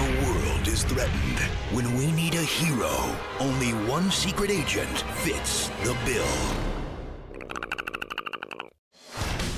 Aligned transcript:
Our 0.00 0.08
world 0.24 0.66
is 0.66 0.82
threatened. 0.84 1.38
When 1.72 1.94
we 1.98 2.10
need 2.12 2.34
a 2.34 2.42
hero, 2.42 2.90
only 3.38 3.72
one 3.86 4.10
secret 4.10 4.50
agent 4.50 5.00
fits 5.16 5.68
the 5.84 5.94
bill. 6.06 6.24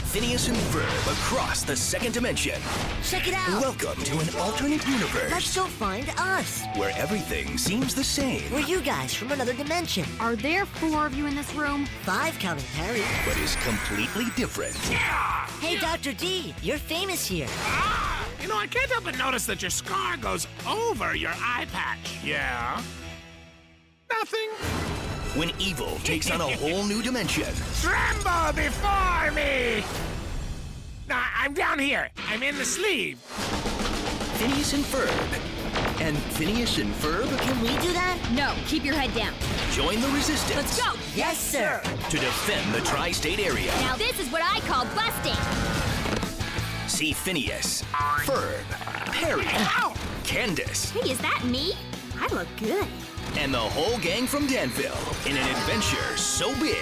Phineas 0.06 0.48
and 0.48 0.56
Ferb 0.56 1.12
across 1.12 1.62
the 1.62 1.76
second 1.76 2.12
dimension. 2.12 2.60
Check 3.04 3.28
it 3.28 3.34
out. 3.34 3.60
Welcome 3.62 4.02
to 4.02 4.18
an 4.18 4.28
alternate 4.40 4.84
universe 4.88 5.30
Let's 5.30 5.54
go 5.56 5.64
find 5.66 6.10
us. 6.18 6.64
where 6.74 6.92
everything 6.96 7.56
seems 7.56 7.94
the 7.94 8.02
same, 8.04 8.42
We're 8.52 8.60
you 8.66 8.80
guys 8.82 9.14
from 9.14 9.30
another 9.30 9.54
dimension. 9.54 10.04
Are 10.18 10.34
there 10.34 10.66
four 10.66 11.06
of 11.06 11.14
you 11.14 11.26
in 11.26 11.36
this 11.36 11.54
room? 11.54 11.86
Five 12.02 12.36
counting 12.40 12.66
Harry. 12.74 13.04
but 13.24 13.40
is 13.40 13.54
completely 13.64 14.26
different. 14.36 14.76
Yeah! 14.90 15.46
Hey, 15.60 15.76
Dr. 15.78 16.12
D, 16.12 16.52
you're 16.62 16.78
famous 16.78 17.24
here. 17.26 17.46
Ah, 17.48 18.11
you 18.42 18.48
know, 18.48 18.58
I 18.58 18.66
can't 18.66 18.90
help 18.90 19.04
but 19.04 19.16
notice 19.16 19.46
that 19.46 19.62
your 19.62 19.70
scar 19.70 20.16
goes 20.16 20.48
over 20.68 21.14
your 21.14 21.30
eye 21.36 21.66
patch. 21.72 22.18
Yeah? 22.24 22.82
Nothing. 24.10 24.50
When 25.38 25.52
evil 25.58 25.96
takes 25.98 26.30
on 26.30 26.40
a 26.40 26.56
whole 26.56 26.84
new 26.84 27.02
dimension, 27.02 27.44
Tremble 27.80 28.52
before 28.54 29.30
me! 29.32 29.82
Nah, 31.08 31.22
I'm 31.36 31.54
down 31.54 31.78
here. 31.78 32.10
I'm 32.28 32.42
in 32.42 32.56
the 32.58 32.64
sleeve. 32.64 33.18
Phineas 34.38 34.72
and 34.74 34.84
Ferb. 34.84 35.38
And 36.00 36.16
Phineas 36.34 36.78
and 36.78 36.92
Ferb 36.94 37.28
Can 37.40 37.60
we 37.60 37.68
do 37.80 37.92
that? 37.92 38.18
No, 38.32 38.54
keep 38.66 38.84
your 38.84 38.94
head 38.94 39.14
down. 39.14 39.32
join 39.72 40.00
the 40.00 40.08
resistance 40.08 40.56
Let's 40.56 40.82
go. 40.82 40.98
Yes, 41.14 41.38
sir. 41.38 41.80
to 42.10 42.16
defend 42.18 42.74
the 42.74 42.80
tri-state 42.80 43.38
area. 43.38 43.70
Now 43.80 43.96
this 43.96 44.18
is 44.18 44.30
what 44.30 44.42
I 44.42 44.60
call 44.60 44.84
busting. 44.96 45.71
See 47.02 47.12
Phineas, 47.12 47.82
Ferb, 48.22 48.62
Perry, 49.12 49.42
Ow! 49.48 49.92
Candace, 50.22 50.92
Hey, 50.92 51.10
is 51.10 51.18
that 51.18 51.42
me? 51.44 51.72
I 52.16 52.28
look 52.32 52.46
good. 52.60 52.86
and 53.36 53.52
the 53.52 53.58
whole 53.58 53.98
gang 53.98 54.28
from 54.28 54.46
Danville 54.46 54.94
in 55.26 55.36
an 55.36 55.48
adventure 55.50 56.16
so 56.16 56.54
big, 56.60 56.76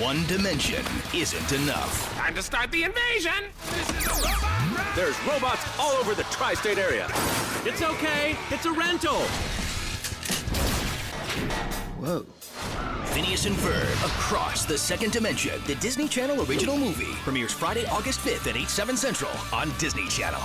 one 0.00 0.24
dimension 0.28 0.82
isn't 1.14 1.52
enough. 1.52 2.10
Time 2.16 2.34
to 2.34 2.42
start 2.42 2.70
the 2.70 2.84
invasion. 2.84 3.52
There's 4.96 5.22
robots 5.26 5.60
all 5.78 5.92
over 6.00 6.14
the 6.14 6.24
tri 6.30 6.54
state 6.54 6.78
area. 6.78 7.08
It's 7.66 7.82
okay, 7.82 8.34
it's 8.48 8.64
a 8.64 8.72
rental. 8.72 9.20
Whoa. 12.00 12.24
Phineas 13.06 13.46
and 13.46 13.56
Ferb 13.56 14.06
across 14.06 14.64
the 14.64 14.78
second 14.78 15.12
dimension. 15.12 15.60
The 15.66 15.74
Disney 15.76 16.08
Channel 16.08 16.48
original 16.48 16.78
movie 16.78 17.12
premieres 17.24 17.52
Friday, 17.52 17.86
August 17.86 18.20
5th 18.20 18.48
at 18.48 18.56
8, 18.56 18.68
7 18.68 18.96
Central 18.96 19.32
on 19.52 19.70
Disney 19.78 20.08
Channel. 20.08 20.40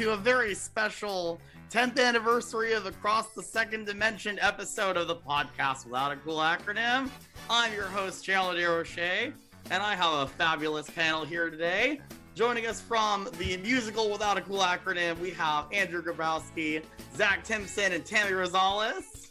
To 0.00 0.12
a 0.12 0.16
very 0.16 0.54
special 0.54 1.38
10th 1.70 2.02
anniversary 2.02 2.72
of 2.72 2.86
Across 2.86 3.34
the 3.34 3.42
Second 3.42 3.84
Dimension 3.84 4.38
episode 4.40 4.96
of 4.96 5.08
the 5.08 5.16
podcast 5.16 5.84
without 5.84 6.10
a 6.10 6.16
cool 6.16 6.38
acronym. 6.38 7.10
I'm 7.50 7.70
your 7.74 7.84
host, 7.84 8.24
Chandler 8.24 8.54
DeRoche, 8.54 9.34
and 9.70 9.82
I 9.82 9.94
have 9.94 10.20
a 10.20 10.26
fabulous 10.26 10.88
panel 10.88 11.26
here 11.26 11.50
today. 11.50 12.00
Joining 12.34 12.64
us 12.64 12.80
from 12.80 13.28
the 13.36 13.58
musical 13.58 14.10
without 14.10 14.38
a 14.38 14.40
cool 14.40 14.60
acronym, 14.60 15.18
we 15.18 15.32
have 15.32 15.66
Andrew 15.70 16.02
Grabowski, 16.02 16.82
Zach 17.14 17.44
Timson, 17.44 17.92
and 17.92 18.02
Tami 18.02 18.30
Rosales. 18.30 19.28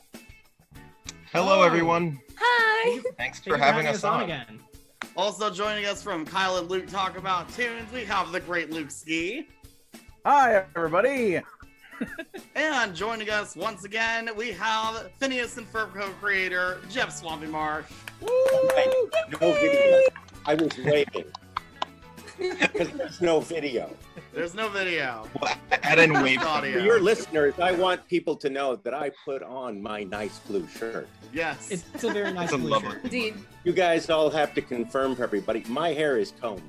Hello, 1.34 1.64
everyone. 1.64 2.20
Hi. 2.38 3.02
Thanks 3.18 3.40
for 3.40 3.58
having 3.58 3.88
us 3.88 4.04
on. 4.04 4.22
again. 4.22 4.60
Also 5.18 5.50
joining 5.50 5.86
us 5.86 6.04
from 6.04 6.28
Kyle 6.28 6.58
and 6.58 6.70
Luke 6.70 6.88
Talk 6.88 7.18
About 7.18 7.52
Tunes, 7.54 7.92
we 7.92 8.06
have 8.06 8.32
the 8.32 8.40
great 8.40 8.70
Luke 8.70 8.92
Ski. 8.92 9.48
Hi, 10.26 10.66
everybody. 10.76 11.42
And 12.56 12.96
joining 12.96 13.30
us 13.30 13.58
once 13.58 13.84
again, 13.84 14.30
we 14.38 14.52
have 14.54 15.12
Phineas 15.20 15.58
and 15.58 15.70
Ferb 15.70 15.94
co-creator 15.94 16.80
Jeff 16.90 17.12
Swampy 17.14 17.48
Marsh. 17.48 17.88
No 18.22 19.52
video. 19.54 20.00
I 20.46 20.54
was 20.56 20.78
waiting. 20.78 21.26
Because 22.40 22.90
there's 22.92 23.20
no 23.20 23.42
video. 23.42 23.94
There's 24.34 24.54
no 24.56 24.70
video. 24.70 25.28
Add 25.84 26.00
in 26.00 26.14
wave. 26.14 26.36
Just 26.40 26.44
For 26.46 26.48
audio. 26.50 26.82
your 26.82 27.02
listeners, 27.02 27.54
I 27.60 27.74
want 27.74 28.08
people 28.08 28.38
to 28.38 28.50
know 28.50 28.78
that 28.78 28.94
I 28.94 29.12
put 29.26 29.44
on 29.44 29.82
my 29.82 30.04
nice 30.06 30.40
blue 30.40 30.66
shirt. 30.70 31.10
Yes. 31.34 31.70
It's 31.70 32.02
a 32.06 32.12
very 32.14 32.32
nice 32.32 32.46
It's 32.46 32.54
a 32.54 32.58
blue 32.58 32.70
lovely- 32.70 32.92
shirt. 32.92 33.04
Indeed. 33.04 33.34
You 33.66 33.74
guys 33.74 34.10
all 34.10 34.30
have 34.30 34.54
to 34.54 34.62
confirm 34.62 35.18
for 35.18 35.24
everybody. 35.24 35.66
My 35.68 35.90
hair 35.90 36.18
is 36.18 36.32
combed. 36.40 36.62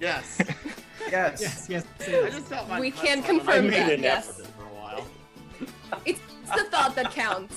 Yes. 0.00 0.40
Yes, 1.08 1.40
yes, 1.40 1.68
yes. 1.68 1.84
I 2.00 2.30
just 2.30 2.46
felt 2.46 2.68
my 2.68 2.80
We 2.80 2.90
can 2.90 3.22
son 3.22 3.36
when 3.36 3.40
I 3.40 3.44
confirm 3.44 3.66
made 3.68 3.74
that, 3.74 3.92
an 3.92 4.02
yes. 4.02 4.28
effort 4.28 4.46
for 4.56 4.62
a 4.62 4.74
while. 4.74 5.06
It's 6.04 6.20
the 6.52 6.64
thought 6.64 6.96
that 6.96 7.12
counts. 7.12 7.56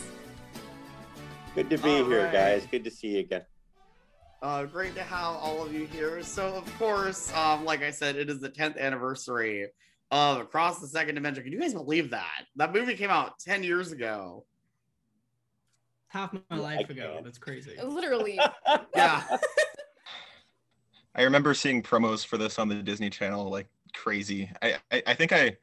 Good 1.56 1.68
to 1.72 1.78
be 1.80 1.90
All 1.90 2.06
here, 2.06 2.24
right. 2.26 2.32
guys. 2.32 2.68
Good 2.70 2.84
to 2.84 2.92
see 2.92 3.08
you 3.08 3.20
again. 3.22 3.42
Uh, 4.44 4.66
great 4.66 4.94
to 4.96 5.02
have 5.02 5.36
all 5.38 5.66
of 5.66 5.74
you 5.74 5.88
here. 5.88 6.22
So, 6.22 6.54
of 6.54 6.78
course, 6.78 7.34
um, 7.34 7.66
like 7.66 7.82
I 7.82 7.90
said, 7.90 8.18
it 8.18 8.30
is 8.30 8.40
the 8.40 8.50
10th 8.50 8.78
anniversary 8.78 9.70
of 10.12 10.42
Across 10.42 10.80
the 10.80 10.88
Second 10.88 11.16
Dimension. 11.16 11.44
Can 11.44 11.52
you 11.52 11.60
guys 11.60 11.74
believe 11.74 12.12
that? 12.12 12.46
That 12.56 12.72
movie 12.72 12.94
came 12.94 13.10
out 13.10 13.40
10 13.40 13.64
years 13.64 13.92
ago. 13.92 14.46
Half 16.10 16.34
my 16.34 16.40
I 16.52 16.56
life 16.58 16.90
ago. 16.90 17.14
can't. 17.14 17.24
That's 17.26 17.40
crazy. 17.40 17.76
Literally. 17.84 18.40
Yeah. 18.96 19.24
I 21.16 21.24
remember 21.24 21.54
seeing 21.54 21.82
promos 21.82 22.26
for 22.26 22.38
this 22.38 22.60
on 22.60 22.70
the 22.70 22.76
Disney 22.76 23.10
Channel 23.10 23.50
like 23.50 23.68
crazy. 23.94 24.50
I, 24.62 24.76
I 24.92 25.04
I 25.08 25.14
think 25.14 25.32
I 25.32 25.58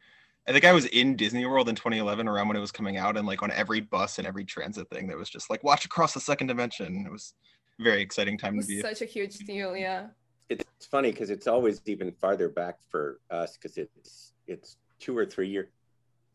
I 0.48 0.52
think 0.52 0.64
I 0.64 0.72
was 0.72 0.86
in 0.86 1.16
Disney 1.16 1.44
World 1.46 1.68
in 1.68 1.74
2011 1.74 2.28
around 2.28 2.48
when 2.48 2.56
it 2.56 2.60
was 2.60 2.72
coming 2.72 2.96
out 2.96 3.16
and 3.16 3.26
like 3.26 3.42
on 3.42 3.50
every 3.50 3.80
bus 3.80 4.18
and 4.18 4.26
every 4.26 4.44
transit 4.44 4.88
thing 4.90 5.08
that 5.08 5.16
was 5.16 5.28
just 5.28 5.50
like 5.50 5.62
watch 5.64 5.84
across 5.84 6.14
the 6.14 6.20
second 6.20 6.46
dimension. 6.46 7.04
It 7.06 7.10
was 7.10 7.34
a 7.80 7.82
very 7.82 8.00
exciting 8.02 8.34
It 8.34 8.38
time 8.38 8.60
to 8.60 8.66
be. 8.66 8.80
such 8.80 9.02
a 9.02 9.06
huge 9.06 9.38
deal, 9.38 9.76
yeah. 9.76 10.08
It's 10.48 10.64
funny 10.86 11.10
because 11.10 11.30
it's 11.30 11.48
always 11.48 11.80
even 11.86 12.12
farther 12.12 12.48
back 12.48 12.78
for 12.90 13.18
us 13.30 13.56
because 13.56 13.76
it's 13.76 14.32
it's 14.46 14.76
two 15.00 15.16
or 15.16 15.26
three 15.26 15.48
years 15.48 15.68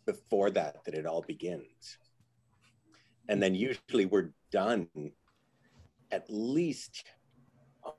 before 0.05 0.49
that 0.51 0.83
that 0.85 0.93
it 0.93 1.05
all 1.05 1.21
begins. 1.21 1.97
And 3.29 3.41
then 3.41 3.55
usually 3.55 4.05
we're 4.05 4.31
done 4.51 4.87
at 6.11 6.25
least 6.27 7.05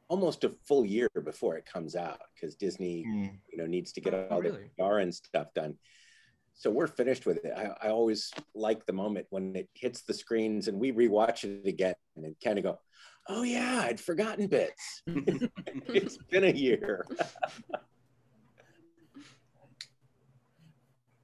almost 0.09 0.45
a 0.45 0.51
full 0.67 0.85
year 0.85 1.09
before 1.25 1.57
it 1.57 1.67
comes 1.67 1.97
out 1.97 2.21
because 2.35 2.55
Disney 2.57 3.03
Hmm. 3.03 3.25
you 3.51 3.59
know 3.59 3.67
needs 3.67 3.93
to 3.93 4.01
get 4.01 4.15
Oh, 4.15 4.27
all 4.31 4.41
really? 4.41 4.71
the 4.77 4.83
PR 4.85 4.99
and 4.99 5.15
stuff 5.15 5.53
done. 5.55 5.77
So 6.55 6.71
we're 6.71 6.87
finished 6.87 7.25
with 7.27 7.45
it. 7.45 7.53
I, 7.57 7.75
I 7.87 7.91
always 7.91 8.31
like 8.55 8.85
the 8.87 8.93
moment 8.93 9.27
when 9.31 9.57
it 9.57 9.69
hits 9.75 10.03
the 10.03 10.15
screens 10.15 10.69
and 10.69 10.79
we 10.79 10.93
rewatch 10.93 11.45
it 11.45 11.67
again 11.67 11.95
and 12.17 12.37
kind 12.45 12.59
of 12.59 12.65
go, 12.65 12.79
"Oh 13.29 13.43
yeah, 13.43 13.81
I'd 13.87 13.99
forgotten 14.01 14.47
bits." 14.49 15.03
it's 15.07 16.19
been 16.31 16.45
a 16.45 16.53
year. 16.53 17.07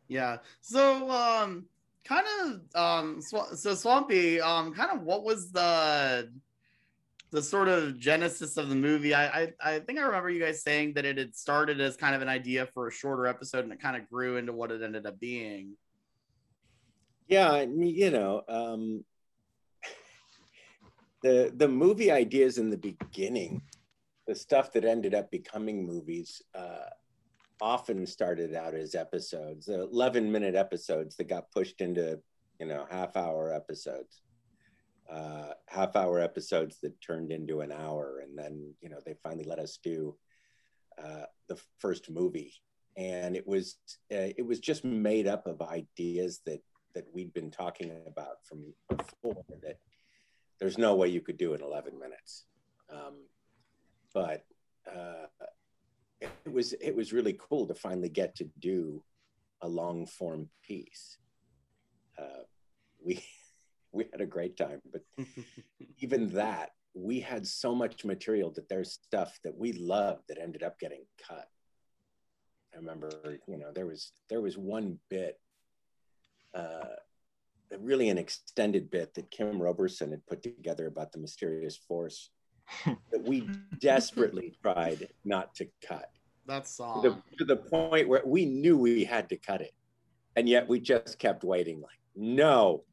Yeah. 0.09 0.39
So, 0.63 1.11
um, 1.11 1.67
kind 2.05 2.27
of, 2.41 2.61
um, 2.75 3.21
sw- 3.21 3.55
so 3.59 3.75
Swampy, 3.75 4.41
um, 4.41 4.73
kind 4.73 4.91
of, 4.91 5.03
what 5.03 5.23
was 5.25 5.51
the 5.53 6.33
the 7.31 7.43
sort 7.43 7.69
of 7.69 7.99
genesis 7.99 8.57
of 8.57 8.69
the 8.69 8.75
movie? 8.75 9.15
I, 9.15 9.27
I 9.27 9.53
I 9.63 9.79
think 9.81 9.99
I 9.99 10.03
remember 10.03 10.31
you 10.31 10.41
guys 10.41 10.63
saying 10.63 10.95
that 10.95 11.05
it 11.05 11.19
had 11.19 11.35
started 11.35 11.81
as 11.81 11.97
kind 11.97 12.15
of 12.15 12.23
an 12.23 12.29
idea 12.29 12.67
for 12.67 12.89
a 12.89 12.93
shorter 12.93 13.27
episode, 13.27 13.65
and 13.65 13.73
it 13.73 13.81
kind 13.81 13.97
of 13.97 14.09
grew 14.09 14.37
into 14.37 14.53
what 14.53 14.71
it 14.71 14.83
ended 14.83 15.07
up 15.07 15.21
being. 15.21 15.77
Yeah, 17.29 17.61
you 17.61 18.11
know, 18.11 18.43
um, 18.49 19.05
the 21.23 21.53
the 21.55 21.69
movie 21.69 22.11
ideas 22.11 22.59
in 22.59 22.71
the 22.71 22.79
beginning, 22.79 23.63
the 24.27 24.35
stuff 24.35 24.73
that 24.73 24.85
ended 24.85 25.15
up 25.15 25.31
becoming 25.31 25.87
movies, 25.87 26.43
uh, 26.55 26.89
often 27.61 28.07
started 28.07 28.55
out 28.55 28.75
as 28.75 28.95
episodes, 28.95 29.69
eleven 29.69 30.33
minute 30.33 30.55
episodes 30.55 31.17
that 31.17 31.29
got 31.29 31.51
pushed 31.51 31.83
into 31.83 32.19
you 32.59 32.67
know 32.67 32.87
half 32.91 33.17
hour 33.17 33.53
episodes, 33.53 34.23
uh, 35.11 35.53
half 35.67 35.97
hour 35.97 36.21
episodes 36.21 36.79
that 36.83 37.01
turned 37.01 37.33
into 37.33 37.61
an 37.61 37.73
hour, 37.73 38.21
and 38.23 38.39
then 38.39 38.75
you 38.81 38.89
know 38.89 38.99
they 39.05 39.15
finally 39.23 39.45
let 39.45 39.59
us 39.59 39.79
do 39.83 40.17
uh, 41.03 41.25
the 41.49 41.59
first 41.79 42.11
movie, 42.11 42.53
and 42.97 43.37
it 43.37 43.47
was 43.47 43.77
uh, 44.13 44.33
it 44.37 44.47
was 44.47 44.61
just 44.61 44.85
made 44.85 45.27
up 45.27 45.47
of 45.47 45.63
ideas 45.63 46.41
that 46.47 46.61
that 46.95 47.07
we'd 47.13 47.33
been 47.33 47.51
talking 47.51 47.93
about 48.07 48.45
from 48.45 48.73
before 48.89 49.45
that 49.63 49.79
there's 50.59 50.79
no 50.79 50.95
way 50.95 51.09
you 51.09 51.21
could 51.21 51.37
do 51.37 51.55
in 51.55 51.63
11 51.63 51.99
minutes. 51.99 52.45
Um, 52.91 53.27
but 54.13 54.45
uh, 54.91 55.27
it 56.21 56.53
was 56.53 56.73
it 56.73 56.95
was 56.97 57.13
really 57.13 57.39
cool 57.39 57.67
to 57.67 57.75
finally 57.75 58.09
get 58.09 58.35
to 58.37 58.49
do 58.59 59.03
a 59.63 59.69
long 59.69 60.07
form 60.07 60.49
piece. 60.63 61.19
Uh, 62.19 62.45
we 63.05 63.23
we 63.93 64.05
had 64.13 64.21
a 64.21 64.27
great 64.27 64.57
time 64.57 64.81
but 64.93 65.03
even 65.99 66.29
that 66.29 66.71
we 66.95 67.21
had 67.21 67.47
so 67.47 67.75
much 67.75 68.05
material 68.05 68.51
that 68.53 68.69
there's 68.69 68.93
stuff 68.93 69.39
that 69.45 69.57
we 69.57 69.73
loved 69.73 70.23
that 70.29 70.39
ended 70.39 70.63
up 70.63 70.79
getting 70.79 71.05
cut. 71.27 71.49
I 72.75 72.79
remember 72.79 73.39
you 73.47 73.57
know 73.57 73.73
there 73.75 73.87
was 73.87 74.13
there 74.29 74.41
was 74.41 74.59
one 74.59 74.99
bit 75.09 75.39
uh, 76.55 76.97
really 77.79 78.09
an 78.09 78.19
extended 78.19 78.91
bit 78.91 79.15
that 79.15 79.31
kim 79.31 79.61
roberson 79.61 80.11
had 80.11 80.27
put 80.27 80.43
together 80.43 80.87
about 80.87 81.13
the 81.13 81.19
mysterious 81.19 81.77
force 81.77 82.31
that 82.85 83.23
we 83.23 83.49
desperately 83.79 84.55
tried 84.63 85.09
not 85.25 85.55
to 85.57 85.69
cut. 85.87 86.11
That 86.47 86.65
to 86.65 87.01
the, 87.03 87.23
to 87.39 87.45
the 87.45 87.57
point 87.57 88.09
where 88.09 88.23
we 88.25 88.47
knew 88.47 88.77
we 88.79 89.05
had 89.05 89.29
to 89.31 89.37
cut 89.37 89.61
it 89.61 89.73
and 90.37 90.49
yet 90.49 90.69
we 90.69 90.81
just 90.81 91.19
kept 91.19 91.45
waiting 91.45 91.81
like 91.81 91.99
no 92.17 92.85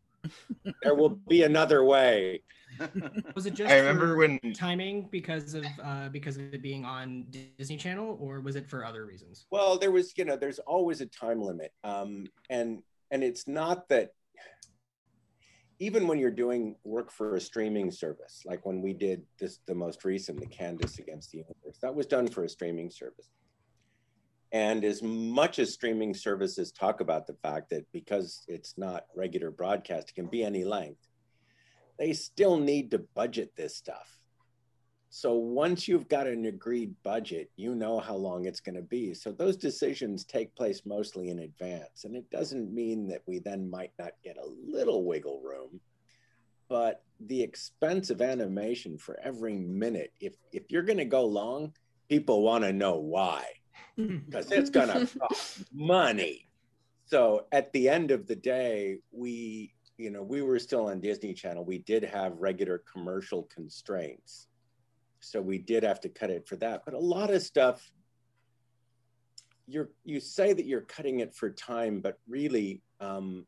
there 0.83 0.95
will 0.95 1.09
be 1.29 1.43
another 1.43 1.83
way 1.83 2.41
Was 3.35 3.45
it 3.45 3.53
just 3.53 3.71
I 3.71 3.77
remember 3.77 4.17
when- 4.17 4.39
timing 4.53 5.07
because 5.11 5.53
of 5.53 5.65
uh, 5.81 6.09
because 6.09 6.35
of 6.37 6.53
it 6.53 6.61
being 6.61 6.83
on 6.83 7.25
Disney 7.57 7.77
Channel, 7.77 8.17
or 8.19 8.41
was 8.41 8.55
it 8.57 8.69
for 8.69 8.83
other 8.83 9.05
reasons? 9.05 9.45
well 9.51 9.77
there 9.77 9.91
was 9.91 10.17
you 10.17 10.25
know 10.25 10.35
there's 10.35 10.59
always 10.59 10.99
a 11.01 11.05
time 11.05 11.41
limit 11.41 11.71
um 11.83 12.25
and 12.49 12.81
and 13.11 13.23
it's 13.23 13.47
not 13.47 13.87
that 13.89 14.11
even 15.79 16.07
when 16.07 16.17
you're 16.19 16.31
doing 16.31 16.75
work 16.83 17.11
for 17.11 17.35
a 17.35 17.41
streaming 17.41 17.91
service 17.91 18.41
like 18.45 18.65
when 18.65 18.81
we 18.81 18.93
did 18.93 19.21
this 19.39 19.59
the 19.67 19.75
most 19.75 20.05
recent 20.05 20.39
the 20.39 20.45
candace 20.47 20.99
against 20.99 21.31
the 21.31 21.37
universe 21.39 21.77
that 21.81 21.93
was 21.93 22.05
done 22.05 22.27
for 22.27 22.43
a 22.45 22.49
streaming 22.49 22.89
service 22.89 23.29
and 24.55 24.85
as 24.85 25.03
much 25.03 25.59
as 25.59 25.73
streaming 25.73 26.13
services 26.13 26.71
talk 26.71 27.01
about 27.01 27.27
the 27.27 27.35
fact 27.43 27.69
that 27.69 27.85
because 27.91 28.45
it's 28.47 28.77
not 28.77 29.05
regular 29.15 29.51
broadcast 29.51 30.09
it 30.09 30.15
can 30.15 30.27
be 30.27 30.43
any 30.43 30.63
length 30.63 31.09
they 31.99 32.13
still 32.13 32.57
need 32.57 32.89
to 32.89 32.99
budget 33.15 33.51
this 33.55 33.75
stuff 33.75 34.17
so 35.17 35.33
once 35.33 35.87
you've 35.87 36.09
got 36.09 36.27
an 36.27 36.45
agreed 36.45 36.93
budget, 37.01 37.49
you 37.55 37.73
know 37.73 38.01
how 38.01 38.15
long 38.15 38.43
it's 38.43 38.59
going 38.59 38.75
to 38.75 38.81
be. 38.81 39.13
So 39.13 39.31
those 39.31 39.55
decisions 39.55 40.25
take 40.25 40.53
place 40.57 40.81
mostly 40.85 41.29
in 41.29 41.39
advance. 41.39 42.03
And 42.03 42.17
it 42.17 42.29
doesn't 42.31 42.73
mean 42.73 43.07
that 43.07 43.21
we 43.25 43.39
then 43.39 43.69
might 43.69 43.93
not 43.97 44.11
get 44.25 44.35
a 44.35 44.49
little 44.69 45.05
wiggle 45.05 45.39
room, 45.41 45.79
but 46.67 47.01
the 47.21 47.41
expense 47.41 48.09
of 48.09 48.21
animation 48.21 48.97
for 48.97 49.17
every 49.23 49.55
minute, 49.55 50.11
if, 50.19 50.33
if 50.51 50.63
you're 50.69 50.83
going 50.83 50.97
to 50.97 51.05
go 51.05 51.23
long, 51.23 51.71
people 52.09 52.41
want 52.41 52.65
to 52.65 52.73
know 52.73 52.97
why, 52.97 53.45
because 53.95 54.51
it's 54.51 54.69
going 54.69 54.89
to 54.89 55.19
cost 55.19 55.63
money. 55.73 56.47
So 57.05 57.45
at 57.51 57.71
the 57.73 57.87
end 57.87 58.11
of 58.11 58.27
the 58.27 58.35
day, 58.35 58.97
we, 59.11 59.73
you 59.97 60.09
know, 60.09 60.23
we 60.23 60.41
were 60.41 60.59
still 60.59 60.87
on 60.87 60.99
Disney 60.99 61.33
Channel. 61.33 61.63
We 61.63 61.79
did 61.79 62.03
have 62.03 62.33
regular 62.37 62.81
commercial 62.91 63.43
constraints 63.43 64.47
so 65.25 65.41
we 65.41 65.57
did 65.57 65.83
have 65.83 65.99
to 65.99 66.09
cut 66.09 66.29
it 66.29 66.47
for 66.47 66.55
that 66.57 66.83
but 66.85 66.93
a 66.93 66.99
lot 66.99 67.31
of 67.31 67.41
stuff 67.41 67.91
you're 69.67 69.89
you 70.03 70.19
say 70.19 70.53
that 70.53 70.65
you're 70.65 70.81
cutting 70.81 71.19
it 71.19 71.33
for 71.33 71.49
time 71.49 71.99
but 71.99 72.19
really 72.27 72.81
um, 73.01 73.45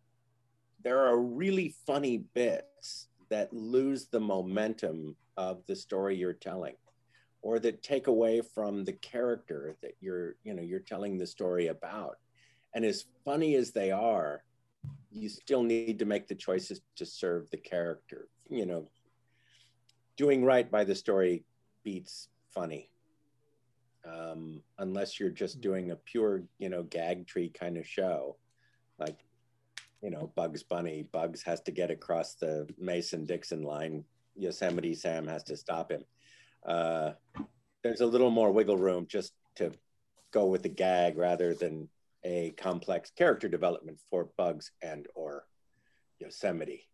there 0.83 1.05
are 1.05 1.19
really 1.19 1.75
funny 1.85 2.17
bits 2.33 3.07
that 3.29 3.53
lose 3.53 4.07
the 4.07 4.19
momentum 4.19 5.15
of 5.37 5.61
the 5.67 5.75
story 5.75 6.15
you're 6.15 6.33
telling 6.33 6.75
or 7.41 7.59
that 7.59 7.83
take 7.83 8.07
away 8.07 8.41
from 8.41 8.83
the 8.83 8.93
character 8.93 9.75
that 9.81 9.93
you're 9.99 10.35
you 10.43 10.53
know 10.53 10.61
you're 10.61 10.79
telling 10.79 11.17
the 11.17 11.27
story 11.27 11.67
about. 11.67 12.17
And 12.73 12.85
as 12.85 13.05
funny 13.25 13.55
as 13.55 13.71
they 13.71 13.91
are 13.91 14.43
you 15.11 15.29
still 15.29 15.63
need 15.63 15.99
to 15.99 16.05
make 16.05 16.27
the 16.27 16.35
choices 16.35 16.81
to 16.95 17.05
serve 17.05 17.49
the 17.49 17.57
character. 17.57 18.27
You 18.49 18.65
know 18.65 18.87
doing 20.17 20.43
right 20.43 20.69
by 20.69 20.83
the 20.83 20.95
story 20.95 21.43
beats 21.83 22.29
funny. 22.49 22.89
Um, 24.05 24.61
unless 24.79 25.19
you're 25.19 25.29
just 25.29 25.61
doing 25.61 25.91
a 25.91 25.95
pure 25.95 26.43
you 26.59 26.69
know 26.69 26.83
gag 26.83 27.27
tree 27.27 27.49
kind 27.49 27.77
of 27.77 27.85
show 27.85 28.37
like 28.99 29.19
you 30.01 30.09
know 30.09 30.31
bugs 30.35 30.63
bunny 30.63 31.03
bugs 31.11 31.43
has 31.43 31.61
to 31.61 31.71
get 31.71 31.91
across 31.91 32.33
the 32.33 32.67
mason 32.79 33.25
dixon 33.25 33.63
line. 33.63 34.03
Yosemite 34.35 34.93
sam 34.93 35.27
has 35.27 35.43
to 35.43 35.57
stop 35.57 35.91
him 35.91 36.03
uh, 36.65 37.11
there's 37.83 38.01
a 38.01 38.05
little 38.05 38.29
more 38.31 38.51
wiggle 38.51 38.77
room 38.77 39.05
just 39.09 39.33
to 39.55 39.71
go 40.31 40.45
with 40.47 40.63
the 40.63 40.69
gag 40.69 41.17
rather 41.17 41.53
than 41.53 41.89
a 42.23 42.51
complex 42.57 43.11
character 43.11 43.47
development 43.47 43.99
for 44.09 44.29
bugs 44.37 44.71
and 44.81 45.07
or 45.15 45.45
yosemite 46.19 46.87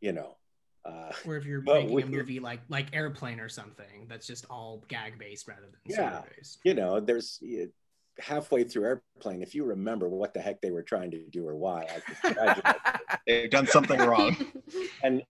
you 0.00 0.12
know 0.12 0.36
uh, 0.84 1.10
Or 1.26 1.36
if 1.36 1.44
you're 1.44 1.60
but 1.62 1.84
making 1.84 2.02
a 2.02 2.06
movie 2.06 2.38
like 2.40 2.60
like 2.68 2.94
Airplane 2.94 3.40
or 3.40 3.48
something, 3.48 4.06
that's 4.08 4.24
just 4.26 4.46
all 4.48 4.84
gag 4.86 5.18
based 5.18 5.48
rather 5.48 5.62
than 5.62 5.80
yeah 5.84 6.22
based. 6.36 6.60
you 6.64 6.74
know 6.74 7.00
there's 7.00 7.38
you- 7.42 7.72
halfway 8.18 8.64
through 8.64 8.84
airplane 8.84 9.42
if 9.42 9.54
you 9.54 9.64
remember 9.64 10.08
what 10.08 10.32
the 10.32 10.40
heck 10.40 10.58
they 10.62 10.70
were 10.70 10.82
trying 10.82 11.10
to 11.10 11.18
do 11.28 11.46
or 11.46 11.54
why 11.54 11.82
I 11.82 12.00
could 12.00 12.16
congratulate 12.22 12.76
you. 13.04 13.10
They've 13.26 13.50
done 13.50 13.66
something 13.66 13.98
wrong. 14.10 14.34
and 15.02 15.22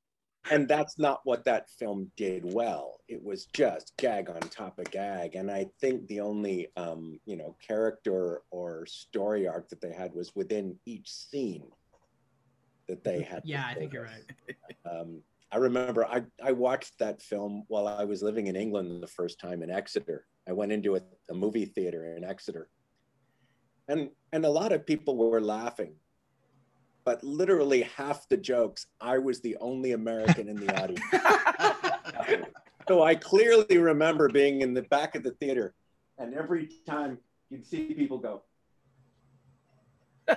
and 0.51 0.69
that's 0.69 0.99
not 0.99 1.21
what 1.25 1.45
that 1.45 1.69
film 1.71 2.11
did 2.17 2.43
well 2.53 3.01
it 3.09 3.23
was 3.23 3.47
just 3.47 3.93
gag 3.99 4.29
on 4.31 4.41
top 4.41 4.79
of 4.79 4.91
gag 4.91 5.35
and 5.35 5.51
i 5.51 5.67
think 5.81 6.07
the 6.07 6.21
only 6.21 6.69
um 6.77 7.19
you 7.27 7.37
know 7.37 7.57
character 7.67 8.43
or 8.51 8.87
story 8.87 9.47
arc 9.49 9.69
that 9.69 9.81
they 9.81 9.93
had 9.93 10.15
was 10.15 10.35
within 10.35 10.77
each 10.87 11.11
scene 11.11 11.67
that 12.89 13.05
they 13.05 13.23
had 13.23 13.43
Yeah, 13.45 13.65
I 13.67 13.75
think 13.75 13.93
you're 13.93 14.05
right. 14.05 14.25
um, 14.91 15.23
I 15.53 15.59
remember 15.59 16.05
I, 16.05 16.23
I 16.43 16.53
watched 16.53 16.99
that 16.99 17.23
film 17.23 17.65
while 17.69 17.87
I 17.87 18.05
was 18.05 18.23
living 18.23 18.49
in 18.49 18.57
England 18.57 19.03
the 19.03 19.09
first 19.09 19.39
time 19.41 19.63
in 19.63 19.71
Exeter. 19.71 20.27
I 20.49 20.53
went 20.53 20.73
into 20.73 20.97
a, 20.97 21.01
a 21.31 21.35
movie 21.35 21.67
theater 21.67 22.17
in 22.17 22.25
Exeter, 22.25 22.69
and 23.89 24.11
and 24.33 24.45
a 24.45 24.51
lot 24.51 24.73
of 24.73 24.87
people 24.87 25.17
were 25.17 25.41
laughing, 25.41 25.95
but 27.07 27.23
literally 27.25 27.83
half 27.97 28.29
the 28.29 28.37
jokes 28.37 28.87
I 29.01 29.17
was 29.17 29.41
the 29.41 29.57
only 29.61 29.93
American 29.93 30.49
in 30.49 30.57
the 30.57 30.83
audience. 30.83 32.47
so 32.89 33.03
I 33.03 33.15
clearly 33.15 33.79
remember 33.79 34.29
being 34.29 34.61
in 34.61 34.75
the 34.75 34.83
back 34.83 35.15
of 35.15 35.23
the 35.23 35.31
theater, 35.31 35.73
and 36.19 36.35
every 36.35 36.69
time 36.87 37.19
you'd 37.49 37.65
see 37.65 37.95
people 37.95 38.19
go. 38.19 38.43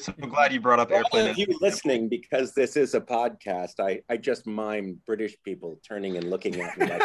So 0.00 0.12
I'm 0.20 0.28
glad 0.28 0.52
you 0.52 0.60
brought 0.60 0.80
up 0.80 0.88
For 0.88 0.94
all 0.94 1.00
airplane. 1.00 1.30
of 1.30 1.38
you 1.38 1.46
listening, 1.60 2.08
because 2.08 2.52
this 2.52 2.76
is 2.76 2.94
a 2.94 3.00
podcast, 3.00 3.78
I, 3.78 4.02
I 4.10 4.16
just 4.16 4.44
mime 4.44 5.00
British 5.06 5.36
people 5.44 5.78
turning 5.88 6.16
and 6.16 6.28
looking 6.28 6.60
at 6.60 6.76
me. 6.76 6.86
Like 6.86 7.00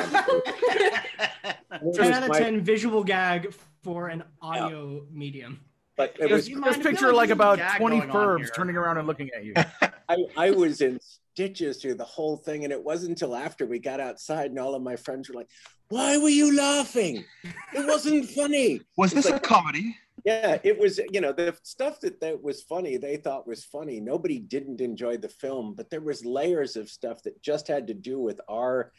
I'm 1.71 1.91
10 1.93 2.13
out 2.13 2.23
of 2.23 2.29
my- 2.29 2.39
10 2.39 2.61
visual 2.61 3.03
gag 3.03 3.53
for 3.83 4.07
an 4.09 4.23
audio 4.41 5.05
medium. 5.11 5.59
But 5.95 6.15
it 6.19 6.29
was, 6.29 6.49
You 6.49 6.57
mind 6.57 6.73
Just 6.73 6.85
picture 6.85 7.05
there's 7.05 7.15
like 7.15 7.29
about 7.29 7.59
20 7.77 7.99
going 7.99 8.09
furbs 8.09 8.53
turning 8.53 8.75
around 8.75 8.97
and 8.97 9.07
looking 9.07 9.29
at 9.35 9.45
you. 9.45 9.53
I, 10.09 10.17
I 10.35 10.51
was 10.51 10.81
in 10.81 10.99
stitches 11.01 11.81
through 11.81 11.95
the 11.95 12.03
whole 12.03 12.37
thing, 12.37 12.63
and 12.63 12.73
it 12.73 12.83
wasn't 12.83 13.09
until 13.11 13.35
after 13.35 13.65
we 13.65 13.79
got 13.79 13.99
outside 13.99 14.51
and 14.51 14.59
all 14.59 14.75
of 14.75 14.81
my 14.81 14.95
friends 14.95 15.29
were 15.29 15.35
like, 15.35 15.49
"Why 15.89 16.17
were 16.17 16.29
you 16.29 16.55
laughing? 16.55 17.23
It 17.43 17.87
wasn't 17.87 18.29
funny." 18.29 18.81
Was 18.97 19.13
It's 19.13 19.27
this 19.27 19.35
a 19.35 19.39
comedy? 19.39 19.95
Yeah, 20.25 20.57
it 20.63 20.79
was. 20.79 20.99
You 21.11 21.21
know, 21.21 21.31
the 21.31 21.55
stuff 21.63 21.99
that 22.01 22.19
that 22.21 22.41
was 22.41 22.63
funny, 22.63 22.97
they 22.97 23.17
thought 23.17 23.47
was 23.47 23.63
funny. 23.63 23.99
Nobody 23.99 24.39
didn't 24.39 24.81
enjoy 24.81 25.17
the 25.17 25.29
film, 25.29 25.75
but 25.75 25.89
there 25.89 26.01
was 26.01 26.25
layers 26.25 26.75
of 26.75 26.89
stuff 26.89 27.21
that 27.23 27.41
just 27.41 27.67
had 27.67 27.87
to 27.87 27.93
do 27.93 28.19
with 28.19 28.41
our 28.49 28.91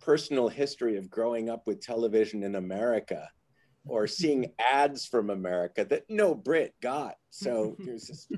personal 0.00 0.48
history 0.48 0.96
of 0.96 1.08
growing 1.08 1.48
up 1.48 1.66
with 1.66 1.80
television 1.80 2.42
in 2.42 2.56
America 2.56 3.28
or 3.86 4.06
seeing 4.06 4.52
ads 4.58 5.06
from 5.06 5.30
America 5.30 5.84
that 5.84 6.04
no 6.08 6.34
Brit 6.34 6.74
got. 6.80 7.14
So 7.30 7.76
there's 7.84 8.06
this, 8.06 8.28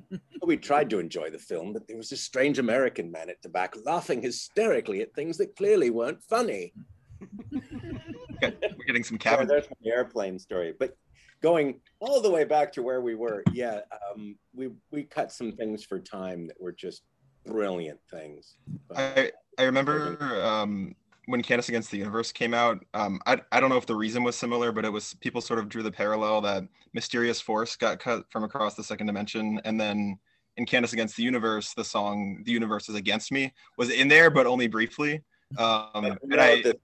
we 0.45 0.57
tried 0.57 0.91
to 0.91 0.99
enjoy 0.99 1.31
the 1.31 1.39
film, 1.39 1.73
but 1.73 1.87
there 1.87 1.97
was 1.97 2.13
a 2.13 2.17
strange 2.17 2.59
American 2.59 3.11
man 3.11 3.31
at 3.31 3.41
the 3.43 3.49
back 3.49 3.75
laughing 3.85 4.23
hysterically 4.23 5.03
at 5.03 5.15
things 5.15 5.39
that 5.39 5.57
clearly 5.57 5.91
weren't 5.91 6.23
funny. 6.23 6.73
We're 8.43 8.53
getting 8.87 9.05
some 9.05 9.19
Sorry, 9.21 9.37
cabin. 9.37 9.49
there's 9.49 9.69
my 9.71 9.91
airplane 9.91 10.39
story. 10.39 10.75
But 10.79 10.97
going 11.43 11.81
all 12.01 12.21
the 12.21 12.31
way 12.31 12.45
back 12.45 12.73
to 12.73 12.83
where 12.83 13.01
we 13.01 13.15
were, 13.15 13.43
yeah, 13.53 13.81
um, 14.13 14.37
we 14.55 14.71
we 14.91 15.05
cut 15.05 15.33
some 15.33 15.53
things 15.53 15.85
for 15.85 15.99
time 15.99 16.47
that 16.49 16.61
were 16.61 16.73
just 16.73 17.03
brilliant 17.47 18.01
things. 18.11 18.57
But 18.89 18.99
I 18.99 19.33
I 19.59 19.65
remember 19.65 20.43
um, 20.45 20.95
when 21.27 21.43
Candace 21.43 21.69
Against 21.69 21.91
the 21.91 21.99
Universe 21.99 22.33
came 22.33 22.55
out, 22.55 22.85
um, 22.95 23.21
I 23.27 23.41
I 23.53 23.61
don't 23.61 23.69
know 23.71 23.77
if 23.77 23.87
the 23.87 23.95
reason 23.95 24.23
was 24.23 24.37
similar, 24.37 24.73
but 24.73 24.85
it 24.85 24.93
was 24.93 25.15
people 25.21 25.41
sort 25.41 25.59
of 25.59 25.69
drew 25.69 25.83
the 25.83 25.91
parallel 25.93 26.41
that 26.43 26.65
Mysterious 26.95 27.41
Force 27.41 27.77
got 27.77 27.99
cut 27.99 28.25
from 28.31 28.45
across 28.45 28.75
the 28.75 28.85
second 28.85 29.07
dimension, 29.07 29.61
and 29.65 29.81
then 29.81 30.19
in 30.57 30.65
Candace 30.67 30.93
Against 30.95 31.17
the 31.17 31.23
Universe, 31.23 31.75
the 31.75 31.85
song 31.85 32.43
"The 32.45 32.53
Universe 32.53 32.89
Is 32.89 32.95
Against 32.95 33.31
Me" 33.33 33.53
was 33.77 33.91
in 33.91 34.09
there, 34.09 34.31
but 34.31 34.47
only 34.47 34.67
briefly. 34.69 35.23
Um, 35.59 35.89
and 36.05 36.19
No, 36.25 36.39
I, 36.43 36.63
the- 36.63 36.79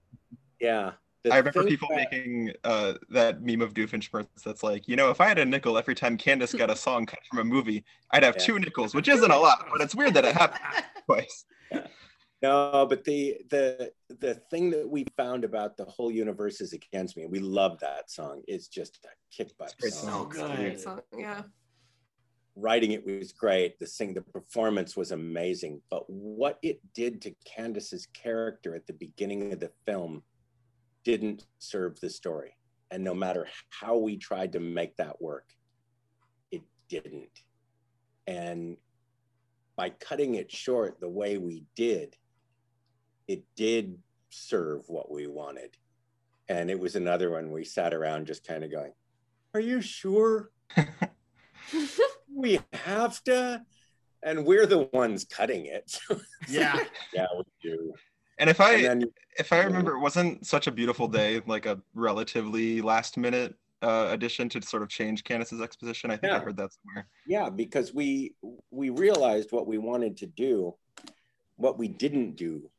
yeah. 0.59 0.91
the 1.23 1.33
I 1.33 1.37
remember 1.37 1.63
people 1.65 1.87
that- 1.89 2.07
making 2.11 2.51
uh, 2.63 2.93
that 3.09 3.41
meme 3.41 3.61
of 3.61 3.73
Doofenshmirtz 3.73 4.27
that's 4.45 4.61
like, 4.63 4.87
you 4.87 4.95
know, 4.95 5.09
if 5.09 5.19
I 5.19 5.27
had 5.27 5.39
a 5.39 5.45
nickel 5.45 5.77
every 5.77 5.95
time 5.95 6.17
Candace 6.17 6.53
got 6.53 6.69
a 6.69 6.75
song 6.75 7.05
cut 7.05 7.19
from 7.29 7.39
a 7.39 7.43
movie, 7.43 7.83
I'd 8.11 8.23
have 8.23 8.35
Yeah. 8.39 8.45
two 8.45 8.59
nickels, 8.59 8.93
which 8.93 9.07
isn't 9.07 9.31
a 9.31 9.37
lot, 9.37 9.67
but 9.71 9.81
it's 9.81 9.95
weird 9.95 10.13
that 10.15 10.23
it 10.25 10.33
happened 10.35 10.61
twice. 11.05 11.45
No, 12.43 12.85
but 12.87 13.05
the 13.05 13.37
the 13.49 13.91
the 14.19 14.35
thing 14.51 14.69
that 14.71 14.87
we 14.87 15.05
found 15.15 15.45
about 15.45 15.77
the 15.77 15.85
whole 15.85 16.11
universe 16.11 16.59
is 16.59 16.73
against 16.73 17.15
me. 17.15 17.23
and 17.23 17.31
We 17.31 17.39
love 17.39 17.79
that 17.79 18.11
song. 18.11 18.43
It's 18.49 18.67
just 18.67 18.99
a 19.05 19.09
kick 19.35 19.57
butt 19.57 19.73
it's 19.81 20.01
song. 20.01 20.29
So 20.33 20.45
Great 20.47 20.71
good. 20.73 20.79
song, 20.81 21.01
Yeah. 21.17 21.43
Writing 22.57 22.91
it 22.91 23.05
was 23.05 23.31
great. 23.31 23.79
The 23.79 23.87
sing 23.87 24.13
the 24.13 24.21
performance 24.21 24.97
was 24.97 25.11
amazing. 25.11 25.81
But 25.89 26.03
what 26.09 26.59
it 26.61 26.81
did 26.93 27.21
to 27.21 27.33
Candace's 27.45 28.07
character 28.07 28.75
at 28.75 28.85
the 28.87 28.93
beginning 28.93 29.53
of 29.53 29.61
the 29.61 29.71
film 29.87 30.21
didn't 31.05 31.45
serve 31.59 31.97
the 32.01 32.09
story. 32.09 32.57
And 32.91 33.05
no 33.05 33.13
matter 33.15 33.47
how 33.69 33.95
we 33.97 34.17
tried 34.17 34.51
to 34.51 34.59
make 34.59 34.97
that 34.97 35.21
work, 35.21 35.49
it 36.51 36.61
didn't. 36.89 37.41
And 38.27 38.75
by 39.77 39.91
cutting 39.91 40.35
it 40.35 40.51
short 40.51 40.99
the 40.99 41.09
way 41.09 41.37
we 41.37 41.63
did, 41.75 42.15
it 43.27 43.43
did 43.55 43.97
serve 44.29 44.83
what 44.87 45.11
we 45.11 45.27
wanted. 45.27 45.77
And 46.49 46.69
it 46.69 46.79
was 46.79 46.95
another 46.95 47.29
one 47.31 47.51
we 47.51 47.63
sat 47.63 47.93
around 47.93 48.27
just 48.27 48.45
kind 48.45 48.63
of 48.63 48.71
going, 48.71 48.91
Are 49.53 49.59
you 49.59 49.81
sure? 49.81 50.51
we 52.33 52.59
have 52.73 53.23
to? 53.25 53.63
And 54.23 54.45
we're 54.45 54.65
the 54.65 54.89
ones 54.93 55.25
cutting 55.25 55.65
it. 55.65 55.97
Yeah. 56.49 56.77
yeah, 57.13 57.27
we 57.37 57.43
do. 57.61 57.93
And 58.37 58.49
if 58.49 58.59
I 58.59 58.73
And 58.73 59.01
then 59.01 59.11
if 59.39 59.53
I 59.53 59.61
remember, 59.63 59.95
it 59.95 59.99
wasn't 59.99 60.45
such 60.45 60.67
a 60.67 60.71
beautiful 60.71 61.07
day, 61.07 61.41
like 61.47 61.65
a 61.65 61.79
relatively 61.93 62.81
last 62.81 63.17
minute 63.17 63.55
uh, 63.81 64.07
addition 64.11 64.49
to 64.49 64.61
sort 64.61 64.81
of 64.83 64.89
change 64.89 65.23
Candace's 65.23 65.61
exposition. 65.61 66.11
I 66.11 66.17
think 66.17 66.33
I 66.33 66.39
heard 66.39 66.57
that 66.57 66.71
somewhere. 66.73 67.07
yeah 67.27 67.49
because 67.49 67.93
we 67.93 68.33
we 68.71 68.89
realized 68.89 69.51
what 69.51 69.67
we 69.67 69.77
wanted 69.77 70.17
to 70.17 70.25
do 70.25 70.73
what 71.57 71.77
we 71.77 71.87
didn't 71.87 72.35
do 72.35 72.69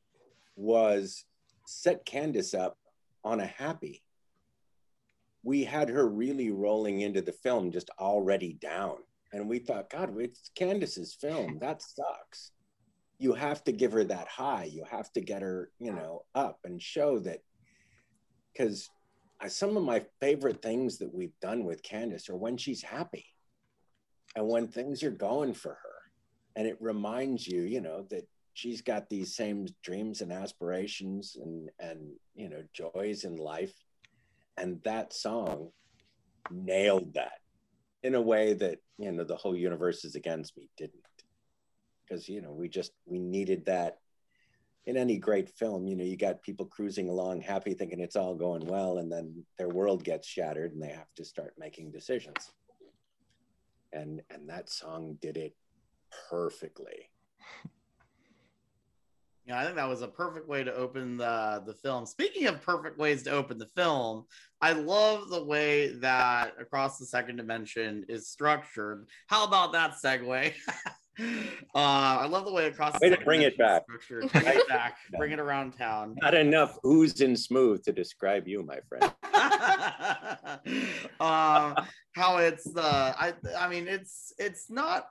was 0.57 1.25
set 1.67 2.05
candace 2.05 2.55
up 2.55 2.79
on 3.25 3.41
a 3.41 3.47
happy. 3.47 4.03
We 5.43 5.65
had 5.65 5.89
her 5.89 6.09
really 6.09 6.51
rolling 6.51 7.01
into 7.01 7.23
the 7.23 7.33
film 7.33 7.71
just 7.71 7.91
already 7.99 8.55
down. 8.55 8.97
And 9.33 9.49
we 9.49 9.59
thought 9.59 9.91
god 9.91 10.15
it's 10.19 10.51
candace's 10.55 11.15
film. 11.15 11.59
That 11.61 11.83
sucks. 11.83 12.53
You 13.19 13.33
have 13.33 13.65
to 13.65 13.73
give 13.73 13.93
her 13.93 14.05
that 14.05 14.29
high. 14.29 14.65
You 14.65 14.85
have 14.91 15.13
to 15.15 15.21
get 15.21 15.43
her 15.43 15.71
you 15.79 15.93
know 15.93 16.25
up 16.35 16.61
and 16.65 16.81
show 16.81 17.19
that. 17.21 17.41
Because 18.53 18.89
some 19.49 19.77
of 19.77 19.83
my 19.83 20.05
favorite 20.21 20.63
things 20.63 20.99
that 20.99 21.13
we've 21.13 21.39
done 21.41 21.65
with 21.65 21.83
candace 21.83 22.29
are 22.29 22.37
when 22.37 22.57
she's 22.57 22.83
happy 22.83 23.27
and 24.37 24.47
when 24.47 24.69
things 24.69 25.03
are 25.03 25.11
going 25.11 25.53
for 25.53 25.71
her. 25.71 25.79
And 26.57 26.69
it 26.69 26.79
reminds 26.81 27.47
you 27.47 27.63
you 27.63 27.81
know 27.81 28.07
that 28.11 28.29
she's 28.55 28.81
got 28.81 29.11
these 29.11 29.37
same 29.37 29.67
dreams 29.83 30.23
and 30.23 30.33
aspirations 30.33 31.37
and 31.41 31.69
and 31.79 32.13
you 32.35 32.49
know 32.49 32.63
joys 32.73 33.25
in 33.25 33.37
life. 33.37 33.75
And 34.57 34.81
that 34.85 35.13
song 35.13 35.71
nailed 36.51 37.15
that 37.15 37.41
in 38.03 38.15
a 38.15 38.23
way 38.23 38.55
that 38.55 38.79
you 38.97 39.13
know 39.13 39.25
the 39.25 39.37
whole 39.37 39.57
universe 39.57 40.05
is 40.05 40.15
against 40.15 40.57
me 40.57 40.71
didn't. 40.79 41.03
Because 42.09 42.29
you 42.29 42.41
know 42.41 42.53
we 42.53 42.69
just 42.69 42.93
we 43.05 43.19
needed 43.19 43.67
that 43.67 43.99
in 44.87 44.97
any 44.97 45.19
great 45.19 45.51
film. 45.51 45.89
You 45.89 45.97
know 45.97 46.05
you 46.05 46.17
got 46.17 46.43
people 46.43 46.67
cruising 46.67 47.09
along 47.09 47.43
happy 47.43 47.75
thinking 47.75 48.01
it's 48.01 48.17
all 48.17 48.37
going 48.37 48.67
well 48.67 48.99
and 48.99 49.11
then 49.11 49.45
their 49.59 49.69
world 49.69 50.05
gets 50.05 50.29
shattered 50.29 50.73
and 50.73 50.83
they 50.83 50.93
have 50.93 51.13
to 51.17 51.25
start 51.25 51.55
making 51.59 51.91
decisions. 51.91 52.53
And 53.93 54.23
and 54.31 54.49
that 54.49 54.71
song 54.71 55.19
did 55.21 55.37
it 55.37 55.57
perfectly 56.31 57.11
Yeah, 59.47 59.59
I 59.61 59.65
think 59.65 59.77
that 59.77 59.89
was 59.89 60.01
a 60.01 60.09
perfect 60.09 60.49
way 60.49 60.65
to 60.65 60.75
open 60.75 61.19
the 61.19 61.63
the 61.67 61.75
film. 61.75 62.07
Speaking 62.07 62.47
of 62.47 62.63
perfect 62.63 62.99
ways 62.99 63.23
to 63.25 63.31
open 63.31 63.59
the 63.59 63.69
film, 63.77 64.25
I 64.63 64.73
love 64.73 65.29
the 65.29 65.45
way 65.45 65.89
that 65.99 66.55
Across 66.59 66.99
the 66.99 67.05
Second 67.07 67.37
Dimension 67.37 68.07
is 68.09 68.29
structured. 68.29 69.07
How 69.27 69.45
about 69.45 69.73
that 69.73 69.97
segue? 70.03 70.55
uh, 71.21 71.25
I 71.75 72.27
love 72.27 72.47
the 72.47 72.53
way 72.53 72.67
Across 72.69 72.95
the 72.95 72.99
Way 73.03 73.09
to 73.11 73.13
Second 73.17 73.25
bring 73.27 73.43
it 73.43 73.57
Dimension 73.59 73.67
is 73.67 73.69
back. 73.69 73.83
structured. 73.85 74.33
Bring 74.33 74.47
it 74.61 74.69
back. 74.69 74.97
Bring 75.19 75.33
it 75.33 75.39
around 75.39 75.73
town. 75.77 76.17
not 76.23 76.35
enough 76.35 76.79
who's 76.83 77.21
in 77.21 77.37
smooth 77.37 77.85
to 77.85 77.93
describe 77.93 78.49
you 78.49 78.63
my 78.63 78.79
friend 78.89 79.13
um, 81.21 81.75
how 82.15 82.39
it's 82.39 82.65
the 82.65 82.83
I 82.83 83.35
I 83.59 83.69
mean 83.69 83.87
it's 83.89 84.33
it's 84.39 84.71
not 84.71 85.07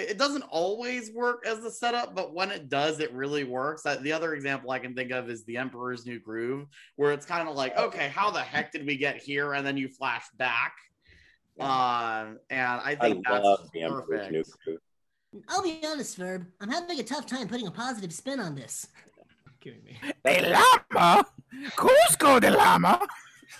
it 0.00 0.10
it 0.10 0.18
doesn't 0.18 0.42
always 0.42 1.10
work 1.12 1.44
as 1.46 1.60
the 1.60 1.70
setup, 1.70 2.14
but 2.14 2.34
when 2.34 2.50
it 2.50 2.68
does, 2.68 3.00
it 3.00 3.12
really 3.12 3.44
works. 3.44 3.84
Uh, 3.86 3.96
The 3.96 4.12
other 4.12 4.34
example 4.34 4.70
I 4.70 4.78
can 4.78 4.94
think 4.94 5.10
of 5.12 5.30
is 5.30 5.44
The 5.44 5.56
Emperor's 5.56 6.06
New 6.06 6.18
Groove, 6.18 6.66
where 6.96 7.12
it's 7.12 7.26
kind 7.26 7.48
of 7.48 7.54
like, 7.56 7.76
okay, 7.78 8.08
how 8.08 8.30
the 8.30 8.40
heck 8.40 8.72
did 8.72 8.86
we 8.86 8.96
get 8.96 9.16
here? 9.22 9.54
And 9.54 9.66
then 9.66 9.76
you 9.76 9.88
flash 9.88 10.24
back. 10.36 10.74
Um, 11.58 12.38
and 12.48 12.80
I 12.80 12.92
i 12.92 12.94
think 12.94 13.24
that's 13.26 13.44
love 13.44 13.68
the 13.72 13.82
perfect. 13.82 14.32
new 14.32 14.78
I'll 15.48 15.62
be 15.62 15.80
honest, 15.84 16.16
Verb. 16.16 16.46
I'm 16.60 16.70
having 16.70 16.98
a 16.98 17.02
tough 17.02 17.26
time 17.26 17.48
putting 17.48 17.66
a 17.66 17.70
positive 17.70 18.12
spin 18.12 18.40
on 18.40 18.54
this. 18.54 18.86
Kidding 19.60 19.84
me. 19.84 19.98
A 20.24 20.40
llama? 20.40 21.26
Kuzco 21.76 22.40
de 22.40 22.50
llama? 22.50 23.06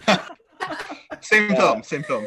Same 1.23 1.51
Yeah. 1.51 1.57
film, 1.57 1.83
same 1.83 2.03
film. 2.05 2.27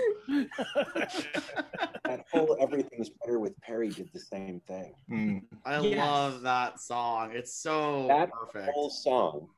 that 2.06 2.26
whole 2.32 2.56
everything's 2.60 3.10
better 3.10 3.40
with 3.40 3.60
perry 3.62 3.90
did 3.90 4.10
the 4.14 4.20
same 4.20 4.60
thing 4.68 4.94
Mm. 5.10 5.42
I 5.66 5.80
Yes. 5.80 5.98
love 5.98 6.42
that 6.42 6.80
song. 6.80 7.32
It's 7.34 7.54
so 7.54 8.08
perfect. 8.08 8.32
that 8.32 8.32
perfect. 8.32 8.74
whole 8.74 8.90
song 8.90 9.50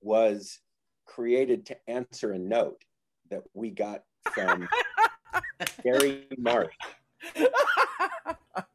was 0.00 0.60
created 1.06 1.66
to 1.66 1.76
answer 1.90 2.32
a 2.32 2.38
note 2.38 2.82
that 3.30 3.42
we 3.54 3.70
got 3.70 4.04
from 4.34 4.68
Gary 5.84 6.28
Marsh, 6.38 6.74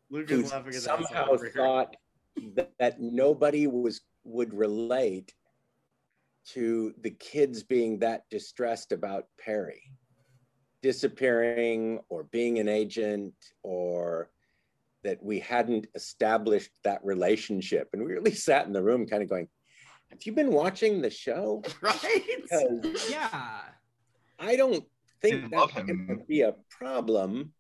Luke 0.10 0.30
who 0.30 0.40
is 0.42 0.52
laughing 0.52 0.68
at 0.68 0.74
that 0.74 0.82
somehow 0.82 1.38
thought 1.56 1.96
that, 2.56 2.72
that 2.80 3.00
nobody 3.00 3.68
was 3.68 4.02
would 4.26 4.54
relate 4.54 5.34
to 6.46 6.94
the 7.02 7.12
kids 7.12 7.64
being 7.64 8.00
that 8.00 8.24
distressed 8.30 8.92
about 8.92 9.28
Perry 9.40 9.82
disappearing 10.84 12.00
or 12.10 12.26
being 12.26 12.60
an 12.60 12.68
agent 12.68 13.34
or 13.64 14.30
that 15.04 15.24
we 15.24 15.40
hadn't 15.40 15.88
established 15.96 16.72
that 16.84 17.04
relationship. 17.04 17.90
And 17.94 18.04
we 18.04 18.14
really 18.14 18.34
sat 18.36 18.68
in 18.68 18.74
the 18.74 18.84
room 18.84 19.08
kind 19.08 19.24
of 19.24 19.30
going, 19.30 19.48
Have 20.12 20.20
you 20.24 20.34
been 20.34 20.52
watching 20.52 21.02
the 21.02 21.10
show? 21.10 21.64
right? 21.82 22.24
Because 22.42 23.10
Yeah. 23.10 23.62
I 24.38 24.56
don't 24.58 24.84
think 25.22 25.52
that 25.52 25.86
would 26.10 26.28
be 26.28 26.42
a 26.42 26.56
problem. 26.70 27.54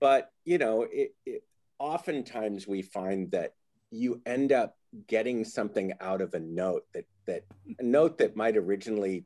But 0.00 0.30
you 0.44 0.58
know, 0.58 0.86
it, 0.90 1.14
it 1.26 1.42
oftentimes 1.80 2.68
we 2.68 2.82
find 2.82 3.32
that 3.32 3.54
you 3.90 4.22
end 4.24 4.52
up 4.52 4.76
getting 5.08 5.44
something 5.44 5.92
out 6.00 6.20
of 6.20 6.34
a 6.34 6.40
note 6.40 6.84
that 6.94 7.04
that 7.28 7.44
a 7.78 7.82
note 7.82 8.18
that 8.18 8.36
might 8.36 8.56
originally 8.56 9.24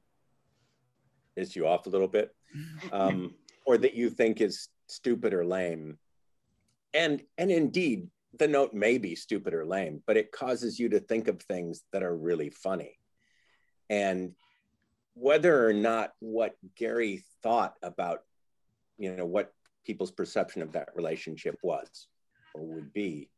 piss 1.34 1.56
you 1.56 1.66
off 1.66 1.86
a 1.86 1.90
little 1.90 2.08
bit, 2.08 2.34
um, 2.92 3.34
or 3.66 3.78
that 3.78 3.94
you 3.94 4.10
think 4.10 4.40
is 4.40 4.68
stupid 4.88 5.32
or 5.32 5.44
lame. 5.44 5.98
And 6.92 7.22
and 7.38 7.50
indeed, 7.50 8.08
the 8.38 8.48
note 8.48 8.74
may 8.74 8.98
be 8.98 9.14
stupid 9.14 9.54
or 9.54 9.64
lame, 9.64 10.02
but 10.06 10.16
it 10.16 10.32
causes 10.32 10.78
you 10.78 10.90
to 10.90 11.00
think 11.00 11.28
of 11.28 11.40
things 11.42 11.82
that 11.92 12.02
are 12.02 12.14
really 12.14 12.50
funny. 12.50 12.98
And 13.88 14.32
whether 15.14 15.66
or 15.66 15.72
not 15.72 16.12
what 16.20 16.56
Gary 16.76 17.24
thought 17.42 17.74
about, 17.82 18.20
you 18.98 19.14
know, 19.14 19.26
what 19.26 19.52
people's 19.84 20.10
perception 20.10 20.62
of 20.62 20.72
that 20.72 20.88
relationship 20.94 21.58
was 21.62 22.08
or 22.54 22.62
would 22.62 22.92
be, 22.92 23.28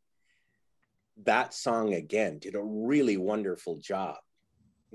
that 1.23 1.53
song 1.53 1.93
again 1.93 2.39
did 2.39 2.55
a 2.55 2.61
really 2.61 3.17
wonderful 3.17 3.77
job. 3.77 4.17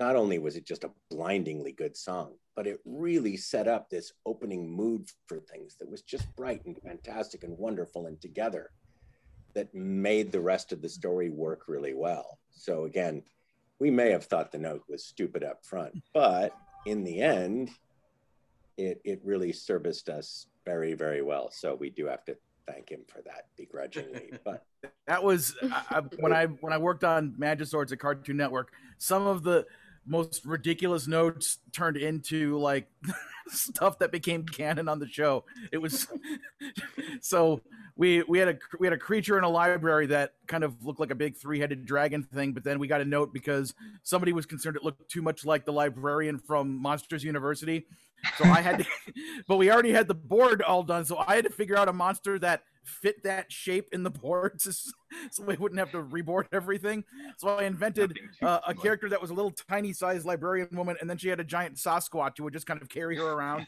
Not 0.00 0.16
only 0.16 0.38
was 0.38 0.57
it 0.57 0.64
just 0.64 0.85
a 0.85 0.90
blindingly 1.11 1.73
good 1.73 1.95
song, 1.95 2.33
but 2.57 2.66
it 2.66 2.80
really 2.87 3.37
set 3.37 3.69
up 3.69 3.90
this 3.90 4.14
opening 4.25 4.66
mood 4.66 5.07
for 5.26 5.40
things 5.40 5.76
that 5.76 5.90
was 5.90 6.00
just 6.00 6.35
bright 6.37 6.64
and 6.64 6.75
fantastic 6.83 7.45
and 7.45 7.57
wonderful 7.59 8.07
and 8.07 8.19
together 8.19 8.71
that 9.52 9.75
made 9.75 10.33
the 10.33 10.40
rest 10.40 10.73
of 10.73 10.80
the 10.80 10.88
story 10.88 11.28
work 11.28 11.64
really 11.69 11.92
well. 11.92 12.38
So 12.50 12.87
again, 12.87 13.23
we 13.78 13.90
may 13.90 14.11
have 14.11 14.25
thought 14.25 14.52
the 14.52 14.59
note 14.59 14.83
was 14.88 15.04
stupid 15.04 15.45
up 15.45 15.66
front, 15.66 16.02
but 16.14 16.57
in 16.87 17.04
the 17.04 17.21
end, 17.21 17.71
it 18.78 19.02
it 19.04 19.21
really 19.23 19.52
serviced 19.52 20.09
us 20.09 20.47
very 20.64 20.95
very 20.95 21.21
well. 21.21 21.50
So 21.50 21.75
we 21.75 21.90
do 21.90 22.07
have 22.07 22.25
to 22.25 22.37
thank 22.66 22.88
him 22.88 23.00
for 23.07 23.21
that 23.23 23.49
begrudgingly. 23.57 24.33
But 24.45 24.64
That 25.07 25.23
was 25.23 25.54
I, 25.62 25.83
I, 25.90 26.00
when 26.21 26.33
I 26.33 26.47
when 26.47 26.73
I 26.73 26.78
worked 26.78 27.04
on 27.04 27.35
Magiswords 27.38 27.92
at 27.92 27.99
Cartoon 27.99 28.38
Network. 28.38 28.73
Some 28.99 29.26
of 29.26 29.42
the 29.42 29.66
most 30.07 30.45
ridiculous 30.45 31.07
notes 31.07 31.59
turned 31.73 31.97
into 31.97 32.59
like 32.59 32.88
stuff 33.49 33.99
that 33.99 34.12
became 34.12 34.45
canon 34.45 34.88
on 34.88 34.99
the 34.99 35.07
show. 35.07 35.45
It 35.73 35.78
was 35.78 36.09
so 37.21 37.61
we 37.97 38.23
we 38.23 38.38
had 38.38 38.49
a 38.49 38.59
we 38.78 38.87
had 38.87 38.95
a 38.95 38.99
creature 38.99 39.37
in 39.37 39.45
a 39.45 39.49
library 39.49 40.07
that 40.07 40.35
kind 40.47 40.64
of 40.64 40.85
looked 40.85 41.00
like 41.00 41.11
a 41.11 41.14
big 41.14 41.37
three-headed 41.37 41.85
dragon 41.85 42.23
thing, 42.23 42.52
but 42.52 42.64
then 42.64 42.78
we 42.78 42.88
got 42.88 43.00
a 43.00 43.04
note 43.04 43.33
because 43.33 43.75
somebody 44.02 44.33
was 44.33 44.47
concerned 44.47 44.76
it 44.76 44.85
looked 44.85 45.09
too 45.11 45.23
much 45.23 45.45
like 45.45 45.64
the 45.64 45.73
librarian 45.73 46.38
from 46.38 46.80
Monsters 46.80 47.25
University. 47.25 47.87
So 48.37 48.45
I 48.45 48.61
had 48.61 48.78
to 48.80 48.87
but 49.49 49.57
we 49.57 49.71
already 49.71 49.92
had 49.92 50.09
the 50.09 50.14
board 50.14 50.62
all 50.62 50.83
done, 50.83 51.04
so 51.04 51.19
I 51.19 51.37
had 51.37 51.45
to 51.45 51.50
figure 51.50 51.76
out 51.76 51.88
a 51.88 51.92
monster 51.92 52.38
that 52.38 52.62
fit 52.85 53.23
that 53.25 53.53
shape 53.53 53.89
in 53.93 54.03
the 54.03 54.11
boards 54.21 54.65
so, 54.65 54.91
so 55.31 55.45
we 55.45 55.57
wouldn't 55.57 55.79
have 55.79 55.93
to 55.93 56.03
reboard 56.03 56.47
everything. 56.53 57.05
So 57.39 57.49
I 57.49 57.65
invented 57.65 58.19
uh, 58.43 58.61
a 58.67 58.75
character 58.75 59.09
that 59.09 59.21
was 59.21 59.31
a 59.31 59.35
little 59.35 59.53
tiny 59.69 59.93
sized 59.93 60.25
librarian 60.25 60.69
woman, 60.73 60.97
and 61.01 61.09
then 61.09 61.19
she 61.19 61.29
had 61.29 61.41
a 61.41 61.45
giant 61.45 61.77
Sasquatch 61.77 62.39
who 62.39 62.45
would 62.45 62.53
just 62.53 62.67
kind 62.67 62.81
of 62.81 62.89
carry 62.89 63.17
her 63.17 63.33
around. 63.33 63.67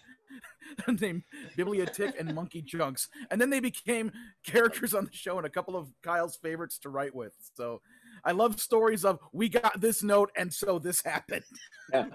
named 1.01 1.23
Bibliotic 1.57 2.19
and 2.19 2.35
Monkey 2.35 2.63
Chunks. 2.63 3.09
And 3.31 3.41
then 3.41 3.51
they 3.51 3.61
became 3.61 4.13
characters 4.45 4.95
on 4.95 5.05
the 5.05 5.13
show 5.13 5.37
and 5.37 5.47
a 5.47 5.51
couple 5.51 5.77
of 5.77 5.91
Kyle's 6.03 6.37
favorites 6.37 6.79
to 6.81 6.89
write 6.89 7.15
with. 7.15 7.35
So 7.55 7.81
I 8.25 8.33
love 8.33 8.61
stories 8.61 9.05
of 9.05 9.19
we 9.33 9.49
got 9.49 9.81
this 9.81 10.03
note 10.03 10.31
and 10.37 10.53
so 10.53 10.79
this 10.79 11.03
happened. 11.03 11.45
Yeah. 11.93 12.07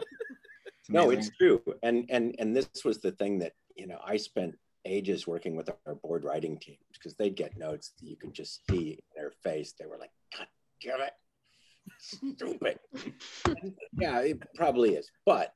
no, 0.89 1.09
it's 1.11 1.29
true. 1.37 1.61
And 1.83 2.05
and 2.09 2.33
and 2.39 2.55
this 2.55 2.69
was 2.85 2.97
the 2.99 3.11
thing 3.11 3.37
that, 3.39 3.53
you 3.75 3.85
know, 3.85 3.99
I 4.03 4.15
spent 4.15 4.55
ages 4.87 5.27
working 5.27 5.55
with 5.55 5.69
our 5.85 5.95
board 5.95 6.23
writing 6.23 6.57
teams 6.57 6.79
because 6.93 7.15
they'd 7.15 7.35
get 7.35 7.57
notes 7.57 7.93
that 7.99 8.07
you 8.07 8.15
could 8.15 8.33
just 8.33 8.61
see 8.69 8.91
in 8.91 8.99
their 9.15 9.31
face. 9.43 9.73
They 9.79 9.85
were 9.85 9.97
like, 9.97 10.11
God 10.37 10.47
damn 10.83 11.01
it. 11.01 11.13
Stupid. 11.99 12.79
yeah, 13.97 14.19
it 14.19 14.41
probably 14.55 14.95
is. 14.95 15.09
But 15.25 15.53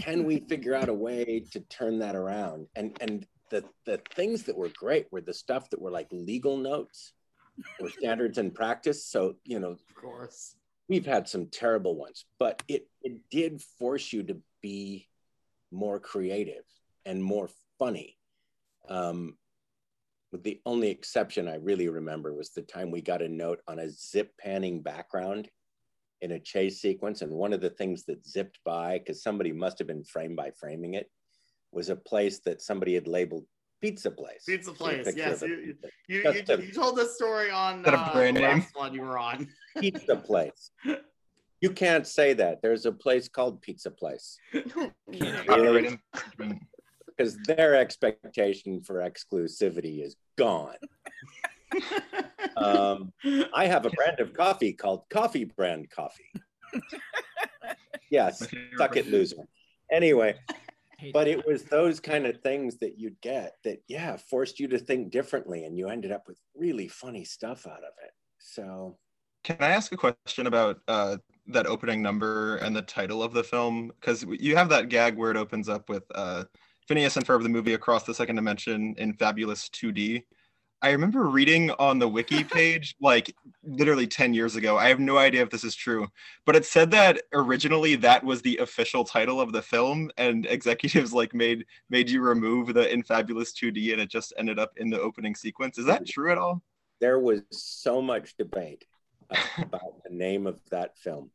can 0.00 0.24
we 0.24 0.40
figure 0.48 0.74
out 0.74 0.88
a 0.88 0.94
way 0.94 1.44
to 1.52 1.60
turn 1.60 1.98
that 2.00 2.16
around? 2.16 2.66
And 2.76 2.96
and 3.00 3.26
the 3.50 3.64
the 3.84 4.00
things 4.14 4.44
that 4.44 4.56
were 4.56 4.70
great 4.76 5.06
were 5.12 5.20
the 5.20 5.34
stuff 5.34 5.68
that 5.70 5.80
were 5.80 5.90
like 5.90 6.08
legal 6.10 6.56
notes 6.56 7.12
or 7.80 7.90
standards 7.90 8.38
and 8.38 8.54
practice. 8.54 9.04
So, 9.06 9.36
you 9.44 9.58
know, 9.60 9.72
Of 9.72 9.94
course. 9.94 10.56
we've 10.88 11.06
had 11.06 11.28
some 11.28 11.46
terrible 11.46 11.96
ones, 11.96 12.24
but 12.38 12.62
it 12.68 12.88
it 13.02 13.18
did 13.30 13.60
force 13.78 14.12
you 14.12 14.22
to 14.24 14.38
be 14.62 15.08
more 15.70 16.00
creative 16.00 16.64
and 17.04 17.22
more 17.22 17.50
funny. 17.78 18.16
Um, 18.88 19.36
with 20.32 20.42
the 20.42 20.60
only 20.64 20.88
exception 20.90 21.46
I 21.46 21.56
really 21.56 21.88
remember 21.88 22.32
was 22.34 22.50
the 22.50 22.62
time 22.62 22.90
we 22.90 23.02
got 23.02 23.22
a 23.22 23.28
note 23.28 23.60
on 23.68 23.78
a 23.78 23.90
zip 23.90 24.32
panning 24.38 24.82
background 24.82 25.48
in 26.22 26.32
a 26.32 26.40
chase 26.40 26.80
sequence, 26.80 27.20
and 27.20 27.32
one 27.32 27.52
of 27.52 27.60
the 27.60 27.70
things 27.70 28.04
that 28.04 28.26
zipped 28.26 28.58
by 28.64 28.98
because 28.98 29.22
somebody 29.22 29.52
must 29.52 29.78
have 29.78 29.88
been 29.88 30.04
frame 30.04 30.34
by 30.34 30.50
framing 30.58 30.94
it 30.94 31.10
was 31.72 31.90
a 31.90 31.96
place 31.96 32.38
that 32.40 32.62
somebody 32.62 32.94
had 32.94 33.08
labeled 33.08 33.44
pizza 33.80 34.10
place. 34.10 34.44
Pizza 34.46 34.72
place. 34.72 35.12
Yes. 35.16 35.42
You, 35.42 35.48
you, 35.48 35.74
you, 36.08 36.22
you, 36.22 36.42
a- 36.48 36.62
you 36.62 36.72
told 36.72 36.96
this 36.96 37.16
story 37.16 37.50
on 37.50 37.82
that 37.82 37.94
a 37.94 37.98
uh, 37.98 38.12
brand 38.12 38.36
the 38.36 38.40
name? 38.40 38.58
last 38.60 38.76
one 38.76 38.94
you 38.94 39.02
were 39.02 39.18
on. 39.18 39.48
pizza 39.78 40.16
place. 40.16 40.70
You 41.60 41.70
can't 41.70 42.06
say 42.06 42.32
that. 42.34 42.62
There's 42.62 42.86
a 42.86 42.92
place 42.92 43.28
called 43.28 43.60
Pizza 43.62 43.90
Place 43.90 44.38
Copyright 44.52 45.84
infringement. 45.84 46.62
Because 47.16 47.36
their 47.46 47.76
expectation 47.76 48.82
for 48.82 48.96
exclusivity 48.96 50.04
is 50.04 50.16
gone. 50.36 50.76
um, 52.56 53.12
I 53.54 53.66
have 53.66 53.86
a 53.86 53.90
brand 53.90 54.20
of 54.20 54.32
coffee 54.32 54.72
called 54.72 55.04
Coffee 55.10 55.44
Brand 55.44 55.90
Coffee. 55.90 56.30
yes, 58.10 58.46
suck 58.76 58.96
it, 58.96 59.08
loser. 59.08 59.48
Anyway, 59.90 60.34
but 61.12 61.24
that. 61.24 61.28
it 61.28 61.46
was 61.46 61.64
those 61.64 62.00
kind 62.00 62.26
of 62.26 62.40
things 62.40 62.78
that 62.78 62.98
you'd 62.98 63.20
get 63.20 63.56
that, 63.64 63.82
yeah, 63.88 64.16
forced 64.16 64.60
you 64.60 64.68
to 64.68 64.78
think 64.78 65.10
differently, 65.10 65.64
and 65.64 65.76
you 65.76 65.88
ended 65.88 66.12
up 66.12 66.26
with 66.26 66.38
really 66.54 66.88
funny 66.88 67.24
stuff 67.24 67.66
out 67.66 67.78
of 67.78 67.92
it. 68.04 68.12
So, 68.38 68.98
Can 69.44 69.56
I 69.60 69.68
ask 69.68 69.92
a 69.92 69.96
question 69.96 70.46
about 70.46 70.80
uh, 70.88 71.16
that 71.48 71.66
opening 71.66 72.02
number 72.02 72.56
and 72.56 72.74
the 72.74 72.82
title 72.82 73.22
of 73.22 73.32
the 73.32 73.44
film? 73.44 73.92
Because 74.00 74.24
you 74.40 74.56
have 74.56 74.68
that 74.70 74.88
gag 74.88 75.16
where 75.16 75.30
it 75.30 75.36
opens 75.36 75.68
up 75.68 75.88
with 75.88 76.04
uh, 76.14 76.44
Phineas 76.88 77.16
and 77.16 77.26
Ferb, 77.26 77.42
the 77.42 77.48
movie 77.48 77.74
Across 77.74 78.04
the 78.04 78.14
Second 78.14 78.36
Dimension 78.36 78.94
in 78.98 79.14
fabulous 79.14 79.68
2D. 79.68 80.24
I 80.82 80.90
remember 80.90 81.28
reading 81.28 81.70
on 81.78 81.98
the 81.98 82.08
wiki 82.08 82.42
page, 82.58 82.96
like 83.00 83.34
literally 83.62 84.06
10 84.06 84.34
years 84.34 84.56
ago. 84.56 84.76
I 84.76 84.88
have 84.88 84.98
no 84.98 85.16
idea 85.16 85.42
if 85.42 85.50
this 85.50 85.62
is 85.62 85.76
true, 85.76 86.08
but 86.44 86.56
it 86.56 86.64
said 86.64 86.90
that 86.90 87.22
originally 87.32 87.94
that 87.96 88.24
was 88.24 88.42
the 88.42 88.56
official 88.58 89.04
title 89.04 89.40
of 89.40 89.52
the 89.52 89.62
film, 89.62 90.10
and 90.16 90.44
executives 90.50 91.12
like 91.12 91.34
made 91.34 91.64
made 91.88 92.10
you 92.10 92.20
remove 92.20 92.74
the 92.74 92.92
in 92.92 93.02
fabulous 93.02 93.52
2D, 93.52 93.92
and 93.92 94.00
it 94.00 94.08
just 94.08 94.32
ended 94.36 94.58
up 94.58 94.72
in 94.76 94.90
the 94.90 95.00
opening 95.00 95.36
sequence. 95.36 95.78
Is 95.78 95.86
that 95.86 96.06
true 96.06 96.32
at 96.32 96.38
all? 96.38 96.62
there 97.02 97.18
was 97.18 97.42
so 97.50 98.00
much 98.00 98.36
debate 98.36 98.86
about 99.58 100.04
the 100.04 100.14
name 100.14 100.46
of 100.46 100.60
that 100.70 100.96
film. 100.96 101.30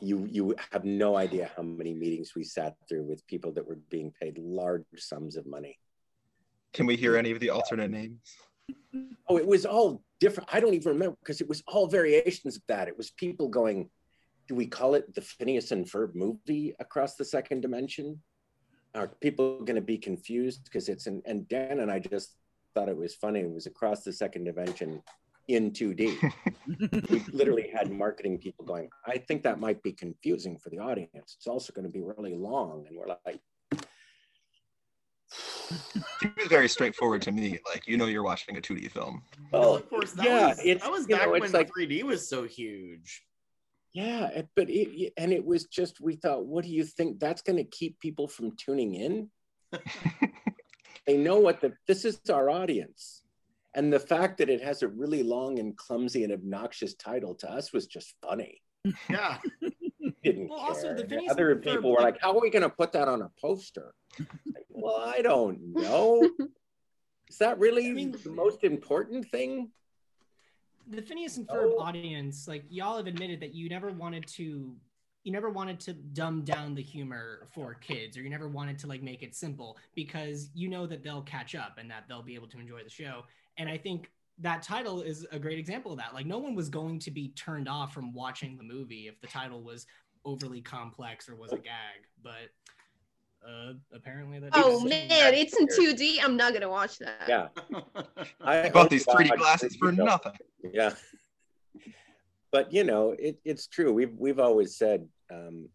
You 0.00 0.26
you 0.30 0.54
have 0.72 0.84
no 0.84 1.16
idea 1.16 1.50
how 1.56 1.62
many 1.62 1.94
meetings 1.94 2.34
we 2.34 2.44
sat 2.44 2.76
through 2.88 3.04
with 3.04 3.26
people 3.26 3.52
that 3.52 3.66
were 3.66 3.78
being 3.90 4.12
paid 4.20 4.38
large 4.38 4.84
sums 4.96 5.36
of 5.36 5.46
money. 5.46 5.78
Can 6.72 6.86
we 6.86 6.96
hear 6.96 7.16
any 7.16 7.30
of 7.30 7.40
the 7.40 7.50
alternate 7.50 7.90
names? 7.90 8.36
Oh, 9.28 9.36
it 9.36 9.46
was 9.46 9.64
all 9.64 10.02
different. 10.20 10.48
I 10.52 10.60
don't 10.60 10.74
even 10.74 10.92
remember 10.92 11.16
because 11.20 11.40
it 11.40 11.48
was 11.48 11.62
all 11.66 11.86
variations 11.86 12.56
of 12.56 12.62
that. 12.68 12.88
It 12.88 12.96
was 12.96 13.10
people 13.12 13.48
going, 13.48 13.88
"Do 14.48 14.54
we 14.54 14.66
call 14.66 14.94
it 14.94 15.14
the 15.14 15.20
Phineas 15.20 15.70
and 15.70 15.86
Ferb 15.86 16.14
movie 16.14 16.74
across 16.80 17.14
the 17.14 17.24
second 17.24 17.60
dimension?" 17.60 18.20
Are 18.94 19.08
people 19.08 19.64
going 19.64 19.76
to 19.76 19.82
be 19.82 19.98
confused 19.98 20.64
because 20.64 20.88
it's 20.88 21.06
an 21.06 21.22
and 21.26 21.48
Dan 21.48 21.80
and 21.80 21.90
I 21.90 21.98
just 21.98 22.36
thought 22.74 22.88
it 22.88 22.96
was 22.96 23.14
funny. 23.14 23.40
It 23.40 23.50
was 23.50 23.66
across 23.66 24.02
the 24.02 24.12
second 24.12 24.44
dimension 24.44 25.02
in 25.48 25.70
2D. 25.72 26.32
we 27.10 27.22
literally 27.32 27.68
had 27.72 27.90
marketing 27.90 28.38
people 28.38 28.64
going, 28.64 28.88
I 29.06 29.18
think 29.18 29.42
that 29.42 29.60
might 29.60 29.82
be 29.82 29.92
confusing 29.92 30.58
for 30.58 30.70
the 30.70 30.78
audience. 30.78 31.34
It's 31.36 31.46
also 31.46 31.72
going 31.72 31.86
to 31.86 31.92
be 31.92 32.02
really 32.02 32.34
long. 32.34 32.86
And 32.88 32.96
we're 32.96 33.08
like, 33.24 33.40
Seems 36.20 36.48
very 36.48 36.68
straightforward 36.68 37.22
to 37.22 37.32
me. 37.32 37.58
Like 37.72 37.86
you 37.88 37.96
know, 37.96 38.06
you're 38.06 38.22
watching 38.22 38.56
a 38.56 38.60
2D 38.60 38.90
film. 38.90 39.22
well, 39.52 39.74
of 39.74 39.88
course, 39.88 40.12
that 40.12 40.24
yeah, 40.24 40.48
was, 40.48 40.60
it's, 40.64 40.82
that 40.82 40.92
was 40.92 41.06
back 41.06 41.24
know, 41.26 41.32
when 41.32 41.42
it's 41.42 41.52
like, 41.54 41.70
3D 41.76 42.02
was 42.04 42.28
so 42.28 42.44
huge. 42.44 43.22
yeah, 43.92 44.28
it- 44.28 44.48
but 44.54 44.68
it, 44.70 45.12
and 45.16 45.32
it 45.32 45.44
was 45.44 45.64
just, 45.64 46.00
we 46.00 46.14
thought, 46.16 46.46
what 46.46 46.64
do 46.64 46.70
you 46.70 46.84
think 46.84 47.18
that's 47.18 47.42
going 47.42 47.56
to 47.56 47.64
keep 47.64 47.98
people 48.00 48.28
from 48.28 48.52
tuning 48.56 48.94
in? 48.94 49.30
they 51.06 51.16
know 51.16 51.38
what 51.40 51.60
the, 51.60 51.72
this 51.88 52.04
is 52.04 52.20
our 52.30 52.48
audience. 52.50 53.22
And 53.74 53.92
the 53.92 53.98
fact 53.98 54.38
that 54.38 54.48
it 54.48 54.62
has 54.62 54.82
a 54.82 54.88
really 54.88 55.22
long 55.22 55.58
and 55.58 55.76
clumsy 55.76 56.22
and 56.24 56.32
obnoxious 56.32 56.94
title 56.94 57.34
to 57.36 57.50
us 57.50 57.72
was 57.72 57.86
just 57.86 58.14
funny. 58.22 58.62
Yeah. 59.10 59.38
Didn't 60.22 60.48
Well, 60.48 60.58
care. 60.60 60.68
also, 60.68 60.94
the 60.94 61.00
And 61.00 61.08
Phineas 61.10 61.32
Other 61.32 61.50
and 61.52 61.60
Ferb, 61.62 61.74
people 61.74 61.90
were 61.90 61.96
like- 61.96 62.14
like, 62.14 62.20
how 62.22 62.34
are 62.36 62.40
we 62.40 62.50
going 62.50 62.62
to 62.62 62.68
put 62.68 62.92
that 62.92 63.08
on 63.08 63.22
a 63.22 63.30
poster? 63.40 63.94
Like, 64.18 64.66
well, 64.70 64.96
I 64.96 65.22
don't 65.22 65.60
know. 65.74 66.30
Is 67.28 67.38
that 67.38 67.58
really 67.58 67.88
I 67.90 67.92
mean- 67.92 68.12
the 68.12 68.30
most 68.30 68.62
important 68.64 69.28
thing? 69.30 69.70
the 70.86 71.00
Phineas 71.00 71.38
and 71.38 71.48
Ferb 71.48 71.72
Oh. 71.76 71.80
audience, 71.80 72.46
like 72.46 72.62
y'all 72.68 72.98
have 72.98 73.06
admitted 73.06 73.40
that 73.40 73.54
you 73.54 73.70
never 73.70 73.90
wanted 73.90 74.26
to, 74.26 74.76
you 75.22 75.32
never 75.32 75.48
wanted 75.48 75.80
to 75.80 75.94
dumb 75.94 76.42
down 76.42 76.74
the 76.74 76.82
humor 76.82 77.48
for 77.54 77.72
kids, 77.72 78.18
or 78.18 78.22
you 78.22 78.28
never 78.28 78.48
wanted 78.48 78.78
to 78.80 78.86
like 78.86 79.02
make 79.02 79.22
it 79.22 79.34
simple 79.34 79.78
because 79.94 80.50
you 80.54 80.68
know 80.68 80.86
that 80.86 81.02
they'll 81.02 81.22
catch 81.22 81.54
up 81.54 81.78
and 81.78 81.90
that 81.90 82.04
they'll 82.06 82.20
be 82.22 82.34
able 82.34 82.48
to 82.48 82.58
enjoy 82.60 82.82
the 82.84 82.90
show. 82.90 83.22
And 83.56 83.68
I 83.68 83.76
think 83.78 84.10
that 84.38 84.62
title 84.62 85.02
is 85.02 85.26
a 85.30 85.38
great 85.38 85.58
example 85.58 85.92
of 85.92 85.98
that. 85.98 86.14
Like 86.14 86.26
no 86.26 86.38
one 86.38 86.54
was 86.54 86.68
going 86.68 86.98
to 87.00 87.10
be 87.10 87.28
turned 87.28 87.68
off 87.68 87.92
from 87.92 88.12
watching 88.12 88.56
the 88.56 88.64
movie 88.64 89.06
if 89.06 89.20
the 89.20 89.26
title 89.26 89.62
was 89.62 89.86
overly 90.24 90.60
complex 90.60 91.28
or 91.28 91.36
was 91.36 91.52
a 91.52 91.58
gag, 91.58 92.06
but 92.22 92.50
uh, 93.46 93.74
apparently 93.92 94.38
that. 94.40 94.50
Oh 94.54 94.78
is- 94.78 94.84
man, 94.84 95.34
it's 95.34 95.56
in 95.56 95.66
2D. 95.66 96.18
I'm 96.22 96.36
not 96.36 96.52
gonna 96.52 96.68
watch 96.68 96.98
that. 96.98 97.28
Yeah. 97.28 97.48
I 98.40 98.64
I 98.64 98.70
bought 98.70 98.90
these 98.90 99.06
3D 99.06 99.36
glasses 99.36 99.76
for 99.76 99.92
3D 99.92 100.04
nothing. 100.04 100.32
Yeah. 100.72 100.94
But 102.50 102.72
you 102.72 102.84
know, 102.84 103.14
it, 103.18 103.38
it's 103.44 103.66
true. 103.66 103.92
We've 103.92 104.14
we've 104.16 104.38
always 104.38 104.76
said 104.76 105.06
um, 105.30 105.68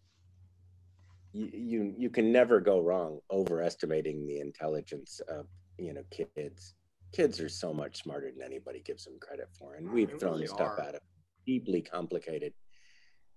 you, 1.34 1.50
you 1.54 1.94
you 1.98 2.10
can 2.10 2.32
never 2.32 2.60
go 2.60 2.80
wrong 2.80 3.20
overestimating 3.32 4.26
the 4.26 4.39
intelligence 4.39 5.22
of 5.28 5.46
you 5.78 5.94
know 5.94 6.04
kids. 6.10 6.76
Kids 7.12 7.39
are 7.39 7.50
so 7.50 7.74
much 7.74 8.04
smarter 8.04 8.32
than 8.32 8.43
anybody 8.45 8.82
gives 8.82 9.06
them 9.06 9.17
credit 9.19 9.50
for, 9.58 9.76
and 9.76 9.91
we've 9.91 10.19
thrown 10.19 10.34
really 10.34 10.48
stuff 10.48 10.78
are. 10.78 10.82
at 10.82 10.91
them 10.93 11.02
deeply 11.45 11.82
complicated. 11.82 12.54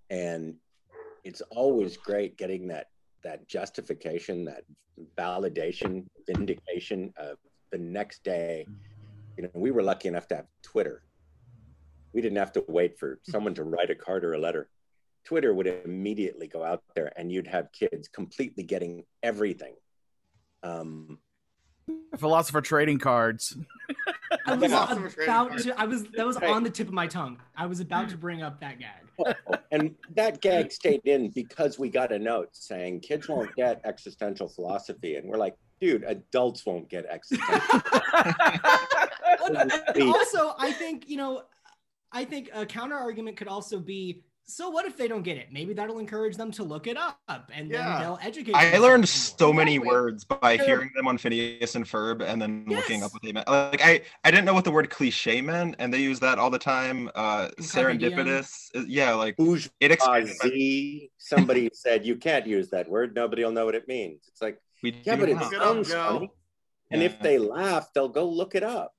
and 0.09 0.55
it's 1.23 1.41
always 1.49 1.95
great 1.95 2.37
getting 2.37 2.67
that 2.67 2.87
that 3.23 3.47
justification, 3.47 4.43
that 4.43 4.63
validation, 5.17 6.05
vindication 6.27 7.13
of 7.15 7.37
the 7.71 7.77
next 7.77 8.23
day. 8.23 8.67
You 9.37 9.43
know, 9.43 9.49
we 9.53 9.71
were 9.71 9.81
lucky 9.81 10.09
enough 10.09 10.27
to 10.27 10.35
have 10.35 10.47
Twitter. 10.61 11.03
We 12.13 12.21
didn't 12.21 12.37
have 12.37 12.51
to 12.53 12.65
wait 12.67 12.99
for 12.99 13.19
someone 13.23 13.55
to 13.55 13.63
write 13.63 13.89
a 13.89 13.95
card 13.95 14.25
or 14.25 14.33
a 14.33 14.37
letter. 14.37 14.69
Twitter 15.23 15.53
would 15.53 15.67
immediately 15.67 16.47
go 16.47 16.63
out 16.63 16.83
there, 16.95 17.11
and 17.17 17.31
you'd 17.31 17.47
have 17.47 17.71
kids 17.71 18.09
completely 18.09 18.63
getting 18.63 19.05
everything. 19.23 19.75
Um, 20.61 21.19
Philosopher 22.17 22.61
trading 22.61 22.99
cards. 22.99 23.57
I 24.45 24.55
was 24.55 24.71
about 24.71 24.89
to. 24.89 25.73
I 25.77 25.85
was 25.85 26.03
that 26.15 26.25
was 26.25 26.37
Right. 26.39 26.49
on 26.49 26.63
the 26.63 26.69
tip 26.69 26.87
of 26.87 26.93
my 26.93 27.07
tongue. 27.07 27.39
I 27.55 27.65
was 27.65 27.79
about 27.79 28.09
to 28.09 28.17
bring 28.17 28.41
up 28.41 28.59
that 28.61 28.77
gag. 28.79 29.35
and 29.71 29.95
that 30.15 30.41
gag 30.41 30.71
stayed 30.71 31.01
in 31.05 31.29
because 31.29 31.77
we 31.77 31.89
got 31.89 32.11
a 32.11 32.19
note 32.19 32.49
saying 32.53 33.01
kids 33.01 33.27
won't 33.29 33.55
get 33.55 33.81
existential 33.85 34.47
philosophy, 34.47 35.15
and 35.17 35.29
we're 35.29 35.37
like, 35.37 35.55
dude, 35.79 36.03
adults 36.03 36.65
won't 36.65 36.89
get 36.89 37.05
existential. 37.05 37.81
Well, 39.41 39.57
and 39.57 40.03
also, 40.03 40.53
I 40.57 40.71
think 40.71 41.09
you 41.09 41.17
know, 41.17 41.43
I 42.13 42.23
think 42.23 42.49
a 42.53 42.65
counter 42.65 42.95
argument 42.95 43.35
could 43.37 43.47
also 43.49 43.79
be. 43.79 44.23
So 44.45 44.69
what 44.69 44.85
if 44.85 44.97
they 44.97 45.07
don't 45.07 45.23
get 45.23 45.37
it? 45.37 45.47
Maybe 45.53 45.73
that'll 45.73 45.99
encourage 45.99 46.35
them 46.35 46.51
to 46.53 46.63
look 46.63 46.85
it 46.85 46.97
up, 46.97 47.17
and 47.53 47.71
Yeah. 47.71 47.93
then 47.93 48.01
they'll 48.01 48.19
educate. 48.21 48.53
I 48.53 48.65
themselves 48.65 48.83
learned 48.83 49.01
more. 49.01 49.07
so 49.07 49.53
many 49.53 49.75
Exactly. 49.75 49.89
words 49.95 50.25
by 50.25 50.51
Yeah. 50.53 50.65
hearing 50.65 50.91
them 50.95 51.07
on 51.07 51.17
Phineas 51.17 51.75
and 51.75 51.85
Ferb 51.85 52.21
and 52.21 52.41
then 52.41 52.65
looking 52.67 53.03
up 53.03 53.13
what 53.13 53.21
they 53.21 53.31
meant. 53.31 53.47
Like 53.47 53.81
I, 53.81 54.01
I 54.25 54.31
didn't 54.31 54.45
know 54.45 54.53
what 54.53 54.65
the 54.65 54.71
word 54.71 54.89
cliche 54.89 55.39
meant, 55.41 55.75
and 55.79 55.93
they 55.93 56.01
use 56.01 56.19
that 56.19 56.39
all 56.39 56.49
the 56.49 56.59
time. 56.59 57.09
Uh, 57.15 57.49
serendipitous, 57.61 58.69
uh, 58.75 58.83
yeah, 58.85 59.13
like 59.13 59.35
it 59.79 59.91
expanded 59.91 60.35
my- 60.43 61.07
Somebody 61.17 61.69
said 61.73 62.05
you 62.05 62.17
can't 62.17 62.45
use 62.45 62.69
that 62.71 62.89
word. 62.89 63.15
Nobody 63.15 63.45
will 63.45 63.51
know 63.51 63.65
what 63.65 63.75
it 63.75 63.87
means. 63.87 64.25
It's 64.27 64.41
like, 64.41 64.59
we 64.81 64.93
yeah, 65.05 65.15
but 65.15 65.29
it 65.29 65.35
now. 65.35 65.43
Look 65.43 65.53
it 65.53 65.59
up, 65.59 65.63
sounds 65.63 65.89
Joe. 65.89 66.07
funny. 66.13 66.31
And 66.91 67.01
if 67.01 67.19
they 67.21 67.37
laugh, 67.37 67.91
they'll 67.93 68.09
go 68.09 68.29
look 68.29 68.55
it 68.55 68.63
up. 68.63 68.93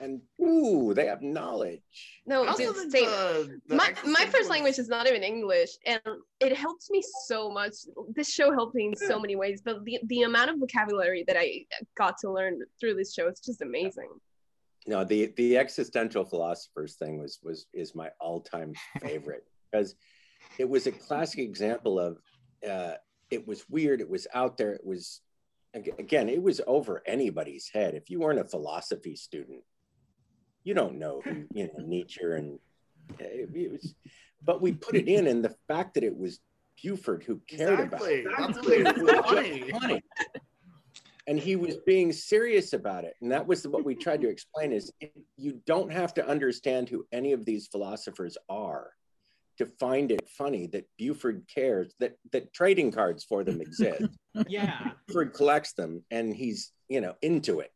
And 0.00 0.20
ooh, 0.40 0.94
they 0.94 1.06
have 1.06 1.22
knowledge. 1.22 1.82
No, 2.24 2.44
I 2.44 2.48
also 2.48 2.72
dude, 2.72 2.92
think 2.92 2.92
same. 2.92 3.06
the- 3.06 3.60
the 3.66 3.74
my 3.74 3.86
my 3.86 3.90
existential 3.90 4.30
first 4.30 4.50
language 4.50 4.78
is 4.78 4.88
not 4.88 5.08
even 5.08 5.22
English, 5.24 5.70
and 5.86 6.00
it 6.40 6.56
helps 6.56 6.88
me 6.90 7.02
so 7.26 7.50
much. 7.50 7.74
This 8.14 8.32
show 8.32 8.52
helped 8.52 8.76
me 8.76 8.86
in 8.86 8.96
so 8.96 9.18
many 9.18 9.34
ways, 9.34 9.60
but 9.64 9.84
the 9.84 9.98
the 10.06 10.22
amount 10.22 10.50
of 10.50 10.58
vocabulary 10.58 11.24
that 11.26 11.36
I 11.36 11.66
got 11.96 12.16
to 12.18 12.30
learn 12.30 12.60
through 12.78 12.94
this 12.94 13.12
show 13.12 13.28
is 13.28 13.40
just 13.40 13.60
amazing. 13.60 14.08
No, 14.86 15.02
the 15.04 15.32
the 15.36 15.58
existential 15.58 16.24
philosophers 16.24 16.94
thing 16.94 17.18
was 17.18 17.40
was 17.42 17.66
is 17.72 17.94
my 17.94 18.10
all 18.20 18.40
time 18.40 18.74
favorite 19.00 19.44
because 19.70 19.96
it 20.58 20.68
was 20.68 20.86
a 20.86 20.92
classic 20.92 21.40
example 21.40 21.98
of 21.98 22.18
uh, 22.68 22.94
it 23.30 23.46
was 23.46 23.68
weird, 23.68 24.00
it 24.00 24.08
was 24.08 24.28
out 24.32 24.56
there, 24.56 24.72
it 24.72 24.84
was 24.84 25.20
again, 25.74 26.28
it 26.28 26.42
was 26.42 26.60
over 26.66 27.02
anybody's 27.06 27.68
head. 27.68 27.94
If 27.94 28.10
you 28.10 28.20
weren't 28.20 28.38
a 28.38 28.44
philosophy 28.44 29.16
student, 29.16 29.62
you 30.64 30.74
don't 30.74 30.98
know 30.98 31.22
who 31.24 31.46
you 31.52 31.64
know 31.64 31.84
Nietzsche 31.84 32.20
and 32.22 32.58
eh, 33.20 33.24
it, 33.24 33.50
it 33.54 33.72
was, 33.72 33.94
but 34.44 34.60
we 34.62 34.72
put 34.72 34.96
it 34.96 35.08
in, 35.08 35.26
and 35.26 35.44
the 35.44 35.54
fact 35.66 35.94
that 35.94 36.04
it 36.04 36.16
was 36.16 36.40
Buford 36.82 37.24
who 37.24 37.40
cared 37.48 37.80
Exactly. 37.80 38.26
about 38.26 38.48
it, 38.48 38.54
what 38.54 38.66
made 38.68 38.80
it 38.80 38.88
it 38.88 38.98
was 38.98 39.12
just 39.12 39.30
funny. 39.30 39.70
funny 39.70 40.02
and 41.28 41.38
he 41.38 41.56
was 41.56 41.76
being 41.86 42.10
serious 42.10 42.72
about 42.72 43.04
it 43.04 43.14
and 43.20 43.30
that 43.30 43.46
was 43.46 43.68
what 43.68 43.84
we 43.84 43.94
tried 43.94 44.20
to 44.22 44.28
explain 44.28 44.72
is 44.72 44.90
you 45.36 45.60
don't 45.66 45.92
have 45.92 46.14
to 46.14 46.26
understand 46.26 46.88
who 46.88 47.06
any 47.12 47.32
of 47.32 47.44
these 47.44 47.68
philosophers 47.68 48.36
are 48.48 48.90
to 49.58 49.66
find 49.78 50.10
it 50.10 50.26
funny 50.36 50.66
that 50.66 50.88
buford 50.98 51.44
cares 51.54 51.94
that 52.00 52.16
that 52.32 52.52
trading 52.52 52.90
cards 52.90 53.22
for 53.24 53.44
them 53.44 53.60
exist 53.60 54.08
Yeah. 54.48 54.92
buford 55.06 55.34
collects 55.34 55.74
them 55.74 56.02
and 56.10 56.34
he's 56.34 56.72
you 56.88 57.00
know 57.00 57.14
into 57.22 57.60
it 57.60 57.70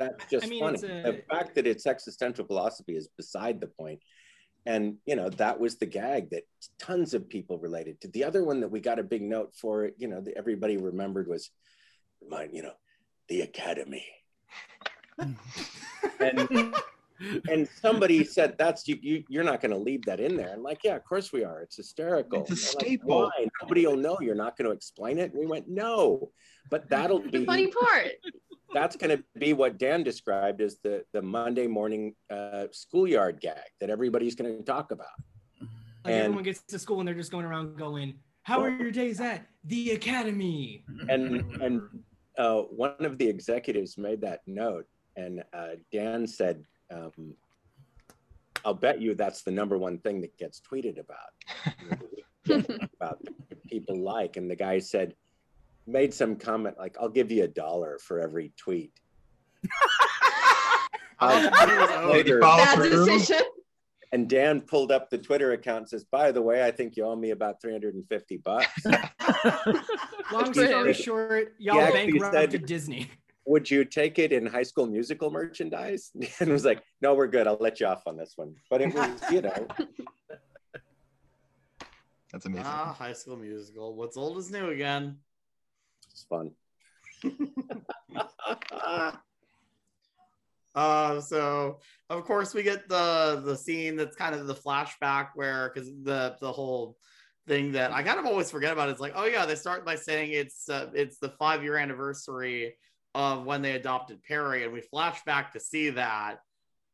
that's 0.00 0.24
just 0.30 0.46
I 0.46 0.48
mean, 0.48 0.60
funny. 0.64 0.78
a- 0.78 1.12
the 1.12 1.22
fact 1.30 1.54
that 1.54 1.66
it's 1.66 1.86
existential 1.86 2.44
philosophy 2.46 2.96
is 2.96 3.08
beside 3.16 3.60
the 3.60 3.66
point. 3.68 4.00
And 4.66 4.96
you 5.06 5.16
know 5.16 5.30
that 5.30 5.58
was 5.58 5.76
the 5.76 5.86
gag 5.86 6.30
that 6.30 6.42
tons 6.78 7.14
of 7.14 7.28
people 7.28 7.58
related 7.58 8.00
to. 8.00 8.08
The 8.08 8.24
other 8.24 8.44
one 8.44 8.60
that 8.60 8.68
we 8.70 8.80
got 8.80 8.98
a 8.98 9.02
big 9.02 9.22
note 9.22 9.54
for 9.54 9.90
you 9.96 10.08
know 10.08 10.20
that 10.20 10.36
everybody 10.36 10.76
remembered 10.76 11.28
was 11.28 11.50
mine 12.28 12.50
you 12.52 12.62
know 12.62 12.72
the 13.28 13.42
academy. 13.42 14.06
And 16.20 16.74
and 17.50 17.68
somebody 17.80 18.24
said 18.24 18.56
that's 18.58 18.88
you, 18.88 18.98
you 19.02 19.24
you're 19.28 19.44
not 19.44 19.60
going 19.60 19.72
to 19.72 19.76
leave 19.78 20.04
that 20.06 20.20
in 20.20 20.36
there. 20.36 20.52
And 20.54 20.62
like 20.62 20.80
yeah 20.84 20.96
of 20.96 21.04
course 21.04 21.32
we 21.32 21.44
are. 21.44 21.60
It's 21.62 21.76
hysterical. 21.76 22.40
It's 22.42 22.50
a 22.50 22.52
And 22.52 22.58
they're 22.58 22.72
like, 22.74 22.80
staple. 22.86 23.20
Why? 23.36 23.46
nobody 23.62 23.86
will 23.86 23.96
know 23.96 24.18
you're 24.20 24.34
not 24.34 24.56
going 24.56 24.66
to 24.70 24.74
explain 24.74 25.18
it. 25.18 25.30
And 25.32 25.40
we 25.40 25.46
went 25.46 25.68
no 25.68 26.30
but 26.70 26.88
that'll 26.88 27.20
be 27.20 27.30
The 27.30 27.38
be 27.40 27.44
funny 27.46 27.66
part. 27.68 28.12
That's 28.72 28.96
going 28.96 29.16
to 29.16 29.24
be 29.38 29.52
what 29.52 29.78
Dan 29.78 30.02
described 30.02 30.60
as 30.60 30.78
the 30.82 31.04
the 31.12 31.22
Monday 31.22 31.66
morning 31.66 32.14
uh, 32.30 32.66
schoolyard 32.72 33.40
gag 33.40 33.58
that 33.80 33.90
everybody's 33.90 34.34
going 34.34 34.56
to 34.56 34.62
talk 34.62 34.90
about. 34.92 35.08
Like 36.04 36.14
And- 36.14 36.24
everyone 36.24 36.44
gets 36.44 36.62
to 36.62 36.78
school 36.78 37.00
and 37.00 37.08
they're 37.08 37.14
just 37.14 37.30
going 37.30 37.44
around 37.44 37.76
going, 37.76 38.14
"How 38.42 38.60
are 38.62 38.70
your 38.70 38.90
days 38.90 39.20
at 39.20 39.46
the 39.64 39.90
academy?" 39.92 40.84
And 41.08 41.44
and 41.60 41.82
uh, 42.38 42.62
one 42.62 42.94
of 43.00 43.18
the 43.18 43.28
executives 43.28 43.98
made 43.98 44.20
that 44.22 44.40
note, 44.46 44.86
and 45.16 45.42
uh, 45.52 45.76
Dan 45.92 46.26
said, 46.26 46.64
um, 46.90 47.34
"I'll 48.64 48.74
bet 48.74 49.00
you 49.00 49.14
that's 49.14 49.42
the 49.42 49.50
number 49.50 49.76
one 49.76 49.98
thing 49.98 50.20
that 50.22 50.36
gets 50.38 50.60
tweeted 50.60 50.98
about 50.98 51.32
about 52.94 53.20
people 53.68 53.98
like." 53.98 54.36
And 54.36 54.50
the 54.50 54.56
guy 54.56 54.78
said, 54.78 55.14
made 55.90 56.14
some 56.14 56.36
comment 56.36 56.76
like, 56.78 56.96
"I'll 57.00 57.08
give 57.08 57.30
you 57.30 57.44
a 57.44 57.48
dollar 57.48 57.98
for 57.98 58.20
every 58.20 58.52
tweet." 58.56 58.92
I 61.18 61.48
thought 61.50 61.68
it 61.68 61.78
was 61.78 61.90
over. 61.90 62.12
Later, 62.12 62.40
Bad 62.40 62.78
decision. 62.78 63.40
And 64.12 64.28
Dan 64.28 64.60
pulled 64.62 64.90
up 64.90 65.08
the 65.08 65.18
Twitter 65.18 65.52
account 65.52 65.78
and 65.82 65.88
says, 65.88 66.04
By 66.04 66.32
the 66.32 66.42
way, 66.42 66.64
I 66.64 66.70
think 66.72 66.96
you 66.96 67.04
owe 67.04 67.14
me 67.14 67.30
about 67.30 67.60
350 67.62 68.38
bucks. 68.38 68.84
Long 70.32 70.52
story 70.52 70.92
short, 70.94 71.54
y'all 71.58 71.80
actually 71.80 72.12
bankrupted 72.18 72.52
said- 72.52 72.66
Disney. 72.66 73.10
Would 73.46 73.70
you 73.70 73.84
take 73.84 74.18
it 74.18 74.32
in 74.32 74.46
high 74.46 74.62
school 74.64 74.86
musical 74.86 75.30
merchandise? 75.30 76.10
And 76.40 76.48
it 76.48 76.52
was 76.52 76.64
like, 76.64 76.82
No, 77.00 77.14
we're 77.14 77.28
good. 77.28 77.46
I'll 77.46 77.56
let 77.60 77.78
you 77.80 77.86
off 77.86 78.02
on 78.06 78.16
this 78.16 78.32
one. 78.36 78.54
But 78.68 78.80
it 78.82 78.92
was, 78.94 79.10
you 79.30 79.42
know, 79.42 79.66
That's 82.32 82.46
amazing. 82.46 82.66
Ah, 82.66 82.94
High 82.96 83.12
School 83.12 83.36
Musical. 83.36 83.94
What's 83.96 84.16
old 84.16 84.38
is 84.38 84.52
new 84.52 84.70
again. 84.70 85.16
It's 86.20 86.24
fun. 86.24 86.52
Uh, 90.72 91.20
so 91.20 91.80
of 92.10 92.24
course 92.24 92.54
we 92.54 92.62
get 92.62 92.88
the 92.88 93.42
the 93.44 93.56
scene 93.56 93.96
that's 93.96 94.14
kind 94.14 94.36
of 94.36 94.46
the 94.46 94.54
flashback 94.54 95.30
where 95.34 95.68
because 95.68 95.90
the 96.04 96.36
the 96.40 96.52
whole 96.52 96.96
thing 97.48 97.72
that 97.72 97.90
I 97.90 98.04
kind 98.04 98.20
of 98.20 98.24
always 98.26 98.52
forget 98.52 98.72
about 98.72 98.88
is 98.88 99.00
like, 99.00 99.14
oh 99.16 99.24
yeah, 99.24 99.46
they 99.46 99.56
start 99.56 99.84
by 99.84 99.96
saying 99.96 100.30
it's 100.30 100.68
uh, 100.68 100.88
it's 100.94 101.18
the 101.18 101.30
five 101.30 101.64
year 101.64 101.76
anniversary 101.76 102.76
of 103.16 103.44
when 103.44 103.62
they 103.62 103.72
adopted 103.72 104.22
Perry, 104.22 104.62
and 104.62 104.72
we 104.72 104.80
flash 104.80 105.20
back 105.24 105.54
to 105.54 105.60
see 105.60 105.90
that. 105.90 106.36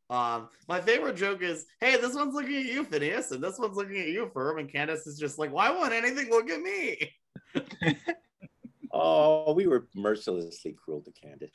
Um, 0.09 0.49
my 0.67 0.81
favorite 0.81 1.15
joke 1.15 1.43
is, 1.43 1.65
hey, 1.79 1.97
this 1.97 2.15
one's 2.15 2.33
looking 2.33 2.57
at 2.57 2.65
you, 2.65 2.83
Phineas, 2.83 3.29
and 3.29 3.43
this 3.43 3.59
one's 3.59 3.77
looking 3.77 3.99
at 3.99 4.07
you, 4.07 4.31
Ferb, 4.33 4.59
and 4.59 4.71
Candace 4.71 5.05
is 5.05 5.19
just 5.19 5.37
like, 5.37 5.51
why 5.51 5.69
won't 5.69 5.93
anything 5.93 6.31
look 6.31 6.49
at 6.49 6.61
me? 6.61 7.13
Oh, 8.99 9.53
we 9.53 9.67
were 9.67 9.87
mercilessly 9.93 10.73
cruel 10.73 11.01
to 11.01 11.11
Candace. 11.11 11.51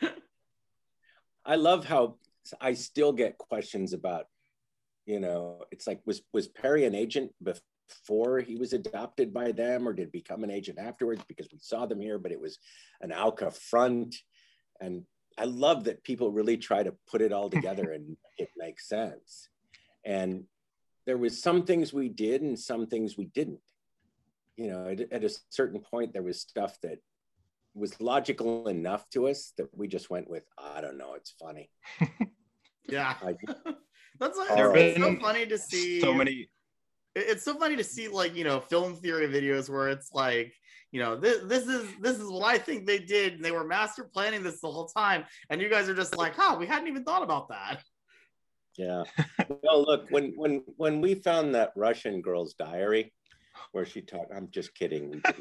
I 1.44 1.56
love 1.56 1.84
how 1.84 2.18
I 2.60 2.74
still 2.74 3.12
get 3.12 3.36
questions 3.36 3.92
about, 3.92 4.26
you 5.06 5.18
know, 5.18 5.64
it's 5.72 5.88
like 5.88 6.00
was 6.06 6.22
was 6.32 6.46
Perry 6.46 6.84
an 6.84 6.94
agent 6.94 7.32
before 7.42 8.38
he 8.38 8.56
was 8.56 8.72
adopted 8.74 9.34
by 9.34 9.50
them, 9.50 9.88
or 9.88 9.92
did 9.92 10.12
become 10.12 10.44
an 10.44 10.50
agent 10.50 10.78
afterwards? 10.78 11.24
Because 11.26 11.48
we 11.52 11.58
saw 11.60 11.84
them 11.84 12.00
here, 12.00 12.18
but 12.20 12.30
it 12.30 12.40
was 12.40 12.58
an 13.00 13.10
OWCA 13.10 13.52
front, 13.52 14.14
and 14.80 15.02
I 15.36 15.44
love 15.46 15.84
that 15.84 16.04
people 16.04 16.30
really 16.30 16.56
try 16.56 16.84
to 16.84 16.94
put 17.10 17.22
it 17.22 17.32
all 17.32 17.50
together 17.50 17.90
and 17.92 18.16
it 18.38 18.50
makes 18.56 18.88
sense. 18.88 19.48
And 20.04 20.44
there 21.06 21.18
was 21.18 21.42
some 21.42 21.64
things 21.64 21.92
we 21.92 22.08
did 22.08 22.42
and 22.42 22.58
some 22.58 22.86
things 22.86 23.16
we 23.16 23.26
didn't. 23.26 23.60
You 24.56 24.68
know, 24.68 24.88
at, 24.88 25.00
at 25.12 25.24
a 25.24 25.30
certain 25.50 25.80
point, 25.80 26.12
there 26.12 26.22
was 26.22 26.40
stuff 26.40 26.78
that 26.82 26.98
was 27.74 28.00
logical 28.00 28.68
enough 28.68 29.08
to 29.10 29.28
us 29.28 29.52
that 29.58 29.68
we 29.76 29.86
just 29.86 30.08
went 30.08 30.30
with, 30.30 30.44
I 30.58 30.80
don't 30.80 30.96
know, 30.96 31.14
it's 31.14 31.34
funny. 31.38 31.70
Yeah, 32.88 33.14
I, 33.22 33.34
that's 34.20 34.38
why 34.38 34.48
There 34.54 34.76
it's, 34.76 34.98
so 34.98 35.16
funny 35.16 35.46
to 35.46 35.58
see. 35.58 36.00
So 36.00 36.14
many. 36.14 36.48
it's 37.14 37.44
so 37.44 37.58
funny 37.58 37.76
to 37.76 37.84
see 37.84 38.08
like 38.08 38.36
you 38.36 38.44
know 38.44 38.60
film 38.60 38.94
theory 38.94 39.26
videos 39.26 39.68
where 39.68 39.88
it's 39.88 40.12
like 40.12 40.52
you 40.92 41.00
know 41.00 41.16
this, 41.16 41.38
this 41.46 41.66
is 41.66 41.88
this 42.00 42.18
is 42.18 42.30
what 42.30 42.44
i 42.44 42.58
think 42.58 42.86
they 42.86 42.98
did 42.98 43.34
and 43.34 43.44
they 43.44 43.50
were 43.50 43.64
master 43.64 44.04
planning 44.04 44.42
this 44.42 44.60
the 44.60 44.70
whole 44.70 44.86
time 44.86 45.24
and 45.50 45.60
you 45.60 45.68
guys 45.68 45.88
are 45.88 45.94
just 45.94 46.16
like 46.16 46.34
huh 46.36 46.56
we 46.58 46.66
hadn't 46.66 46.88
even 46.88 47.02
thought 47.04 47.22
about 47.22 47.48
that 47.48 47.82
Yeah. 48.76 49.04
well, 49.62 49.82
look, 49.84 50.08
when 50.10 50.32
when 50.36 50.62
when 50.76 51.00
we 51.00 51.14
found 51.14 51.54
that 51.54 51.72
Russian 51.76 52.20
girl's 52.20 52.54
diary, 52.54 53.12
where 53.72 53.84
she 53.86 54.00
talked, 54.02 54.32
I'm 54.34 54.48
just 54.50 54.74
kidding. 54.74 55.22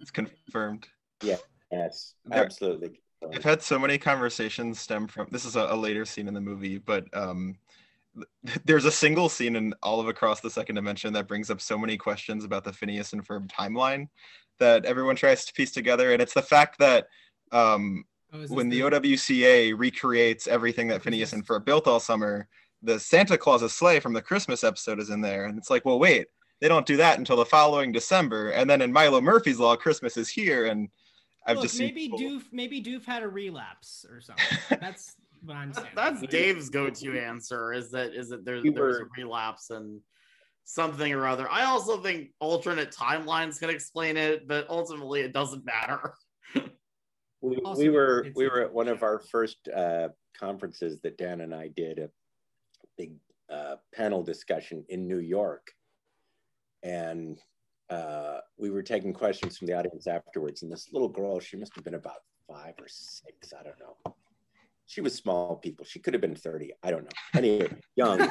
It's 0.00 0.10
confirmed. 0.10 0.88
Yeah. 1.22 1.36
Yes. 1.70 2.14
There- 2.24 2.44
Absolutely. 2.44 3.00
I've 3.32 3.44
had 3.44 3.62
so 3.62 3.78
many 3.78 3.98
conversations 3.98 4.80
stem 4.80 5.06
from 5.06 5.28
this 5.30 5.44
is 5.44 5.54
a, 5.54 5.68
a 5.70 5.76
later 5.76 6.04
scene 6.04 6.26
in 6.26 6.34
the 6.34 6.40
movie, 6.40 6.78
but 6.78 7.04
um, 7.16 7.54
there's 8.64 8.84
a 8.84 8.90
single 8.90 9.28
scene 9.28 9.54
in 9.54 9.72
all 9.80 10.00
of 10.00 10.08
Across 10.08 10.40
the 10.40 10.50
Second 10.50 10.74
Dimension 10.74 11.12
that 11.12 11.28
brings 11.28 11.48
up 11.48 11.60
so 11.60 11.78
many 11.78 11.96
questions 11.96 12.44
about 12.44 12.64
the 12.64 12.72
Phineas 12.72 13.12
and 13.12 13.24
Ferb 13.26 13.48
timeline 13.48 14.08
that 14.58 14.84
everyone 14.84 15.14
tries 15.14 15.44
to 15.44 15.52
piece 15.52 15.70
together, 15.70 16.12
and 16.12 16.20
it's 16.20 16.34
the 16.34 16.42
fact 16.42 16.78
that 16.80 17.06
um, 17.52 18.04
Oh, 18.34 18.42
when 18.48 18.68
the 18.68 18.80
the- 18.80 18.90
OWCA 18.90 19.78
recreates 19.78 20.48
everything 20.48 20.88
that 20.88 21.02
Phineas 21.02 21.32
and 21.32 21.46
Ferb 21.46 21.64
built 21.64 21.86
all 21.86 22.00
summer, 22.00 22.48
the 22.82 22.98
Santa 22.98 23.38
Claus's 23.38 23.72
sleigh 23.72 24.00
from 24.00 24.12
the 24.12 24.22
Christmas 24.22 24.64
episode 24.64 25.00
is 25.00 25.10
in 25.10 25.20
there, 25.20 25.44
and 25.46 25.56
it's 25.58 25.70
like, 25.70 25.84
well, 25.84 25.98
wait, 25.98 26.26
they 26.60 26.68
don't 26.68 26.86
do 26.86 26.96
that 26.96 27.18
until 27.18 27.36
the 27.36 27.44
following 27.44 27.92
December, 27.92 28.50
and 28.50 28.68
then 28.68 28.82
in 28.82 28.92
Milo 28.92 29.20
Murphy's 29.20 29.58
Law, 29.58 29.76
Christmas 29.76 30.16
is 30.16 30.28
here, 30.28 30.66
and 30.66 30.88
I've 31.46 31.56
Look, 31.56 31.64
just 31.64 31.76
seen 31.76 31.86
maybe 31.88 32.08
people- 32.08 32.18
Doof 32.20 32.42
maybe 32.52 32.82
Doof 32.82 33.04
had 33.04 33.22
a 33.22 33.28
relapse 33.28 34.06
or 34.08 34.20
something. 34.20 34.58
That's 34.80 35.16
what 35.44 35.56
I'm 35.56 35.72
saying. 35.72 35.88
That's 35.96 36.20
Dave's 36.22 36.70
go-to 36.70 37.18
answer. 37.18 37.72
Is 37.72 37.90
that 37.90 38.14
is 38.14 38.28
that 38.28 38.44
there, 38.44 38.60
We 38.62 38.70
there's 38.70 38.98
a 38.98 39.06
relapse 39.16 39.70
and 39.70 40.00
something 40.64 41.12
or 41.12 41.26
other. 41.26 41.50
I 41.50 41.64
also 41.64 42.00
think 42.00 42.30
alternate 42.38 42.92
timelines 42.92 43.58
can 43.58 43.70
explain 43.70 44.16
it, 44.16 44.46
but 44.46 44.70
ultimately 44.70 45.22
it 45.22 45.32
doesn't 45.32 45.64
matter. 45.64 46.14
We, 47.40 47.56
Also, 47.64 47.82
we 47.82 47.88
were 47.88 48.28
we 48.36 48.46
were 48.46 48.60
at 48.60 48.72
one 48.72 48.86
of 48.86 49.02
our 49.02 49.18
first 49.18 49.68
uh, 49.68 50.10
conferences 50.38 51.00
that 51.02 51.18
Dan 51.18 51.40
and 51.40 51.52
I 51.52 51.68
did 51.68 51.98
a 51.98 52.08
big 52.96 53.14
uh, 53.50 53.76
panel 53.94 54.22
discussion 54.22 54.84
in 54.88 55.06
New 55.06 55.18
York, 55.18 55.70
and 56.82 57.40
uh, 57.90 58.38
we 58.56 58.70
were 58.70 58.82
taking 58.82 59.12
questions 59.12 59.58
from 59.58 59.66
the 59.66 59.76
audience 59.76 60.06
afterwards. 60.06 60.62
And 60.62 60.72
this 60.72 60.88
little 60.92 61.08
girl, 61.08 61.40
she 61.40 61.56
must 61.56 61.74
have 61.74 61.84
been 61.84 61.94
about 61.94 62.22
five 62.48 62.74
or 62.80 62.88
six, 62.88 63.52
I 63.58 63.62
don't 63.62 63.78
know. 63.78 64.14
She 64.86 65.00
was 65.00 65.14
small 65.14 65.56
people. 65.56 65.84
She 65.84 66.00
could 66.00 66.14
have 66.14 66.20
been 66.20 66.34
thirty. 66.34 66.72
I 66.82 66.90
don't 66.90 67.04
know. 67.04 67.38
Anyway, 67.38 67.68
young. 67.96 68.28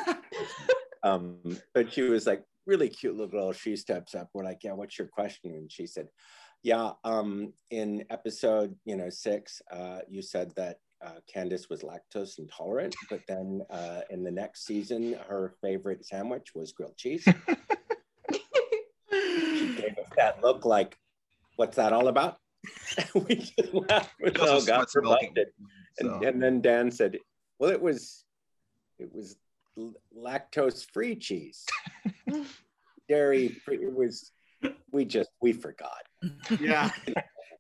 um, 1.04 1.38
but 1.74 1.91
she 1.91 2.04
was 2.04 2.28
like 2.28 2.43
really 2.65 2.89
cute 2.89 3.15
little 3.15 3.28
girl. 3.28 3.52
She 3.52 3.76
steps 3.76 4.13
up. 4.13 4.30
We're 4.34 4.43
like, 4.43 4.60
yeah, 4.63 4.74
what's 4.74 4.97
your 4.97 5.08
question? 5.08 5.52
And 5.52 5.71
she 5.71 5.88
said, 5.88 6.08
yeah, 6.63 6.91
um, 7.04 7.54
in 7.71 8.06
episode, 8.10 8.76
you 8.86 8.95
know, 8.95 9.10
six, 9.10 9.62
uh, 9.71 10.00
you 10.08 10.21
said 10.21 10.52
that 10.56 10.78
uh, 11.06 11.20
Candace 11.32 11.70
was 11.70 11.82
lactose 11.82 12.40
intolerant, 12.40 12.96
but 13.10 13.22
then 13.28 13.62
uh, 13.70 14.02
in 14.10 14.24
the 14.24 14.32
next 14.32 14.66
season, 14.66 15.16
her 15.28 15.54
favorite 15.62 16.06
sandwich 16.06 16.54
was 16.54 16.72
grilled 16.72 16.98
cheese. 16.98 17.24
she 19.12 19.76
gave 19.76 19.98
us 19.98 20.10
that 20.16 20.42
look 20.42 20.66
like, 20.66 20.98
what's 21.56 21.78
that 21.78 21.94
all 21.94 22.08
about? 22.08 22.38
we 23.16 23.36
just 23.36 23.74
laughed. 23.74 24.14
We 24.22 24.32
She 24.32 24.42
also 24.42 24.54
all 24.54 24.66
got 24.66 24.92
sweats 24.92 24.96
reminded. 24.96 25.48
And, 26.00 26.10
so. 26.10 26.28
and 26.28 26.42
then 26.42 26.62
Dan 26.62 26.92
said, 26.92 27.18
well, 27.60 27.72
it 27.72 27.82
was, 27.82 28.24
it 29.00 29.14
was 29.14 29.36
lactose 30.16 30.86
free 30.94 31.16
cheese. 31.16 31.66
Dairy 33.10 33.50
free. 33.66 33.78
It 33.78 33.94
was, 33.94 34.32
we 34.92 35.06
just, 35.06 35.30
we 35.42 35.54
forgot. 35.54 36.04
yeah. 36.60 36.92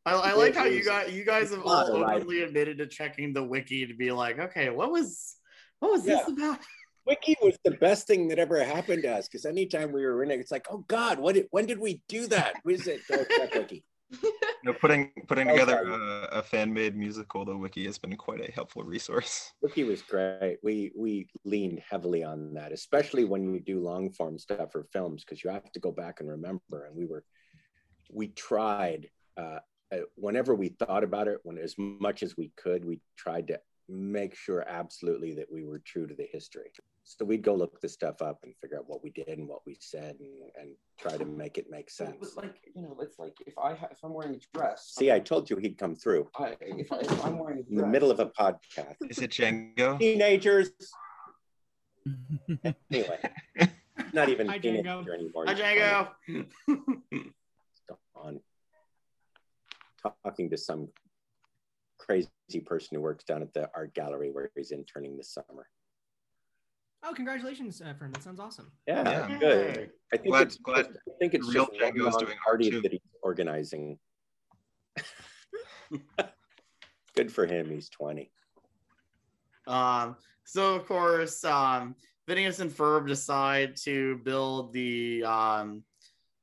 I, 0.05 0.13
I 0.13 0.33
like 0.33 0.55
how 0.55 0.65
you 0.65 0.77
was 0.77 0.87
guys 0.87 1.11
you 1.13 1.23
guys 1.25 1.51
have 1.51 1.61
all 1.63 1.85
openly 1.91 2.41
admitted 2.41 2.77
to 2.79 2.87
checking 2.87 3.33
the 3.33 3.43
wiki 3.43 3.85
to 3.85 3.93
be 3.93 4.11
like, 4.11 4.39
okay, 4.39 4.69
what 4.69 4.91
was 4.91 5.35
what 5.79 5.91
was 5.91 6.05
Yeah. 6.05 6.17
this 6.17 6.27
about? 6.27 6.59
Wiki 7.05 7.35
was 7.41 7.57
the 7.63 7.71
best 7.71 8.07
thing 8.07 8.27
that 8.27 8.37
ever 8.39 8.63
happened 8.63 9.03
to 9.03 9.11
us 9.11 9.27
because 9.27 9.45
anytime 9.45 9.91
we 9.91 10.05
were 10.05 10.23
in 10.23 10.29
it, 10.31 10.39
it's 10.39 10.51
like, 10.51 10.67
oh 10.69 10.85
God, 10.87 11.19
what 11.19 11.35
did, 11.35 11.47
when 11.49 11.65
did 11.65 11.79
we 11.79 12.01
do 12.07 12.27
that? 12.27 12.55
Was 12.63 12.87
it 12.87 13.01
oh, 13.11 13.25
check 13.37 13.55
Wiki? 13.55 13.83
You 14.11 14.19
know, 14.63 14.73
putting 14.73 15.11
putting 15.27 15.49
Oh, 15.49 15.53
together 15.53 15.77
a, 15.83 16.27
a 16.37 16.43
fan 16.43 16.71
made 16.73 16.95
musical, 16.95 17.45
the 17.45 17.57
wiki 17.57 17.85
has 17.85 17.97
been 17.97 18.15
quite 18.15 18.47
a 18.47 18.51
helpful 18.51 18.83
resource. 18.83 19.51
Wiki 19.61 19.83
was 19.83 20.01
great. 20.03 20.57
We 20.63 20.91
we 20.95 21.29
leaned 21.45 21.81
heavily 21.87 22.23
on 22.23 22.53
that, 22.55 22.71
especially 22.71 23.23
when 23.25 23.53
you 23.53 23.59
do 23.59 23.79
long 23.79 24.11
form 24.11 24.37
stuff 24.37 24.71
for 24.71 24.85
films 24.93 25.23
because 25.23 25.43
you 25.43 25.49
have 25.49 25.71
to 25.71 25.79
go 25.79 25.91
back 25.91 26.19
and 26.19 26.29
remember. 26.29 26.85
And 26.85 26.95
we 26.95 27.05
were 27.05 27.23
we 28.11 28.27
tried 28.27 29.09
uh, 29.37 29.59
Uh, 29.91 29.97
whenever 30.15 30.55
we 30.55 30.69
thought 30.69 31.03
about 31.03 31.27
it, 31.27 31.39
when 31.43 31.57
as 31.57 31.75
much 31.77 32.23
as 32.23 32.37
we 32.37 32.51
could, 32.55 32.85
we 32.85 32.99
tried 33.17 33.47
to 33.47 33.59
make 33.89 34.35
sure 34.35 34.63
absolutely 34.67 35.33
that 35.35 35.51
we 35.51 35.65
were 35.65 35.79
true 35.79 36.07
to 36.07 36.15
the 36.15 36.27
history. 36.31 36.71
So 37.03 37.25
we'd 37.25 37.41
go 37.41 37.55
look 37.55 37.81
this 37.81 37.93
stuff 37.93 38.21
up 38.21 38.39
and 38.43 38.53
figure 38.61 38.77
out 38.77 38.87
what 38.87 39.03
we 39.03 39.09
did 39.09 39.27
and 39.27 39.47
what 39.47 39.61
we 39.65 39.75
said 39.81 40.15
and, 40.19 40.29
and 40.59 40.75
try 40.99 41.17
to 41.17 41.25
make 41.25 41.57
it 41.57 41.65
make 41.69 41.89
sense. 41.89 42.15
But 42.19 42.43
like 42.43 42.55
you 42.73 42.83
know, 42.83 42.95
it's 43.01 43.19
like 43.19 43.33
if 43.45 43.57
I 43.57 43.73
ha- 43.73 43.89
if 43.91 43.97
I'm 44.03 44.13
wearing 44.13 44.35
a 44.35 44.57
dress. 44.57 44.93
See, 44.97 45.11
I 45.11 45.19
told 45.19 45.49
you 45.49 45.57
he'd 45.57 45.77
come 45.77 45.95
through 45.95 46.29
I, 46.37 46.55
if, 46.61 46.91
I, 46.91 46.99
if 46.99 47.25
I'm 47.25 47.37
wearing 47.39 47.57
a 47.57 47.69
in 47.69 47.75
the 47.75 47.87
middle 47.87 48.11
of 48.11 48.19
a 48.19 48.27
podcast. 48.27 48.95
Is 49.09 49.17
it 49.17 49.31
Django? 49.31 49.99
Teenagers. 49.99 50.69
anyway, 52.63 53.19
not 54.13 54.29
even 54.29 54.47
Hi, 54.47 54.59
teenager 54.59 54.89
Django. 54.89 55.13
anymore. 55.13 55.45
Hi 55.47 56.07
He's 56.25 56.45
Django. 57.09 57.33
on 58.15 58.39
talking 60.01 60.49
to 60.49 60.57
some 60.57 60.89
crazy 61.99 62.29
person 62.65 62.95
who 62.95 63.01
works 63.01 63.23
down 63.23 63.41
at 63.41 63.53
the 63.53 63.69
art 63.75 63.93
gallery 63.93 64.31
where 64.31 64.49
he's 64.55 64.71
interning 64.71 65.17
this 65.17 65.33
summer. 65.33 65.67
Oh, 67.03 67.13
congratulations, 67.13 67.81
uh, 67.81 67.93
Fern. 67.97 68.11
That 68.11 68.23
sounds 68.23 68.39
awesome. 68.39 68.71
Yeah, 68.87 69.27
Yeah. 69.29 69.39
good. 69.39 69.91
I 70.13 70.17
think 70.17 70.27
Glad- 70.29 70.47
it's 70.47 70.57
glad 70.57 70.85
just, 70.87 70.99
I 71.07 71.11
think 71.19 71.33
it's 71.33 71.47
real 71.53 71.65
just 71.67 71.79
Django 71.79 72.07
is 72.07 72.13
one 72.15 72.25
doing 72.25 72.37
art 72.37 72.45
party 72.45 72.69
too. 72.69 72.81
that 72.81 72.91
he's 72.91 73.01
organizing. 73.23 73.97
good 77.15 77.31
for 77.31 77.45
him. 77.45 77.69
He's 77.69 77.89
twenty. 77.89 78.31
Um, 79.67 80.15
so 80.43 80.75
of 80.75 80.85
course, 80.85 81.43
um, 81.43 81.95
Phineas 82.27 82.59
and 82.59 82.71
Ferb 82.71 83.07
decide 83.07 83.75
to 83.83 84.17
build 84.17 84.73
the 84.73 85.23
um, 85.23 85.83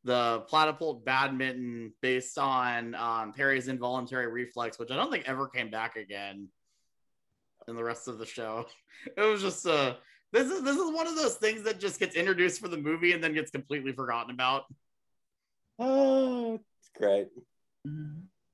the 0.08 0.42
platypult 0.50 1.04
badminton 1.04 1.92
based 2.00 2.38
on 2.38 2.94
um, 2.94 3.34
Perry's 3.34 3.68
involuntary 3.68 4.26
reflex, 4.26 4.78
which 4.78 4.90
I 4.90 4.96
don't 4.96 5.12
think 5.12 5.28
ever 5.28 5.48
came 5.48 5.70
back 5.70 5.96
again 5.96 6.48
in 7.68 7.76
the 7.76 7.84
rest 7.84 8.08
of 8.08 8.18
the 8.18 8.26
show. 8.26 8.66
It 9.16 9.20
was 9.20 9.40
just 9.40 9.64
uh 9.64 9.94
this 10.32 10.50
is 10.50 10.64
this 10.64 10.74
is 10.74 10.92
one 10.92 11.06
of 11.06 11.14
those 11.14 11.36
things 11.36 11.62
that 11.62 11.78
just 11.78 12.00
gets 12.00 12.16
introduced 12.16 12.60
for 12.60 12.66
the 12.66 12.76
movie 12.76 13.12
and 13.12 13.22
then 13.22 13.32
gets 13.32 13.52
completely 13.52 13.92
forgotten 13.92 14.34
about. 14.34 14.64
Oh, 15.78 16.54
it's 16.80 16.90
great. 16.96 17.28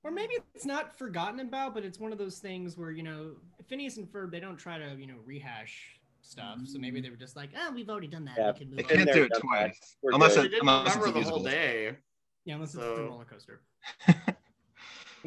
Or 0.03 0.11
maybe 0.11 0.35
it's 0.55 0.67
not 0.67 0.99
forgotten 0.99 1.41
about, 1.41 1.73
but 1.73 1.83
it's 1.83 1.99
one 1.99 2.13
of 2.13 2.19
those 2.19 2.41
things 2.41 2.77
where, 2.77 2.91
you 2.91 3.03
know, 3.03 3.37
Phineas 3.69 3.97
and 3.97 4.07
Ferb, 4.07 4.31
they 4.31 4.39
don't 4.39 4.59
try 4.59 4.77
to, 4.77 4.95
you 4.99 5.07
know, 5.07 5.17
rehash 5.25 5.99
stuff. 6.25 6.59
So 6.67 6.79
maybe 6.79 7.01
they 7.01 7.11
were 7.11 7.17
just 7.17 7.37
like, 7.37 7.51
oh, 7.59 7.73
we've 7.73 7.89
already 7.89 8.09
done 8.09 8.25
that. 8.25 8.35
Yeah, 8.39 8.53
we 8.53 8.59
can 8.59 8.69
move 8.71 8.77
they 8.79 8.83
can't 8.85 9.07
Been 9.07 9.15
do 9.15 9.23
it 9.25 9.33
twice. 9.41 9.97
Unless 10.05 10.37
it, 10.37 10.53
unless 10.61 10.97
remember 10.97 11.19
it's 11.19 11.29
the 11.29 11.31
a 11.31 11.33
whole 11.33 11.43
musical. 11.43 11.43
day. 11.45 11.97
Yeah, 12.45 12.55
unless 12.55 12.75
it's 12.75 12.83
So- 12.83 12.97
the 12.97 13.03
roller 13.05 13.25
coaster. 13.25 13.61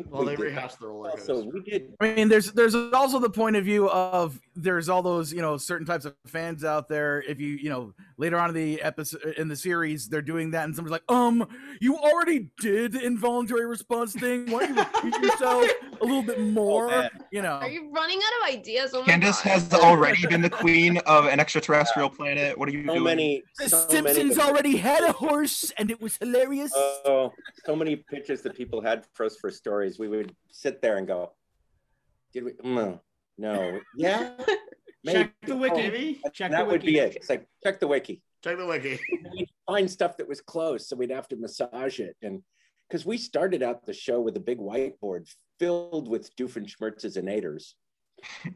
Well, 0.10 0.24
they 0.26 0.36
We 0.36 0.44
did 0.44 0.56
rehashed 0.56 0.80
the 0.80 0.88
roller 0.88 1.10
coaster. 1.12 1.34
Also. 1.34 1.52
I 2.02 2.14
mean, 2.14 2.30
there's 2.30 2.52
there's 2.52 2.76
also 2.76 3.18
the 3.18 3.32
point 3.32 3.56
of 3.56 3.66
view 3.66 3.90
of 3.90 4.40
there's 4.56 4.90
all 4.90 5.02
those 5.02 5.34
you 5.34 5.42
know 5.42 5.58
certain 5.58 5.88
types 5.88 6.06
of 6.06 6.14
fans 6.28 6.64
out 6.64 6.88
there. 6.88 7.20
If 7.24 7.40
you 7.40 7.48
you 7.56 7.70
know 7.72 7.94
later 8.18 8.38
on 8.38 8.50
in 8.50 8.56
the 8.56 8.82
episode 8.82 9.22
in 9.38 9.48
the 9.48 9.56
series, 9.56 10.10
they're 10.10 10.22
doing 10.22 10.52
that, 10.52 10.66
and 10.66 10.76
somebody's 10.76 10.92
like, 10.94 11.04
um, 11.10 11.48
you 11.80 11.96
already 11.98 12.50
did 12.60 12.94
the 12.94 13.04
involuntary 13.06 13.66
response 13.66 14.14
thing. 14.14 14.50
Why 14.52 14.66
don't 14.66 14.76
you 14.78 14.84
repeat 15.12 15.22
yourself 15.32 15.70
a 16.02 16.06
little 16.06 16.24
bit 16.24 16.40
more? 16.42 16.88
man. 16.88 17.10
you 17.32 17.42
know, 17.42 17.54
Are 17.54 17.70
you 17.70 17.90
running 17.92 18.18
out 18.18 18.50
of 18.50 18.56
ideas? 18.60 18.92
Oh 18.94 19.02
my 19.02 19.06
Candace 19.08 19.42
God. 19.42 19.52
has 19.52 19.74
already 19.74 20.26
been 20.28 20.42
the 20.42 20.50
queen 20.50 20.98
of 21.06 21.26
an 21.26 21.40
extraterrestrial 21.40 22.10
planet. 22.10 22.58
What 22.58 22.70
are 22.70 22.72
you 22.72 22.84
So 22.86 22.94
doing? 22.94 23.04
many. 23.04 23.44
the 23.60 23.70
so 23.70 23.88
Simpsons 23.90 24.38
many, 24.38 24.50
already 24.50 24.78
had 24.78 25.04
a 25.04 25.12
horse, 25.12 25.72
and 25.78 25.92
it 25.92 26.02
was 26.02 26.18
hilarious. 26.18 26.72
Oh, 26.76 27.32
so 27.66 27.76
many 27.76 27.96
pitches 27.98 28.42
that 28.42 28.56
people 28.56 28.82
had 28.82 29.06
for 29.14 29.26
us 29.26 29.38
for 29.38 29.52
stories. 29.52 30.00
We 30.00 30.08
would 30.08 30.36
sit 30.52 30.82
there 30.82 30.98
and 30.98 31.06
go, 31.08 31.34
"Did 32.34 32.46
we? 32.46 32.54
No, 32.64 33.00
no, 33.38 33.80
yeah, 33.96 34.32
maybe." 35.08 35.20
Check 35.24 35.34
the 35.46 35.56
wiki. 35.58 35.76
Maybe 35.76 36.22
Check 36.34 36.52
that 36.52 36.60
the 36.60 36.66
would 36.66 36.82
wiki. 36.84 36.94
be 36.94 37.00
it. 37.00 37.16
It's 37.16 37.30
like 37.30 37.48
check 37.64 37.80
the 37.80 37.88
wiki. 37.88 38.22
check 38.44 38.58
the 38.58 38.66
wiki. 38.66 39.00
We'd 39.34 39.50
find 39.66 39.90
stuff 39.90 40.18
that 40.18 40.28
was 40.28 40.42
close, 40.42 40.88
so 40.88 40.96
we'd 40.96 41.12
have 41.12 41.28
to 41.30 41.36
massage 41.36 42.00
it, 42.00 42.16
and 42.22 42.42
because 42.88 43.06
we 43.06 43.18
started 43.18 43.64
out 43.64 43.86
the 43.86 43.94
show 43.94 44.22
with 44.22 44.38
a 44.38 44.40
big 44.40 44.60
whiteboard 44.60 45.28
filled 45.60 46.08
with 46.08 46.34
Doofenshmirtz's 46.38 47.18
innators 47.18 47.74
and 48.46 48.54
aders 48.54 48.56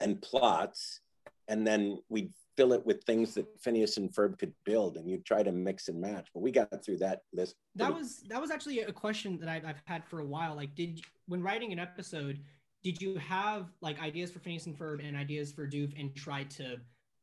and 0.00 0.22
plots, 0.22 1.00
and 1.48 1.66
then 1.66 1.98
we'd 2.08 2.32
fill 2.56 2.72
it 2.72 2.84
with 2.84 3.02
things 3.04 3.34
that 3.34 3.46
Phineas 3.60 3.96
and 3.96 4.12
Ferb 4.12 4.38
could 4.38 4.52
build, 4.64 4.96
and 4.96 5.08
you'd 5.08 5.24
try 5.24 5.42
to 5.42 5.52
mix 5.52 5.88
and 5.88 6.00
match. 6.00 6.28
But 6.34 6.40
we 6.40 6.50
got 6.50 6.84
through 6.84 6.98
that 6.98 7.22
list. 7.32 7.56
That 7.76 7.94
was 7.94 8.22
that 8.28 8.40
was 8.40 8.50
actually 8.50 8.80
a 8.80 8.92
question 8.92 9.38
that 9.40 9.48
I've, 9.48 9.64
I've 9.64 9.82
had 9.84 10.04
for 10.06 10.20
a 10.20 10.24
while. 10.26 10.54
Like, 10.54 10.74
did 10.74 11.00
when 11.26 11.42
writing 11.42 11.72
an 11.72 11.78
episode, 11.78 12.40
did 12.84 13.00
you 13.02 13.16
have 13.16 13.70
like 13.80 14.00
ideas 14.00 14.30
for 14.30 14.38
Phineas 14.38 14.66
and 14.66 14.78
Ferb 14.78 15.06
and 15.06 15.16
ideas 15.16 15.52
for 15.52 15.66
Doof 15.66 15.98
and 15.98 16.14
try 16.14 16.44
to 16.44 16.76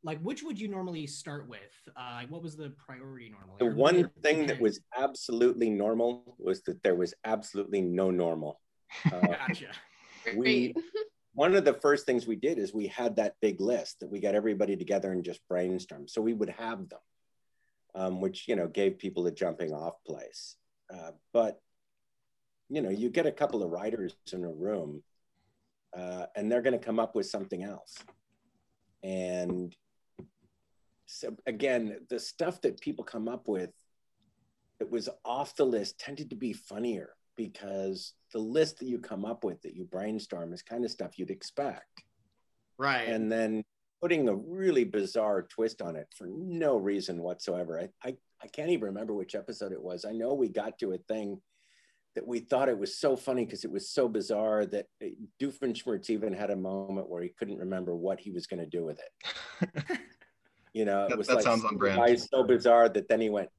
like 0.04 0.20
which 0.22 0.44
would 0.44 0.60
you 0.60 0.68
normally 0.68 1.08
start 1.08 1.48
with? 1.48 1.60
Uh, 1.96 2.24
what 2.30 2.44
was 2.44 2.56
the 2.56 2.70
priority 2.72 3.30
normally? 3.30 3.58
The 3.60 3.65
Or 3.65 3.76
one 3.76 3.96
it 3.96 4.12
thing 4.22 4.46
that 4.48 4.60
was 4.60 4.80
absolutely 4.98 5.70
normal 5.70 6.36
was 6.38 6.62
that 6.63 6.84
there 6.84 6.96
was 6.96 7.13
absolutely 7.24 7.82
no 7.82 8.12
normal. 8.12 8.60
Uh, 9.12 9.20
gotcha. 9.20 9.72
we 10.38 10.74
one 11.34 11.56
of 11.56 11.65
the 11.65 11.74
first 11.74 12.06
things 12.06 12.26
we 12.26 12.36
did 12.36 12.58
is 12.58 12.74
we 12.74 12.88
had 12.88 13.15
that 13.18 13.34
big 13.41 13.60
list 13.60 14.00
that 14.00 14.10
we 14.10 14.20
got 14.20 14.36
everybody 14.36 14.78
together 14.78 15.12
and 15.12 15.24
just 15.24 15.41
brainstorm. 15.50 16.08
So 16.08 16.22
we 16.22 16.34
would 16.34 16.52
have 16.52 16.88
them, 16.88 17.00
um, 17.94 18.22
which 18.22 18.48
you 18.48 18.56
know 18.56 18.68
gave 18.68 19.00
people 19.00 19.26
a 19.28 19.32
jumping 19.32 19.74
off 19.74 19.96
place. 20.06 20.56
Uh, 20.94 21.12
but 21.34 21.60
you 22.70 22.82
know, 22.82 22.89
you 22.89 23.10
get 23.10 23.26
a 23.26 23.32
couple 23.32 23.63
of 23.63 23.72
writers 23.72 24.15
in 24.32 24.44
a 24.44 24.52
room, 24.52 25.04
uh, 25.97 26.25
and 26.36 26.51
they're 26.51 26.62
going 26.62 26.77
to 26.77 26.86
come 26.86 26.99
up 26.99 27.15
with 27.15 27.25
something 27.25 27.63
else. 27.63 27.97
And 29.03 29.75
so 31.05 31.36
again, 31.45 31.99
the 32.10 32.19
stuff 32.19 32.62
that 32.62 32.81
people 32.81 33.03
come 33.03 33.27
up 33.27 33.47
with 33.47 33.71
that 34.79 34.89
was 34.89 35.10
off 35.23 35.55
the 35.55 35.65
list 35.65 35.99
tended 35.99 36.29
to 36.31 36.36
be 36.36 36.53
funnier 36.53 37.12
because 37.38 38.13
the 38.34 38.39
list 38.39 38.79
that 38.79 38.88
you 38.88 38.99
come 38.99 39.25
up 39.25 39.43
with 39.43 39.62
that 39.62 39.75
you 39.75 39.86
brainstorm 39.86 40.53
is 40.53 40.62
kind 40.62 40.84
of 40.84 40.91
stuff 40.91 41.17
you'd 41.17 41.29
expect. 41.29 42.03
Right. 42.77 43.08
And 43.08 43.31
then 43.31 43.63
putting 44.01 44.27
a 44.27 44.36
really 44.36 44.84
bizarre 44.84 45.43
twist 45.43 45.81
on 45.81 45.95
it 45.95 46.08
for 46.15 46.27
no 46.27 46.77
reason 46.77 47.21
whatsoever. 47.21 47.79
I, 47.79 47.89
I, 48.08 48.15
I 48.43 48.47
can't 48.47 48.69
even 48.69 48.86
remember 48.86 49.13
which 49.13 49.36
episode 49.36 49.71
it 49.71 49.81
was. 49.81 50.05
I 50.05 50.12
know 50.12 50.34
we 50.34 50.49
got 50.49 50.77
to 50.79 50.93
a 50.93 50.97
thing 50.97 51.39
that 52.15 52.25
we 52.25 52.39
thought 52.39 52.69
it 52.69 52.78
was 52.78 52.97
so 52.97 53.15
funny 53.15 53.45
because 53.45 53.63
it 53.65 53.71
was 53.71 53.89
so 53.89 54.08
bizarre 54.08 54.65
that 54.65 54.88
uh, 55.04 55.08
Doofenshmirtz 55.41 56.10
even 56.10 56.34
had 56.34 56.49
a 56.49 56.56
moment 56.56 57.10
where 57.10 57.21
he 57.21 57.30
couldn't 57.30 57.58
remember 57.58 57.93
what 57.95 58.19
he 58.19 58.32
was 58.32 58.47
going 58.47 58.62
to 58.62 58.65
do 58.65 58.86
with 58.86 58.99
it. 58.99 59.84
you 60.73 60.86
know, 60.86 61.06
it 61.06 61.10
That- 61.10 61.17
was 61.17 61.28
that 61.28 61.36
like 61.36 61.43
sounds 61.43 61.65
on 61.65 61.78
brand. 61.78 61.99
why 61.99 62.15
so 62.15 62.43
bizarre 62.43 62.88
that 62.89 63.08
then 63.10 63.19
he 63.19 63.30
went, 63.30 63.49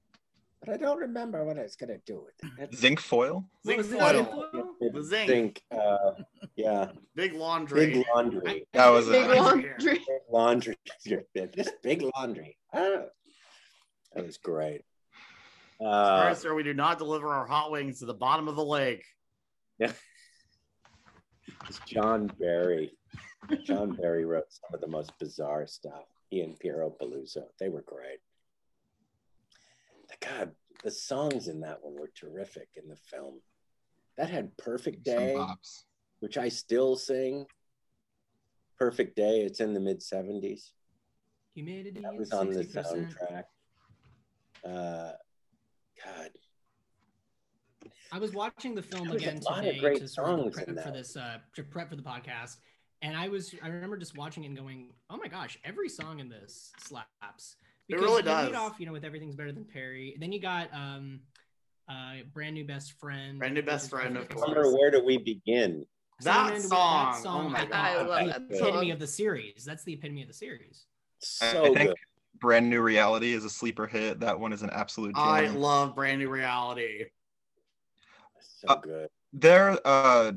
but 0.61 0.71
I 0.73 0.79
don't 0.79 0.99
remember 0.99 1.45
what 1.45 1.59
I 1.59 1.63
was 1.63 1.77
going 1.77 1.91
to 1.91 2.01
do 2.07 2.25
with 2.25 2.35
it. 2.43 2.51
That's- 2.59 2.79
Zinc 2.79 2.99
foil? 3.01 3.45
Zinc 3.67 3.79
was 3.79 3.89
foil. 3.89 4.49
it 4.55 4.93
The 4.93 4.99
was 4.99 5.09
zinc. 5.11 5.29
zinc, 5.29 5.63
uh, 5.71 6.13
yeah, 6.57 6.93
Big 7.15 7.35
laundry. 7.35 7.87
big 7.93 8.07
laundry. 8.15 8.67
That 8.73 8.89
was 8.89 9.07
Big 9.07 9.31
a, 9.31 9.35
laundry. 9.35 9.75
Big 9.79 10.01
laundry. 10.31 10.77
this 11.35 11.71
big 11.83 12.03
laundry. 12.17 12.57
Ah, 12.73 13.03
that 14.15 14.25
was 14.25 14.39
great. 14.39 14.81
Uh, 15.81 16.23
Sorry, 16.23 16.35
sir, 16.35 16.55
we 16.55 16.63
do 16.63 16.75
not 16.75 16.99
deliver 16.99 17.29
our 17.29 17.47
hot 17.47 17.71
wings 17.71 17.99
to 17.99 18.07
the 18.07 18.15
bottom 18.15 18.49
of 18.49 18.57
the 18.57 18.65
lake. 18.65 19.05
Yeah. 19.79 19.93
It's 21.69 21.79
Jon 21.81 22.31
Barry. 22.41 22.93
Jon 23.65 23.95
Barry 23.95 24.25
wrote 24.25 24.47
some 24.49 24.75
of 24.75 24.81
the 24.81 24.87
most 24.87 25.13
bizarre 25.19 25.67
stuff. 25.67 26.05
He 26.31 26.41
and 26.41 26.59
Piero 26.59 26.95
Piluso, 27.01 27.45
they 27.61 27.69
were 27.69 27.83
great. 27.83 28.19
God, 30.21 30.53
the 30.83 30.91
songs 30.91 31.49
in 31.49 31.61
that 31.61 31.79
one 31.83 31.95
were 31.95 32.11
terrific 32.15 32.69
in 32.77 32.89
the 32.89 32.97
film. 32.97 33.41
That 34.17 34.31
had 34.31 34.57
Perfect 34.57 35.07
Some 35.07 35.17
Day, 35.17 35.47
which 36.21 36.39
I 36.39 36.49
still 36.49 36.97
sing. 36.97 37.47
Perfect 38.79 39.17
Day, 39.17 39.41
it's 39.43 39.61
in 39.61 39.75
the 39.75 39.81
mid 39.81 40.01
70s. 40.01 40.71
Humidity. 41.55 42.01
That 42.01 42.15
is 42.15 42.19
was 42.19 42.33
on 42.33 42.51
the 42.51 42.65
60%. 42.65 43.15
soundtrack. 43.25 43.45
Uh, 44.65 45.13
God, 46.07 46.31
I 48.13 48.19
was 48.19 48.33
watching 48.33 48.75
the 48.75 48.83
film 48.83 49.09
There 49.09 49.17
again 49.17 49.41
today 49.41 49.79
great 49.79 49.99
to 50.01 50.09
sort 50.09 50.29
of 50.29 50.53
prep 50.53 50.67
for 50.67 50.91
this 50.91 51.17
uh, 51.17 51.39
to 51.55 51.63
prep 51.63 51.91
for 51.91 51.97
the 51.97 52.03
podcast, 52.03 52.57
and 53.03 53.17
I 53.17 53.29
was 53.29 53.55
I 53.63 53.69
remember 53.69 53.97
just 53.97 54.17
watching 54.17 54.45
it 54.45 54.49
and 54.49 54.57
going, 54.57 54.91
oh 55.11 55.17
my 55.17 55.29
gosh, 55.29 55.59
every 55.65 55.89
song 55.89 56.21
in 56.21 56.29
this 56.29 56.73
slaps. 56.79 57.57
It 57.89 57.95
Because 57.95 58.03
really 58.05 58.23
you 58.23 58.29
lead 58.31 58.53
does. 58.53 58.55
off, 58.55 58.81
you 58.81 58.87
know, 58.87 58.93
with 58.93 59.05
everything's 59.05 59.37
better 59.37 59.53
than 59.53 59.65
Perry. 59.65 60.17
Then 60.19 60.33
you 60.33 60.41
got 60.41 60.69
um, 60.75 61.21
uh, 61.89 62.25
brand 62.35 62.55
new 62.55 62.65
best 62.65 62.93
friend. 62.99 63.39
Brand 63.39 63.55
New 63.55 63.63
Best 63.63 63.91
Friend, 63.91 64.17
of 64.17 64.29
course. 64.29 64.45
Wonder 64.47 64.73
where 64.75 64.91
do 64.91 65.05
we 65.05 65.19
begin? 65.19 65.87
That 66.23 66.35
Summer 66.35 66.55
End- 66.55 66.65
song, 66.65 67.23
oh 67.27 67.49
my 67.49 67.65
God. 67.67 67.73
I 67.73 68.03
love 68.03 68.25
the 68.25 68.33
that 68.33 68.43
epitome 68.51 68.73
song. 68.73 68.91
of 68.91 68.99
the 68.99 69.07
series. 69.07 69.65
That's 69.65 69.85
the 69.85 69.93
epitome 69.93 70.23
of 70.23 70.29
the 70.29 70.35
series. 70.35 70.87
So 71.21 71.47
I 71.47 71.75
think 71.75 71.79
good. 71.91 71.95
Brand 72.41 72.69
New 72.69 72.81
Reality 72.81 73.33
is 73.33 73.45
a 73.45 73.51
sleeper 73.51 73.87
hit. 73.87 74.21
That 74.21 74.39
one 74.39 74.53
is 74.53 74.63
an 74.63 74.71
absolute 74.71 75.13
I 75.17 75.49
love 75.49 75.95
Brand 75.95 76.19
New 76.19 76.29
Reality. 76.29 77.05
So 78.41 78.69
Uh, 78.69 78.77
good. 78.77 79.09
there 79.33 79.79
uh 79.85 80.33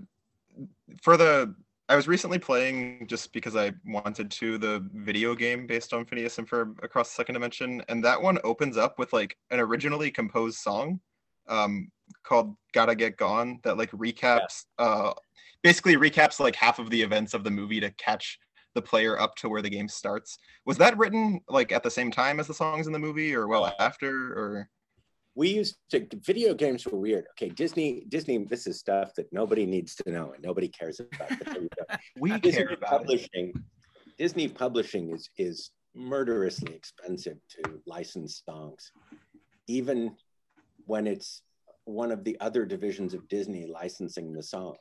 for 1.02 1.18
the 1.18 1.56
I 1.88 1.96
was 1.96 2.08
recently 2.08 2.38
playing 2.38 3.08
just 3.08 3.34
because 3.34 3.56
I 3.56 3.74
wanted 3.84 4.30
to 4.30 4.60
the 4.60 4.88
video 4.94 5.34
game 5.34 5.66
based 5.66 5.92
on 5.92 6.06
Phineas 6.06 6.38
and 6.38 6.48
Ferb 6.48 6.84
Across 6.84 7.10
the 7.10 7.16
Second 7.16 7.34
Dimension, 7.34 7.82
and 7.90 8.04
that 8.06 8.22
one 8.22 8.38
opens 8.44 8.78
up 8.78 9.00
with 9.00 9.12
like 9.12 9.36
an 9.50 9.60
originally 9.60 10.12
composed 10.12 10.60
song 10.60 11.00
um 11.48 11.90
called 12.24 12.56
Gotta 12.74 12.96
Get 12.96 13.18
Gone 13.18 13.60
that 13.64 13.78
like 13.78 13.92
recaps 13.92 14.66
uh 14.78 15.14
basically 15.64 15.96
recaps 15.96 16.40
like 16.40 16.56
half 16.56 16.80
of 16.80 16.90
the 16.90 17.02
events 17.02 17.34
of 17.34 17.44
the 17.44 17.52
movie 17.52 17.80
to 17.80 17.90
catch 17.92 18.40
the 18.76 18.82
player 18.82 19.20
up 19.20 19.36
to 19.36 19.50
where 19.50 19.62
the 19.62 19.70
game 19.70 19.88
starts. 19.88 20.38
Was 20.66 20.78
that 20.78 20.98
written 20.98 21.42
like 21.48 21.72
at 21.72 21.84
the 21.84 21.92
same 21.92 22.12
time 22.12 22.40
as 22.40 22.48
the 22.48 22.54
songs 22.54 22.88
in 22.88 22.94
the 22.94 23.00
movie 23.00 23.36
or 23.36 23.48
well 23.48 23.74
after 23.80 24.34
or 24.34 24.70
we 25.36 25.50
used 25.50 25.78
to 25.90 26.06
video 26.26 26.54
games 26.54 26.86
were 26.86 27.00
weird 27.00 27.26
okay 27.32 27.50
disney 27.50 28.04
disney 28.10 28.46
this 28.50 28.68
is 28.68 28.78
stuff 28.78 29.14
that 29.16 29.32
nobody 29.32 29.66
needs 29.66 29.96
to 29.96 30.12
know 30.12 30.34
and 30.34 30.44
nobody 30.44 30.68
cares 30.68 31.00
about 31.00 31.30
but 31.30 31.46
there 31.46 31.62
you 31.62 31.70
go. 31.78 31.96
we 32.20 32.38
disney 32.40 32.64
care 32.66 32.74
about 32.74 32.94
it. 32.94 32.98
publishing 32.98 33.54
disney 34.18 34.48
publishing 34.48 35.12
is 35.12 35.30
is 35.38 35.72
murderously 35.96 36.74
expensive 36.74 37.38
to 37.50 37.80
license 37.86 38.44
songs 38.46 38.92
even 39.68 40.16
when 40.86 41.08
it's 41.08 41.42
one 41.86 42.12
of 42.12 42.24
the 42.24 42.38
other 42.42 42.66
divisions 42.66 43.14
of 43.14 43.28
disney 43.30 43.66
licensing 43.66 44.34
the 44.34 44.44
song 44.44 44.76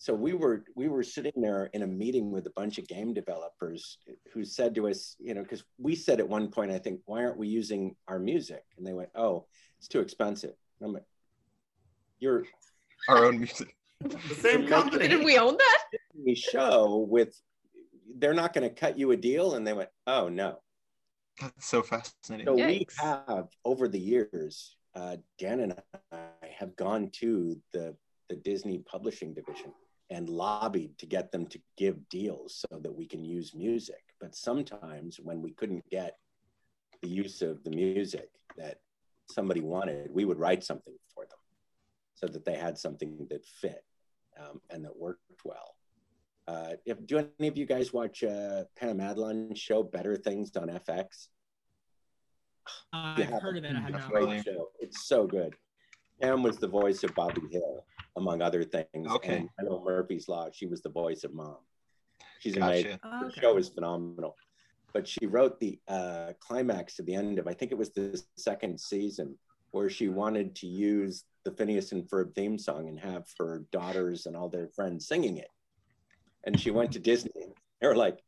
so 0.00 0.14
we 0.14 0.32
were 0.32 0.64
we 0.74 0.88
were 0.88 1.02
sitting 1.02 1.32
there 1.36 1.68
in 1.74 1.82
a 1.82 1.86
meeting 1.86 2.30
with 2.30 2.46
a 2.46 2.50
bunch 2.56 2.78
of 2.78 2.88
game 2.88 3.12
developers 3.12 3.98
who 4.32 4.42
said 4.44 4.74
to 4.74 4.88
us 4.88 5.14
you 5.20 5.34
know 5.34 5.42
because 5.42 5.62
we 5.78 5.94
said 5.94 6.18
at 6.20 6.28
one 6.28 6.48
point 6.48 6.70
i 6.72 6.78
think 6.78 7.00
why 7.04 7.22
aren't 7.22 7.36
we 7.36 7.46
using 7.46 7.94
our 8.08 8.18
music 8.18 8.64
and 8.78 8.86
they 8.86 8.94
went 8.94 9.10
oh 9.14 9.44
it's 9.78 9.88
too 9.88 10.00
expensive 10.00 10.54
and 10.80 10.86
i'm 10.86 10.94
like 10.94 11.04
you're 12.18 12.44
our 13.08 13.24
own 13.26 13.38
music. 13.38 13.74
The 14.02 14.34
same 14.34 14.66
company. 14.66 15.08
Didn't 15.08 15.24
we 15.24 15.38
own 15.38 15.56
that? 15.56 15.84
we 16.14 16.34
show 16.34 17.06
with 17.08 17.38
they're 18.18 18.34
not 18.34 18.52
going 18.54 18.68
to 18.68 18.74
cut 18.74 18.98
you 18.98 19.10
a 19.12 19.16
deal 19.16 19.54
and 19.54 19.66
they 19.66 19.72
went 19.74 19.90
oh 20.06 20.28
no 20.28 20.58
That's 21.40 21.66
so 21.66 21.82
fascinating. 21.82 22.46
so 22.46 22.54
we 22.54 22.86
have 22.98 23.48
over 23.64 23.86
the 23.88 23.98
years 24.00 24.76
uh, 24.94 25.16
dan 25.38 25.60
and 25.60 25.74
i 26.12 26.16
have 26.58 26.74
gone 26.76 27.10
to 27.20 27.56
the 27.72 27.94
the 28.28 28.36
disney 28.36 28.78
publishing 28.78 29.32
division 29.34 29.72
and 30.10 30.28
lobbied 30.28 30.98
to 30.98 31.06
get 31.06 31.30
them 31.30 31.46
to 31.46 31.58
give 31.76 32.08
deals 32.08 32.64
so 32.70 32.78
that 32.80 32.92
we 32.92 33.06
can 33.06 33.24
use 33.24 33.54
music 33.54 34.02
but 34.20 34.34
sometimes 34.34 35.18
when 35.22 35.40
we 35.40 35.52
couldn't 35.52 35.88
get 35.90 36.16
the 37.02 37.08
use 37.08 37.42
of 37.42 37.62
the 37.64 37.70
music 37.70 38.28
that 38.56 38.78
somebody 39.30 39.60
wanted 39.60 40.10
we 40.12 40.24
would 40.24 40.38
write 40.38 40.64
something 40.64 40.94
for 41.14 41.24
them 41.24 41.38
so 42.14 42.26
that 42.26 42.44
they 42.44 42.56
had 42.56 42.76
something 42.76 43.26
that 43.30 43.44
fit 43.44 43.84
um, 44.38 44.60
and 44.70 44.84
that 44.84 44.96
worked 44.96 45.20
well 45.44 45.74
uh, 46.48 46.72
if, 46.84 47.04
do 47.06 47.18
any 47.38 47.46
of 47.46 47.56
you 47.56 47.64
guys 47.64 47.92
watch 47.92 48.24
uh, 48.24 48.64
Pam 48.76 48.98
Adlon's 48.98 49.58
show 49.58 49.84
Better 49.84 50.16
Things 50.16 50.50
on 50.56 50.66
FX? 50.68 51.28
Uh, 52.92 53.14
I've 53.18 53.40
heard 53.40 53.56
of 53.56 53.64
it. 53.64 53.76
I 53.76 53.80
have 53.80 53.94
It's 53.94 53.98
a 53.98 54.00
not. 54.00 54.10
great 54.10 54.44
show. 54.44 54.70
It's 54.80 55.06
so 55.06 55.28
good. 55.28 55.54
Pam 56.20 56.42
was 56.42 56.56
the 56.56 56.66
voice 56.66 57.04
of 57.04 57.14
Bobby 57.14 57.42
Hill, 57.52 57.84
among 58.16 58.42
other 58.42 58.64
things. 58.64 59.08
Okay. 59.08 59.36
And 59.38 59.48
I 59.58 59.62
know 59.64 59.82
Murphy's 59.84 60.28
Law. 60.28 60.48
She 60.52 60.66
was 60.66 60.82
the 60.82 60.90
voice 60.90 61.24
of 61.24 61.34
Mom. 61.34 61.56
She's 62.38 62.54
Gotcha. 62.54 62.66
amazing. 62.66 62.98
Oh, 63.04 63.28
The 63.28 63.40
show 63.40 63.56
is 63.56 63.68
phenomenal. 63.68 64.36
But 64.92 65.06
she 65.06 65.26
wrote 65.26 65.60
the 65.60 65.78
uh, 65.86 66.32
climax 66.40 66.96
to 66.96 67.02
the 67.02 67.14
end 67.14 67.38
of, 67.38 67.46
I 67.46 67.54
think 67.54 67.70
it 67.70 67.78
was 67.78 67.90
the 67.90 68.20
second 68.36 68.80
season, 68.80 69.36
where 69.70 69.88
she 69.88 70.08
wanted 70.08 70.56
to 70.56 70.66
use 70.66 71.24
the 71.44 71.52
Phineas 71.52 71.92
and 71.92 72.08
Ferb 72.10 72.34
theme 72.34 72.58
song 72.58 72.88
and 72.88 72.98
have 72.98 73.24
her 73.38 73.64
daughters 73.70 74.26
and 74.26 74.36
all 74.36 74.48
their 74.48 74.68
friends 74.68 75.06
singing 75.06 75.36
it. 75.36 75.48
And 76.44 76.58
she 76.58 76.70
went 76.70 76.92
to 76.92 76.98
Disney. 77.10 77.30
And 77.36 77.52
they 77.80 77.86
were 77.86 77.96
like, 77.96 78.18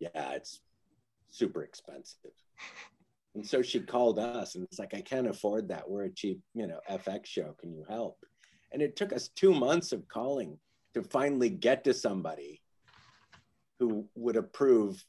yeah, 0.00 0.32
it's 0.32 0.60
super 1.30 1.62
expensive. 1.62 2.32
And 3.34 3.46
so 3.46 3.62
she 3.62 3.78
called 3.80 4.18
us 4.18 4.56
and 4.56 4.64
it's 4.64 4.78
like, 4.78 4.94
I 4.94 5.00
can't 5.00 5.28
afford 5.28 5.68
that. 5.68 5.88
We're 5.88 6.04
a 6.04 6.10
cheap, 6.10 6.40
you 6.54 6.66
know, 6.66 6.80
FX 6.90 7.26
show. 7.26 7.54
Can 7.60 7.72
you 7.72 7.84
help? 7.88 8.18
And 8.72 8.82
it 8.82 8.96
took 8.96 9.12
us 9.12 9.28
two 9.28 9.54
months 9.54 9.92
of 9.92 10.06
calling 10.08 10.58
to 10.94 11.02
finally 11.02 11.48
get 11.48 11.84
to 11.84 11.94
somebody 11.94 12.60
who 13.78 14.06
would 14.14 14.36
approve 14.36 15.04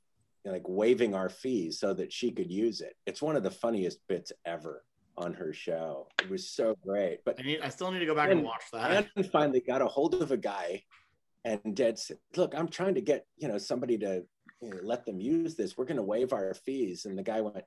like 0.45 0.67
waiving 0.67 1.13
our 1.13 1.29
fees 1.29 1.79
so 1.79 1.93
that 1.93 2.11
she 2.13 2.31
could 2.31 2.49
use 2.51 2.81
it. 2.81 2.95
It's 3.05 3.21
one 3.21 3.35
of 3.35 3.43
the 3.43 3.51
funniest 3.51 3.99
bits 4.07 4.31
ever 4.45 4.83
on 5.17 5.33
her 5.33 5.51
show. 5.53 6.07
It 6.21 6.29
was 6.29 6.49
so 6.49 6.75
great. 6.85 7.19
But 7.25 7.39
I, 7.39 7.43
need, 7.43 7.59
I 7.61 7.69
still 7.69 7.91
need 7.91 7.99
to 7.99 8.05
go 8.05 8.15
back 8.15 8.29
and, 8.29 8.39
And- 8.39 8.47
watch 8.47 8.63
that. 8.73 9.07
and 9.15 9.29
finally 9.29 9.59
got 9.59 9.81
a 9.81 9.85
hold 9.85 10.15
of 10.15 10.31
a 10.31 10.37
guy 10.37 10.83
And 11.45 11.75
Dad 11.75 11.97
said, 11.99 12.17
"Look, 12.35 12.53
I'm 12.55 12.67
trying 12.67 12.95
to 12.95 13.01
get 13.01 13.25
you 13.37 13.47
know 13.47 13.57
somebody 13.57 13.97
to 13.99 14.23
you 14.61 14.69
know, 14.69 14.79
let 14.83 15.05
them 15.05 15.19
use 15.21 15.55
this. 15.55 15.77
We're 15.77 15.85
going 15.85 15.97
to 15.97 16.03
waive 16.03 16.33
our 16.33 16.53
fees." 16.53 17.05
And 17.05 17.17
the 17.17 17.23
guy 17.23 17.39
went, 17.41 17.63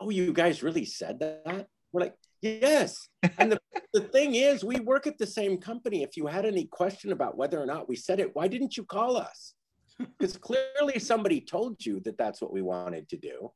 "Oh, 0.00 0.10
you 0.10 0.32
guys 0.32 0.62
really 0.62 0.84
said 0.84 1.20
that?" 1.20 1.68
We're 1.92 2.00
like, 2.00 2.14
"Yes." 2.60 3.08
And 3.38 3.52
the, 3.52 3.60
the 3.92 4.00
thing 4.00 4.34
is, 4.34 4.64
we 4.64 4.80
work 4.80 5.06
at 5.06 5.18
the 5.18 5.26
same 5.26 5.58
company. 5.58 6.02
If 6.02 6.16
you 6.16 6.26
had 6.26 6.46
any 6.46 6.64
question 6.64 7.12
about 7.12 7.36
whether 7.36 7.60
or 7.60 7.66
not 7.66 7.88
we 7.88 7.96
said 7.96 8.20
it, 8.20 8.34
why 8.34 8.48
didn't 8.48 8.76
you 8.76 8.84
call 8.84 9.16
us? 9.16 9.54
Because 10.18 10.36
clearly 10.36 10.98
somebody 10.98 11.40
told 11.40 11.84
you 11.86 12.00
that 12.00 12.18
that's 12.18 12.42
what 12.42 12.52
we 12.52 12.60
wanted 12.60 13.08
to 13.08 13.16
do. 13.16 13.50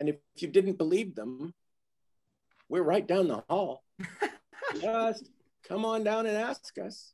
And 0.00 0.08
if 0.08 0.16
you 0.36 0.48
didn't 0.48 0.78
believe 0.78 1.14
them, 1.14 1.52
we're 2.70 2.82
right 2.82 3.06
down 3.06 3.28
the 3.28 3.44
hall. 3.48 3.82
Just 4.80 5.28
come 5.68 5.84
on 5.84 6.04
down 6.04 6.24
and 6.26 6.36
ask 6.36 6.78
us. 6.78 7.12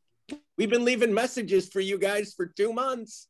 We've 0.56 0.70
been 0.70 0.84
leaving 0.84 1.12
messages 1.12 1.68
for 1.68 1.80
you 1.80 1.98
guys 1.98 2.32
for 2.32 2.46
two 2.46 2.72
months. 2.72 3.28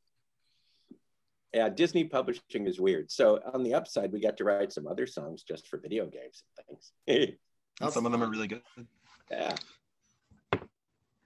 Yeah, 1.52 1.68
Disney 1.68 2.04
publishing 2.04 2.66
is 2.66 2.80
weird. 2.80 3.10
So 3.10 3.38
on 3.52 3.62
the 3.62 3.74
upside, 3.74 4.10
we 4.10 4.20
got 4.20 4.38
to 4.38 4.44
write 4.44 4.72
some 4.72 4.86
other 4.86 5.06
songs 5.06 5.42
just 5.42 5.68
for 5.68 5.78
video 5.78 6.06
games 6.06 6.42
and 6.58 6.66
things. 6.66 7.36
And 7.80 7.90
some 7.92 8.04
of 8.04 8.12
them 8.12 8.22
are 8.22 8.28
really 8.28 8.48
good. 8.48 8.62
Yeah. 9.30 9.56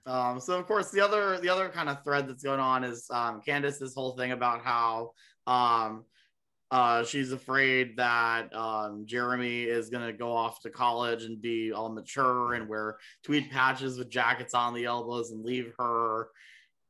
Um, 0.07 0.39
so 0.39 0.59
of 0.59 0.66
course 0.66 0.91
the 0.91 1.01
other 1.01 1.39
the 1.41 1.49
other 1.49 1.68
kind 1.68 1.89
of 1.89 2.03
thread 2.05 2.29
that's 2.29 2.45
going 2.45 2.61
on 2.61 2.85
is 2.85 3.09
um, 3.11 3.41
Candace's 3.45 3.95
whole 3.95 4.16
thing 4.16 4.31
about 4.31 4.62
how 4.62 5.11
um, 5.49 6.05
uh, 6.70 7.05
she's 7.05 7.33
afraid 7.33 7.97
that 7.97 8.55
um, 8.55 9.05
Jeremy 9.05 9.64
is 9.64 9.91
gonna 9.91 10.12
go 10.12 10.33
off 10.33 10.61
to 10.62 10.70
college 10.70 11.24
and 11.24 11.43
be 11.43 11.72
all 11.72 11.89
mature 11.89 12.55
and 12.55 12.68
wear 12.68 12.99
tweed 13.24 13.51
patches 13.51 13.99
with 13.99 14.09
jackets 14.09 14.55
on 14.55 14.72
the 14.72 14.85
elbows 14.85 15.33
and 15.33 15.45
leave 15.45 15.72
her 15.79 16.29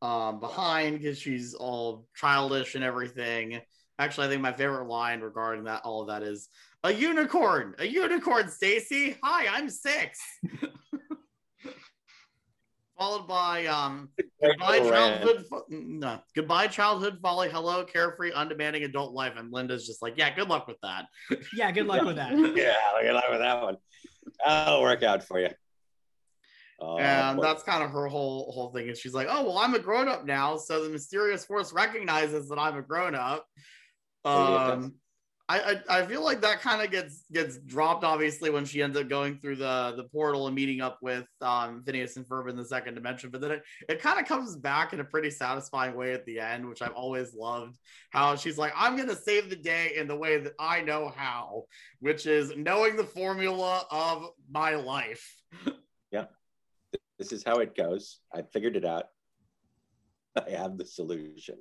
um, 0.03 0.41
behind 0.41 0.99
because 0.99 1.19
she's 1.19 1.55
all 1.55 2.07
childish 2.15 2.75
and 2.75 2.85
everything. 2.85 3.61
Actually, 3.99 4.27
I 4.27 4.31
think 4.31 4.43
my 4.43 4.53
favorite 4.53 4.89
line 4.89 5.21
regarding 5.21 5.65
that 5.65 5.83
all 5.85 6.03
of 6.03 6.09
that 6.09 6.23
is 6.23 6.49
a 6.85 6.93
unicorn, 6.93 7.75
a 7.79 7.87
unicorn, 7.87 8.49
Stacy. 8.49 9.17
Hi, 9.23 9.47
I'm 9.49 9.71
six. 9.71 10.19
Followed 12.99 13.29
by 13.29 13.67
um 13.67 14.09
goodbye 14.41 14.79
childhood 14.79 15.45
fo- 15.51 15.65
no 15.69 16.19
goodbye 16.35 16.67
childhood 16.67 17.19
folly 17.21 17.51
hello 17.51 17.85
carefree 17.85 18.33
undemanding 18.33 18.85
adult 18.85 19.13
life 19.13 19.35
and 19.37 19.53
Linda's 19.53 19.87
just 19.87 20.01
like 20.01 20.15
yeah 20.17 20.35
good 20.35 20.49
luck 20.49 20.67
with 20.67 20.79
that 20.83 21.05
Yeah, 21.55 21.71
good 21.73 21.87
luck 21.87 22.07
with 22.07 22.17
that. 22.17 22.31
Yeah, 22.57 22.75
look 22.95 23.05
at 23.05 23.13
that 23.13 23.31
with 23.31 23.41
that 23.41 23.63
one. 23.63 23.77
That'll 24.45 24.81
work 24.81 25.03
out 25.03 25.23
for 25.25 25.39
you. 25.39 25.51
Oh, 26.79 26.99
and 26.99 27.43
that's 27.43 27.63
kind 27.63 27.83
of 27.83 27.91
her 27.91 28.07
whole 28.07 28.53
whole 28.53 28.71
thing 28.71 28.89
is 28.89 28.99
she's 29.01 29.15
like 29.15 29.29
oh 29.31 29.45
well 29.45 29.59
I'm 29.59 29.75
a 29.75 29.79
grown 29.79 30.09
up 30.09 30.27
now 30.27 30.59
so 30.59 30.85
the 30.85 30.91
mysterious 30.91 31.45
force 31.45 31.73
recognizes 31.73 32.49
that 32.49 32.59
I'm 32.59 32.77
a 32.77 32.83
grown 32.83 33.15
up. 33.15 33.47
Um 34.25 34.95
I, 35.49 35.61
I 35.89 36.01
I 36.01 36.07
feel 36.07 36.25
like 36.25 36.41
that 36.41 36.61
kind 36.61 36.83
of 36.83 36.91
gets 36.91 37.23
gets 37.33 37.57
dropped 37.59 38.03
obviously 38.03 38.51
when 38.51 38.65
she 38.65 38.83
ends 38.83 38.99
up 38.99 39.09
going 39.09 39.39
through 39.39 39.57
the 39.57 39.95
the 39.97 40.05
portal 40.05 40.49
and 40.49 40.57
meeting 40.57 40.81
up 40.81 40.99
with 41.03 41.25
um 41.41 41.83
Phineas 41.87 42.17
and 42.17 42.27
Ferb 42.27 42.51
in 42.51 42.57
the 42.57 42.65
second 42.65 42.95
dimension 42.95 43.31
but 43.31 43.41
then 43.41 43.53
it, 43.53 43.63
it 43.89 44.03
kind 44.03 44.19
of 44.19 44.27
comes 44.27 44.57
back 44.57 44.93
in 44.93 44.99
a 44.99 45.05
pretty 45.05 45.31
satisfying 45.31 45.95
way 45.95 46.13
at 46.15 46.27
the 46.27 46.41
end 46.41 46.69
which 46.69 46.83
I've 46.83 46.93
always 46.95 47.33
loved 47.33 47.79
how 48.11 48.35
she's 48.35 48.59
like 48.59 48.73
I'm 48.77 48.97
gonna 48.97 49.15
save 49.15 49.49
the 49.49 49.57
day 49.57 49.93
in 49.97 50.09
the 50.09 50.17
way 50.17 50.39
that 50.39 50.55
I 50.59 50.81
know 50.81 51.13
how 51.15 51.67
which 52.01 52.27
is 52.27 52.53
knowing 52.57 52.97
the 52.97 53.05
formula 53.05 53.87
of 53.91 54.27
my 54.51 54.75
life. 54.75 55.33
Yeah, 56.13 56.27
this 57.19 57.33
is 57.33 57.43
how 57.45 57.57
it 57.59 57.77
goes. 57.77 58.21
I 58.35 58.43
figured 58.43 58.77
it 58.77 58.85
out. 58.85 59.05
I 60.37 60.51
have 60.51 60.77
the 60.77 60.85
solution. 60.85 61.57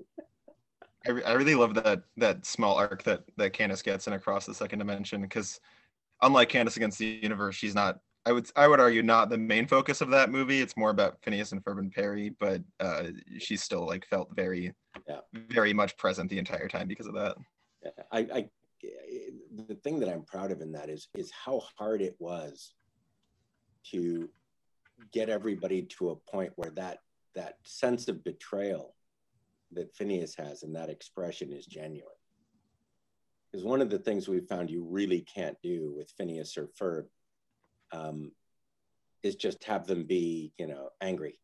I, 1.07 1.11
re- 1.11 1.23
I 1.23 1.33
really 1.33 1.55
love 1.55 1.75
that 1.75 2.01
that 2.17 2.45
small 2.45 2.75
arc 2.75 3.03
that 3.03 3.23
that 3.37 3.53
Candace 3.53 3.81
gets 3.81 4.07
in 4.07 4.13
across 4.13 4.45
the 4.45 4.53
second 4.53 4.79
dimension 4.79 5.21
because 5.21 5.59
unlike 6.21 6.49
Candace 6.49 6.77
against 6.77 6.99
the 6.99 7.19
universe, 7.21 7.55
she's 7.55 7.75
not. 7.75 7.99
I 8.27 8.31
would 8.31 8.49
I 8.55 8.67
would 8.67 8.79
argue 8.79 9.03
not 9.03 9.29
the 9.29 9.37
main 9.37 9.67
focus 9.67 10.01
of 10.01 10.09
that 10.09 10.31
movie. 10.31 10.59
It's 10.59 10.75
more 10.75 10.89
about 10.89 11.21
Phineas 11.21 11.51
and 11.51 11.63
Ferb 11.63 11.77
and 11.77 11.91
Perry, 11.91 12.35
but 12.39 12.61
uh, 12.79 13.03
she's 13.37 13.61
still 13.61 13.85
like 13.85 14.05
felt 14.07 14.29
very, 14.35 14.73
Yeah. 15.07 15.19
very 15.33 15.73
much 15.73 15.95
present 15.97 16.29
the 16.31 16.39
entire 16.39 16.67
time 16.67 16.87
because 16.87 17.05
of 17.05 17.13
that. 17.13 17.35
I, 18.11 18.19
I 18.33 18.49
the 19.67 19.75
thing 19.75 19.99
that 19.99 20.09
I'm 20.09 20.23
proud 20.23 20.51
of 20.51 20.61
in 20.61 20.71
that 20.71 20.89
is 20.89 21.07
is 21.15 21.31
how 21.31 21.61
hard 21.77 22.01
it 22.01 22.15
was 22.17 22.73
to 23.91 24.27
get 25.11 25.29
everybody 25.29 25.83
to 25.83 26.09
a 26.09 26.15
point 26.15 26.53
where 26.55 26.71
that 26.71 26.99
that 27.35 27.57
sense 27.63 28.07
of 28.07 28.23
betrayal 28.23 28.95
that 29.73 29.93
Phineas 29.93 30.35
has 30.35 30.63
and 30.63 30.75
that 30.75 30.89
expression 30.89 31.51
is 31.51 31.65
genuine. 31.65 32.07
Because 33.51 33.65
one 33.65 33.81
of 33.81 33.89
the 33.89 33.99
things 33.99 34.27
we 34.27 34.39
found 34.39 34.69
you 34.69 34.85
really 34.89 35.21
can't 35.21 35.57
do 35.61 35.93
with 35.95 36.13
Phineas 36.17 36.57
or 36.57 36.69
Ferb 36.79 37.05
um, 37.91 38.31
is 39.21 39.35
just 39.35 39.63
have 39.65 39.85
them 39.85 40.05
be, 40.05 40.53
you 40.57 40.67
know, 40.67 40.89
angry. 41.01 41.39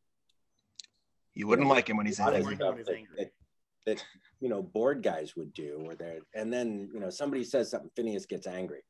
You 1.33 1.47
wouldn't 1.47 1.67
like 1.67 1.89
him 1.89 1.97
when 1.97 2.05
he's 2.05 2.19
A 2.19 2.23
lot 2.23 2.35
of 2.35 2.45
angry. 2.45 2.55
that, 2.55 3.07
that, 3.17 3.31
that, 3.85 4.05
you 4.41 4.49
know 4.49 4.61
board 4.61 5.03
guys 5.03 5.35
would 5.35 5.53
do, 5.53 5.83
or 5.85 5.95
they 5.95 6.19
and 6.35 6.51
then 6.51 6.89
you 6.93 6.99
know 6.99 7.09
somebody 7.09 7.43
says 7.43 7.69
something, 7.69 7.91
Phineas 7.95 8.25
gets 8.25 8.47
angry. 8.47 8.81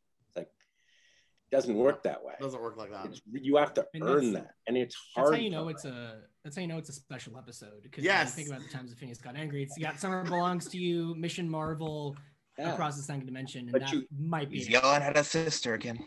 It's 1.52 1.68
like 1.68 1.76
doesn't 1.76 1.78
work 1.84 2.04
that 2.04 2.24
way. 2.24 2.34
doesn't 2.40 2.62
work 2.62 2.78
like 2.78 2.92
that 2.92 3.06
It's, 3.08 3.22
you 3.32 3.58
have 3.58 3.74
to 3.76 3.86
And 3.94 4.04
earn 4.04 4.34
that, 4.34 4.52
and 4.68 4.78
it's 4.78 4.96
hard. 5.16 5.26
That's 5.28 5.30
hard. 5.32 5.36
how 5.36 5.42
you 5.44 5.50
know 5.50 5.64
for 5.66 5.72
it's 5.72 5.86
a. 5.86 6.22
That's 6.44 6.56
how 6.56 6.62
you 6.62 6.68
know 6.68 6.78
it's 6.78 6.90
a 6.90 6.94
special 6.94 7.38
episode. 7.38 7.84
Because 7.84 8.04
Yes. 8.04 8.34
think 8.36 8.48
about 8.48 8.62
the 8.62 8.70
times 8.70 8.90
that 8.90 8.98
Phineas 9.00 9.20
got 9.20 9.36
angry. 9.36 9.62
It's 9.64 9.78
you 9.78 9.84
got 9.84 10.00
Summer 10.00 10.24
Belongs 10.24 10.68
to 10.70 10.78
You, 10.78 11.14
Mission 11.16 11.48
Marvel, 11.50 12.16
Yeah. 12.58 12.74
Across 12.74 12.98
the 12.98 13.04
Second 13.04 13.26
Dimension, 13.26 13.62
and 13.64 13.72
But 13.74 13.82
that 13.82 13.92
you- 13.92 14.08
might 14.18 14.50
be. 14.50 14.58
He's 14.58 14.68
it. 14.68 14.72
yelling 14.72 15.02
at 15.04 15.16
his 15.16 15.28
sister 15.28 15.74
again. 15.74 16.00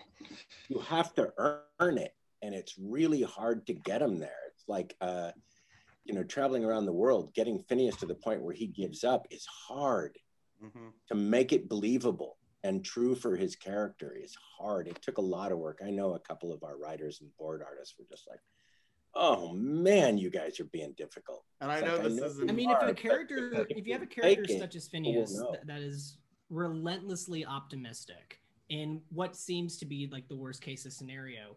you 0.69 0.79
have 0.81 1.15
to 1.15 1.33
earn 1.81 1.99
it 1.99 2.15
and 2.43 2.55
it's 2.55 2.75
really 2.79 3.23
hard 3.23 3.67
to 3.67 3.75
get 3.75 4.01
him 4.03 4.19
there 4.19 4.39
it's 4.51 4.65
like 4.67 4.97
uh 5.03 5.31
you 6.05 6.15
know 6.15 6.25
traveling 6.25 6.65
around 6.65 6.87
the 6.87 6.93
world 6.93 7.33
getting 7.35 7.59
phineas 7.69 7.95
to 7.97 8.07
the 8.07 8.15
point 8.15 8.41
where 8.43 8.55
he 8.55 8.67
gives 8.67 9.05
up 9.05 9.27
is 9.31 9.45
hard 9.47 10.19
Mhm. 10.63 10.93
to 11.09 11.15
make 11.15 11.53
it 11.53 11.69
believable 11.69 12.39
and 12.65 12.85
true 12.85 13.15
for 13.15 13.37
his 13.37 13.55
character 13.55 14.17
is 14.21 14.37
hard. 14.59 14.89
It 14.89 15.01
took 15.03 15.19
a 15.19 15.23
lot 15.23 15.53
of 15.53 15.59
work. 15.59 15.79
I 15.85 15.91
know 15.91 16.15
a 16.15 16.19
couple 16.19 16.53
of 16.53 16.65
our 16.65 16.77
writers 16.77 17.21
and 17.21 17.31
board 17.37 17.63
artists 17.65 17.95
were 17.99 18.07
just 18.11 18.27
like 18.29 18.41
oh 19.15 19.53
man 19.53 20.19
you 20.19 20.31
guys 20.31 20.59
are 20.61 20.65
being 20.65 20.93
difficult. 20.97 21.45
And 21.61 21.71
I 21.71 21.81
know 21.81 21.95
like, 21.95 22.03
this 22.03 22.21
isn't- 22.21 22.51
I 22.51 22.53
mean, 22.53 22.69
you 22.69 22.77
if 22.77 22.89
a 22.89 22.95
character, 22.95 23.67
if 23.71 23.87
you 23.87 23.93
have 23.93 24.03
a 24.03 24.07
character 24.07 24.45
take 24.45 24.59
such 24.59 24.75
as 24.75 24.89
people 24.89 25.13
oh, 25.13 25.21
will 25.21 25.27
Phineas 25.27 25.41
know. 25.41 25.53
that, 25.53 25.67
that 25.67 25.81
is 25.81 26.19
relentlessly 26.51 27.45
optimistic 27.47 28.41
in 28.71 29.01
what 29.11 29.37
seems 29.37 29.77
to 29.79 29.87
be 29.87 30.09
like 30.11 30.27
the 30.29 30.37
worst 30.37 30.63
case 30.63 30.87
scenario, 30.97 31.57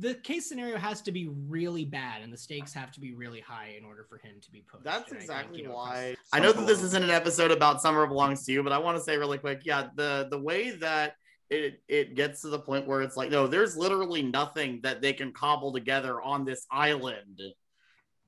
the 0.00 0.14
case 0.14 0.48
scenario 0.48 0.78
has 0.78 1.02
to 1.02 1.12
be 1.12 1.28
really 1.28 1.84
bad, 1.84 2.22
and 2.22 2.32
the 2.32 2.36
stakes 2.36 2.72
have 2.72 2.90
to 2.92 3.00
be 3.00 3.12
really 3.12 3.40
high 3.40 3.74
in 3.78 3.84
order 3.84 4.04
for 4.08 4.16
him 4.18 4.36
to 4.40 4.50
be 4.50 4.64
pushed. 4.70 4.84
That's 4.84 5.10
And 5.10 5.18
I 5.18 5.20
think, 5.20 5.30
exactly 5.30 5.58
you 5.62 5.68
know, 5.68 5.74
why. 5.74 5.96
across- 5.98 6.16
I 6.32 6.40
know 6.40 6.52
that 6.52 6.66
this 6.66 6.82
isn't 6.82 7.04
an 7.04 7.10
episode 7.10 7.50
about 7.50 7.82
Summer 7.82 8.06
Belongs 8.06 8.44
to 8.46 8.52
You, 8.52 8.62
but 8.62 8.72
I 8.72 8.78
want 8.78 8.96
to 8.96 9.02
say 9.04 9.16
really 9.18 9.38
quick, 9.38 9.60
yeah, 9.64 9.88
the 9.94 10.26
the 10.30 10.38
way 10.38 10.70
that 10.70 11.16
it 11.50 11.82
it 11.88 12.14
gets 12.14 12.40
to 12.42 12.48
the 12.48 12.58
point 12.58 12.86
where 12.86 13.02
it's 13.02 13.16
like, 13.16 13.30
no, 13.30 13.46
there's 13.46 13.76
literally 13.76 14.22
nothing 14.22 14.80
that 14.82 15.02
they 15.02 15.12
can 15.12 15.32
cobble 15.32 15.72
together 15.72 16.20
on 16.20 16.44
this 16.44 16.66
island, 16.70 17.40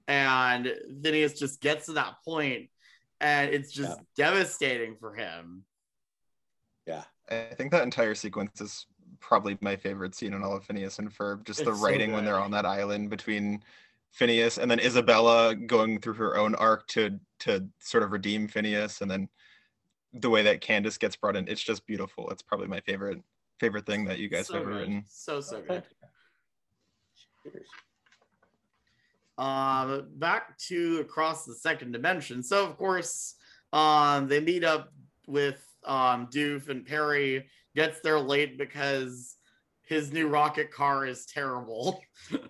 and 0.09 0.73
Phineas 1.03 1.39
just 1.39 1.61
gets 1.61 1.87
to 1.87 1.93
that 1.93 2.17
point, 2.25 2.69
and 3.21 3.51
it's 3.55 3.73
just 3.73 3.99
devastating 4.17 4.97
for 4.97 5.15
him. 5.15 5.65
yeah 6.87 7.05
I 7.31 7.55
think 7.57 7.71
that 7.71 7.85
entire 7.85 8.15
sequence 8.17 8.61
is 8.61 8.87
probably 9.23 9.57
my 9.63 9.77
favorite 9.77 10.15
scene 10.15 10.35
in 10.35 10.43
all 10.43 10.55
of 10.57 10.65
Phineas 10.65 10.99
and 10.99 11.11
Ferb. 11.11 11.45
Just 11.45 11.65
the 11.65 11.71
It's 11.71 11.81
so 11.81 11.87
writing 11.87 12.13
when 12.13 12.25
they're 12.25 12.39
on 12.39 12.51
that 12.51 12.67
island 12.67 13.09
between 13.09 13.63
Phineas 14.11 14.59
and 14.59 14.71
then 14.71 14.79
Isabella 14.81 15.55
going 15.55 15.99
through 16.01 16.15
her 16.15 16.37
own 16.37 16.55
arc 16.57 16.87
to 16.89 17.19
to 17.41 17.67
sort 17.81 18.03
of 18.05 18.13
redeem 18.13 18.47
Phineas, 18.49 19.01
and 19.01 19.11
then 19.11 19.29
the 20.13 20.29
way 20.29 20.43
that 20.43 20.61
Candace 20.61 20.99
gets 20.99 21.17
brought 21.17 21.37
in. 21.37 21.49
It's 21.49 21.63
just 21.63 21.87
beautiful. 21.87 22.29
It's 22.31 22.43
probably 22.43 22.69
my 22.69 22.81
favorite 22.81 23.23
favorite 23.59 23.87
thing 23.87 24.05
that 24.05 24.19
you 24.19 24.29
guys 24.29 24.49
So 24.49 24.55
have 24.55 24.63
ever 24.63 24.73
good. 24.73 24.79
written. 24.81 25.05
So 25.09 25.41
so 25.41 25.59
good. 25.63 25.69
thank 25.69 25.85
you. 27.45 27.51
Cheers. 27.53 27.69
um 29.39 30.09
back 30.17 30.59
to 30.59 30.99
across 31.01 31.45
the 31.47 31.55
second 31.55 31.93
dimension 31.93 32.43
so 32.43 32.65
of 32.67 32.77
course 32.77 33.35
um 33.73 34.29
they 34.29 34.41
meet 34.41 34.63
up 34.63 34.93
with 35.27 35.65
um 35.85 36.29
doof 36.29 36.69
and 36.69 36.87
perry 36.87 37.47
gets 37.75 38.01
there 38.01 38.21
late 38.21 38.59
because 38.59 39.37
his 39.83 40.13
new 40.13 40.29
rocket 40.29 40.71
car 40.71 41.07
is 41.07 41.27
terrible. 41.27 42.01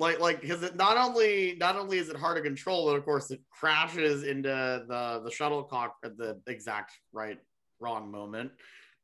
Like 0.00 0.20
like 0.20 0.40
because 0.40 0.62
it 0.62 0.76
not 0.76 0.96
only 0.96 1.56
not 1.58 1.74
only 1.74 1.98
is 1.98 2.08
it 2.08 2.16
hard 2.16 2.36
to 2.36 2.42
control 2.42 2.86
but 2.86 2.96
of 2.96 3.04
course 3.04 3.30
it 3.32 3.40
crashes 3.50 4.22
into 4.22 4.48
the 4.48 5.22
the 5.24 5.30
shuttlecock 5.30 5.96
at 6.04 6.16
the 6.16 6.40
exact 6.46 6.92
right 7.12 7.38
wrong 7.80 8.10
moment. 8.10 8.52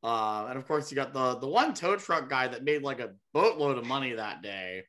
Uh, 0.03 0.45
and 0.49 0.57
of 0.57 0.65
course 0.65 0.89
you 0.91 0.95
got 0.95 1.13
the 1.13 1.35
the 1.39 1.47
one 1.47 1.73
tow 1.73 1.97
truck 1.97 2.29
guy 2.29 2.47
that 2.47 2.63
made 2.63 2.81
like 2.81 3.01
a 3.01 3.11
boatload 3.33 3.77
of 3.77 3.85
money 3.85 4.13
that 4.13 4.41
day. 4.41 4.83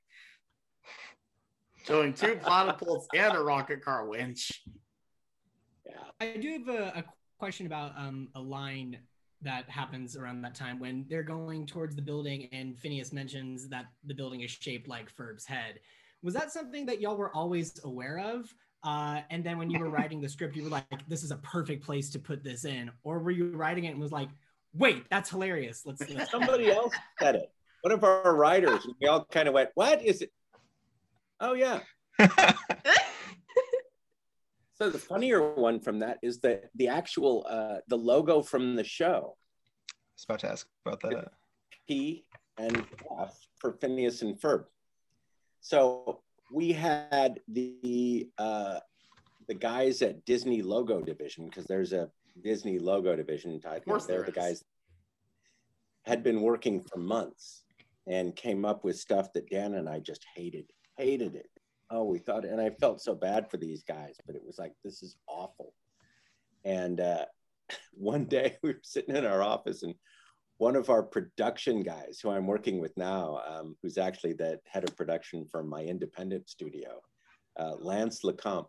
Showing 1.87 2.15
two 2.15 2.37
platypus 2.41 3.09
and 3.15 3.37
a 3.37 3.41
rocket 3.41 3.85
car 3.85 4.07
winch. 4.07 4.63
I 6.21 6.37
do 6.37 6.53
have 6.53 6.69
a, 6.69 6.99
a 6.99 7.05
question 7.39 7.67
about 7.67 7.93
um, 7.97 8.29
a 8.35 8.41
line 8.41 8.99
that 9.43 9.69
happens 9.69 10.17
around 10.17 10.41
that 10.43 10.55
time 10.55 10.79
when 10.79 11.05
they're 11.09 11.23
going 11.23 11.67
towards 11.67 11.95
the 11.95 12.03
building 12.03 12.49
and 12.53 12.79
Phineas 12.79 13.13
mentions 13.13 13.69
that 13.69 13.87
the 14.05 14.15
building 14.15 14.41
is 14.41 14.51
shaped 14.51 14.89
like 14.89 15.11
Ferb's 15.11 15.45
head. 15.45 15.79
Was 16.23 16.35
that 16.35 16.51
something 16.51 16.87
that 16.87 17.01
y'all 17.01 17.17
were 17.17 17.35
always 17.35 17.79
aware 17.85 18.19
of? 18.19 18.53
Uh, 18.83 19.21
and 19.31 19.45
then 19.45 19.59
when 19.59 19.71
you 19.71 19.79
were 19.79 19.91
writing 19.91 20.21
the 20.21 20.29
script, 20.29 20.57
you 20.57 20.63
were 20.63 20.71
like, 20.71 21.07
this 21.09 21.23
is 21.23 21.31
a 21.31 21.37
perfect 21.37 21.85
place 21.85 22.11
to 22.11 22.19
put 22.19 22.43
this 22.43 22.65
in. 22.65 22.91
Or 23.05 23.19
were 23.19 23.31
you 23.31 23.51
writing 23.51 23.85
it 23.85 23.91
and 23.91 24.01
was 24.01 24.13
like, 24.13 24.31
wait, 24.73 25.05
that's 25.11 25.31
hilarious. 25.31 25.83
Let's, 25.85 26.09
let's 26.09 26.31
Somebody 26.37 26.71
else 26.73 26.95
said 27.19 27.37
it. 27.37 27.51
One 27.83 27.93
of 27.93 28.05
our 28.05 28.35
writers, 28.35 28.87
we 29.01 29.07
all 29.07 29.25
kind 29.27 29.47
of 29.47 29.55
went, 29.55 29.71
"What 29.75 30.03
is 30.03 30.21
it?" 30.21 30.33
Oh 31.39 31.53
yeah. 31.53 31.81
So 34.77 34.91
the 34.91 34.99
funnier 34.99 35.55
one 35.55 35.81
from 35.81 35.99
that 36.01 36.19
is 36.23 36.39
that 36.41 36.71
the 36.75 36.89
actual 36.89 37.47
uh, 37.49 37.79
the 37.89 37.97
logo 37.97 38.43
from 38.43 38.77
the 38.77 38.85
show. 38.85 39.37
I 39.91 39.95
was 40.17 40.25
about 40.25 40.39
to 40.41 40.51
ask 40.51 40.67
about 40.85 41.01
that. 41.03 41.33
P 41.89 42.25
and 42.59 42.85
F 43.21 43.39
for 43.59 43.73
Phineas 43.73 44.23
and 44.23 44.41
Ferb. 44.41 44.65
So 45.61 46.21
we 46.53 46.73
had 46.73 47.41
the 47.49 48.29
uh, 48.39 48.81
the 49.49 49.55
guys 49.55 50.03
at 50.03 50.25
Disney 50.25 50.63
Logo 50.63 51.01
Division 51.01 51.47
because 51.47 51.65
there's 51.65 51.93
a 51.93 52.11
Disney 52.43 52.79
Logo 52.79 53.17
Division 53.17 53.61
title. 53.61 53.83
course 53.87 54.07
They're 54.07 54.19
there 54.19 54.27
the 54.27 54.33
guys 54.33 54.65
had 56.05 56.23
been 56.23 56.43
working 56.43 56.83
for 56.83 56.99
months 56.99 57.65
and 58.07 58.37
came 58.37 58.65
up 58.65 58.85
with 58.85 58.99
stuff 58.99 59.33
that 59.33 59.51
Dan 59.51 59.75
and 59.75 59.89
I 59.89 59.99
just 59.99 60.25
hated, 60.37 60.67
hated 60.97 61.35
it. 61.35 61.51
Oh, 61.91 62.05
we 62.05 62.19
thought, 62.19 62.45
and 62.45 62.61
I 62.61 62.71
felt 62.71 63.01
so 63.01 63.15
bad 63.15 63.51
for 63.51 63.59
these 63.59 63.83
guys, 63.85 64.17
but 64.27 64.35
it 64.35 64.43
was 64.45 64.59
like 64.59 64.73
this 64.83 65.03
is 65.03 65.17
awful. 65.29 65.73
And 66.65 67.01
uh, 67.01 67.27
one 67.93 68.25
day 68.25 68.57
we 68.63 68.73
were 68.73 68.81
sitting 68.83 69.15
in 69.15 69.25
our 69.25 69.43
office, 69.43 69.83
and 69.83 69.95
one 70.59 70.75
of 70.75 70.91
our 70.91 71.03
production 71.03 71.83
guys, 71.83 72.19
who 72.23 72.31
I'm 72.31 72.47
working 72.47 72.81
with 72.81 72.97
now, 72.97 73.41
um, 73.47 73.77
who's 73.83 73.99
actually 73.99 74.33
the 74.33 74.59
head 74.67 74.85
of 74.85 74.97
production 74.97 75.47
for 75.51 75.63
my 75.63 75.83
independent 75.83 76.49
studio, 76.49 77.03
uh, 77.59 77.75
Lance 77.79 78.23
Lecomte, 78.25 78.69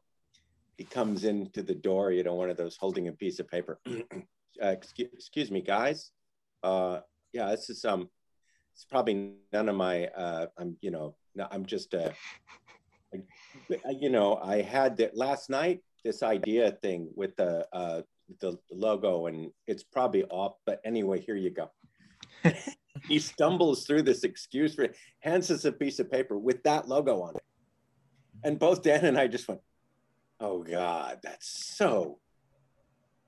he 0.77 0.83
comes 0.83 1.23
into 1.23 1.63
the 1.63 1.73
door, 1.73 2.11
you 2.11 2.23
know, 2.23 2.35
one 2.35 2.49
of 2.49 2.57
those 2.57 2.77
holding 2.77 3.07
a 3.07 3.11
piece 3.11 3.39
of 3.39 3.47
paper. 3.47 3.79
uh, 3.87 4.67
excuse, 4.67 5.09
excuse 5.13 5.49
me, 5.49 5.61
guys. 5.61 6.11
Uh, 6.63 6.99
yeah, 7.33 7.49
this 7.49 7.69
is 7.69 7.83
um, 7.83 8.09
it's 8.73 8.85
probably 8.85 9.33
none 9.51 9.69
of 9.69 9.75
my. 9.75 10.05
Uh, 10.07 10.47
I'm, 10.57 10.77
you 10.81 10.91
know, 10.91 11.15
no, 11.35 11.47
I'm 11.49 11.65
just 11.65 11.93
uh, 11.95 12.11
I- 12.49 12.76
you 13.89 14.09
know, 14.09 14.35
I 14.37 14.61
had 14.61 14.97
that 14.97 15.15
last 15.15 15.49
night. 15.49 15.81
This 16.03 16.23
idea 16.23 16.71
thing 16.71 17.09
with 17.15 17.35
the 17.35 17.67
uh, 17.73 18.01
the 18.39 18.57
logo, 18.71 19.27
and 19.27 19.51
it's 19.67 19.83
probably 19.83 20.23
off. 20.25 20.53
But 20.65 20.79
anyway, 20.85 21.19
here 21.19 21.35
you 21.35 21.49
go. 21.49 21.69
he 23.07 23.19
stumbles 23.19 23.85
through 23.85 24.03
this 24.03 24.23
excuse 24.23 24.75
for 24.75 24.89
hands 25.19 25.51
us 25.51 25.65
a 25.65 25.71
piece 25.71 25.99
of 25.99 26.11
paper 26.11 26.37
with 26.37 26.63
that 26.63 26.87
logo 26.87 27.21
on 27.21 27.35
it, 27.35 27.43
and 28.43 28.59
both 28.59 28.83
Dan 28.83 29.05
and 29.05 29.17
I 29.17 29.27
just 29.27 29.47
went, 29.47 29.61
"Oh 30.39 30.63
God, 30.63 31.19
that's 31.23 31.75
so." 31.75 32.19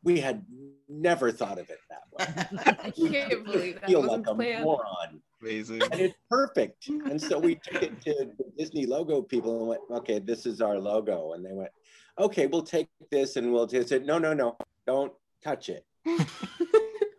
We 0.02 0.22
had 0.22 0.46
never 0.88 1.30
thought 1.30 1.60
of 1.60 1.70
it 1.70 1.80
that 1.90 2.04
way. 2.14 2.72
I 2.84 2.90
can't 2.90 3.44
believe 3.44 3.82
that 3.82 3.88
feel 3.90 4.02
wasn't 4.02 4.28
like 4.28 4.34
a 4.34 4.36
planned. 4.36 4.64
moron. 4.64 5.22
Amazing. 5.42 5.82
And 5.84 6.02
it's 6.02 6.18
perfect. 6.30 6.88
And 6.88 7.22
so 7.22 7.40
we 7.40 7.56
took 7.56 7.84
it 7.84 8.02
to 8.06 8.30
the 8.38 8.46
Disney 8.58 8.86
logo 8.86 9.22
people 9.22 9.60
and 9.60 9.68
went, 9.68 9.82
okay, 9.92 10.20
this 10.20 10.46
is 10.46 10.62
our 10.62 10.78
logo. 10.78 11.34
And 11.34 11.46
they 11.46 11.54
went, 11.54 11.72
okay, 12.18 12.48
we'll 12.48 12.64
take 12.64 12.90
this 13.12 13.36
and 13.36 13.54
we'll 13.54 13.68
just 13.68 13.90
say, 13.90 14.00
no, 14.00 14.18
no, 14.18 14.34
no, 14.34 14.58
don't 14.86 15.14
touch 15.44 15.70
it. 15.70 15.86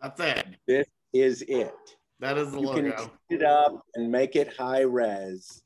That's 0.02 0.20
it. 0.20 0.46
This 0.66 0.86
is 1.12 1.42
it. 1.42 1.74
That 2.20 2.36
is 2.36 2.52
the 2.52 2.60
You 2.60 2.72
can 2.72 2.90
logo. 2.90 3.10
speed 3.26 3.40
it 3.40 3.42
up 3.42 3.82
and 3.94 4.10
make 4.10 4.36
it 4.36 4.54
high 4.56 4.82
res. 4.82 5.62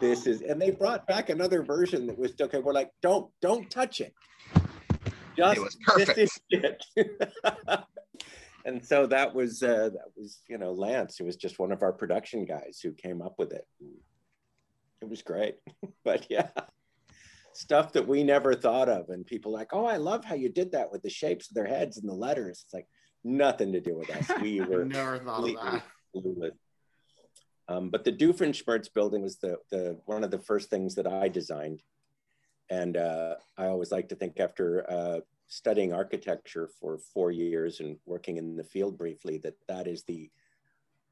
This 0.00 0.26
is, 0.26 0.40
and 0.40 0.60
they 0.60 0.70
brought 0.70 1.06
back 1.06 1.28
another 1.28 1.62
version 1.62 2.06
that 2.06 2.18
was 2.18 2.32
okay. 2.40 2.58
We're 2.58 2.72
like, 2.72 2.90
don't, 3.02 3.30
don't 3.40 3.70
touch 3.70 4.00
it. 4.00 4.14
Just 5.36 5.60
was 5.60 5.76
this 5.96 6.10
is 6.18 6.40
it. 6.50 6.84
and 8.64 8.84
so 8.84 9.06
that 9.06 9.34
was 9.34 9.62
uh, 9.62 9.90
that 9.92 10.12
was 10.16 10.40
you 10.48 10.58
know 10.58 10.72
Lance, 10.72 11.16
who 11.16 11.24
was 11.24 11.36
just 11.36 11.58
one 11.58 11.72
of 11.72 11.82
our 11.82 11.92
production 11.92 12.44
guys 12.44 12.80
who 12.82 12.92
came 12.92 13.22
up 13.22 13.34
with 13.38 13.52
it. 13.52 13.66
It 15.00 15.08
was 15.08 15.22
great, 15.22 15.56
but 16.04 16.26
yeah, 16.30 16.48
stuff 17.52 17.92
that 17.92 18.06
we 18.06 18.22
never 18.24 18.54
thought 18.54 18.88
of, 18.88 19.08
and 19.10 19.26
people 19.26 19.52
like, 19.52 19.68
oh, 19.72 19.84
I 19.86 19.96
love 19.96 20.24
how 20.24 20.34
you 20.34 20.48
did 20.48 20.72
that 20.72 20.90
with 20.92 21.02
the 21.02 21.10
shapes 21.10 21.48
of 21.50 21.54
their 21.54 21.66
heads 21.66 21.98
and 21.98 22.08
the 22.08 22.14
letters. 22.14 22.62
It's 22.64 22.74
like 22.74 22.86
nothing 23.24 23.72
to 23.72 23.80
do 23.80 23.96
with 23.96 24.10
us. 24.10 24.30
We 24.40 24.60
were 24.68 24.84
Never 24.84 25.18
thought 25.18 25.48
of 25.48 25.54
that. 25.54 25.82
clueless. 26.14 26.52
Um, 27.68 27.90
but 27.90 28.04
the 28.04 28.12
Doofenshmirtz 28.12 28.92
building 28.92 29.22
was 29.22 29.38
the, 29.38 29.56
the 29.70 29.98
one 30.06 30.24
of 30.24 30.30
the 30.30 30.38
first 30.38 30.68
things 30.68 30.96
that 30.96 31.06
I 31.06 31.28
designed. 31.28 31.82
And 32.70 32.96
uh, 32.96 33.34
I 33.56 33.66
always 33.66 33.92
like 33.92 34.08
to 34.10 34.14
think 34.16 34.40
after 34.40 34.90
uh, 34.90 35.20
studying 35.52 35.92
architecture 35.92 36.66
for 36.80 36.96
four 36.96 37.30
years 37.30 37.80
and 37.80 37.98
working 38.06 38.38
in 38.38 38.56
the 38.56 38.64
field 38.64 38.96
briefly, 38.96 39.36
that 39.36 39.54
that 39.68 39.86
is 39.86 40.02
the 40.04 40.30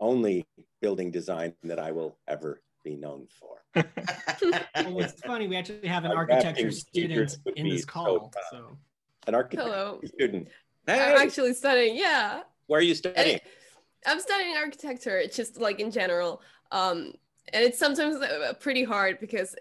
only 0.01 0.47
building 0.81 1.11
design 1.11 1.53
that 1.63 1.79
I 1.79 1.93
will 1.93 2.17
ever 2.27 2.63
be 2.83 2.97
known 2.97 3.27
for. 3.39 3.63
well, 3.75 5.01
it's 5.01 5.21
funny. 5.21 5.47
We 5.47 5.57
actually 5.57 5.87
have 5.89 6.07
an 6.07 6.13
architecture 6.13 6.71
student 6.71 7.37
in 7.55 7.69
this 7.69 7.85
call. 7.85 8.31
proud. 8.31 8.45
So 8.51 8.79
An 9.27 9.35
architecture 9.35 9.71
Hello. 9.71 10.01
student. 10.07 10.49
I'm 10.89 11.19
actually 11.19 11.53
studying, 11.53 11.97
yeah. 11.97 12.41
where 12.67 12.81
are 12.81 12.83
you 12.83 12.95
studying? 12.95 13.41
I'm 14.07 14.21
studying 14.21 14.57
architecture, 14.57 15.19
it's 15.19 15.37
just 15.37 15.61
like 15.61 15.81
in 15.81 15.91
general. 15.91 16.41
Um, 16.73 17.13
and 17.53 17.63
it's 17.63 17.79
sometimes 17.79 18.17
uh, 18.17 18.55
pretty 18.59 18.85
hard 18.85 19.21
because 19.21 19.55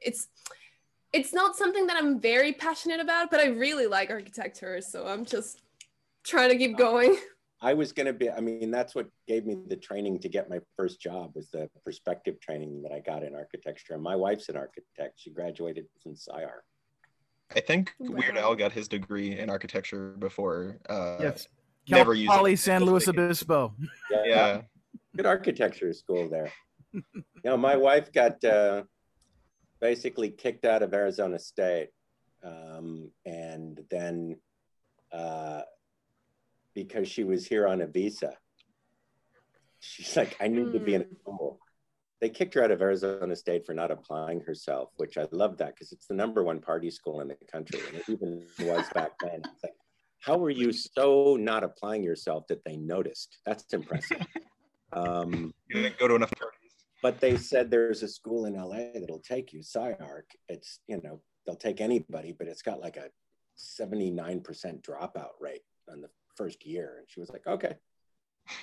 it's 0.00 0.28
it's 1.12 1.32
not 1.32 1.56
something 1.56 1.86
that 1.86 1.96
I'm 1.96 2.20
very 2.20 2.52
passionate 2.52 3.00
about, 3.00 3.30
but 3.30 3.40
I 3.40 3.46
really 3.46 3.86
like 3.86 4.10
architecture, 4.10 4.80
so 4.80 5.06
I'm 5.06 5.24
just 5.24 5.62
trying 6.24 6.50
to 6.50 6.56
keep 6.56 6.76
going. 6.76 7.16
I 7.64 7.74
was 7.74 7.92
going 7.92 8.06
to 8.06 8.12
be, 8.12 8.28
I 8.28 8.40
mean, 8.40 8.72
that's 8.72 8.92
what 8.94 9.06
gave 9.28 9.46
me 9.46 9.56
the 9.68 9.76
training 9.76 10.18
to 10.20 10.28
get 10.28 10.50
my 10.50 10.58
first 10.76 11.00
job 11.00 11.30
was 11.36 11.48
the 11.50 11.70
perspective 11.84 12.40
training 12.40 12.82
that 12.82 12.90
I 12.90 12.98
got 12.98 13.22
in 13.22 13.36
architecture. 13.36 13.94
And 13.94 14.02
my 14.02 14.16
wife's 14.16 14.48
an 14.48 14.56
architect. 14.56 15.20
She 15.20 15.30
graduated 15.30 15.86
from 16.02 16.14
SCI-Arc. 16.14 16.64
I 17.54 17.60
think 17.60 17.92
Weird 18.00 18.34
Wow. 18.34 18.42
Al 18.42 18.54
got 18.56 18.72
his 18.72 18.88
degree 18.88 19.38
in 19.38 19.48
architecture 19.48 20.14
before. 20.18 20.78
Uh, 20.88 21.18
Yes. 21.20 21.46
Never 21.88 22.14
Cal 22.14 22.20
used 22.20 22.32
Poly. 22.32 22.56
San 22.56 22.84
Luis 22.84 23.06
Obispo. 23.06 23.74
Yeah. 24.10 24.62
Good 25.16 25.26
architecture 25.26 25.92
school 25.92 26.28
there. 26.28 26.50
you 26.92 27.02
know, 27.44 27.56
my 27.56 27.76
wife 27.76 28.12
got 28.12 28.42
uh, 28.44 28.82
basically 29.82 30.30
kicked 30.30 30.64
out 30.64 30.82
of 30.82 30.94
Arizona 30.94 31.38
State. 31.38 31.88
Um, 32.42 33.10
and 33.26 33.80
then 33.90 34.36
uh, 35.12 35.62
because 36.74 37.08
she 37.08 37.24
was 37.24 37.44
here 37.46 37.66
on 37.66 37.82
a 37.82 37.86
visa, 37.86 38.32
she's 39.80 40.16
like, 40.16 40.36
I 40.40 40.48
need 40.48 40.72
to 40.72 40.80
be 40.80 40.94
in 40.94 41.02
a 41.02 41.14
school. 41.20 41.58
They 42.20 42.30
kicked 42.30 42.54
her 42.54 42.62
out 42.62 42.70
of 42.70 42.80
Arizona 42.80 43.34
State 43.34 43.66
for 43.66 43.74
not 43.74 43.90
applying 43.90 44.40
herself, 44.40 44.90
which 44.96 45.18
I 45.18 45.26
love 45.32 45.58
that 45.58 45.74
because 45.74 45.90
it's 45.90 46.06
the 46.06 46.14
number 46.14 46.44
one 46.44 46.60
party 46.60 46.90
school 46.90 47.20
in 47.20 47.28
the 47.28 47.36
country. 47.50 47.80
And 47.88 47.96
it 47.96 48.04
even 48.08 48.44
was 48.60 48.88
back 48.94 49.10
then. 49.20 49.42
It's 49.44 49.64
like, 49.64 49.74
how 50.20 50.36
were 50.36 50.50
you 50.50 50.72
so 50.72 51.36
not 51.38 51.64
applying 51.64 52.04
yourself 52.04 52.46
that 52.46 52.62
they 52.64 52.76
noticed? 52.76 53.38
That's 53.44 53.64
impressive. 53.74 54.24
Um, 54.94 55.54
You 55.70 55.82
didn't 55.82 55.98
go 55.98 56.06
to 56.06 56.16
enough 56.16 56.32
parties. 56.32 56.41
But 57.02 57.20
they 57.20 57.36
said 57.36 57.70
there's 57.70 58.04
a 58.04 58.08
school 58.08 58.46
in 58.46 58.54
LA 58.54 58.92
that'll 58.94 59.18
take 59.18 59.52
you, 59.52 59.60
SCI-Arc. 59.60 60.30
It's, 60.48 60.78
you 60.86 61.00
know, 61.02 61.20
they'll 61.44 61.56
take 61.56 61.80
anybody, 61.80 62.32
but 62.36 62.46
it's 62.46 62.62
got 62.62 62.80
like 62.80 62.96
a 62.96 63.10
79% 63.58 64.42
dropout 64.82 65.32
rate 65.40 65.62
on 65.90 66.00
the 66.00 66.08
first 66.36 66.64
year. 66.64 66.96
And 66.98 67.06
she 67.08 67.18
was 67.18 67.28
like, 67.28 67.46
okay. 67.46 67.74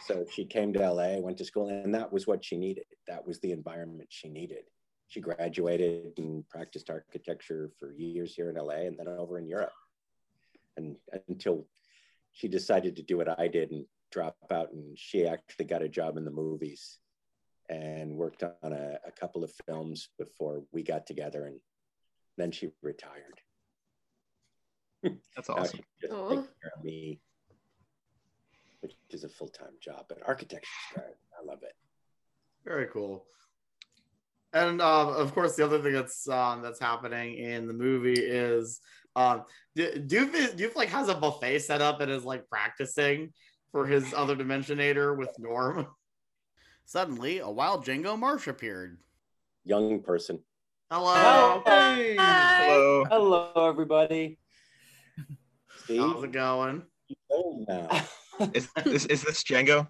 So 0.05 0.25
she 0.31 0.45
came 0.45 0.71
to 0.73 0.91
LA, 0.91 1.17
went 1.19 1.37
to 1.39 1.45
school, 1.45 1.67
and 1.67 1.93
that 1.93 2.11
was 2.11 2.27
what 2.27 2.43
she 2.43 2.57
needed. 2.57 2.85
That 3.07 3.27
was 3.27 3.39
the 3.39 3.51
environment 3.51 4.07
she 4.09 4.29
needed. 4.29 4.63
She 5.07 5.19
graduated 5.19 6.13
and 6.17 6.47
practiced 6.49 6.89
architecture 6.89 7.71
for 7.77 7.93
years 7.93 8.35
here 8.35 8.49
in 8.49 8.55
LA 8.55 8.85
and 8.85 8.97
then 8.97 9.07
over 9.07 9.37
in 9.37 9.47
Europe. 9.47 9.73
And 10.77 10.95
until 11.27 11.65
she 12.31 12.47
decided 12.47 12.95
to 12.95 13.03
do 13.03 13.17
what 13.17 13.39
I 13.39 13.47
did 13.47 13.71
and 13.71 13.85
drop 14.11 14.37
out, 14.51 14.71
and 14.71 14.97
she 14.97 15.27
actually 15.27 15.65
got 15.65 15.81
a 15.81 15.89
job 15.89 16.15
in 16.15 16.25
the 16.25 16.31
movies 16.31 16.99
and 17.69 18.15
worked 18.15 18.43
on 18.43 18.73
a, 18.73 18.97
a 19.05 19.11
couple 19.11 19.43
of 19.43 19.51
films 19.67 20.09
before 20.17 20.63
we 20.71 20.83
got 20.83 21.05
together 21.05 21.45
and 21.45 21.59
then 22.37 22.51
she 22.51 22.69
retired. 22.81 23.39
That's 25.03 25.49
Now 25.49 25.55
awesome. 25.55 25.79
just 26.01 26.13
Aw. 26.13 26.29
care 26.29 26.71
of 26.75 26.83
me, 26.83 27.21
which 28.81 28.93
is 29.11 29.23
a 29.23 29.29
full-time 29.29 29.73
job, 29.81 30.05
but 30.09 30.17
architecture 30.25 30.67
is. 30.95 31.17
I 31.39 31.45
love 31.45 31.59
it. 31.63 31.73
Very 32.65 32.87
cool. 32.87 33.25
And 34.51 34.81
um, 34.81 35.09
of 35.09 35.33
course, 35.33 35.55
the 35.55 35.63
other 35.63 35.79
thing 35.79 35.93
that's 35.93 36.27
um, 36.27 36.63
that's 36.63 36.79
happening 36.79 37.35
in 37.35 37.67
the 37.67 37.73
movie 37.73 38.19
is 38.19 38.81
um, 39.15 39.43
D- 39.75 39.99
Doof, 39.99 40.33
is, 40.33 40.49
Doof 40.55 40.75
like 40.75 40.89
has 40.89 41.07
a 41.07 41.13
buffet 41.13 41.59
set 41.59 41.81
up 41.81 42.01
and 42.01 42.11
is 42.11 42.25
like 42.25 42.49
practicing 42.49 43.31
for 43.71 43.85
his 43.85 44.11
other 44.13 44.35
Dimensionator 44.35 45.15
with 45.15 45.29
Norm. 45.37 45.87
Suddenly, 46.89 47.37
a 47.37 47.47
wild 47.47 47.85
Django 47.85 48.17
Marsh 48.17 48.47
appeared. 48.47 48.97
Young 49.63 49.99
person. 49.99 50.39
Hello. 50.89 51.61
Hello. 51.63 53.05
Hello, 53.05 53.69
everybody. 53.69 54.39
Steve, 55.83 56.01
How's 56.01 56.23
it 56.23 56.31
going? 56.31 56.81
old 57.29 57.67
now. 57.67 57.87
Is, 58.55 58.69
is, 58.85 59.05
is 59.05 59.21
this 59.21 59.43
Django? 59.43 59.87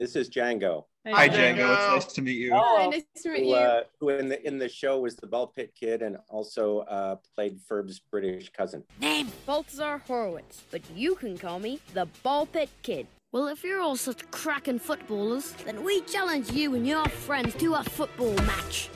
This 0.00 0.16
is 0.16 0.28
Django. 0.28 0.86
Hi, 1.06 1.28
Django. 1.28 1.70
It's 1.70 2.06
nice 2.06 2.14
to 2.14 2.22
meet 2.22 2.38
you. 2.38 2.52
Hi, 2.52 2.86
nice 2.86 3.02
to 3.22 3.28
meet 3.30 3.42
Who, 3.42 3.48
you. 3.50 3.54
uh, 3.54 3.82
who 4.00 4.08
in 4.08 4.28
the 4.30 4.44
in 4.44 4.58
the 4.58 4.70
show 4.70 5.00
was 5.00 5.16
the 5.16 5.26
ball 5.26 5.48
pit 5.48 5.74
kid 5.78 6.00
and 6.00 6.16
also 6.28 6.78
uh, 6.80 7.16
played 7.36 7.60
Ferb's 7.60 8.00
British 8.00 8.50
cousin. 8.50 8.82
Name 9.00 9.28
Balthazar 9.44 9.98
Horowitz, 9.98 10.62
but 10.70 10.80
you 10.96 11.14
can 11.14 11.36
call 11.36 11.60
me 11.60 11.78
the 11.92 12.06
Ball 12.22 12.46
Pit 12.46 12.70
Kid. 12.82 13.06
Well, 13.32 13.46
if 13.46 13.62
you're 13.62 13.80
all 13.80 13.94
such 13.94 14.28
cracking 14.32 14.80
footballers, 14.80 15.52
then 15.64 15.84
we 15.84 16.00
challenge 16.00 16.50
you 16.50 16.74
and 16.74 16.84
your 16.84 17.06
friends 17.08 17.54
to 17.56 17.74
a 17.74 17.84
football 17.84 18.34
match. 18.38 18.88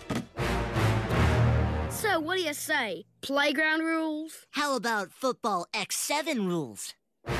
So, 1.88 2.18
what 2.18 2.38
do 2.38 2.42
you 2.42 2.52
say? 2.52 3.04
Playground 3.20 3.82
rules? 3.82 4.46
How 4.50 4.74
about 4.74 5.12
football 5.12 5.66
X7 5.72 6.48
rules? 6.48 6.94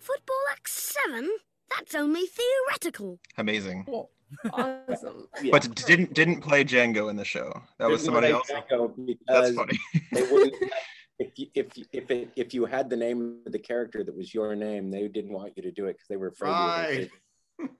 Football 0.00 0.42
X7? 0.60 1.28
That's 1.70 1.94
only 1.94 2.26
theoretical. 2.26 3.20
Amazing. 3.38 3.86
Awesome. 4.54 5.28
But 5.50 5.68
didn't 5.86 6.14
didn't 6.14 6.40
play 6.40 6.64
Django 6.64 7.10
in 7.10 7.16
the 7.16 7.24
show. 7.24 7.52
That 7.78 7.90
was 7.90 8.00
Didn't 8.00 8.14
somebody 8.14 8.32
else. 8.32 8.50
Django 8.50 9.16
That's 9.26 9.54
funny. 9.54 9.78
they 10.10 10.22
wouldn't, 10.22 10.54
if 11.22 11.38
you, 11.38 11.46
if 11.54 11.76
you- 11.78 11.84
if 11.92 12.10
it, 12.10 12.30
if 12.36 12.54
you 12.54 12.64
had 12.66 12.88
the 12.90 12.96
name 12.96 13.40
of 13.46 13.52
the 13.52 13.58
character 13.58 14.02
that 14.04 14.16
was 14.16 14.32
your 14.34 14.54
name, 14.54 14.90
they 14.90 15.08
didn't 15.08 15.32
want 15.32 15.52
you 15.56 15.62
to 15.62 15.70
do 15.72 15.86
it 15.86 15.94
because 15.94 16.08
they 16.08 16.16
were 16.16 16.28
afraid. 16.28 16.50
you 16.50 16.56
Right. 16.56 17.10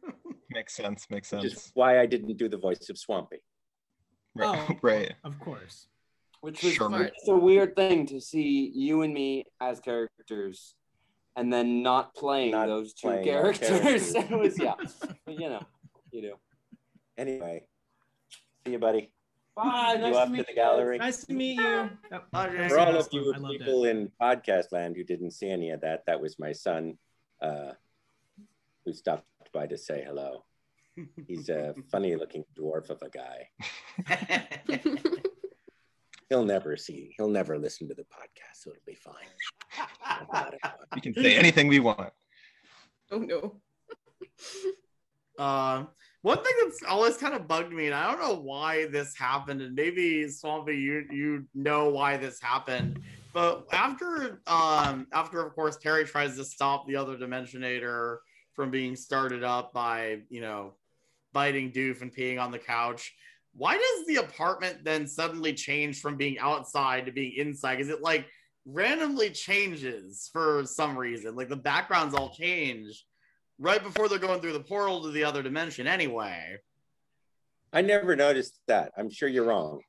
Makes 0.51 0.75
sense. 0.75 1.07
Makes 1.11 1.33
Which 1.33 1.45
is 1.45 1.53
sense. 1.55 1.71
why 1.75 1.99
I 2.01 2.07
didn't 2.07 2.37
do 2.37 2.49
the 2.49 2.59
voice 2.59 2.89
of 2.91 2.99
Swampy. 2.99 3.39
Right. 4.35 4.67
Oh, 4.71 4.75
right. 4.83 5.15
Of 5.25 5.39
course. 5.39 5.89
Which 6.43 6.63
was 6.63 6.73
Sherman. 6.75 7.03
it's 7.03 7.29
a 7.29 7.37
weird 7.37 7.77
thing 7.77 8.07
to 8.07 8.21
see 8.21 8.71
you 8.75 9.03
and 9.03 9.15
me 9.15 9.45
as 9.61 9.79
characters, 9.81 10.75
and 11.37 11.53
then 11.53 11.83
not 11.83 12.15
playing 12.15 12.51
Not 12.51 12.67
those 12.67 12.93
two 12.95 13.09
playing 13.09 13.25
characters. 13.25 13.69
characters. 13.69 14.15
it 14.15 14.31
was 14.31 14.59
yeah, 14.59 14.75
but, 15.25 15.39
you 15.39 15.49
know, 15.49 15.63
you 16.11 16.21
do. 16.23 16.35
Anyway, 17.17 17.63
see 18.67 18.73
you, 18.73 18.79
buddy. 18.79 19.11
Bye. 19.57 19.95
You 19.97 20.01
Nice 20.03 20.17
up 20.17 20.27
to 20.27 20.33
meet 20.33 20.39
to 20.39 20.45
the 20.45 20.51
you. 20.51 20.57
gallery? 20.57 20.99
Nice 20.99 21.25
to 21.27 21.33
meet 21.35 21.59
you. 21.61 21.91
Yep. 22.11 22.25
Hi, 22.35 22.69
For 22.69 22.79
all 22.79 22.97
of 22.97 23.09
you 23.13 23.35
I 23.35 23.39
people 23.59 23.85
in 23.85 24.11
podcast 24.21 24.73
land 24.73 24.97
who 24.97 25.05
didn't 25.05 25.33
see 25.33 25.51
any 25.51 25.71
of 25.71 25.81
that, 25.83 26.05
that 26.07 26.21
was 26.21 26.39
my 26.39 26.53
son 26.53 26.97
uh, 27.43 27.73
who 28.85 28.93
stopped 28.93 29.27
by 29.53 29.67
to 29.67 29.77
say 29.77 30.03
hello. 30.07 30.45
He's 31.27 31.49
a 31.49 31.75
funny 31.91 32.17
looking 32.17 32.45
dwarf 32.59 32.91
of 32.91 33.03
a 33.03 33.11
guy. 33.11 33.49
He'll 36.29 36.45
never 36.47 36.79
see, 36.79 37.13
he'll 37.19 37.29
never 37.29 37.59
listen 37.59 37.89
to 37.89 37.95
the 37.95 38.05
podcast, 38.05 38.55
so 38.63 38.71
it'll 38.71 38.81
be 38.87 38.95
fine. 38.95 39.13
We 40.95 41.03
can 41.03 41.13
say 41.13 41.37
anything 41.37 41.69
we 41.69 41.79
want. 41.79 42.11
Oh 43.11 43.19
no. 43.19 43.61
Um, 45.39 45.89
one 46.23 46.39
thing 46.39 46.53
that's 46.63 46.83
always 46.89 47.17
kind 47.17 47.35
of 47.35 47.49
bugged 47.49 47.73
me, 47.73 47.87
and 47.87 47.95
I 47.95 48.11
don't 48.11 48.21
know 48.21 48.41
why 48.41 48.87
this 48.87 49.17
happened, 49.17 49.61
and 49.61 49.75
maybe 49.75 50.29
Swampy, 50.29 50.77
you 50.77 51.05
you 51.11 51.45
know 51.55 51.89
why 51.91 52.17
this 52.17 52.41
happened. 52.41 53.01
But 53.33 53.67
after 53.73 54.41
um 54.47 55.09
after 55.13 55.45
of 55.45 55.55
course 55.55 55.77
Perry 55.79 56.05
tries 56.05 56.37
to 56.37 56.45
stop 56.45 56.87
the 56.87 56.97
other 56.97 57.17
Dimensionator 57.17 58.19
from 58.55 58.71
being 58.71 58.95
started 58.95 59.43
up 59.43 59.73
by 59.73 60.21
you 60.29 60.41
know 60.41 60.75
biting 61.33 61.73
Doof 61.73 62.03
and 62.03 62.15
peeing 62.15 62.41
on 62.41 62.53
the 62.53 62.59
couch, 62.59 63.13
why 63.55 63.75
does 63.75 64.07
the 64.07 64.17
apartment 64.17 64.85
then 64.85 65.09
suddenly 65.09 65.53
change 65.53 66.01
from 66.01 66.17
being 66.17 66.39
outside 66.39 67.07
to 67.07 67.13
being 67.13 67.33
inside? 67.37 67.81
Is 67.81 67.89
it 67.89 68.01
like 68.01 68.27
randomly 68.65 69.31
changes 69.31 70.31
for 70.33 70.65
some 70.67 70.97
reason? 70.97 71.35
Like 71.35 71.49
the 71.49 71.57
backgrounds 71.57 72.15
all 72.15 72.31
change 72.31 73.05
right 73.63 73.83
before 73.83 74.09
they're 74.09 74.19
going 74.19 74.41
through 74.41 74.53
the 74.53 74.61
portal 74.61 75.03
to 75.03 75.11
the 75.11 75.25
other 75.25 75.43
dimension 75.43 75.87
anyway. 75.87 76.59
I 77.73 77.81
never 77.81 78.15
noticed 78.17 78.59
that. 78.67 78.93
I'm 78.99 79.09
sure 79.09 79.29
you're 79.29 79.45
wrong. 79.47 79.81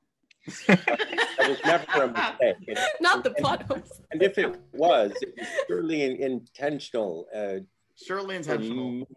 that 0.67 1.38
was 1.39 1.57
never 1.65 2.03
a 2.03 2.07
mistake. 2.07 2.78
Not 3.01 3.24
the 3.24 3.32
plot 3.32 3.63
holes. 3.63 4.01
And 4.11 4.21
if 4.21 4.38
it 4.38 4.55
was, 4.74 5.11
it 5.21 5.34
was 5.38 5.47
surely 5.67 6.03
in- 6.03 6.21
intentional. 6.21 7.26
Uh, 7.36 7.55
Surely 7.95 8.36
intentional. 8.36 9.07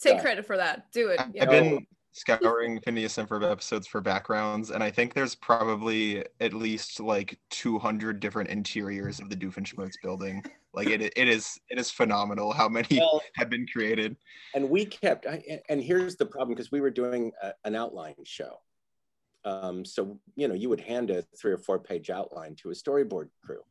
Take 0.00 0.20
credit 0.20 0.44
for 0.46 0.56
that. 0.56 0.92
Do 0.92 1.08
it. 1.08 1.20
Yeah. 1.32 1.44
I've 1.44 1.50
been 1.50 1.86
scouring 2.16 2.80
Phineas 2.80 3.18
and 3.18 3.28
Ferb 3.28 3.48
episodes 3.48 3.86
for 3.86 4.00
backgrounds, 4.00 4.70
and 4.70 4.82
I 4.82 4.90
think 4.90 5.12
there's 5.12 5.34
probably 5.34 6.24
at 6.40 6.54
least 6.54 6.98
like 6.98 7.38
200 7.50 8.20
different 8.20 8.48
interiors 8.48 9.20
of 9.20 9.28
the 9.28 9.36
Doofenshmirtz 9.36 9.94
building. 10.02 10.42
Like 10.72 10.88
it, 10.88 11.02
it 11.02 11.28
is, 11.28 11.58
it 11.68 11.78
is 11.78 11.90
phenomenal 11.90 12.52
how 12.52 12.68
many 12.68 12.98
Well- 12.98 13.22
have 13.36 13.50
been 13.50 13.66
created. 13.66 14.16
and 14.54 14.68
we 14.68 14.84
kept 14.86 15.26
I, 15.26 15.60
and 15.68 15.82
here's 15.82 16.16
the 16.16 16.26
problem 16.26 16.54
because 16.54 16.72
we 16.72 16.80
were 16.80 16.90
doing 16.90 17.32
a, 17.42 17.52
an 17.64 17.74
outline 17.74 18.14
show 18.24 18.58
um, 19.44 19.84
so 19.84 20.18
you 20.34 20.48
know 20.48 20.54
you 20.54 20.68
would 20.68 20.80
hand 20.80 21.10
a 21.10 21.22
three 21.38 21.52
or 21.52 21.58
four 21.58 21.78
page 21.78 22.10
outline 22.10 22.56
to 22.56 22.70
a 22.70 22.74
storyboard 22.74 23.28
crew 23.42 23.62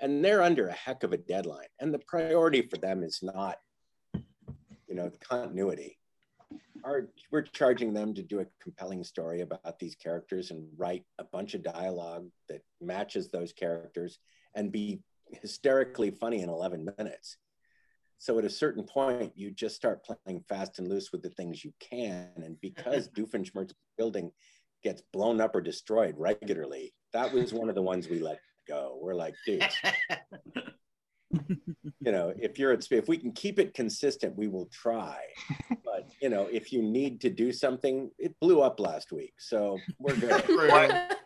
and 0.00 0.24
they're 0.24 0.42
under 0.42 0.68
a 0.68 0.72
heck 0.72 1.02
of 1.02 1.12
a 1.12 1.16
deadline 1.18 1.68
and 1.78 1.92
the 1.92 1.98
priority 2.00 2.62
for 2.62 2.78
them 2.78 3.02
is 3.02 3.20
not 3.22 3.58
you 4.14 4.94
know 4.94 5.10
continuity 5.20 5.98
Our, 6.84 7.08
we're 7.30 7.42
charging 7.42 7.92
them 7.92 8.14
to 8.14 8.22
do 8.22 8.40
a 8.40 8.46
compelling 8.62 9.04
story 9.04 9.40
about 9.40 9.78
these 9.78 9.94
characters 9.94 10.50
and 10.50 10.66
write 10.76 11.04
a 11.18 11.24
bunch 11.24 11.54
of 11.54 11.62
dialogue 11.62 12.28
that 12.48 12.62
matches 12.80 13.28
those 13.28 13.52
characters 13.52 14.18
and 14.54 14.72
be 14.72 15.00
hysterically 15.42 16.10
funny 16.10 16.42
in 16.42 16.48
11 16.48 16.88
minutes 16.98 17.36
so 18.20 18.38
at 18.38 18.44
a 18.44 18.50
certain 18.50 18.84
point, 18.84 19.32
you 19.34 19.50
just 19.50 19.74
start 19.74 20.04
playing 20.04 20.44
fast 20.46 20.78
and 20.78 20.86
loose 20.86 21.10
with 21.10 21.22
the 21.22 21.30
things 21.30 21.64
you 21.64 21.72
can. 21.80 22.28
And 22.36 22.60
because 22.60 23.08
Doofenshmirtz 23.16 23.72
building 23.96 24.30
gets 24.84 25.02
blown 25.10 25.40
up 25.40 25.56
or 25.56 25.62
destroyed 25.62 26.16
regularly, 26.18 26.92
that 27.14 27.32
was 27.32 27.54
one 27.54 27.70
of 27.70 27.74
the 27.74 27.82
ones 27.82 28.10
we 28.10 28.20
let 28.20 28.38
go. 28.68 28.98
We're 29.00 29.14
like, 29.14 29.34
dude, 29.46 29.66
you 32.00 32.12
know, 32.12 32.32
if 32.38 32.58
you're 32.58 32.72
at, 32.72 32.86
if 32.90 33.08
we 33.08 33.16
can 33.16 33.32
keep 33.32 33.58
it 33.58 33.74
consistent, 33.74 34.36
we 34.36 34.48
will 34.48 34.66
try. 34.66 35.18
But 35.84 36.08
you 36.22 36.28
know, 36.28 36.48
if 36.52 36.72
you 36.72 36.82
need 36.82 37.20
to 37.22 37.30
do 37.30 37.52
something, 37.52 38.10
it 38.16 38.38
blew 38.38 38.60
up 38.60 38.78
last 38.78 39.10
week, 39.10 39.34
so 39.38 39.76
we're 39.98 40.14
good. 40.14 40.44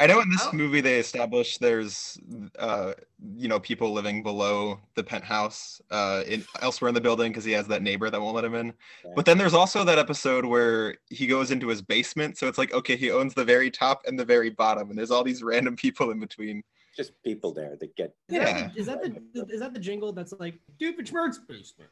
I 0.00 0.06
know 0.06 0.20
in 0.20 0.30
this 0.30 0.52
movie 0.52 0.80
they 0.80 0.98
established 0.98 1.60
there's, 1.60 2.16
uh, 2.56 2.92
you 3.34 3.48
know, 3.48 3.58
people 3.58 3.92
living 3.92 4.22
below 4.22 4.78
the 4.94 5.02
penthouse 5.02 5.80
uh, 5.90 6.22
in 6.26 6.44
elsewhere 6.60 6.88
in 6.88 6.94
the 6.94 7.00
building 7.00 7.32
because 7.32 7.44
he 7.44 7.50
has 7.52 7.66
that 7.66 7.82
neighbor 7.82 8.08
that 8.10 8.20
won't 8.20 8.36
let 8.36 8.44
him 8.44 8.54
in. 8.54 8.72
But 9.16 9.24
then 9.24 9.38
there's 9.38 9.54
also 9.54 9.82
that 9.84 9.98
episode 9.98 10.44
where 10.44 10.96
he 11.10 11.26
goes 11.26 11.50
into 11.50 11.66
his 11.66 11.82
basement, 11.82 12.38
so 12.38 12.46
it's 12.46 12.58
like 12.58 12.72
okay, 12.72 12.96
he 12.96 13.10
owns 13.10 13.34
the 13.34 13.44
very 13.44 13.70
top 13.70 14.02
and 14.06 14.18
the 14.18 14.24
very 14.24 14.50
bottom, 14.50 14.88
and 14.90 14.98
there's 14.98 15.10
all 15.10 15.24
these 15.24 15.42
random 15.42 15.74
people 15.74 16.10
in 16.12 16.20
between. 16.20 16.62
Just 16.96 17.12
people 17.22 17.52
there 17.52 17.76
that 17.80 17.96
get. 17.96 18.14
Is 18.28 18.34
Yeah. 18.36 18.70
is 18.76 18.86
that 18.86 19.00
the 19.02 19.46
is 19.50 19.60
that 19.60 19.72
the 19.72 19.80
jingle 19.80 20.12
that's 20.12 20.32
like 20.38 20.58
Doofenshmirtz 20.80 21.38
basement? 21.48 21.90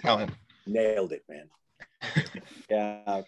Talent. 0.00 0.30
Nailed 0.66 1.12
it, 1.12 1.24
man. 1.28 1.48
yeah, 2.70 3.22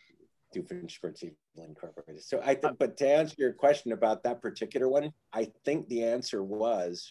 Doofenshmirtz 0.55 1.23
Evil 1.25 1.37
Incorporated. 1.67 2.23
So 2.23 2.41
I 2.45 2.55
think, 2.55 2.79
but 2.79 2.97
to 2.99 3.09
answer 3.09 3.35
your 3.39 3.53
question 3.53 3.93
about 3.93 4.23
that 4.25 4.41
particular 4.43 4.89
one, 4.89 5.13
I 5.33 5.51
think 5.65 5.89
the 5.89 6.05
answer 6.05 6.43
was 6.45 7.11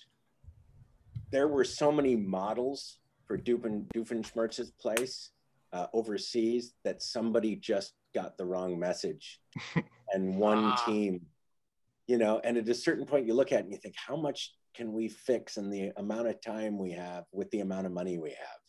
there 1.32 1.48
were 1.48 1.64
so 1.66 1.92
many 1.92 2.16
models 2.16 3.00
for 3.26 3.38
Doofen, 3.38 3.88
Doofenshmirtz's 3.94 4.72
place 4.72 5.32
uh, 5.74 5.88
overseas 5.94 6.74
that 6.86 7.02
somebody 7.02 7.56
just 7.56 7.94
got 8.14 8.38
the 8.38 8.46
wrong 8.46 8.80
message, 8.80 9.40
and 10.14 10.38
one 10.38 10.60
Ah. 10.66 10.84
team, 10.86 11.26
you 12.08 12.18
know, 12.18 12.40
and 12.44 12.58
at 12.58 12.70
a 12.70 12.74
certain 12.74 13.06
point 13.06 13.28
you 13.28 13.34
look 13.34 13.52
at 13.52 13.60
it 13.60 13.64
and 13.66 13.72
you 13.72 13.78
think, 13.78 13.96
how 13.96 14.16
much 14.16 14.54
can 14.74 14.94
we 14.94 15.08
fix 15.10 15.58
in 15.58 15.70
the 15.70 15.92
amount 15.98 16.28
of 16.28 16.42
time 16.42 16.78
we 16.78 16.92
have 16.92 17.26
with 17.32 17.50
the 17.52 17.60
amount 17.60 17.86
of 17.86 17.92
money 17.92 18.18
we 18.18 18.30
have? 18.30 18.60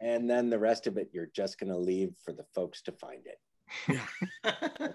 and 0.00 0.28
then 0.28 0.50
the 0.50 0.58
rest 0.58 0.86
of 0.86 0.96
it 0.96 1.08
you're 1.12 1.30
just 1.34 1.58
going 1.58 1.70
to 1.70 1.78
leave 1.78 2.12
for 2.24 2.32
the 2.32 2.44
folks 2.54 2.82
to 2.82 2.92
find 2.92 3.22
it 3.26 3.38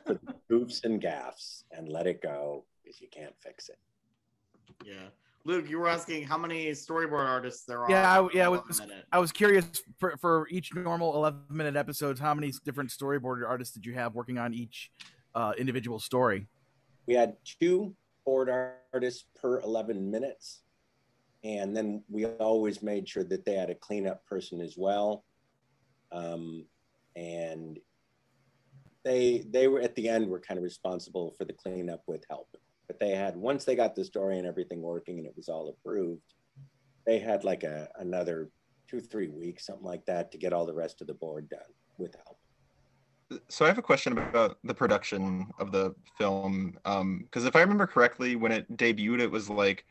for 0.06 0.14
the 0.14 0.34
goofs 0.52 0.84
and 0.84 1.02
gaffs 1.02 1.64
and 1.72 1.90
let 1.90 2.08
it 2.08 2.22
go 2.22 2.66
because 2.84 3.02
you 3.02 3.08
can't 3.12 3.34
fix 3.42 3.70
it 3.70 3.78
Yeah. 4.86 5.08
Luke, 5.46 5.70
you 5.70 5.80
were 5.80 5.88
asking 5.88 6.24
how 6.24 6.38
many 6.38 6.70
storyboard 6.72 7.26
artists 7.26 7.64
there 7.66 7.82
are. 7.84 7.90
Yeah, 7.90 8.22
I, 8.22 8.30
yeah, 8.34 8.44
I 8.44 8.46
Hold 8.48 8.60
on 8.60 8.66
a 8.66 8.68
was. 8.68 9.04
I 9.14 9.20
was 9.20 9.32
curious 9.32 9.66
for, 9.98 10.18
for 10.18 10.48
each 10.52 10.76
normal 10.76 11.16
11 11.16 11.44
minute 11.50 11.78
episodes, 11.78 12.20
how 12.20 12.34
many 12.34 12.52
different 12.66 12.90
storyboard 12.90 13.48
artists 13.48 13.74
did 13.74 13.86
you 13.86 13.94
have 13.94 14.16
working 14.16 14.38
on 14.38 14.54
each 14.54 14.92
uh, 15.34 15.54
individual 15.58 15.98
story? 15.98 16.48
We 17.10 17.16
had 17.16 17.38
two 17.44 17.96
board 18.24 18.52
artists 18.94 19.26
per 19.42 19.62
11 19.62 20.12
minutes. 20.12 20.62
And 21.44 21.76
then 21.76 22.04
we 22.08 22.28
always 22.28 22.84
made 22.84 23.10
sure 23.10 23.24
that 23.24 23.46
they 23.46 23.56
had 23.56 23.72
a 23.72 23.76
cleanup 23.76 24.24
person 24.28 24.62
as 24.62 24.76
well. 24.78 25.26
Um, 26.12 26.66
and 27.16 27.80
they 29.04 29.44
they 29.50 29.68
were 29.68 29.82
at 29.82 29.96
the 29.96 30.08
end 30.08 30.30
were 30.30 30.40
kind 30.40 30.60
of 30.60 30.64
responsible 30.64 31.34
for 31.36 31.46
the 31.46 31.54
cleanup 31.54 32.04
with 32.06 32.24
help. 32.30 32.56
But 32.86 33.00
they 33.00 33.16
had 33.16 33.36
once 33.36 33.66
they 33.66 33.76
got 33.76 33.96
the 33.96 34.06
story 34.06 34.38
and 34.38 34.46
everything 34.46 34.84
working 34.84 35.18
and 35.18 35.26
it 35.26 35.34
was 35.36 35.50
all 35.50 35.70
approved, 35.70 36.36
they 37.08 37.18
had 37.18 37.44
like 37.44 37.64
a 37.64 37.90
another 37.98 38.52
two, 38.88 39.00
three 39.00 39.30
weeks, 39.30 39.66
something 39.66 39.86
like 39.86 40.06
that, 40.06 40.32
to 40.32 40.38
get 40.38 40.54
all 40.54 40.68
the 40.68 40.76
rest 40.76 41.02
of 41.02 41.08
the 41.08 41.16
board 41.16 41.50
done 41.50 41.74
with 41.98 42.14
help. 42.24 42.39
So 43.48 43.66
I 43.66 43.68
have 43.68 43.78
a 43.78 43.84
question 43.84 44.18
about 44.18 44.58
the 44.64 44.74
production 44.74 45.48
of 45.60 45.72
the 45.72 45.94
film. 46.18 46.78
Because 46.84 47.46
if 47.46 47.56
I 47.56 47.62
remember 47.62 47.88
correctly, 47.88 48.36
when 48.36 48.52
it 48.52 48.78
debuted, 48.78 49.20
it 49.20 49.32
was 49.32 49.50
like 49.50 49.86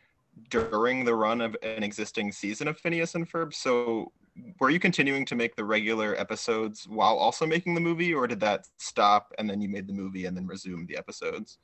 during 0.50 1.04
the 1.04 1.14
run 1.14 1.40
of 1.40 1.56
an 1.62 1.82
existing 1.82 2.32
season 2.32 2.68
of 2.68 2.78
Phineas 2.78 3.14
and 3.14 3.30
Ferb. 3.30 3.54
So 3.54 4.12
were 4.60 4.70
you 4.70 4.80
continuing 4.80 5.24
to 5.26 5.34
make 5.34 5.56
the 5.56 5.64
regular 5.64 6.14
episodes 6.16 6.86
while 6.88 7.16
also 7.16 7.46
making 7.46 7.74
the 7.74 7.80
movie, 7.80 8.14
or 8.14 8.26
did 8.26 8.40
that 8.40 8.66
stop 8.78 9.32
and 9.38 9.48
then 9.48 9.60
you 9.60 9.68
made 9.68 9.86
the 9.86 9.92
movie 9.92 10.26
and 10.26 10.36
then 10.36 10.46
resumed 10.46 10.88
the 10.88 10.96
episodes? 10.96 11.58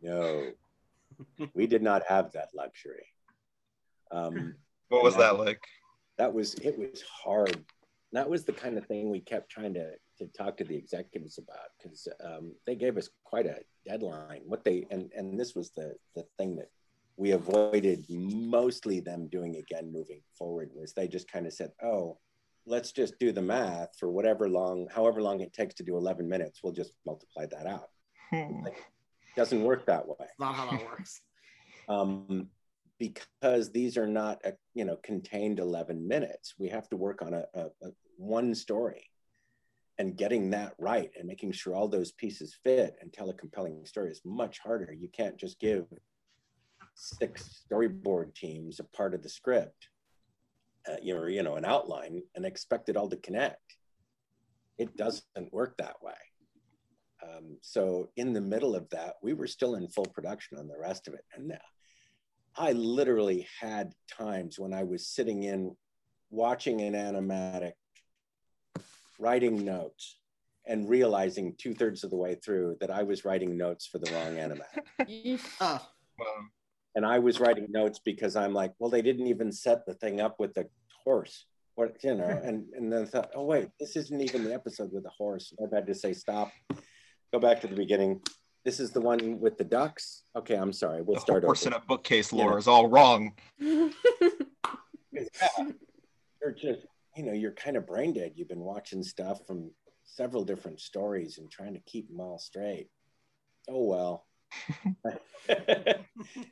No, 0.00 0.52
we 1.54 1.66
did 1.66 1.82
not 1.82 2.02
have 2.08 2.32
that 2.32 2.48
luxury. 2.54 3.06
Um, 4.10 4.56
What 4.88 5.02
was 5.02 5.14
and 5.14 5.22
that 5.22 5.38
like? 5.38 5.62
That 6.18 6.32
was 6.32 6.54
it 6.54 6.78
was 6.78 7.02
hard. 7.02 7.64
That 8.12 8.28
was 8.28 8.44
the 8.44 8.52
kind 8.52 8.76
of 8.76 8.86
thing 8.86 9.10
we 9.10 9.20
kept 9.20 9.50
trying 9.50 9.74
to 9.74 9.92
to 10.22 10.32
talk 10.38 10.56
to 10.56 10.64
the 10.64 10.76
executives 10.76 11.38
about 11.38 11.68
because 11.78 12.08
um, 12.24 12.52
they 12.66 12.74
gave 12.74 12.96
us 12.96 13.08
quite 13.24 13.46
a 13.46 13.58
deadline. 13.86 14.42
What 14.46 14.64
they 14.64 14.86
and 14.90 15.10
and 15.16 15.38
this 15.38 15.54
was 15.54 15.70
the 15.70 15.94
the 16.14 16.24
thing 16.38 16.56
that 16.56 16.70
we 17.16 17.32
avoided 17.32 18.04
mostly 18.08 19.00
them 19.00 19.28
doing 19.28 19.56
again 19.56 19.92
moving 19.92 20.22
forward 20.36 20.70
was 20.74 20.92
they 20.92 21.06
just 21.06 21.30
kind 21.30 21.46
of 21.46 21.52
said, 21.52 21.70
oh, 21.82 22.18
let's 22.66 22.90
just 22.90 23.18
do 23.18 23.32
the 23.32 23.42
math 23.42 23.90
for 23.98 24.10
whatever 24.10 24.48
long, 24.48 24.88
however 24.94 25.20
long 25.20 25.40
it 25.40 25.52
takes 25.52 25.74
to 25.74 25.82
do 25.82 25.96
11 25.96 26.26
minutes. 26.26 26.60
We'll 26.62 26.72
just 26.72 26.94
multiply 27.04 27.46
that 27.46 27.66
out. 27.66 27.90
Like, 28.32 28.82
doesn't 29.36 29.62
work 29.62 29.86
that 29.86 30.06
way 30.06 30.26
not 30.38 30.54
how 30.54 30.70
that 30.70 30.84
works. 30.84 31.20
um, 31.88 32.48
because 32.98 33.70
these 33.72 33.96
are 33.96 34.06
not 34.06 34.40
a, 34.44 34.52
you 34.74 34.84
know 34.84 34.96
contained 35.02 35.58
11 35.58 36.06
minutes 36.06 36.54
we 36.58 36.68
have 36.68 36.88
to 36.88 36.96
work 36.96 37.22
on 37.22 37.34
a, 37.34 37.44
a, 37.54 37.64
a 37.82 37.90
one 38.16 38.54
story 38.54 39.10
and 40.02 40.16
getting 40.16 40.50
that 40.50 40.74
right 40.78 41.12
and 41.16 41.28
making 41.28 41.52
sure 41.52 41.74
all 41.74 41.86
those 41.86 42.10
pieces 42.10 42.56
fit 42.64 42.96
and 43.00 43.12
tell 43.12 43.30
a 43.30 43.34
compelling 43.34 43.86
story 43.86 44.10
is 44.10 44.20
much 44.24 44.58
harder. 44.58 44.92
You 44.92 45.08
can't 45.16 45.38
just 45.38 45.60
give 45.60 45.84
six 46.96 47.64
storyboard 47.64 48.34
teams 48.34 48.80
a 48.80 48.84
part 48.96 49.14
of 49.14 49.22
the 49.22 49.28
script 49.28 49.88
uh, 50.88 50.96
you 51.00 51.14
know 51.14 51.26
you 51.26 51.42
know 51.44 51.54
an 51.54 51.64
outline 51.64 52.20
and 52.34 52.44
expect 52.44 52.88
it 52.88 52.96
all 52.96 53.08
to 53.08 53.16
connect. 53.16 53.76
It 54.76 54.96
doesn't 54.96 55.52
work 55.52 55.76
that 55.78 56.02
way. 56.02 56.14
Um, 57.22 57.58
so 57.60 58.10
in 58.16 58.32
the 58.32 58.40
middle 58.40 58.74
of 58.74 58.88
that 58.90 59.14
we 59.22 59.32
were 59.32 59.46
still 59.46 59.76
in 59.76 59.86
full 59.86 60.06
production 60.06 60.58
on 60.58 60.66
the 60.66 60.78
rest 60.78 61.06
of 61.06 61.14
it. 61.14 61.24
And 61.34 61.56
I 62.56 62.72
literally 62.72 63.46
had 63.60 63.92
times 64.10 64.58
when 64.58 64.74
I 64.74 64.82
was 64.82 65.06
sitting 65.06 65.44
in 65.44 65.76
watching 66.30 66.80
an 66.80 66.94
animatic, 66.94 67.74
writing 69.22 69.64
notes, 69.64 70.18
and 70.66 70.88
realizing 70.88 71.54
two 71.58 71.74
thirds 71.74 72.04
of 72.04 72.10
the 72.10 72.16
way 72.16 72.34
through 72.36 72.76
that 72.80 72.90
I 72.90 73.02
was 73.02 73.24
writing 73.24 73.56
notes 73.56 73.86
for 73.86 73.98
the 73.98 74.10
wrong 74.12 74.36
animatic. 74.36 75.40
Oh, 75.60 75.80
ah. 75.80 75.88
and 76.94 77.04
I 77.06 77.18
was 77.18 77.40
writing 77.40 77.66
notes 77.70 77.98
because 78.04 78.36
I'm 78.36 78.52
like, 78.54 78.72
well, 78.78 78.90
they 78.90 79.02
didn't 79.02 79.26
even 79.28 79.50
set 79.52 79.86
the 79.86 79.94
thing 79.94 80.20
up 80.20 80.38
with 80.38 80.54
the 80.54 80.66
horse. 81.04 81.46
What 81.74 81.96
you 82.04 82.14
know, 82.14 82.24
and 82.24 82.66
and 82.76 82.92
then 82.92 83.02
I 83.02 83.06
thought, 83.06 83.30
oh 83.34 83.44
wait, 83.44 83.68
this 83.80 83.96
isn't 83.96 84.20
even 84.20 84.44
the 84.44 84.52
episode 84.52 84.92
with 84.92 85.04
the 85.04 85.10
horse. 85.10 85.54
I 85.58 85.74
had 85.74 85.86
to 85.86 85.94
say 85.94 86.12
stop, 86.12 86.52
go 87.32 87.38
back 87.40 87.62
to 87.62 87.66
the 87.66 87.74
beginning. 87.74 88.20
This 88.64 88.78
is 88.78 88.90
the 88.92 89.00
one 89.00 89.40
with 89.40 89.56
the 89.58 89.64
ducks. 89.64 90.22
Okay, 90.36 90.54
I'm 90.54 90.72
sorry. 90.72 91.00
We'll 91.02 91.16
The 91.16 91.20
start 91.22 91.42
horse 91.44 91.66
over. 91.66 91.74
in 91.76 91.82
a 91.82 91.84
bookcase 91.86 92.30
You 92.30 92.38
lore 92.38 92.50
know. 92.52 92.56
is 92.58 92.68
all 92.68 92.88
wrong. 92.88 93.32
Yeah. 95.12 95.68
You're 96.40 96.52
just, 96.52 96.86
you 97.16 97.22
know, 97.22 97.32
you're 97.32 97.52
kind 97.52 97.76
of 97.76 97.86
brain 97.86 98.12
dead. 98.12 98.32
You've 98.36 98.48
been 98.48 98.60
watching 98.60 99.02
stuff 99.02 99.46
from 99.46 99.70
several 100.04 100.44
different 100.44 100.80
stories 100.80 101.38
and 101.38 101.50
trying 101.50 101.74
to 101.74 101.80
keep 101.80 102.08
them 102.08 102.20
all 102.20 102.38
straight. 102.38 102.88
Oh 103.68 103.84
well. 103.84 104.26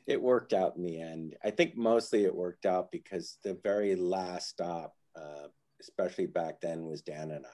it 0.07 0.21
worked 0.21 0.53
out 0.53 0.75
in 0.75 0.83
the 0.83 0.99
end. 0.99 1.35
I 1.43 1.51
think 1.51 1.75
mostly 1.75 2.23
it 2.23 2.35
worked 2.35 2.65
out 2.65 2.91
because 2.91 3.37
the 3.43 3.57
very 3.63 3.95
last 3.95 4.49
stop, 4.49 4.95
uh, 5.15 5.47
especially 5.81 6.25
back 6.27 6.61
then, 6.61 6.85
was 6.85 7.01
Dan 7.01 7.31
and 7.31 7.45
I. 7.45 7.49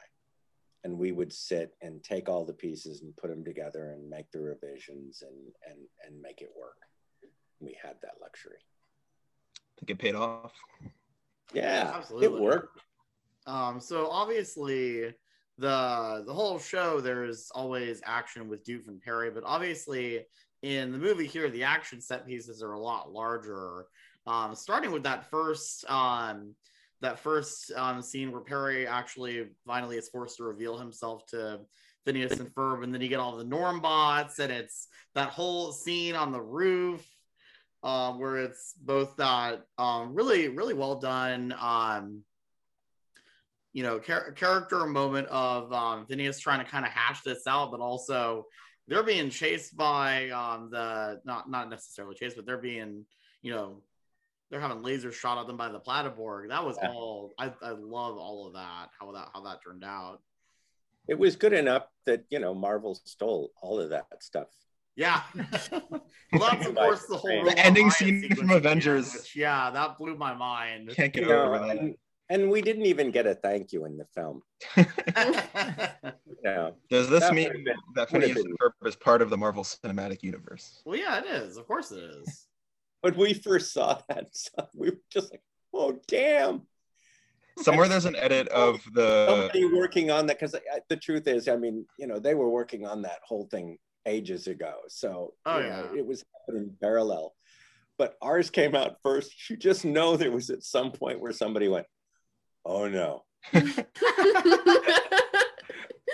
And 0.83 0.97
we 0.97 1.11
would 1.11 1.33
sit 1.33 1.71
and 1.81 2.03
take 2.03 2.29
all 2.29 2.45
the 2.45 2.53
pieces 2.53 3.01
and 3.01 3.15
put 3.17 3.29
them 3.29 3.43
together 3.43 3.91
and 3.91 4.09
make 4.09 4.31
the 4.31 4.39
revisions 4.39 5.21
and 5.21 5.53
and 5.67 5.79
and 6.05 6.21
make 6.21 6.41
it 6.41 6.49
work. 6.57 6.77
We 7.59 7.77
had 7.81 7.95
that 8.03 8.21
luxury. 8.21 8.59
I 9.57 9.79
think 9.79 9.89
it 9.89 9.99
paid 9.99 10.15
off. 10.15 10.53
Yeah, 11.53 11.93
absolutely. 11.95 12.27
it 12.27 12.41
worked. 12.41 12.81
Um, 13.47 13.79
so 13.79 14.07
obviously 14.09 15.13
the 15.57 16.23
the 16.25 16.33
whole 16.33 16.59
show 16.59 17.01
there's 17.01 17.49
always 17.55 18.01
action 18.05 18.47
with 18.47 18.65
Doof 18.65 18.87
and 18.87 19.01
Perry, 19.01 19.31
but 19.31 19.43
obviously 19.45 20.25
in 20.61 20.91
the 20.91 20.97
movie 20.97 21.27
here 21.27 21.49
the 21.49 21.63
action 21.63 22.01
set 22.01 22.27
pieces 22.27 22.61
are 22.61 22.73
a 22.73 22.79
lot 22.79 23.11
larger. 23.11 23.85
Um, 24.27 24.53
starting 24.53 24.91
with 24.91 25.03
that 25.03 25.29
first 25.31 25.89
um 25.89 26.53
that 27.01 27.19
first 27.19 27.71
um, 27.75 28.01
scene 28.01 28.31
where 28.31 28.41
Perry 28.41 28.87
actually 28.87 29.47
finally 29.65 29.97
is 29.97 30.09
forced 30.09 30.37
to 30.37 30.43
reveal 30.43 30.77
himself 30.77 31.25
to 31.27 31.59
Phineas 32.05 32.39
and 32.39 32.53
Ferb, 32.55 32.83
and 32.83 32.93
then 32.93 33.01
you 33.01 33.07
get 33.07 33.19
all 33.19 33.37
the 33.37 33.43
Norm 33.43 33.81
bots, 33.81 34.39
and 34.39 34.51
it's 34.51 34.87
that 35.13 35.29
whole 35.29 35.71
scene 35.71 36.15
on 36.15 36.31
the 36.31 36.41
roof 36.41 37.05
um, 37.83 38.19
where 38.19 38.37
it's 38.37 38.73
both 38.81 39.15
that 39.17 39.63
um, 39.77 40.15
really, 40.15 40.47
really 40.47 40.73
well 40.73 40.95
done, 40.95 41.53
um, 41.59 42.23
you 43.77 43.83
know, 43.83 43.99
char- 43.99 44.31
character 44.31 44.87
moment 44.87 45.27
of 45.27 45.71
um, 45.71 46.07
Phineas 46.07 46.39
trying 46.39 46.65
to 46.65 46.69
kind 46.69 46.83
of 46.83 46.91
hash 46.91 47.21
this 47.21 47.45
out, 47.45 47.69
but 47.69 47.79
also 47.79 48.47
they're 48.87 49.03
being 49.03 49.29
chased 49.29 49.77
by 49.77 50.31
um, 50.31 50.71
the 50.71 51.21
not 51.25 51.47
not 51.47 51.69
necessarily 51.69 52.15
chased, 52.15 52.35
but 52.35 52.47
they're 52.47 52.57
being, 52.57 53.05
you 53.43 53.51
know, 53.53 53.83
they're 54.49 54.59
having 54.59 54.79
lasers 54.79 55.13
shot 55.13 55.37
at 55.39 55.45
them 55.45 55.57
by 55.57 55.69
the 55.69 55.79
Platyborg. 55.79 56.49
That 56.49 56.65
was 56.65 56.75
Yeah. 56.81 56.89
all. 56.89 57.35
I, 57.37 57.53
I 57.61 57.69
love 57.69 58.17
all 58.17 58.47
of 58.47 58.53
that. 58.53 58.87
How 58.99 59.11
that 59.11 59.27
how 59.31 59.43
that 59.43 59.59
turned 59.63 59.83
out. 59.83 60.21
It 61.07 61.19
was 61.19 61.35
good 61.35 61.53
enough 61.53 61.83
that 62.07 62.23
you 62.31 62.39
know 62.39 62.55
Marvel 62.55 62.95
stole 63.05 63.51
all 63.61 63.79
of 63.79 63.91
that 63.91 64.07
stuff. 64.21 64.47
Yeah. 64.95 65.21
well, 65.71 66.01
that's 66.33 66.65
of 66.65 66.73
course 66.73 67.05
the 67.05 67.17
whole 67.17 67.45
The 67.45 67.53
ending 67.63 67.83
Riot 67.83 67.93
scene 67.93 68.21
sequence 68.21 68.39
from 68.39 68.49
again, 68.49 68.57
Avengers. 68.57 69.13
which, 69.13 69.35
yeah, 69.35 69.69
that 69.69 69.99
blew 69.99 70.17
my 70.17 70.33
mind. 70.33 70.89
Can't 70.95 71.13
get 71.13 71.21
You 71.21 71.29
know, 71.29 71.53
over 71.53 71.59
that. 71.67 71.95
And, 72.29 72.41
and 72.43 72.51
we 72.51 72.61
didn't 72.61 72.85
even 72.85 73.11
get 73.11 73.25
a 73.25 73.35
thank 73.35 73.71
you 73.73 73.85
in 73.85 73.97
the 73.97 74.05
film. 74.15 74.41
yeah. 76.43 76.71
Does 76.89 77.09
this 77.09 77.21
That 77.21 77.33
mean 77.33 77.51
been- 77.51 77.75
that 77.95 78.11
would've 78.11 78.29
Phineas 78.29 78.43
been- 78.43 78.47
and 78.47 78.59
Ferb 78.59 78.87
is 78.87 78.95
part 78.95 79.21
of 79.21 79.29
the 79.29 79.37
Marvel 79.37 79.63
Cinematic 79.63 80.23
Universe? 80.23 80.81
Well, 80.85 80.97
yeah, 80.97 81.19
it 81.19 81.25
is. 81.25 81.57
Of 81.57 81.67
course, 81.67 81.91
it 81.91 82.03
is. 82.03 82.45
When 83.01 83.15
we 83.15 83.35
first 83.35 83.73
saw 83.73 84.01
that, 84.09 84.35
stuff, 84.35 84.69
we 84.73 84.89
were 84.89 84.97
just 85.11 85.31
like, 85.31 85.41
"Oh, 85.71 85.99
damn!" 86.07 86.63
Somewhere 87.59 87.87
there's 87.87 88.05
an 88.05 88.15
edit 88.15 88.47
of 88.47 88.81
the. 88.91 89.27
Somebody 89.27 89.65
working 89.65 90.09
on 90.09 90.25
that 90.25 90.39
because 90.39 90.55
uh, 90.55 90.59
the 90.89 90.97
truth 90.97 91.27
is, 91.27 91.47
I 91.47 91.57
mean, 91.57 91.85
you 91.99 92.07
know, 92.07 92.17
they 92.17 92.33
were 92.33 92.49
working 92.49 92.87
on 92.87 93.03
that 93.03 93.19
whole 93.23 93.47
thing 93.51 93.77
ages 94.07 94.47
ago, 94.47 94.73
so 94.87 95.35
Oh, 95.45 95.59
you 95.59 95.69
know, 95.69 95.89
yeah. 95.93 95.99
it 95.99 96.07
was 96.07 96.25
happening 96.47 96.75
parallel. 96.81 97.35
But 97.99 98.15
ours 98.19 98.49
came 98.49 98.73
out 98.73 98.95
first. 99.03 99.47
You 99.47 99.57
just 99.57 99.85
know 99.85 100.17
there 100.17 100.31
was 100.31 100.49
at 100.49 100.63
some 100.63 100.91
point 100.91 101.21
where 101.21 101.31
somebody 101.31 101.67
went, 101.67 101.85
"Oh 102.67 102.87
no." 102.87 103.23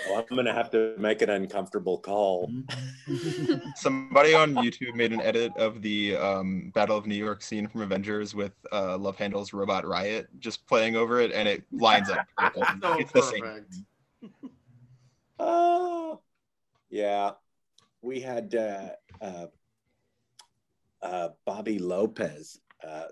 Oh, 0.08 0.16
I'm 0.18 0.36
gonna 0.36 0.52
have 0.52 0.70
to 0.72 0.94
make 0.98 1.22
an 1.22 1.30
uncomfortable 1.30 1.98
call. 1.98 2.50
Somebody 3.76 4.34
on 4.34 4.54
YouTube 4.54 4.94
made 4.94 5.12
an 5.12 5.20
edit 5.20 5.56
of 5.56 5.82
the 5.82 6.16
um, 6.16 6.72
Battle 6.74 6.96
of 6.96 7.06
New 7.06 7.14
York 7.14 7.42
scene 7.42 7.68
from 7.68 7.80
Avengers 7.82 8.34
with 8.34 8.52
uh, 8.72 8.98
Love 8.98 9.16
Händel's 9.16 9.52
Robot 9.52 9.86
Riot 9.86 10.28
just 10.40 10.66
playing 10.66 10.96
over 10.96 11.20
it, 11.20 11.32
and 11.32 11.48
it 11.48 11.64
lines 11.72 12.10
up. 12.10 12.26
So 12.82 12.98
it's 12.98 13.12
the 13.12 13.22
same. 13.22 13.40
perfect. 13.40 13.74
Oh, 15.38 16.20
yeah. 16.90 17.32
We 18.02 18.20
had 18.20 18.54
uh, 18.54 18.88
uh, 19.20 19.46
uh, 21.02 21.28
Bobby 21.44 21.78
Lopez, 21.78 22.60
uh, 22.86 23.06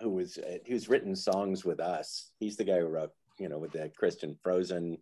who 0.00 0.10
was 0.10 0.38
uh, 0.38 0.58
who's 0.66 0.88
written 0.88 1.14
songs 1.14 1.64
with 1.64 1.80
us. 1.80 2.30
He's 2.38 2.56
the 2.56 2.64
guy 2.64 2.78
who 2.78 2.86
wrote, 2.86 3.12
you 3.38 3.48
know, 3.48 3.58
with 3.58 3.72
the 3.72 3.90
Kristen 3.96 4.36
Frozen 4.42 4.98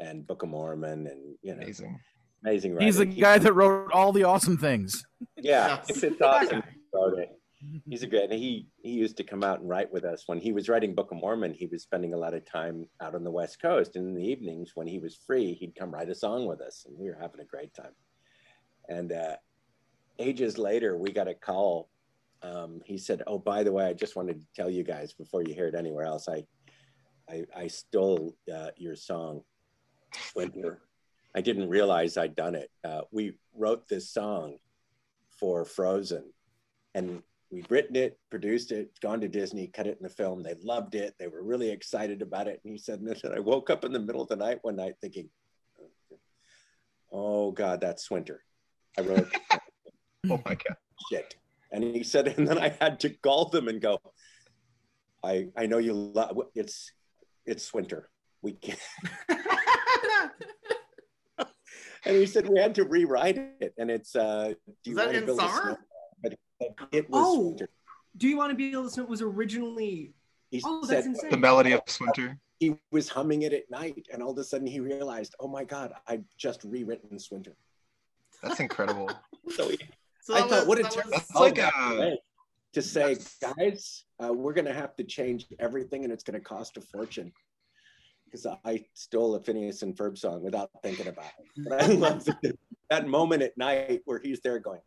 and 0.00 0.26
Book 0.26 0.42
of 0.42 0.48
Mormon, 0.48 1.06
and 1.06 1.36
you 1.42 1.54
know, 1.54 1.62
amazing, 1.62 1.98
amazing. 2.44 2.80
He's 2.80 2.96
the 2.96 3.06
writer. 3.06 3.20
guy 3.20 3.38
that 3.38 3.52
wrote 3.52 3.92
all 3.92 4.12
the 4.12 4.24
awesome 4.24 4.56
things. 4.56 5.04
Yeah, 5.36 5.80
it's, 5.88 6.02
it's 6.02 6.20
awesome. 6.20 6.62
Wrote. 6.92 7.28
He's 7.88 8.04
a 8.04 8.06
good. 8.06 8.30
And 8.30 8.38
he 8.38 8.68
he 8.82 8.90
used 8.90 9.16
to 9.16 9.24
come 9.24 9.42
out 9.42 9.60
and 9.60 9.68
write 9.68 9.92
with 9.92 10.04
us 10.04 10.24
when 10.26 10.38
he 10.38 10.52
was 10.52 10.68
writing 10.68 10.94
Book 10.94 11.10
of 11.10 11.18
Mormon. 11.18 11.52
He 11.52 11.66
was 11.66 11.82
spending 11.82 12.14
a 12.14 12.16
lot 12.16 12.34
of 12.34 12.44
time 12.44 12.86
out 13.00 13.14
on 13.14 13.24
the 13.24 13.30
West 13.30 13.60
Coast, 13.60 13.96
and 13.96 14.06
in 14.06 14.14
the 14.14 14.24
evenings 14.24 14.72
when 14.74 14.86
he 14.86 14.98
was 14.98 15.18
free, 15.26 15.54
he'd 15.54 15.74
come 15.74 15.90
write 15.90 16.08
a 16.08 16.14
song 16.14 16.46
with 16.46 16.60
us, 16.60 16.84
and 16.86 16.96
we 16.96 17.08
were 17.08 17.18
having 17.20 17.40
a 17.40 17.44
great 17.44 17.74
time. 17.74 17.94
And 18.88 19.12
uh, 19.12 19.36
ages 20.18 20.56
later, 20.56 20.96
we 20.96 21.12
got 21.12 21.28
a 21.28 21.34
call. 21.34 21.88
Um, 22.42 22.80
he 22.84 22.98
said, 22.98 23.22
"Oh, 23.26 23.38
by 23.38 23.62
the 23.62 23.72
way, 23.72 23.86
I 23.86 23.92
just 23.92 24.16
wanted 24.16 24.34
to 24.34 24.46
tell 24.54 24.70
you 24.70 24.84
guys 24.84 25.12
before 25.12 25.42
you 25.42 25.54
hear 25.54 25.66
it 25.66 25.74
anywhere 25.74 26.04
else. 26.04 26.28
I 26.28 26.44
I, 27.28 27.44
I 27.54 27.66
stole 27.68 28.34
uh, 28.52 28.70
your 28.76 28.96
song, 28.96 29.42
Winter. 30.34 30.80
I 31.34 31.40
didn't 31.40 31.68
realize 31.68 32.16
I'd 32.16 32.34
done 32.34 32.54
it. 32.54 32.70
Uh, 32.84 33.02
we 33.10 33.34
wrote 33.54 33.88
this 33.88 34.10
song 34.10 34.56
for 35.38 35.64
Frozen, 35.64 36.24
and 36.94 37.22
we'd 37.50 37.70
written 37.70 37.96
it, 37.96 38.18
produced 38.30 38.72
it, 38.72 38.98
gone 39.00 39.20
to 39.20 39.28
Disney, 39.28 39.66
cut 39.66 39.86
it 39.86 39.98
in 39.98 40.02
the 40.02 40.08
film. 40.08 40.42
They 40.42 40.54
loved 40.62 40.94
it. 40.94 41.14
They 41.18 41.28
were 41.28 41.42
really 41.42 41.70
excited 41.70 42.22
about 42.22 42.48
it. 42.48 42.60
And 42.64 42.72
he 42.72 42.78
said, 42.78 43.00
and 43.00 43.08
then 43.08 43.32
I 43.34 43.40
woke 43.40 43.70
up 43.70 43.84
in 43.84 43.92
the 43.92 44.00
middle 44.00 44.22
of 44.22 44.28
the 44.28 44.36
night 44.36 44.58
one 44.62 44.76
night 44.76 44.94
thinking, 45.00 45.28
oh 47.12 47.52
God, 47.52 47.80
that's 47.80 48.10
Winter. 48.10 48.42
I 48.96 49.02
wrote, 49.02 49.28
oh 50.30 50.40
my 50.44 50.54
God, 50.54 50.76
shit. 51.10 51.36
And 51.70 51.84
he 51.84 52.02
said, 52.02 52.28
and 52.36 52.46
then 52.46 52.58
I 52.58 52.76
had 52.80 53.00
to 53.00 53.10
call 53.10 53.46
them 53.46 53.68
and 53.68 53.80
go, 53.80 54.00
I, 55.22 55.48
I 55.56 55.66
know 55.66 55.78
you 55.78 55.92
love, 55.92 56.38
it's, 56.54 56.92
it's 57.44 57.72
Winter. 57.74 58.08
We 58.42 58.52
can't. 58.52 58.78
and 62.04 62.16
he 62.16 62.26
said 62.26 62.48
we 62.48 62.58
had 62.58 62.74
to 62.76 62.84
rewrite 62.84 63.36
it, 63.60 63.74
and 63.78 63.90
it's 63.90 64.14
uh, 64.14 64.54
do 64.84 64.90
you 64.90 64.92
Is 64.92 64.96
that 64.96 65.06
want 65.06 65.12
to 65.12 65.18
in 65.18 65.26
build 65.26 65.40
a 65.40 65.48
snow? 65.48 65.76
But 66.22 66.36
it 66.92 67.10
was 67.10 67.24
Oh, 67.26 67.48
winter. 67.48 67.68
do 68.16 68.28
you 68.28 68.36
want 68.36 68.50
to 68.50 68.56
be 68.56 68.70
able 68.70 68.84
to 68.84 68.90
snow? 68.90 69.04
It 69.04 69.08
was 69.08 69.22
originally. 69.22 70.14
He 70.50 70.62
oh, 70.64 70.82
said 70.84 70.96
that's 70.96 71.06
insane. 71.06 71.30
The 71.30 71.36
melody 71.36 71.72
of 71.72 71.84
S'Winter. 71.84 72.38
He 72.58 72.76
was 72.90 73.08
humming 73.08 73.42
it 73.42 73.52
at 73.52 73.70
night, 73.70 74.06
and 74.12 74.22
all 74.22 74.32
of 74.32 74.38
a 74.38 74.44
sudden 74.44 74.66
he 74.66 74.80
realized, 74.80 75.34
oh 75.38 75.46
my 75.48 75.64
god, 75.64 75.92
I 76.08 76.20
just 76.36 76.64
rewritten 76.64 77.18
S'Winter. 77.18 77.54
That's 78.42 78.60
incredible. 78.60 79.10
So, 79.56 79.70
he, 79.70 79.78
So 80.28 80.34
I 80.34 80.40
thought, 80.42 80.50
was- 80.50 80.66
what 80.66 80.78
a 80.78 80.82
that 80.82 80.92
terrible 80.92 81.12
was- 81.12 81.20
That's 81.26 81.34
like 81.40 81.56
a 81.56 82.16
to 82.74 82.82
say, 82.82 83.16
guys, 83.40 84.04
uh, 84.22 84.30
we're 84.30 84.52
going 84.52 84.66
to 84.66 84.74
have 84.74 84.94
to 84.96 85.04
change 85.04 85.46
everything, 85.58 86.04
and 86.04 86.12
it's 86.12 86.22
going 86.22 86.38
to 86.38 86.44
cost 86.44 86.76
a 86.76 86.82
fortune. 86.82 87.32
Because 88.26 88.46
I 88.62 88.84
stole 88.92 89.36
a 89.36 89.40
Phineas 89.40 89.80
and 89.80 89.96
Ferb 89.96 90.18
song 90.18 90.42
without 90.42 90.68
thinking 90.82 91.06
about 91.06 91.30
it. 91.38 91.64
But 91.66 91.82
I 91.82 91.86
love 91.86 92.26
that, 92.26 92.58
that 92.90 93.08
moment 93.08 93.42
at 93.42 93.56
night 93.56 94.02
where 94.04 94.20
he's 94.22 94.40
there 94.40 94.58
going, 94.58 94.82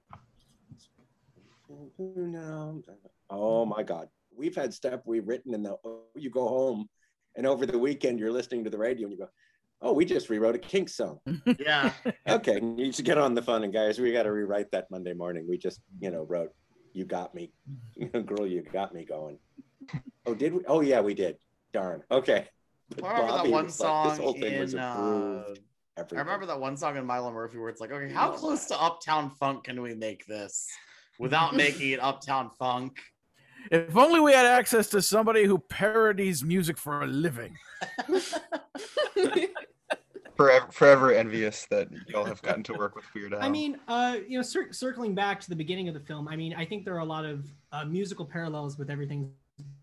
"Oh 3.32 3.66
my 3.66 3.82
God, 3.82 4.10
we've 4.36 4.56
had 4.56 4.72
stuff 4.76 5.02
we've 5.08 5.28
written, 5.28 5.56
and 5.56 5.66
the, 5.66 5.76
you 6.16 6.30
go 6.30 6.48
home, 6.48 6.88
and 7.36 7.48
over 7.48 7.66
the 7.66 7.80
weekend 7.80 8.20
you're 8.20 8.32
listening 8.32 8.64
to 8.66 8.70
the 8.70 8.78
radio, 8.78 9.08
and 9.08 9.14
you 9.14 9.18
go." 9.18 9.30
Oh, 9.82 9.94
we 9.94 10.06
just 10.06 10.30
rewrote 10.30 10.56
a 10.56 10.60
Kink 10.60 10.90
song. 10.90 11.20
Yeah. 11.60 11.92
okay, 12.30 12.62
you 12.78 12.92
should 12.92 13.06
get 13.06 13.18
on 13.18 13.34
the 13.34 13.42
phone, 13.42 13.64
and 13.64 13.74
guys, 13.74 14.00
we 14.00 14.12
got 14.12 14.24
to 14.24 14.32
rewrite 14.32 14.72
that 14.72 14.92
Monday 14.92 15.14
morning. 15.14 15.48
We 15.50 15.58
just, 15.58 15.82
you 16.00 16.12
know, 16.12 16.24
wrote 16.24 16.52
"You 16.94 17.06
Got 17.06 17.34
Me," 17.34 17.52
girl, 18.26 18.46
you 18.46 18.62
got 18.62 18.94
me 18.94 19.06
going. 19.06 19.40
Oh, 20.26 20.36
did 20.36 20.54
we? 20.54 20.62
Oh, 20.68 20.82
yeah, 20.82 21.02
we 21.02 21.16
did. 21.16 21.38
Darn. 21.74 22.04
Okay. 22.12 22.48
But 22.96 23.06
I 23.06 23.12
remember 23.14 23.32
that 23.32 23.52
one 23.52 23.66
was 23.66 23.80
like, 23.80 23.88
song 23.88 24.10
this 24.10 24.18
whole 24.20 24.34
thing 24.34 24.60
was 24.60 24.74
in, 24.74 24.80
uh, 24.80 25.44
approved. 25.98 26.20
I 26.20 26.20
remember 26.20 26.46
that 26.46 26.60
one 26.60 26.78
song 26.78 26.98
in 26.98 27.06
Milo 27.06 27.32
Murphy 27.32 27.58
where 27.58 27.70
it's 27.70 27.82
like, 27.82 27.92
okay, 27.92 28.14
how 28.14 28.32
close 28.32 28.66
to 28.66 28.80
Uptown 28.80 29.32
Funk 29.40 29.64
can 29.64 29.82
we 29.82 29.96
make 29.96 30.26
this 30.28 30.68
without 31.18 31.56
making 31.56 31.92
it 31.92 32.04
Uptown 32.04 32.52
Funk? 32.60 32.98
If 33.72 33.96
only 33.96 34.20
we 34.20 34.34
had 34.34 34.46
access 34.46 34.90
to 34.90 35.02
somebody 35.02 35.46
who 35.46 35.58
parodies 35.58 36.44
music 36.44 36.78
for 36.78 37.04
a 37.04 37.08
living. 37.08 37.56
forever, 40.42 40.72
forever 40.72 41.14
envious 41.14 41.66
that 41.70 41.90
y'all 42.08 42.26
have 42.26 42.42
gotten 42.42 42.64
to 42.64 42.74
work 42.74 42.96
with 42.96 43.06
Weird 43.16 43.34
Al. 43.34 43.42
I 43.42 43.50
mean, 43.50 43.78
uh, 43.88 44.18
you 44.28 44.38
know, 44.38 44.44
cir- 44.44 44.72
circling 44.72 45.16
back 45.16 45.40
to 45.42 45.50
the 45.50 45.56
beginning 45.56 45.88
of 45.88 45.94
the 45.94 46.00
film, 46.00 46.28
I 46.28 46.36
mean, 46.36 46.54
I 46.54 46.66
think 46.66 46.86
there 46.86 46.96
are 46.96 47.00
a 47.00 47.06
lot 47.06 47.26
of 47.26 47.46
uh, 47.72 47.86
musical 47.86 48.26
parallels 48.26 48.78
with 48.78 48.90
everything 48.90 49.32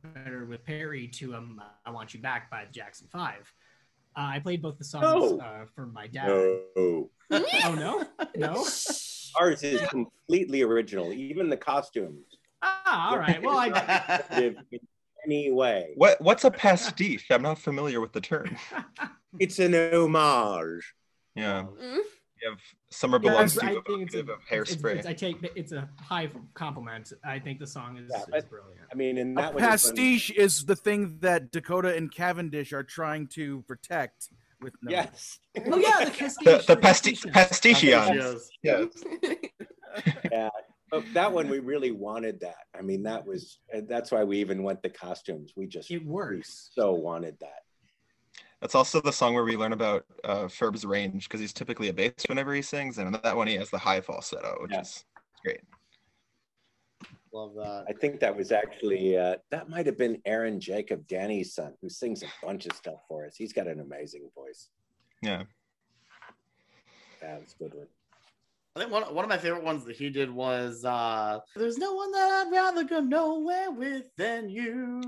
better 0.03 0.45
with 0.45 0.65
Perry 0.65 1.07
to 1.09 1.35
um, 1.35 1.61
"I 1.87 1.91
Want 1.91 2.13
You 2.15 2.21
Back" 2.21 2.51
by 2.51 2.65
the 2.65 2.73
Jackson 2.73 3.07
Five. 3.11 3.53
Uh, 4.17 4.31
I 4.35 4.39
played 4.41 4.61
both 4.63 4.79
the 4.79 4.85
songs 4.85 5.05
No. 5.05 5.39
uh, 5.39 5.65
for 5.75 5.87
my 5.87 6.07
dad. 6.07 6.29
No. 6.29 7.11
Oh 7.65 7.75
no, 7.75 8.07
no. 8.37 8.55
Ours 9.39 9.63
is 9.63 9.83
completely 9.91 10.63
original, 10.63 11.13
even 11.13 11.51
the 11.51 11.59
costumes. 11.59 12.25
Ah, 12.63 13.11
all 13.11 13.19
right. 13.19 13.43
Well, 13.43 13.59
I 13.59 14.23
in 14.33 14.57
any 15.25 15.51
way. 15.51 15.93
what 15.97 16.21
what's 16.21 16.45
a 16.45 16.51
pastiche? 16.51 17.27
I'm 17.31 17.43
not 17.43 17.59
familiar 17.59 18.01
with 18.01 18.13
the 18.13 18.21
term. 18.21 18.57
It's 19.39 19.59
an 19.59 19.75
homage. 19.75 20.95
Yeah, 21.35 21.65
Mm. 21.65 21.97
you 22.41 22.49
have 22.49 22.59
Summer 22.91 23.19
Yeah, 23.23 23.31
belongs 23.31 23.59
I 23.59 23.75
to 23.75 23.83
think 23.83 24.03
it's 24.07 24.15
a, 24.15 24.21
of 24.21 24.29
hairspray. 24.51 24.93
it's- 25.01 25.07
I 25.07 25.13
take 25.13 25.37
it's 25.55 25.73
a 25.73 25.87
high 26.01 26.31
compliment. 26.55 27.13
I 27.25 27.39
think 27.39 27.59
the 27.59 27.67
song 27.67 27.99
is, 27.99 28.11
Yeah, 28.11 28.39
is 28.39 28.45
brilliant. 28.47 28.87
I 28.91 28.95
mean, 28.95 29.19
and 29.19 29.39
A 29.39 29.43
that 29.43 29.55
a 29.55 29.59
pastiche 29.59 30.31
is 30.31 30.65
the 30.65 30.75
thing 30.77 31.19
that 31.21 31.53
Dakota 31.53 31.95
and 31.95 32.11
Cavendish 32.11 32.73
are 32.73 32.83
trying 32.83 33.27
to 33.39 33.63
protect 33.69 34.31
with 34.63 34.73
no. 34.83 34.91
Yes. 34.91 35.39
Oh 35.67 35.77
yeah, 35.79 36.05
the 36.07 36.11
the 36.45 36.65
the 36.67 36.77
pasti- 36.77 37.13
pastiches. 37.15 37.33
pastichions. 37.33 38.49
Yeah. 38.63 38.85
yeah. 40.33 40.49
But 40.91 41.05
that 41.15 41.33
one, 41.33 41.49
we 41.51 41.59
really 41.59 41.91
wanted 41.91 42.41
that. 42.41 42.67
I 42.77 42.83
mean, 42.83 43.03
that 43.05 43.27
was, 43.27 43.59
that's 43.89 44.11
why 44.11 44.25
we 44.25 44.39
even 44.39 44.63
went 44.63 44.83
the 44.83 44.91
costumes. 44.91 45.53
We 45.57 45.67
just, 45.67 45.91
it 45.91 46.05
works. 46.05 46.71
so 46.73 46.93
wanted 46.93 47.37
that. 47.41 47.61
That's 48.61 48.75
also 48.75 49.01
the 49.01 49.13
song 49.13 49.35
where 49.35 49.45
we 49.45 49.57
learn 49.57 49.73
about 49.73 50.05
uh, 50.25 50.49
Ferb's 50.49 50.85
range 50.85 51.29
because 51.29 51.41
he's 51.41 51.53
typically 51.53 51.89
a 51.89 51.93
bass 51.93 52.13
whenever 52.29 52.53
he 52.53 52.63
sings, 52.63 52.99
and 52.99 53.15
on 53.15 53.21
that 53.23 53.37
one 53.37 53.47
he 53.47 53.55
has 53.55 53.71
the 53.71 53.79
high 53.79 54.01
falsetto, 54.01 54.57
which 54.61 54.73
Yeah. 54.73 54.81
is 54.81 55.05
great. 55.45 55.61
Love 57.33 57.55
that. 57.55 57.85
I 57.89 57.93
think 57.93 58.19
that 58.19 58.35
was 58.37 58.51
actually, 58.51 59.17
uh, 59.17 59.37
that 59.51 59.69
might 59.69 59.87
have 59.87 59.97
been 59.99 60.21
Aaron 60.25 60.59
Jacob, 60.59 61.07
Danny's 61.07 61.55
son, 61.55 61.75
who 61.81 61.89
sings 61.89 62.23
a 62.25 62.27
bunch 62.43 62.67
of 62.67 62.73
stuff 62.75 63.01
for 63.07 63.27
us. 63.27 63.37
He's 63.37 63.53
got 63.53 63.69
an 63.69 63.79
amazing 63.81 64.29
voice. 64.35 64.71
Yeah. 65.23 65.45
That's 67.21 67.55
a 67.55 67.59
good 67.59 67.75
one. 67.75 67.87
I 68.79 68.83
think 68.83 68.93
one, 68.93 69.03
one 69.13 69.25
of 69.25 69.29
my 69.29 69.39
favorite 69.39 69.65
ones 69.65 69.85
that 69.87 69.97
he 69.97 70.09
did 70.09 70.31
was 70.31 70.85
uh 70.85 71.41
There's 71.57 71.79
no 71.79 71.95
one 71.95 72.13
that 72.13 72.47
I'd 72.47 72.53
rather 72.53 72.85
go 72.85 73.01
nowhere 73.01 73.73
with 73.73 74.05
than 74.17 74.49
you. 74.49 75.01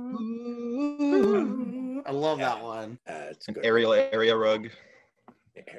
I 2.04 2.10
love 2.10 2.38
that 2.38 2.60
one. 2.60 2.98
Uh, 3.08 3.26
it's 3.30 3.46
An 3.46 3.54
aerial 3.62 3.92
area 3.92 4.36
rug. 4.36 4.70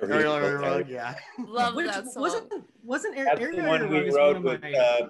Ariel 0.01 0.39
Rug, 0.39 0.87
yeah. 0.87 1.15
Love 1.37 1.75
Which 1.75 1.87
that 1.87 2.05
song. 2.07 2.21
wasn't 2.21 2.53
wasn't 2.81 3.17
Air, 3.17 3.25
That's 3.25 3.41
Air, 3.41 3.51
the 3.57 3.61
Rug 3.63 3.89
we 3.89 4.09
wrote 4.11 4.41
with, 4.41 4.61
my- 4.61 4.71
uh, 4.71 5.09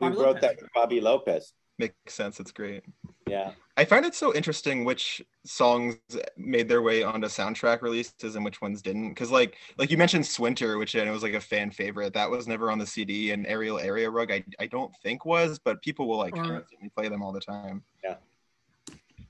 we 0.00 0.08
wrote 0.08 0.18
Lopez. 0.18 0.40
that 0.40 0.56
with 0.60 0.70
Bobby 0.74 1.00
Lopez. 1.00 1.52
Makes 1.78 2.14
sense. 2.14 2.40
It's 2.40 2.50
great. 2.50 2.82
Yeah. 3.28 3.52
I 3.78 3.84
find 3.84 4.04
it 4.04 4.14
so 4.14 4.34
interesting 4.34 4.84
which 4.84 5.22
songs 5.46 5.96
made 6.36 6.68
their 6.68 6.82
way 6.82 7.04
onto 7.04 7.28
soundtrack 7.28 7.80
releases 7.80 8.34
and 8.34 8.44
which 8.44 8.60
ones 8.60 8.82
didn't. 8.82 9.10
Because 9.10 9.30
like 9.30 9.54
like 9.78 9.90
you 9.92 9.96
mentioned 9.96 10.24
S'Winter, 10.24 10.78
which 10.80 10.96
I 10.96 11.04
know 11.04 11.12
was 11.12 11.22
like 11.22 11.34
a 11.34 11.40
fan 11.40 11.70
favorite. 11.70 12.12
That 12.12 12.28
was 12.28 12.48
never 12.48 12.72
on 12.72 12.78
the 12.78 12.86
CD, 12.86 13.30
and 13.30 13.46
Aerial 13.46 13.78
Area 13.78 14.10
Rug 14.10 14.32
I, 14.32 14.44
I 14.58 14.66
don't 14.66 14.92
think 15.02 15.24
was, 15.24 15.60
but 15.60 15.80
people 15.80 16.08
will 16.08 16.18
like 16.18 16.36
Or- 16.36 16.42
constantly 16.42 16.90
play 16.94 17.08
them 17.08 17.22
all 17.22 17.30
the 17.32 17.40
time. 17.40 17.84
Yeah, 18.02 18.16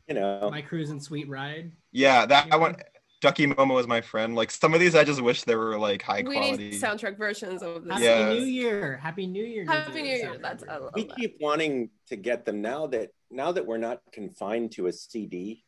you 0.08 0.14
know, 0.14 0.48
My 0.50 0.62
Cruise 0.62 0.88
and 0.90 1.02
Sweet 1.02 1.28
Ride. 1.28 1.70
Yeah, 1.92 2.24
that 2.24 2.46
Yeah. 2.46 2.54
I 2.54 2.56
want 2.58 2.82
Ducky 3.20 3.46
Momo 3.48 3.80
is 3.80 3.86
my 3.88 4.00
friend. 4.00 4.36
Like 4.36 4.50
some 4.50 4.74
of 4.74 4.80
these 4.80 4.94
I 4.94 5.02
just 5.04 5.20
wish 5.20 5.42
there 5.44 5.58
were 5.58 5.76
like 5.78 6.02
high 6.02 6.22
we 6.26 6.36
quality. 6.36 6.70
need 6.70 6.80
soundtrack 6.80 7.18
versions 7.18 7.62
of 7.62 7.84
this. 7.84 7.92
Happy 7.94 8.04
Yeah. 8.04 8.32
New 8.32 8.44
Year. 8.44 8.96
Happy 8.98 9.26
New 9.26 9.44
Year. 9.44 9.64
Happy 9.64 9.90
a 9.98 10.02
New 10.02 10.08
Year. 10.08 10.26
soundtrack 10.26 10.42
That's 10.42 10.62
I 10.62 10.66
version. 10.66 10.82
love 10.84 10.92
we 10.94 11.04
that. 11.04 11.16
keep 11.16 11.36
wanting 11.40 11.90
to 12.08 12.16
get 12.16 12.44
them 12.44 12.60
now 12.62 12.86
that 12.88 13.10
now 13.30 13.50
that 13.52 13.66
we're 13.66 13.78
not 13.78 14.00
confined 14.12 14.72
to 14.72 14.86
a 14.86 14.92
CD 14.92 15.64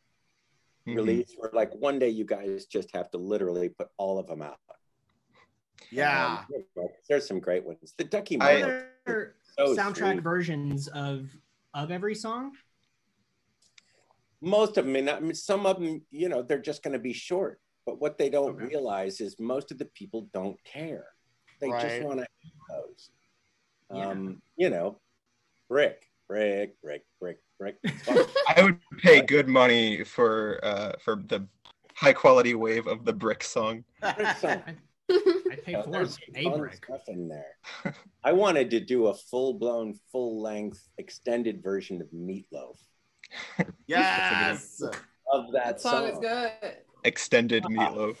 Mhm. 0.87 0.95
release. 0.95 1.35
We're 1.37 1.51
like 1.51 1.73
one 1.75 1.99
day 1.99 2.09
you 2.09 2.23
guys 2.25 2.65
just 2.65 2.91
have 2.95 3.11
to 3.11 3.17
literally 3.17 3.69
put 3.69 3.89
all 3.97 4.17
of 4.17 4.27
them 4.27 4.41
out. 4.41 4.57
Yeah. 5.91 6.45
Um, 6.49 6.87
there's 7.09 7.27
some 7.27 7.39
great 7.39 7.65
ones. 7.65 7.93
The 7.97 8.03
Ducky 8.05 8.37
Momo. 8.37 8.63
Are 8.63 8.89
there 9.05 9.35
so 9.57 9.75
soundtrack 9.75 10.13
sweet. 10.13 10.23
versions 10.23 10.87
of 10.87 11.29
of 11.73 11.91
every 11.91 12.15
song? 12.15 12.53
Most 14.41 14.77
of 14.77 14.85
them, 14.85 14.95
and 14.95 15.09
I 15.09 15.19
mean, 15.19 15.35
some 15.35 15.65
of 15.65 15.79
them, 15.79 16.01
you 16.09 16.27
know, 16.29 16.41
they're 16.41 16.59
just 16.61 16.83
going 16.83 16.93
to 16.93 16.99
be 16.99 17.13
short. 17.13 17.59
But 17.85 17.99
what 17.99 18.17
they 18.17 18.29
don't 18.29 18.55
Okay. 18.55 18.65
realize 18.65 19.21
is 19.21 19.39
most 19.39 19.71
of 19.71 19.77
the 19.77 19.85
people 19.85 20.29
don't 20.33 20.61
care. 20.63 21.07
They 21.59 21.69
just 21.69 22.01
want 22.01 22.19
to 22.19 22.25
have 22.25 22.83
those. 22.83 23.09
Um, 23.89 24.41
you 24.55 24.69
know, 24.69 24.99
brick, 25.69 26.03
brick, 26.27 26.75
brick, 26.81 27.03
brick, 27.19 27.37
brick. 27.59 27.77
I 28.47 28.63
would 28.63 28.79
pay 28.99 29.21
good 29.21 29.47
money 29.47 30.03
for 30.03 30.59
uh 30.63 30.93
for 31.03 31.17
the 31.27 31.47
high 31.95 32.13
quality 32.13 32.55
wave 32.55 32.87
of 32.87 33.03
the 33.05 33.13
brick 33.13 33.43
song. 33.43 33.83
Brick 34.15 34.37
song. 34.37 34.63
I 35.11 35.57
pay 35.63 35.73
for 35.83 35.91
there's 35.91 36.17
a 36.35 36.49
brick. 36.57 36.75
stuff 36.85 37.01
in 37.09 37.27
there. 37.27 37.57
I 38.23 38.31
wanted 38.31 38.69
to 38.71 38.79
do 38.79 39.07
a 39.07 39.13
full 39.13 39.55
blown, 39.55 39.99
full 40.11 40.41
length, 40.41 40.87
extended 40.97 41.61
version 41.61 42.01
of 42.01 42.07
Meatloaf 42.11 42.77
Yes. 43.87 44.81
of 45.33 45.51
that 45.53 45.77
That 45.77 45.81
song 45.81 46.07
is 46.07 46.19
good. 46.19 46.51
Extended 47.03 47.63
meatloaf. 47.63 48.17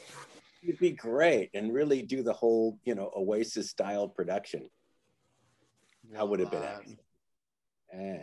It'd 0.63 0.79
be 0.79 0.91
great 0.91 1.49
and 1.53 1.73
really 1.73 2.01
do 2.01 2.23
the 2.23 2.33
whole, 2.33 2.79
you 2.85 2.95
know, 2.95 3.11
Oasis 3.15 3.69
style 3.69 4.07
production. 4.07 4.69
That 6.13 6.27
would 6.27 6.39
have 6.39 6.51
been 6.51 6.63
excellent. 6.63 6.99
Eh, 7.93 8.17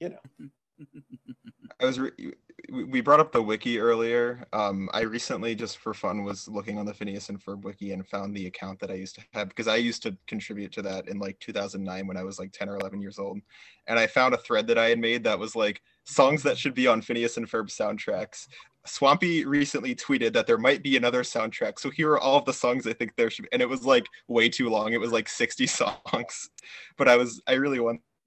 you 0.00 0.08
know. 0.10 0.46
I 1.80 1.84
was 1.84 1.98
re- 1.98 2.34
we 2.70 3.00
brought 3.00 3.20
up 3.20 3.32
the 3.32 3.42
wiki 3.42 3.78
earlier. 3.80 4.44
Um, 4.52 4.88
I 4.92 5.00
recently, 5.00 5.54
just 5.54 5.78
for 5.78 5.94
fun, 5.94 6.24
was 6.24 6.46
looking 6.48 6.78
on 6.78 6.86
the 6.86 6.94
Phineas 6.94 7.28
and 7.28 7.42
Ferb 7.42 7.62
wiki 7.62 7.92
and 7.92 8.06
found 8.06 8.34
the 8.34 8.46
account 8.46 8.78
that 8.80 8.90
I 8.90 8.94
used 8.94 9.16
to 9.16 9.22
have 9.32 9.48
because 9.48 9.68
I 9.68 9.76
used 9.76 10.02
to 10.04 10.16
contribute 10.26 10.72
to 10.72 10.82
that 10.82 11.08
in 11.08 11.18
like 11.18 11.38
2009 11.40 12.06
when 12.06 12.16
I 12.16 12.22
was 12.22 12.38
like 12.38 12.52
10 12.52 12.68
or 12.68 12.76
11 12.76 13.00
years 13.00 13.18
old, 13.18 13.40
and 13.86 13.98
I 13.98 14.06
found 14.06 14.34
a 14.34 14.38
thread 14.38 14.66
that 14.68 14.78
I 14.78 14.88
had 14.88 14.98
made 14.98 15.24
that 15.24 15.38
was 15.38 15.56
like 15.56 15.82
songs 16.04 16.42
that 16.42 16.58
should 16.58 16.74
be 16.74 16.86
on 16.86 17.02
Phineas 17.02 17.36
and 17.36 17.48
Ferb 17.48 17.68
soundtracks. 17.68 18.46
Swampy 18.86 19.44
recently 19.44 19.94
tweeted 19.94 20.32
that 20.32 20.46
there 20.46 20.58
might 20.58 20.82
be 20.82 20.96
another 20.96 21.22
soundtrack, 21.22 21.78
so 21.78 21.90
here 21.90 22.12
are 22.12 22.20
all 22.20 22.38
of 22.38 22.44
the 22.44 22.52
songs 22.52 22.86
I 22.86 22.92
think 22.92 23.14
there 23.16 23.30
should 23.30 23.44
be, 23.44 23.48
and 23.52 23.62
it 23.62 23.68
was 23.68 23.84
like 23.84 24.06
way 24.28 24.48
too 24.48 24.68
long. 24.68 24.92
It 24.92 25.00
was 25.00 25.12
like 25.12 25.28
60 25.28 25.66
songs, 25.66 26.50
but 26.96 27.08
I 27.08 27.16
was 27.16 27.42
I 27.46 27.54
really 27.54 27.80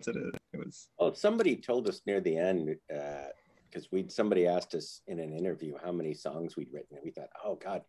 wanted 0.07 0.27
it. 0.27 0.35
It 0.53 0.65
was 0.65 0.87
Well, 0.99 1.15
somebody 1.15 1.55
told 1.55 1.87
us 1.87 2.01
near 2.05 2.21
the 2.21 2.37
end 2.37 2.75
uh, 2.93 3.29
because 3.69 3.91
we 3.91 4.07
somebody 4.09 4.47
asked 4.47 4.75
us 4.75 5.01
in 5.07 5.19
an 5.19 5.33
interview 5.33 5.73
how 5.83 5.91
many 5.91 6.13
songs 6.13 6.55
we'd 6.55 6.71
written, 6.71 6.97
and 6.97 7.03
we 7.03 7.11
thought, 7.11 7.29
oh 7.43 7.55
God, 7.55 7.81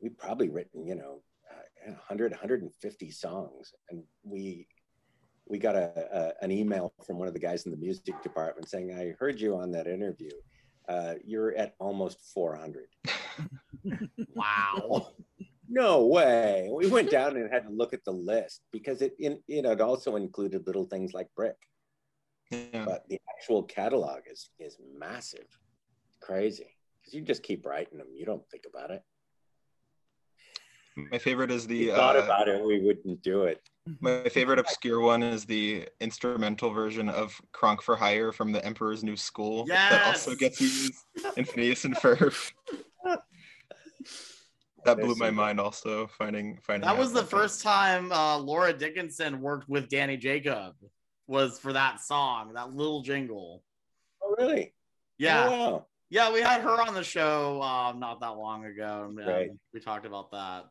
we've 0.00 0.16
probably 0.16 0.48
written, 0.48 0.86
you 0.86 0.94
know, 0.94 1.22
uh, 1.50 1.92
100, 1.92 2.32
150 2.32 3.10
songs, 3.10 3.72
and 3.90 4.02
we 4.22 4.68
we 5.48 5.58
got 5.58 5.76
a, 5.76 6.32
a 6.40 6.44
an 6.44 6.50
email 6.50 6.92
from 7.06 7.18
one 7.18 7.28
of 7.28 7.34
the 7.34 7.40
guys 7.40 7.66
in 7.66 7.70
the 7.70 7.76
music 7.76 8.22
department 8.22 8.68
saying, 8.68 8.92
I 8.92 9.14
heard 9.18 9.40
you 9.40 9.56
on 9.56 9.70
that 9.72 9.86
interview. 9.86 10.30
Uh, 10.88 11.14
you're 11.24 11.52
at 11.56 11.74
almost 11.78 12.20
400. 12.32 12.86
Wow. 14.34 15.08
No 15.68 16.06
way. 16.06 16.68
We 16.72 16.88
went 16.88 17.10
down 17.10 17.36
and 17.36 17.52
had 17.52 17.64
to 17.64 17.70
look 17.72 17.92
at 17.92 18.04
the 18.04 18.12
list 18.12 18.62
because 18.72 19.02
it, 19.02 19.14
in, 19.18 19.40
you 19.46 19.62
know, 19.62 19.72
it 19.72 19.80
also 19.80 20.16
included 20.16 20.66
little 20.66 20.86
things 20.86 21.12
like 21.12 21.28
brick. 21.34 21.56
But 22.50 23.08
the 23.08 23.20
actual 23.36 23.64
catalog 23.64 24.20
is 24.30 24.50
is 24.60 24.76
massive, 24.96 25.48
crazy. 26.20 26.76
Because 27.00 27.14
you 27.14 27.22
just 27.22 27.42
keep 27.42 27.66
writing 27.66 27.98
them. 27.98 28.06
You 28.14 28.24
don't 28.24 28.48
think 28.50 28.64
about 28.72 28.92
it. 28.92 29.02
my 31.10 31.18
favorite 31.18 31.50
is 31.50 31.66
the 31.66 31.86
We 31.86 31.90
thought 31.90 32.16
uh, 32.16 32.22
about 32.22 32.48
it, 32.48 32.64
we 32.64 32.80
wouldn't 32.80 33.20
do 33.22 33.42
it. 33.42 33.60
My 34.00 34.28
favorite 34.28 34.58
obscure 34.60 35.00
one 35.00 35.22
is 35.22 35.44
the 35.44 35.88
instrumental 36.00 36.70
version 36.70 37.08
of 37.08 37.40
Kronk 37.52 37.82
for 37.82 37.96
Hire 37.96 38.32
from 38.32 38.52
The 38.52 38.64
Emperor's 38.64 39.02
New 39.02 39.16
School 39.16 39.64
that 39.66 40.06
also 40.06 40.34
gets 40.34 40.60
used 40.60 40.94
in 41.36 41.44
Phineas 41.44 41.84
and 41.84 41.96
Ferb. 41.96 42.34
That 44.86 45.00
blew 45.00 45.14
my 45.16 45.30
mind 45.30 45.60
also 45.60 46.06
finding 46.06 46.58
finding 46.62 46.86
That 46.86 46.96
was 46.96 47.12
the 47.12 47.20
about 47.20 47.30
first 47.30 47.62
time 47.62 48.12
uh, 48.12 48.38
Laura 48.38 48.72
Dickinson 48.72 49.40
worked 49.40 49.68
with 49.68 49.88
Danny 49.88 50.16
Jacob. 50.16 50.74
Was 51.28 51.58
for 51.58 51.72
that 51.72 52.00
song, 52.00 52.52
that 52.54 52.72
little 52.72 53.02
jingle. 53.02 53.64
Oh, 54.22 54.36
really? 54.38 54.74
Yeah. 55.18 55.48
Oh, 55.48 55.50
wow. 55.50 55.86
Yeah, 56.08 56.32
we 56.32 56.40
had 56.40 56.60
her 56.60 56.80
on 56.80 56.94
the 56.94 57.02
show 57.02 57.60
um, 57.62 57.98
not 57.98 58.20
that 58.20 58.36
long 58.36 58.64
ago. 58.64 59.06
and, 59.08 59.26
Right. 59.26 59.50
We 59.74 59.80
talked 59.80 60.06
about 60.06 60.30
that. 60.30 60.66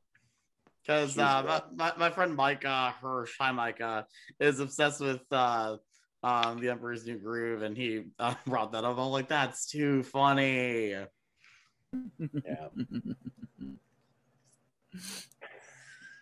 Because 0.81 1.17
uh, 1.17 1.43
my, 1.43 1.61
my, 1.75 1.93
my 1.97 2.09
friend 2.09 2.35
Micah 2.35 2.93
Hirsch, 3.01 3.33
hi 3.39 3.51
Micah, 3.51 4.05
is 4.39 4.59
obsessed 4.59 5.01
with 5.01 5.21
uh, 5.31 5.77
um, 6.23 6.61
The 6.61 6.69
Emperor's 6.69 7.05
New 7.05 7.17
Groove, 7.17 7.63
and 7.63 7.75
he 7.75 8.03
uh, 8.19 8.35
brought 8.47 8.71
that 8.73 8.83
up. 8.83 8.97
I'm 8.97 9.07
like, 9.07 9.27
that's 9.27 9.65
too 9.65 10.03
funny. 10.03 10.91
Yeah. 10.91 11.05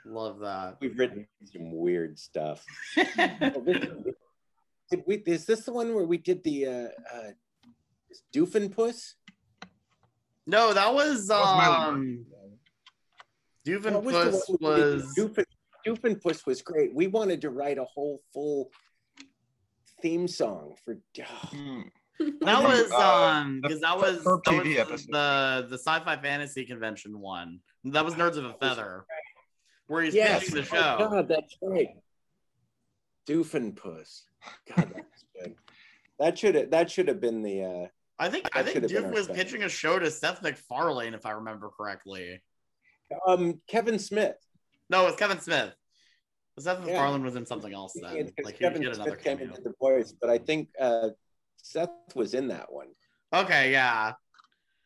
Love 0.05 0.39
that. 0.39 0.77
We've 0.81 0.97
written 0.97 1.27
some 1.45 1.71
weird 1.71 2.19
stuff. 2.19 2.63
Oh, 3.17 4.95
did 4.97 5.03
we, 5.07 5.15
is 5.25 5.45
this 5.45 5.61
the 5.61 5.73
one 5.73 5.95
where 5.95 6.03
we 6.03 6.17
did 6.17 6.43
the 6.43 6.67
uh, 6.67 6.87
uh, 7.11 7.31
Doofenpuss? 8.35 9.13
No, 10.45 10.73
that 10.73 10.93
was 10.93 11.29
was 11.29 11.29
my 11.29 11.65
um, 11.65 12.25
What 13.65 14.03
was 14.03 14.13
the 14.13 14.21
Doofenpuss 14.21 14.49
one 14.49 14.57
was 14.61 15.15
Doofen, 15.17 15.45
Doofenpuss 15.87 16.45
was 16.45 16.61
great. 16.61 16.93
We 16.93 17.07
wanted 17.07 17.41
to 17.41 17.49
write 17.49 17.77
a 17.77 17.85
whole 17.85 18.21
full 18.33 18.71
theme 20.01 20.27
song 20.27 20.75
for. 20.83 20.97
That 22.41 22.63
was 22.63 22.91
um 22.91 23.59
because 23.61 23.81
that 23.81 23.97
was, 23.97 24.23
that 24.23 24.41
TV 24.45 24.89
was 24.89 25.05
the 25.07 25.65
the 25.67 25.77
sci-fi 25.77 26.15
fantasy 26.17 26.63
convention 26.63 27.19
one. 27.19 27.59
That 27.85 28.05
was 28.05 28.13
Nerds 28.15 28.37
of 28.37 28.45
a 28.45 28.53
Feather, 28.53 29.05
where 29.87 30.03
he's 30.03 30.15
yes, 30.15 30.39
pitching 30.45 30.55
the 30.55 30.61
oh, 30.61 30.63
show. 30.63 30.97
God, 31.09 31.27
that's 31.27 31.57
right. 31.61 31.89
Doofenpuss. 33.27 34.23
God, 34.75 34.91
that's 34.95 35.25
good. 35.39 35.55
That 36.19 36.37
should 36.37 36.55
have 36.55 36.71
that 36.71 36.91
should 36.91 37.07
have 37.07 37.19
been 37.19 37.41
the. 37.41 37.63
Uh, 37.63 37.87
I 38.19 38.29
think 38.29 38.49
I 38.55 38.63
think 38.63 38.73
should 38.75 38.83
have 38.83 38.91
been 38.91 39.03
Doof 39.05 39.13
was 39.13 39.25
special. 39.25 39.43
pitching 39.43 39.63
a 39.63 39.69
show 39.69 39.99
to 39.99 40.09
Seth 40.11 40.41
MacFarlane, 40.41 41.13
if 41.13 41.25
I 41.25 41.31
remember 41.31 41.69
correctly. 41.69 42.41
um 43.27 43.61
Kevin 43.67 43.99
Smith. 43.99 44.35
No, 44.89 45.07
it's 45.07 45.17
Kevin 45.17 45.39
Smith. 45.39 45.73
Seth 46.59 46.79
Yeah. 46.81 46.93
MacFarlane 46.93 47.23
was 47.23 47.35
in 47.35 47.45
something 47.45 47.73
else 47.73 47.93
then. 47.99 48.15
It's 48.17 48.31
'cause 48.31 48.45
Like 48.45 48.57
he, 48.57 48.65
he 48.65 48.69
Kevin 48.71 48.85
another 48.87 49.11
Smith 49.11 49.23
came 49.23 49.37
cameo. 49.39 49.55
into 49.55 49.61
the 49.69 49.73
voice, 49.79 50.13
but 50.19 50.29
I 50.29 50.37
think 50.37 50.69
uh, 50.79 51.09
Seth 51.61 51.89
was 52.15 52.33
in 52.33 52.47
that 52.49 52.71
one. 52.71 52.87
Okay, 53.33 53.71
yeah. 53.71 54.13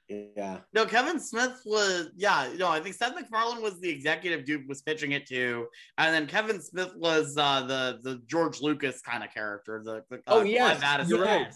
Yeah. 0.10 0.60
No, 0.74 0.86
Kevin 0.86 1.20
Smith 1.20 1.62
was 1.66 2.10
yeah, 2.16 2.50
no, 2.56 2.70
I 2.70 2.80
think 2.80 2.96
Seth 2.96 3.14
MacFarlane 3.14 3.62
was 3.62 3.80
the 3.82 3.90
executive 3.90 4.46
dude 4.46 4.68
was 4.68 4.82
pitching 4.82 5.12
it 5.12 5.26
to, 5.28 5.68
and 5.98 6.14
then 6.14 6.28
Kevin 6.28 6.62
Smith 6.62 6.94
was 6.96 7.36
uh 7.38 7.62
the 7.66 8.00
the 8.02 8.22
George 8.26 8.62
Lucas 8.62 9.02
kind 9.02 9.22
of 9.24 9.34
character. 9.34 9.82
The, 9.84 10.04
the 10.10 10.22
Oh, 10.28 10.40
uh, 10.40 10.44
yes, 10.44 10.80
Clive 10.80 10.84
Addison. 10.84 11.16
you're 11.16 11.26
right. 11.26 11.54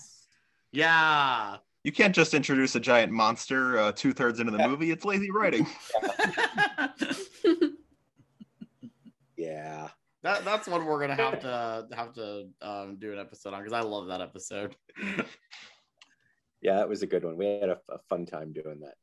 Yeah. 0.73 1.57
You 1.83 1.91
can't 1.91 2.13
just 2.13 2.33
introduce 2.33 2.75
a 2.75 2.79
giant 2.79 3.11
monster 3.11 3.79
uh, 3.79 3.91
two 3.93 4.13
thirds 4.13 4.39
into 4.39 4.51
the 4.51 4.59
Yeah. 4.59 4.67
movie. 4.67 4.91
It's 4.91 5.05
lazy 5.05 5.31
writing. 5.31 5.65
Yeah. 9.37 9.87
That 10.23 10.45
that's 10.45 10.67
one 10.67 10.85
we're 10.85 10.99
gonna 10.99 11.15
have 11.15 11.39
to 11.39 11.87
have 11.95 12.13
to 12.13 12.47
um, 12.61 12.97
do 12.99 13.11
an 13.11 13.17
episode 13.17 13.53
on 13.55 13.63
because 13.63 13.73
I 13.73 13.81
love 13.81 14.07
that 14.07 14.21
episode. 14.21 14.75
Yeah, 16.61 16.75
that 16.75 16.89
was 16.89 17.01
a 17.01 17.07
good 17.07 17.23
one. 17.23 17.37
We 17.37 17.45
had 17.45 17.69
a, 17.69 17.79
a 17.89 17.99
fun 18.09 18.25
time 18.25 18.53
doing 18.53 18.81
that. 18.81 18.95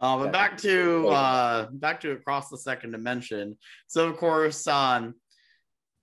Uh, 0.00 0.18
but 0.18 0.32
back 0.32 0.58
to 0.58 1.08
uh, 1.08 1.68
back 1.70 2.00
to 2.00 2.10
across 2.10 2.48
the 2.48 2.58
second 2.58 2.90
dimension. 2.90 3.56
So 3.86 4.08
of 4.08 4.16
course, 4.16 4.66
um, 4.66 5.14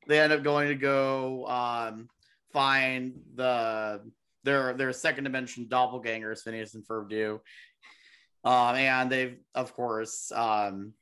they 0.07 0.19
end 0.19 0.31
up 0.31 0.41
going 0.41 0.69
to 0.69 0.75
go 0.75 1.45
um, 1.47 2.07
find 2.53 3.13
the 3.35 4.01
their 4.43 4.73
their 4.73 4.93
second 4.93 5.25
dimension 5.25 5.65
doppelgangers, 5.65 6.43
Phineas 6.43 6.75
and 6.75 6.87
Ferb 6.87 7.09
do, 7.09 7.41
um, 8.45 8.75
and 8.75 9.11
they've 9.11 9.37
of 9.53 9.73
course 9.73 10.31
um, 10.33 10.93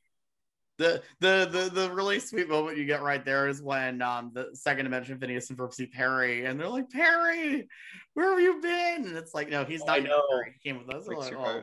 the, 0.78 1.02
the 1.20 1.48
the 1.50 1.70
the 1.72 1.92
really 1.92 2.20
sweet 2.20 2.48
moment 2.48 2.78
you 2.78 2.84
get 2.84 3.02
right 3.02 3.24
there 3.24 3.48
is 3.48 3.60
when 3.60 4.00
um, 4.00 4.30
the 4.32 4.50
second 4.54 4.84
dimension 4.84 5.18
Phineas 5.18 5.50
and 5.50 5.58
Ferb 5.58 5.74
see 5.74 5.86
Perry, 5.86 6.44
and 6.44 6.58
they're 6.58 6.68
like, 6.68 6.88
Perry, 6.88 7.68
where 8.14 8.30
have 8.30 8.40
you 8.40 8.60
been? 8.60 9.06
And 9.06 9.16
it's 9.16 9.34
like, 9.34 9.50
no, 9.50 9.64
he's 9.64 9.84
not. 9.84 10.02
Know. 10.02 10.22
Perry. 10.30 10.54
He 10.60 10.68
came 10.68 10.78
with 10.78 10.94
us. 10.94 11.06
Like, 11.08 11.34
oh, 11.34 11.62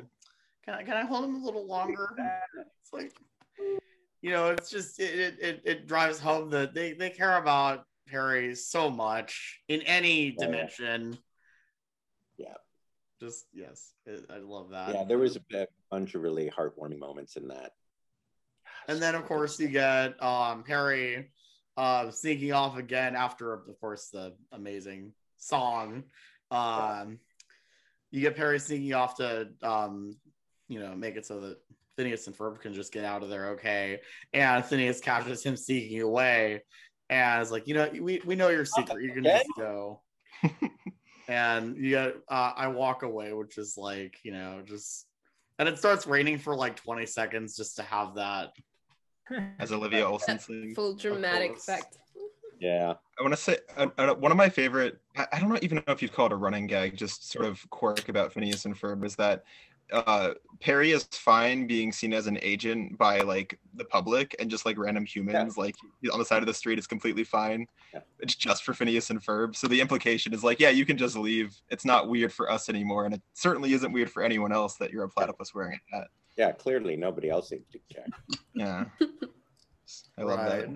can 0.66 0.74
I, 0.74 0.84
can 0.84 0.98
I 0.98 1.06
hold 1.06 1.26
him 1.26 1.36
a 1.36 1.46
little 1.46 1.66
longer? 1.66 2.10
It's 2.82 2.94
like, 2.94 3.18
you 4.22 4.30
know, 4.30 4.52
it's 4.52 4.70
just 4.70 5.00
it 5.00 5.20
it, 5.20 5.40
it, 5.42 5.62
it 5.66 5.88
drives 5.88 6.20
home 6.20 6.52
that 6.52 6.76
they 6.76 6.94
they 6.94 7.10
care 7.10 7.38
about 7.38 7.86
Perry 8.08 8.54
so 8.54 8.92
much 8.92 9.62
in 9.68 9.82
any 9.82 10.36
Yeah. 10.38 10.46
dimension. 10.46 11.18
Yeah. 12.38 12.54
Just 13.20 13.46
yes, 13.54 13.94
it, 14.06 14.26
I 14.30 14.38
love 14.38 14.70
that. 14.70 14.94
Yeah, 14.94 15.04
there 15.04 15.18
was 15.18 15.36
a 15.36 15.68
bunch 15.90 16.14
of 16.14 16.22
really 16.22 16.48
heartwarming 16.50 17.00
moments 17.00 17.38
in 17.38 17.48
that. 17.48 17.72
And 18.88 19.02
then 19.02 19.16
of 19.16 19.26
course 19.26 19.60
you 19.60 19.68
get 19.68 20.22
um 20.22 20.64
Perry 20.64 21.32
uh 21.78 22.10
sneaking 22.12 22.54
off 22.54 22.78
again 22.78 23.16
after 23.16 23.54
of 23.54 23.80
course 23.80 24.10
the 24.10 24.34
amazing 24.52 25.14
song. 25.38 26.04
Um 26.52 27.20
you 28.12 28.22
get 28.22 28.36
Perry 28.36 28.60
sneaking 28.60 28.94
off 28.94 29.16
to 29.18 29.50
um 29.62 30.16
you 30.68 30.80
know 30.80 30.96
make 30.96 31.16
it 31.16 31.26
so 31.26 31.40
that 31.42 31.58
Phineas 31.98 32.28
and 32.28 32.38
Ferb 32.38 32.60
can 32.60 32.74
just 32.74 32.92
get 32.92 33.06
out 33.06 33.24
of 33.24 33.30
there 33.30 33.50
okay. 33.52 34.02
And 34.34 34.64
Phineas 34.64 35.00
catches 35.00 35.44
him 35.44 35.56
sneaking 35.56 36.02
away 36.02 36.62
and 37.10 37.42
it's 37.42 37.52
like, 37.52 37.68
you 37.68 37.76
know, 37.76 37.90
we, 38.00 38.22
we 38.26 38.36
know 38.36 38.50
your 38.50 38.66
secret. 38.66 39.04
You 39.04 39.12
can 39.12 39.24
just 39.24 39.46
go. 39.58 40.02
and 41.28 41.78
you 41.78 41.92
got, 41.92 42.14
uh, 42.30 42.54
I 42.56 42.68
walk 42.68 43.04
away, 43.04 43.34
which 43.34 43.58
is 43.58 43.76
like, 43.78 44.18
you 44.24 44.32
know, 44.32 44.62
just, 44.66 45.06
and 45.60 45.70
it 45.70 45.78
starts 45.78 46.08
raining 46.08 46.40
for 46.40 46.56
like 46.56 46.76
20 46.76 47.06
seconds 47.06 47.56
just 47.56 47.76
to 47.78 47.84
have 47.84 48.16
that. 48.16 48.52
As 49.60 49.72
Olivia 49.74 50.08
Olson 50.08 50.40
sings. 50.40 50.76
Full 50.76 50.96
dramatic 50.96 51.58
effect. 51.58 51.98
Yeah. 52.60 52.94
I 53.20 53.22
want 53.22 53.34
to 53.34 53.40
say 53.40 53.58
uh, 53.78 53.88
uh, 53.98 54.14
one 54.16 54.32
of 54.32 54.38
my 54.38 54.50
favorite. 54.50 55.00
I, 55.18 55.28
I 55.34 55.40
don't 55.40 55.50
know 55.50 55.60
even 55.62 55.78
know 55.78 55.94
if 55.94 56.02
you'd 56.02 56.14
call 56.14 56.28
it 56.28 56.32
a 56.32 56.36
running 56.36 56.68
gag, 56.68 56.96
just 56.96 57.30
sort 57.30 57.46
of 57.46 57.68
quirk 57.70 58.10
about 58.10 58.34
Phineas 58.34 58.66
and 58.66 58.80
Ferb 58.80 59.04
is 59.04 59.16
that 59.16 59.44
uh, 59.92 60.34
Perry 60.60 60.92
is 60.92 61.04
fine 61.04 61.68
being 61.68 61.92
seen 61.92 62.14
as 62.14 62.28
an 62.28 62.40
agent 62.42 62.98
by 62.98 63.20
like 63.20 63.60
the 63.76 63.86
public 63.86 64.36
and 64.40 64.50
just 64.50 64.66
like 64.66 64.78
random 64.78 65.06
humans, 65.06 65.58
like 65.58 65.76
on 66.12 66.18
the 66.18 66.26
side 66.26 66.42
of 66.42 66.48
the 66.48 66.54
street 66.54 66.80
is 66.80 66.88
completely 66.88 67.24
fine. 67.24 67.68
It's 68.20 68.36
just 68.36 68.64
for 68.64 68.74
Phineas 68.74 69.10
and 69.10 69.24
Ferb. 69.24 69.56
So 69.56 69.68
the 69.68 69.80
implication 69.80 70.34
is 70.34 70.44
like, 70.44 70.60
yeah, 70.60 70.70
you 70.70 70.86
can 70.86 70.98
just 70.98 71.16
leave. 71.16 71.56
It's 71.70 71.86
not 71.86 72.10
weird 72.10 72.34
for 72.34 72.52
us 72.52 72.68
anymore, 72.68 73.06
and 73.06 73.14
it 73.14 73.22
certainly 73.34 73.74
isn't 73.74 73.92
weird 73.92 74.10
for 74.10 74.24
anyone 74.24 74.52
else 74.52 74.76
that 74.78 74.92
you're 74.92 75.04
a 75.04 75.10
platypus 75.10 75.54
wearing 75.54 75.80
a 75.94 75.98
hat. 75.98 76.08
Yeah, 76.38 76.52
clearly 76.52 76.96
nobody 76.96 77.30
else 77.30 77.50
seems 77.50 77.68
to 77.72 77.80
care. 77.94 78.06
Yeah, 78.54 78.86
I 80.18 80.24
love 80.24 80.40
that. 80.40 80.70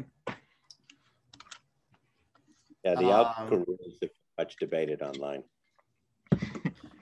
Yeah, 2.83 2.95
the 2.95 3.11
Um, 3.11 3.49
OWCA 3.49 3.67
rules 3.67 3.97
are 4.03 4.09
much 4.37 4.55
debated 4.57 5.01
online. 5.01 5.43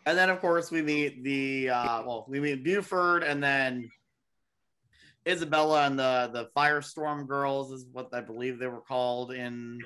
And 0.08 0.18
then, 0.18 0.30
of 0.30 0.40
course, 0.40 0.72
we 0.72 0.82
meet 0.82 1.22
the 1.22 1.70
uh, 1.70 2.02
well, 2.04 2.26
we 2.30 2.40
meet 2.40 2.64
Buford, 2.64 3.24
and 3.24 3.44
then 3.44 3.92
Isabella 5.28 5.86
and 5.86 6.00
the 6.00 6.30
the 6.32 6.50
Firestorm 6.56 7.28
girls 7.28 7.74
is 7.74 7.86
what 7.92 8.14
I 8.14 8.22
believe 8.22 8.58
they 8.58 8.68
were 8.68 8.80
called 8.80 9.34
in 9.34 9.80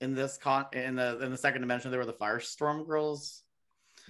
in 0.00 0.16
this 0.16 0.38
con 0.38 0.66
in 0.72 0.96
the 0.96 1.20
in 1.20 1.30
the 1.30 1.36
second 1.38 1.60
dimension. 1.60 1.92
They 1.92 1.98
were 1.98 2.04
the 2.04 2.14
Firestorm 2.14 2.84
girls. 2.84 3.44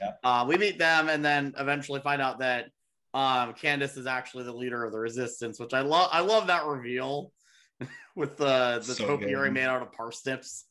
Yeah. 0.01 0.13
Uh, 0.25 0.47
we 0.49 0.57
meet 0.57 0.79
them, 0.79 1.11
and 1.11 1.23
then 1.23 1.53
eventually 1.59 2.01
find 2.01 2.23
out 2.23 2.39
that 2.39 2.71
um, 3.15 3.55
Candace 3.55 3.97
is 3.97 4.07
actually 4.07 4.45
the 4.45 4.53
leader 4.53 4.85
of 4.85 4.93
the 4.93 4.99
Resistance, 4.99 5.59
which 5.59 5.75
I 5.75 5.81
love. 5.81 6.09
I 6.13 6.21
love 6.21 6.47
that 6.47 6.67
reveal 6.67 7.33
with 8.15 8.37
the 8.37 8.83
the 8.87 8.95
So 8.95 9.07
topiary 9.07 9.51
made 9.51 9.65
out 9.65 9.83
of 9.83 9.93
parsnips. 9.93 10.67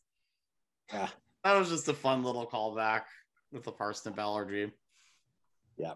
Yeah. 0.92 1.10
That 1.44 1.58
was 1.58 1.70
just 1.70 1.88
a 1.88 1.94
fun 1.94 2.24
little 2.24 2.46
callback 2.48 3.04
with 3.52 3.64
the 3.64 3.72
parsnip 3.72 4.18
allergy. 4.20 4.72
Yeah. 5.78 5.94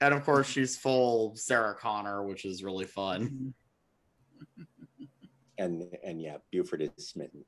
And 0.00 0.14
of 0.14 0.24
course, 0.24 0.48
she's 0.48 0.76
full 0.76 1.34
Sarah 1.36 1.74
Connor, 1.74 2.24
which 2.24 2.44
is 2.44 2.62
really 2.62 2.86
fun. 2.86 3.54
And 5.56 5.84
and 6.04 6.20
yeah, 6.20 6.38
Buford 6.50 6.82
is 6.82 6.90
smitten. 6.98 7.44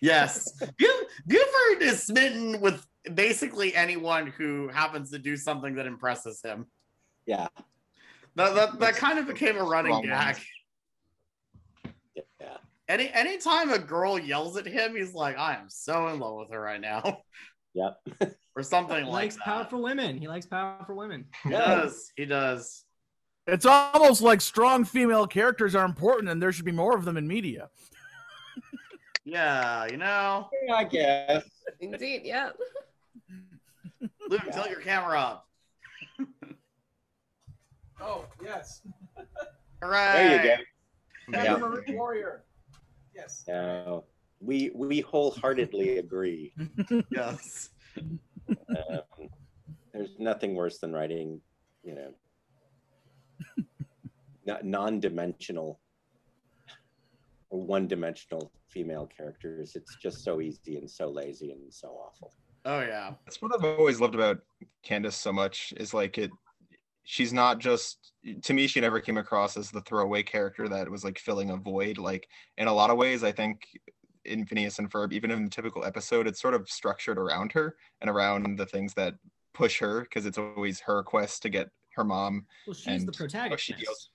Yes. 0.00 0.52
Buford 1.26 1.82
is 1.82 2.02
smitten 2.02 2.60
with 2.60 2.86
basically 3.12 3.74
anyone 3.74 4.28
who 4.28 4.68
happens 4.68 5.10
to 5.10 5.18
do 5.18 5.36
something 5.36 5.74
that 5.74 5.86
impresses 5.86 6.40
him. 6.42 6.66
Yeah. 7.26 7.48
That, 8.36 8.54
that, 8.54 8.78
that 8.80 8.96
kind 8.96 9.18
of 9.18 9.26
became 9.26 9.56
a 9.56 9.62
running 9.64 10.02
gag. 10.02 10.36
Yeah. 12.40 12.56
Any 12.88 13.08
anytime 13.10 13.72
a 13.72 13.78
girl 13.78 14.18
yells 14.18 14.56
at 14.56 14.66
him, 14.66 14.94
he's 14.96 15.14
like, 15.14 15.38
I 15.38 15.54
am 15.54 15.68
so 15.68 16.08
in 16.08 16.18
love 16.20 16.36
with 16.36 16.50
her 16.50 16.60
right 16.60 16.80
now. 16.80 17.22
Yep. 17.76 17.98
or 18.54 18.62
something 18.62 18.98
He 18.98 19.02
like 19.02 19.12
likes 19.12 19.34
that. 19.34 19.42
powerful 19.46 19.82
women. 19.82 20.16
He 20.16 20.28
likes 20.28 20.46
powerful 20.46 20.94
women. 20.94 21.24
He 21.42 21.50
does. 21.50 22.12
He 22.14 22.24
does. 22.24 22.84
It's 23.48 23.66
almost 23.66 24.22
like 24.22 24.40
strong 24.40 24.84
female 24.84 25.26
characters 25.26 25.74
are 25.74 25.84
important, 25.84 26.28
and 26.28 26.40
there 26.40 26.52
should 26.52 26.64
be 26.64 26.70
more 26.70 26.94
of 26.96 27.04
them 27.04 27.16
in 27.16 27.26
media. 27.26 27.68
Yeah, 29.24 29.86
you 29.86 29.96
know. 29.96 30.50
I 30.72 30.84
guess. 30.84 31.42
Indeed, 31.80 32.22
yeah. 32.24 32.50
Luke, 34.28 34.42
tilt 34.52 34.68
your 34.70 34.80
camera 34.80 35.18
up. 35.18 35.48
Oh 38.00 38.24
yes, 38.42 38.82
Hooray. 39.82 40.12
There 40.12 40.36
you 40.36 40.56
go. 41.30 41.38
I'm 41.38 41.44
Yeah. 41.44 41.54
a 41.54 41.58
Marine 41.58 41.96
warrior. 41.96 42.44
Yes. 43.14 43.44
No, 43.48 44.04
we 44.40 44.70
we 44.74 45.00
wholeheartedly 45.00 45.98
agree. 46.04 46.52
Yes. 47.10 47.70
Um, 48.48 49.28
there's 49.92 50.16
nothing 50.18 50.54
worse 50.54 50.78
than 50.78 50.92
writing, 50.92 51.40
you 51.84 51.94
know, 51.94 52.14
non-dimensional 54.62 55.80
or 57.50 57.60
one-dimensional 57.62 58.50
female 58.68 59.06
characters. 59.16 59.76
It's 59.76 59.96
just 60.02 60.24
so 60.24 60.40
easy 60.40 60.76
and 60.76 60.90
so 60.90 61.08
lazy 61.08 61.52
and 61.52 61.72
so 61.72 61.88
awful. 61.90 62.34
Oh 62.64 62.80
yeah. 62.80 63.14
That's 63.24 63.40
what 63.40 63.52
I've 63.54 63.64
always 63.78 64.00
loved 64.00 64.14
about 64.16 64.38
Candace 64.82 65.16
so 65.16 65.32
much 65.32 65.72
is 65.76 65.94
like 65.94 66.18
it 66.18 66.30
she's 67.04 67.32
not 67.32 67.58
just 67.58 68.12
to 68.42 68.54
me 68.54 68.66
she 68.66 68.80
never 68.80 69.00
came 69.00 69.18
across 69.18 69.56
as 69.56 69.70
the 69.70 69.80
throwaway 69.82 70.22
character 70.22 70.68
that 70.68 70.90
was 70.90 71.04
like 71.04 71.18
filling 71.18 71.50
a 71.50 71.56
void 71.56 71.98
like 71.98 72.26
in 72.56 72.66
a 72.66 72.72
lot 72.72 72.90
of 72.90 72.96
ways 72.96 73.22
I 73.22 73.30
think 73.32 73.62
in 74.24 74.46
Phineas 74.46 74.78
and 74.78 74.90
Ferb 74.90 75.12
even 75.12 75.30
in 75.30 75.44
the 75.44 75.50
typical 75.50 75.84
episode 75.84 76.26
it's 76.26 76.40
sort 76.40 76.54
of 76.54 76.68
structured 76.68 77.18
around 77.18 77.52
her 77.52 77.76
and 78.00 78.08
around 78.08 78.58
the 78.58 78.66
things 78.66 78.94
that 78.94 79.14
push 79.52 79.78
her 79.78 80.00
because 80.00 80.24
it's 80.26 80.38
always 80.38 80.80
her 80.80 81.02
quest 81.02 81.42
to 81.42 81.50
get 81.50 81.68
her 81.94 82.04
mom 82.04 82.46
Well, 82.66 82.74
she's 82.74 83.04
the 83.04 83.12
protagonist. 83.12 83.62
she 83.64 83.74
deals 83.74 84.08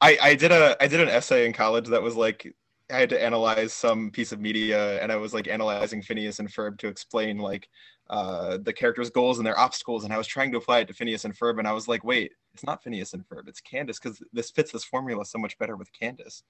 I, 0.00 0.18
I 0.22 0.34
did 0.34 0.52
a 0.52 0.76
I 0.80 0.86
did 0.86 1.00
an 1.00 1.08
essay 1.08 1.46
in 1.46 1.52
college 1.52 1.88
that 1.88 2.02
was 2.02 2.16
like 2.16 2.54
I 2.92 2.98
had 2.98 3.08
to 3.10 3.20
analyze 3.22 3.72
some 3.72 4.10
piece 4.12 4.30
of 4.30 4.40
media 4.40 5.02
and 5.02 5.10
I 5.10 5.16
was 5.16 5.34
like 5.34 5.48
analyzing 5.48 6.02
Phineas 6.02 6.38
and 6.38 6.48
Ferb 6.48 6.78
to 6.78 6.86
explain 6.86 7.38
like 7.38 7.68
uh, 8.08 8.58
the 8.58 8.72
characters' 8.72 9.10
goals 9.10 9.38
and 9.38 9.46
their 9.46 9.58
obstacles 9.58 10.04
and 10.04 10.12
I 10.12 10.18
was 10.18 10.26
trying 10.26 10.52
to 10.52 10.58
apply 10.58 10.80
it 10.80 10.88
to 10.88 10.94
Phineas 10.94 11.24
and 11.24 11.36
Ferb 11.36 11.58
and 11.58 11.66
I 11.66 11.72
was 11.72 11.88
like, 11.88 12.04
wait, 12.04 12.32
it's 12.54 12.64
not 12.64 12.82
Phineas 12.82 13.14
and 13.14 13.26
Ferb, 13.28 13.48
it's 13.48 13.60
Candace 13.60 13.98
because 13.98 14.22
this 14.32 14.50
fits 14.50 14.70
this 14.72 14.84
formula 14.84 15.24
so 15.24 15.38
much 15.38 15.58
better 15.58 15.76
with 15.76 15.92
Candace. 15.92 16.42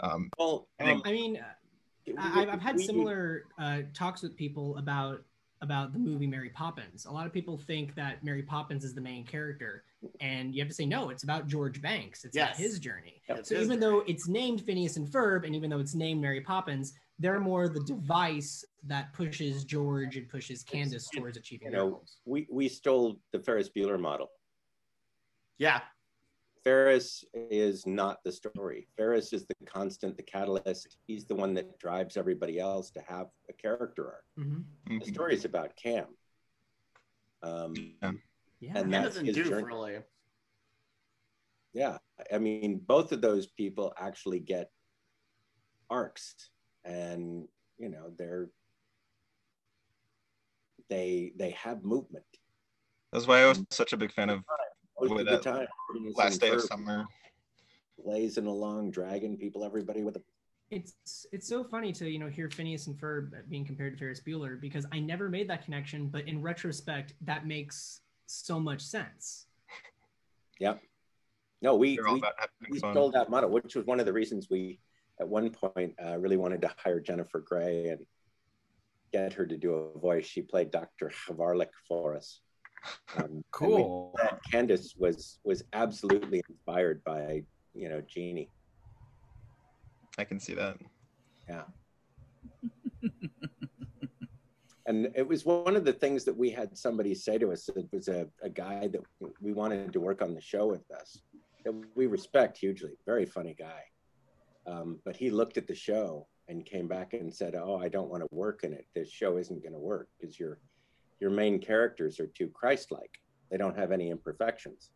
Um, 0.00 0.30
Well, 0.38 0.68
I 0.78 1.00
I 1.04 1.12
mean, 1.12 1.40
I- 2.18 2.42
I've, 2.42 2.48
I've 2.48 2.60
had 2.62 2.80
similar 2.80 3.44
uh, 3.58 3.82
talks 3.94 4.22
with 4.22 4.36
people 4.36 4.76
about 4.78 5.22
about 5.62 5.92
the 5.92 5.98
movie 5.98 6.26
Mary 6.26 6.48
Poppins. 6.48 7.04
A 7.04 7.10
lot 7.10 7.26
of 7.26 7.34
people 7.34 7.58
think 7.58 7.94
that 7.94 8.24
Mary 8.24 8.42
Poppins 8.42 8.82
is 8.82 8.94
the 8.94 9.00
main 9.02 9.26
character, 9.26 9.84
and 10.18 10.54
you 10.54 10.62
have 10.62 10.68
to 10.68 10.74
say 10.74 10.86
no. 10.86 11.10
It's 11.10 11.22
about 11.22 11.48
George 11.48 11.82
Banks. 11.82 12.24
It's 12.24 12.34
about 12.34 12.56
his 12.56 12.78
journey. 12.78 13.20
It's 13.28 13.50
So 13.50 13.56
his 13.56 13.66
even 13.66 13.78
though 13.78 14.00
it's 14.06 14.26
named 14.26 14.62
Phineas 14.62 14.96
and 14.96 15.06
Ferb, 15.06 15.44
and 15.44 15.54
even 15.54 15.68
though 15.68 15.78
it's 15.78 15.94
named 15.94 16.22
Mary 16.22 16.40
Poppins, 16.40 16.94
they're 17.20 17.38
more 17.38 17.68
the 17.68 17.80
device 17.84 18.64
that 18.84 19.12
pushes 19.12 19.64
George 19.64 20.16
and 20.16 20.28
pushes 20.28 20.62
Candace 20.64 21.08
towards 21.14 21.36
achieving 21.36 21.66
you 21.66 21.70
their 21.72 21.80
know, 21.80 21.90
goals. 21.90 22.16
we 22.24 22.48
we 22.50 22.66
stole 22.68 23.20
the 23.32 23.38
Ferris 23.38 23.68
Bueller 23.68 24.00
model. 24.00 24.28
Yeah. 25.58 25.82
Ferris 26.64 27.24
is 27.34 27.86
not 27.86 28.22
the 28.24 28.32
story. 28.32 28.86
Ferris 28.96 29.32
is 29.32 29.46
the 29.46 29.54
constant, 29.66 30.16
the 30.16 30.22
catalyst. 30.22 30.98
He's 31.06 31.24
the 31.24 31.34
one 31.34 31.54
that 31.54 31.78
drives 31.78 32.16
everybody 32.18 32.58
else 32.58 32.90
to 32.92 33.00
have 33.02 33.28
a 33.48 33.52
character 33.54 34.06
arc. 34.12 34.24
Mhm. 34.38 34.64
The 35.00 35.04
story 35.12 35.34
is 35.34 35.44
about 35.44 35.74
Cam. 35.76 36.06
Um, 37.42 37.74
Yeah. 38.60 38.76
and 38.78 38.86
He 38.86 38.92
that's 38.92 39.04
doesn't 39.06 39.26
his 39.26 39.36
do 39.36 39.44
journey. 39.44 39.64
really. 39.64 39.98
Yeah, 41.72 41.98
I 42.32 42.38
mean, 42.38 42.78
both 42.80 43.12
of 43.12 43.20
those 43.22 43.46
people 43.46 43.94
actually 43.96 44.40
get 44.40 44.70
arcs, 45.88 46.50
and 46.84 47.46
you 47.78 47.88
know, 47.88 48.10
they're 48.16 48.48
they 50.88 51.32
they 51.36 51.50
have 51.50 51.84
movement. 51.84 52.24
that's 53.12 53.26
why 53.26 53.42
I 53.42 53.46
was 53.46 53.64
such 53.70 53.92
a 53.92 53.96
big 53.96 54.12
fan 54.12 54.30
of 54.30 54.40
with 54.98 55.16
the 55.18 55.24
that 55.24 55.42
time, 55.42 55.66
last 56.14 56.40
day 56.40 56.50
of 56.50 56.60
summer. 56.62 57.06
blazing 58.02 58.46
along, 58.46 58.90
dragging 58.90 59.36
people, 59.36 59.64
everybody 59.64 60.02
with 60.02 60.16
a 60.16 60.22
It's 60.70 61.26
it's 61.32 61.48
so 61.48 61.64
funny 61.64 61.92
to 61.92 62.08
you 62.08 62.18
know 62.18 62.28
hear 62.28 62.50
Phineas 62.50 62.86
and 62.86 62.98
Ferb 62.98 63.30
being 63.48 63.64
compared 63.64 63.92
to 63.94 63.98
Ferris 63.98 64.20
Bueller 64.20 64.60
because 64.60 64.86
I 64.92 65.00
never 65.00 65.28
made 65.28 65.48
that 65.48 65.64
connection, 65.64 66.08
but 66.08 66.26
in 66.28 66.42
retrospect, 66.42 67.14
that 67.22 67.46
makes 67.46 68.00
so 68.26 68.60
much 68.60 68.80
sense. 68.80 69.46
Yep. 70.58 70.82
No, 71.62 71.76
we 71.76 71.98
we, 72.10 72.18
about 72.18 72.34
we 72.70 72.78
fun. 72.78 72.92
stole 72.94 73.10
that 73.12 73.30
model, 73.30 73.50
which 73.50 73.74
was 73.74 73.86
one 73.86 74.00
of 74.00 74.06
the 74.06 74.12
reasons 74.12 74.48
we, 74.50 74.78
at 75.20 75.28
one 75.28 75.50
point, 75.50 75.94
uh, 76.04 76.18
really 76.18 76.38
wanted 76.38 76.62
to 76.62 76.70
hire 76.78 76.98
Jennifer 76.98 77.40
Grey 77.40 77.88
and 77.88 78.00
get 79.12 79.32
her 79.34 79.46
to 79.46 79.56
do 79.56 79.74
a 79.74 79.98
voice. 79.98 80.26
She 80.26 80.42
played 80.42 80.70
Dr. 80.70 81.12
Havarlik 81.28 81.68
for 81.86 82.16
us. 82.16 82.40
Um, 83.16 83.36
we- 83.36 83.42
Cool. 83.52 84.14
that 84.16 84.40
Candace 84.50 84.94
was 84.96 85.38
was 85.44 85.62
absolutely 85.74 86.42
inspired 86.48 87.04
by 87.04 87.42
you 87.74 87.90
know 87.90 88.00
Jeanie. 88.00 88.50
I 90.16 90.24
can 90.24 90.40
see 90.40 90.54
that. 90.54 90.78
Yeah. 91.48 91.64
and 94.86 95.12
it 95.14 95.26
was 95.26 95.44
one 95.44 95.76
of 95.76 95.84
the 95.84 95.92
things 95.92 96.24
that 96.24 96.36
we 96.36 96.48
had 96.50 96.76
somebody 96.76 97.14
say 97.14 97.36
to 97.38 97.52
us. 97.52 97.68
It 97.68 97.86
was 97.92 98.08
a, 98.08 98.26
a 98.42 98.48
guy 98.48 98.88
that 98.88 99.02
we 99.40 99.52
wanted 99.52 99.92
to 99.92 100.00
work 100.00 100.22
on 100.22 100.34
the 100.34 100.40
show 100.40 100.66
with 100.66 100.90
us 100.90 101.20
that 101.64 101.74
we 101.94 102.06
respect 102.06 102.56
hugely. 102.56 102.92
Very 103.04 103.26
funny 103.26 103.54
guy. 103.58 103.82
Um, 104.66 105.00
but 105.04 105.16
he 105.16 105.30
looked 105.30 105.56
at 105.56 105.66
the 105.66 105.74
show 105.74 106.26
and 106.48 106.66
came 106.66 106.88
back 106.88 107.12
and 107.12 107.32
said, 107.32 107.54
"Oh, 107.54 107.76
I 107.76 107.88
don't 107.88 108.10
want 108.10 108.22
to 108.22 108.34
work 108.34 108.64
in 108.64 108.72
it. 108.72 108.86
This 108.94 109.10
show 109.10 109.36
isn't 109.36 109.62
going 109.62 109.72
to 109.72 109.78
work 109.78 110.08
because 110.18 110.38
your 110.38 110.58
your 111.20 111.30
main 111.30 111.58
characters 111.58 112.18
are 112.18 112.26
too 112.28 112.48
Christ-like. 112.48 113.18
They 113.50 113.56
don't 113.56 113.78
have 113.78 113.92
any 113.92 114.10
imperfections." 114.10 114.90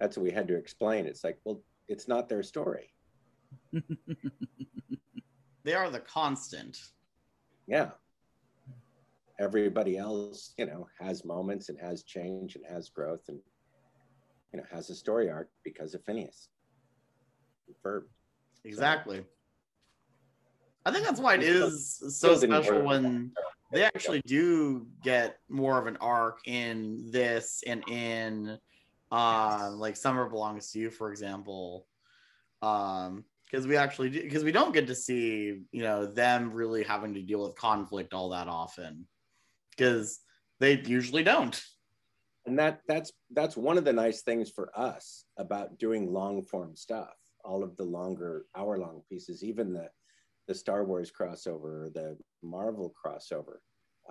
That's 0.00 0.16
what 0.16 0.24
we 0.24 0.32
had 0.32 0.48
to 0.48 0.56
explain. 0.56 1.06
It's 1.06 1.22
like, 1.22 1.38
well, 1.44 1.62
it's 1.86 2.08
not 2.08 2.28
their 2.28 2.42
story. 2.42 2.92
They 5.64 5.72
are 5.72 5.90
the 5.90 6.00
constant. 6.00 6.78
Yeah. 7.66 7.90
Everybody 9.40 9.96
else, 9.96 10.52
you 10.58 10.66
know, 10.66 10.86
has 11.00 11.24
moments 11.24 11.70
and 11.70 11.78
has 11.80 12.04
change 12.04 12.54
and 12.54 12.64
has 12.66 12.90
growth 12.90 13.22
and 13.28 13.40
you 14.52 14.60
know 14.60 14.66
has 14.70 14.90
a 14.90 14.94
story 14.94 15.28
arc 15.30 15.48
because 15.64 15.94
of 15.94 16.04
Phineas. 16.04 16.50
and 17.66 17.76
Exactly. 18.64 19.24
I 20.86 20.90
think 20.90 21.06
that's 21.06 21.20
why 21.20 21.34
it 21.34 21.42
is 21.42 22.02
so 22.18 22.36
special 22.36 22.82
when 22.82 23.32
they 23.72 23.84
actually 23.84 24.20
do 24.26 24.86
get 25.02 25.36
more 25.48 25.78
of 25.78 25.86
an 25.86 25.96
arc 26.00 26.40
in 26.46 27.10
this 27.10 27.62
and 27.66 27.82
in 27.88 28.58
uh 29.10 29.70
like 29.72 29.96
Summer 29.96 30.28
Belongs 30.28 30.70
to 30.72 30.78
You, 30.78 30.90
for 30.90 31.10
example. 31.10 31.86
Um 32.62 33.24
because 33.50 33.66
we 33.66 33.76
actually 33.76 34.10
do 34.10 34.22
because 34.22 34.44
we 34.44 34.52
don't 34.52 34.74
get 34.74 34.86
to 34.88 34.94
see, 34.94 35.62
you 35.70 35.82
know, 35.82 36.06
them 36.06 36.52
really 36.52 36.82
having 36.82 37.14
to 37.14 37.22
deal 37.22 37.42
with 37.42 37.56
conflict 37.56 38.12
all 38.12 38.30
that 38.30 38.48
often. 38.48 39.06
Because 39.70 40.20
they 40.60 40.80
usually 40.80 41.22
don't. 41.22 41.60
and 42.46 42.58
that 42.58 42.80
that's 42.86 43.12
that's 43.32 43.56
one 43.56 43.78
of 43.78 43.84
the 43.84 43.92
nice 43.92 44.22
things 44.22 44.50
for 44.50 44.70
us 44.78 45.24
about 45.38 45.78
doing 45.78 46.12
long 46.12 46.42
form 46.42 46.76
stuff 46.76 47.14
all 47.44 47.62
of 47.62 47.76
the 47.76 47.84
longer 47.84 48.46
hour 48.56 48.78
long 48.78 49.02
pieces 49.08 49.44
even 49.44 49.72
the 49.72 49.88
the 50.48 50.54
star 50.54 50.84
wars 50.84 51.10
crossover 51.10 51.86
or 51.86 51.90
the 51.94 52.16
marvel 52.42 52.92
crossover 53.04 53.56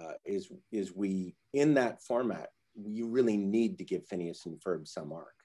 uh, 0.02 0.14
is 0.26 0.52
is 0.72 0.96
we 0.96 1.36
in 1.54 1.74
that 1.74 2.02
format 2.02 2.50
you 2.76 3.08
really 3.08 3.38
need 3.38 3.78
to 3.78 3.84
give 3.84 4.06
phineas 4.08 4.46
and 4.46 4.60
ferb 4.62 4.88
some 4.88 5.12
arc 5.12 5.36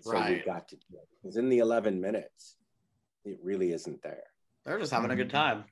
so 0.00 0.12
we 0.12 0.20
Right. 0.20 0.44
got 0.44 0.68
to 0.68 0.76
do 0.76 0.96
it 0.96 1.08
because 1.22 1.36
in 1.36 1.48
the 1.48 1.58
11 1.58 2.00
minutes 2.00 2.56
it 3.24 3.38
really 3.42 3.72
isn't 3.72 4.02
there 4.02 4.24
they're 4.68 4.78
just 4.78 4.92
having 4.92 5.10
a 5.10 5.16
good 5.16 5.30
time. 5.30 5.64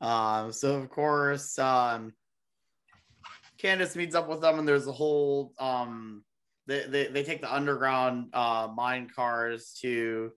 Um, 0.00 0.52
so 0.52 0.76
of 0.76 0.88
course, 0.88 1.58
um, 1.58 2.12
Candace 3.58 3.96
meets 3.96 4.14
up 4.14 4.28
with 4.28 4.40
them, 4.40 4.60
and 4.60 4.68
there's 4.68 4.86
a 4.86 4.92
whole 4.92 5.52
um, 5.58 6.24
they, 6.68 6.86
they 6.86 7.06
they 7.08 7.24
take 7.24 7.40
the 7.40 7.52
underground 7.52 8.28
uh, 8.32 8.68
mine 8.74 9.10
cars 9.14 9.76
to 9.82 10.30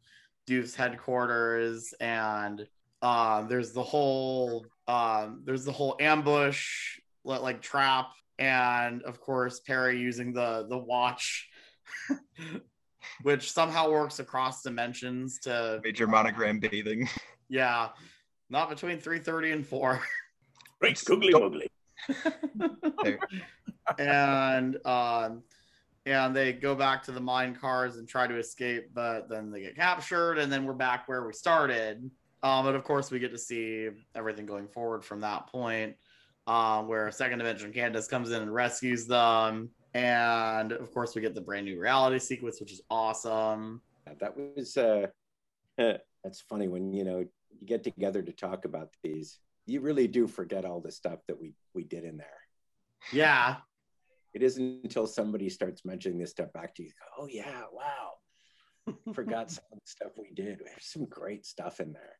Duke's 0.47 0.73
headquarters, 0.73 1.93
and 1.99 2.65
um, 3.01 3.47
there's 3.47 3.73
the 3.73 3.83
whole 3.83 4.65
um, 4.87 5.41
there's 5.45 5.65
the 5.65 5.71
whole 5.71 5.95
ambush 5.99 6.99
like 7.23 7.61
trap, 7.61 8.11
and 8.39 9.03
of 9.03 9.19
course 9.19 9.59
Perry 9.59 9.99
using 9.99 10.33
the 10.33 10.65
the 10.69 10.77
watch. 10.77 11.49
Which 13.23 13.51
somehow 13.51 13.89
works 13.89 14.19
across 14.19 14.61
dimensions 14.61 15.39
to 15.39 15.81
Major 15.83 16.07
monogram 16.07 16.59
bathing. 16.59 17.09
yeah, 17.49 17.89
not 18.49 18.69
between 18.69 18.99
three 18.99 19.19
thirty 19.19 19.51
and 19.51 19.65
four. 19.65 20.01
Great 20.79 21.01
googly 21.03 21.33
moogly. 21.33 21.67
and 23.97 24.77
um, 24.85 25.41
and 26.07 26.35
they 26.35 26.53
go 26.53 26.73
back 26.75 27.03
to 27.03 27.11
the 27.11 27.19
mine 27.19 27.55
cars 27.55 27.97
and 27.97 28.07
try 28.07 28.27
to 28.27 28.37
escape, 28.37 28.93
but 28.93 29.29
then 29.29 29.51
they 29.51 29.61
get 29.61 29.75
captured, 29.75 30.37
and 30.37 30.51
then 30.51 30.65
we're 30.65 30.73
back 30.73 31.07
where 31.07 31.25
we 31.25 31.33
started. 31.33 32.09
Um, 32.43 32.65
but 32.65 32.75
of 32.75 32.83
course, 32.83 33.11
we 33.11 33.19
get 33.19 33.31
to 33.31 33.37
see 33.37 33.89
everything 34.15 34.45
going 34.45 34.67
forward 34.67 35.03
from 35.03 35.21
that 35.21 35.47
point, 35.47 35.95
um, 36.45 36.87
where 36.87 37.11
Second 37.11 37.39
Dimension 37.39 37.73
Candace 37.73 38.07
comes 38.07 38.31
in 38.31 38.41
and 38.41 38.53
rescues 38.53 39.05
them, 39.05 39.69
and 39.93 40.71
of 40.71 40.91
course, 40.93 41.15
we 41.15 41.21
get 41.21 41.35
the 41.35 41.41
brand 41.41 41.65
new 41.65 41.79
reality 41.79 42.19
sequence, 42.19 42.59
which 42.59 42.71
is 42.71 42.81
awesome. 42.89 43.81
that 44.19 44.33
was 44.37 44.77
uh 44.77 45.07
that's 45.77 46.41
funny 46.41 46.67
when 46.67 46.93
you 46.93 47.03
know 47.03 47.19
you 47.19 47.65
get 47.65 47.83
together 47.83 48.21
to 48.21 48.31
talk 48.31 48.65
about 48.65 48.89
these 49.03 49.39
you 49.65 49.81
really 49.81 50.07
do 50.07 50.27
forget 50.27 50.65
all 50.65 50.79
the 50.79 50.91
stuff 50.91 51.19
that 51.27 51.39
we 51.39 51.53
we 51.73 51.83
did 51.83 52.03
in 52.03 52.17
there 52.17 52.27
Yeah, 53.11 53.57
it 54.37 54.43
isn't 54.43 54.81
until 54.83 55.07
somebody 55.07 55.49
starts 55.49 55.83
mentioning 55.83 56.19
this 56.19 56.29
stuff 56.29 56.53
back 56.53 56.75
to 56.75 56.83
you 56.83 56.89
go, 56.89 57.23
oh 57.23 57.27
yeah 57.27 57.63
wow 57.73 58.93
forgot 59.13 59.49
some 59.49 59.63
of 59.71 59.79
the 59.79 59.89
stuff 59.89 60.11
we 60.15 60.29
did 60.35 60.59
there's 60.63 60.91
some 60.93 61.05
great 61.05 61.43
stuff 61.43 61.79
in 61.79 61.91
there 61.91 62.19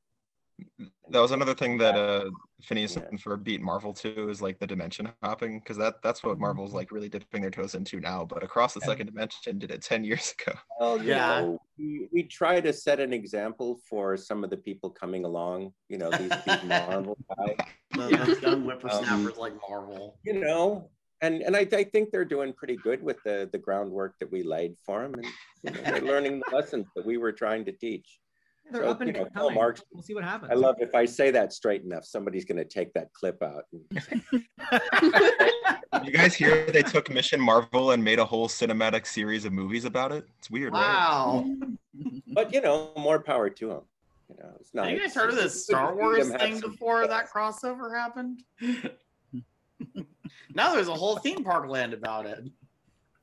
mm-hmm. 0.59 0.85
That 1.11 1.21
was 1.21 1.31
another 1.31 1.53
thing 1.53 1.77
that 1.77 1.95
uh 1.95 2.25
Phineas 2.63 2.95
and 2.97 3.21
Ferb 3.21 3.43
beat 3.43 3.61
Marvel 3.61 3.93
to 3.93 4.29
is 4.29 4.41
like 4.41 4.57
the 4.57 4.65
dimension 4.65 5.07
hopping 5.21 5.59
because 5.59 5.77
that 5.77 6.01
that's 6.01 6.23
what 6.23 6.39
Marvel's 6.39 6.69
mm-hmm. 6.69 6.77
like 6.77 6.91
really 6.91 7.07
dipping 7.07 7.43
their 7.43 7.51
toes 7.51 7.75
into 7.75 7.99
now. 7.99 8.25
But 8.25 8.43
across 8.43 8.73
the 8.73 8.81
second 8.81 9.05
dimension 9.05 9.59
did 9.59 9.69
it 9.69 9.83
ten 9.83 10.03
years 10.03 10.33
ago. 10.39 10.57
well 10.79 10.97
you 10.97 11.09
Yeah. 11.11 11.41
know, 11.41 11.61
we, 11.77 12.09
we 12.11 12.23
try 12.23 12.59
to 12.59 12.73
set 12.73 12.99
an 12.99 13.13
example 13.13 13.79
for 13.87 14.17
some 14.17 14.43
of 14.43 14.49
the 14.49 14.57
people 14.57 14.89
coming 14.89 15.23
along 15.23 15.71
you 15.87 15.99
know 15.99 16.09
these 16.09 16.33
big 16.47 16.63
marvel 16.75 17.15
guys 17.37 17.55
the, 17.91 18.07
the 18.07 18.39
young 18.41 18.53
um, 18.53 18.63
whippersnappers 18.63 19.37
like 19.37 19.53
Marvel. 19.69 20.19
you 20.25 20.33
know 20.33 20.89
and 21.21 21.41
and 21.41 21.55
I, 21.55 21.67
I 21.71 21.83
think 21.83 22.11
they're 22.11 22.25
doing 22.25 22.53
pretty 22.53 22.77
good 22.77 23.01
with 23.01 23.17
the 23.23 23.49
the 23.51 23.57
groundwork 23.57 24.17
that 24.19 24.31
we 24.31 24.43
laid 24.43 24.75
for 24.85 25.01
them 25.01 25.13
and 25.15 25.25
you 25.63 25.71
know, 25.71 25.91
they're 25.91 26.01
learning 26.01 26.41
the 26.47 26.55
lessons 26.55 26.85
that 26.95 27.05
we 27.05 27.17
were 27.17 27.31
trying 27.31 27.65
to 27.65 27.71
teach 27.71 28.19
They're 28.71 28.83
So, 28.83 28.89
up 28.89 29.01
and 29.01 29.15
you 29.15 29.21
know, 29.21 29.27
Paul. 29.33 29.51
Marx- 29.51 29.81
We'll 29.91 30.03
see 30.03 30.13
what 30.13 30.23
happens. 30.23 30.51
I 30.51 30.55
love 30.55 30.75
if 30.79 30.93
I 30.93 31.05
say 31.05 31.31
that 31.31 31.53
straight 31.53 31.83
enough, 31.83 32.05
somebody's 32.05 32.45
going 32.45 32.57
to 32.57 32.65
take 32.65 32.93
that 32.93 33.11
clip 33.13 33.41
out. 33.41 33.65
You 36.03 36.11
guys 36.11 36.35
hear 36.35 36.65
they 36.71 36.83
took 36.83 37.09
Mission 37.09 37.39
Marvel 37.39 37.91
and 37.91 38.03
made 38.03 38.19
a 38.19 38.25
whole 38.25 38.47
cinematic 38.47 39.07
series 39.07 39.45
of 39.45 39.53
movies 39.53 39.85
about 39.85 40.11
it? 40.11 40.25
It's 40.37 40.49
weird, 40.49 40.73
right? 40.73 40.79
Wow. 40.81 41.45
but 42.33 42.53
you 42.53 42.61
know, 42.61 42.91
more 42.97 43.21
power 43.21 43.49
to 43.49 43.67
them. 43.67 43.81
You 44.29 44.35
know, 44.41 44.53
it's 44.59 44.73
not. 44.73 44.85
Have 44.87 44.93
you 44.95 45.01
guys 45.01 45.15
heard 45.15 45.29
of 45.29 45.35
this 45.37 45.63
Star 45.63 45.95
Wars 45.95 46.29
thing 46.29 46.59
before 46.59 47.07
that 47.07 47.29
crossover 47.31 47.95
happened? 47.95 48.43
now 50.53 50.73
there's 50.73 50.87
a 50.87 50.93
whole 50.93 51.17
theme 51.17 51.43
park 51.43 51.67
land 51.69 51.93
about 51.93 52.25
it. 52.25 52.43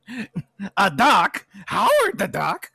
A 0.77 0.89
doc, 0.91 1.45
Howard 1.65 2.17
the 2.17 2.27
doc. 2.27 2.69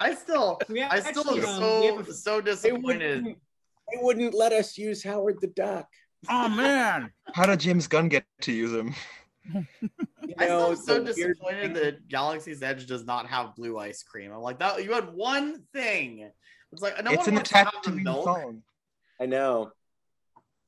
I 0.00 0.14
still, 0.14 0.58
We 0.68 0.82
I 0.82 0.98
still 1.00 1.20
actually, 1.22 1.40
am 1.42 1.48
um, 1.48 1.60
so 1.60 1.80
we 1.80 1.86
have 1.86 2.08
a- 2.08 2.12
so 2.12 2.40
disappointed. 2.40 3.24
They 3.24 3.98
wouldn't 4.00 4.34
let 4.34 4.52
us 4.52 4.76
use 4.78 5.02
Howard 5.04 5.38
the 5.40 5.48
Duck. 5.48 5.86
Oh 6.28 6.48
man. 6.48 7.12
How 7.34 7.46
did 7.46 7.60
James 7.60 7.86
Gunn 7.86 8.08
get 8.08 8.24
to 8.42 8.52
use 8.52 8.72
him? 8.72 8.94
You 9.52 9.64
I 10.38 10.44
still 10.44 10.70
am 10.70 10.76
so 10.76 10.94
the 11.00 11.12
weird 11.16 11.16
disappointed 11.36 11.74
that 11.74 12.08
Galaxy's 12.08 12.62
Edge 12.62 12.86
does 12.86 13.04
not 13.04 13.26
have 13.26 13.54
blue 13.56 13.78
ice 13.78 14.02
cream. 14.02 14.32
I'm 14.32 14.40
like, 14.40 14.58
that 14.60 14.84
you 14.84 14.92
had 14.92 15.12
one 15.12 15.62
thing. 15.72 16.30
It's 16.72 16.80
like 16.82 17.02
no 17.04 17.10
it's 17.12 17.18
one 17.26 17.28
in 17.30 17.34
the 17.36 17.42
to 17.42 17.56
have 17.58 17.70
the 17.84 17.90
Tatooine 17.90 18.02
milk. 18.02 18.24
song. 18.24 18.62
I 19.20 19.26
know. 19.26 19.72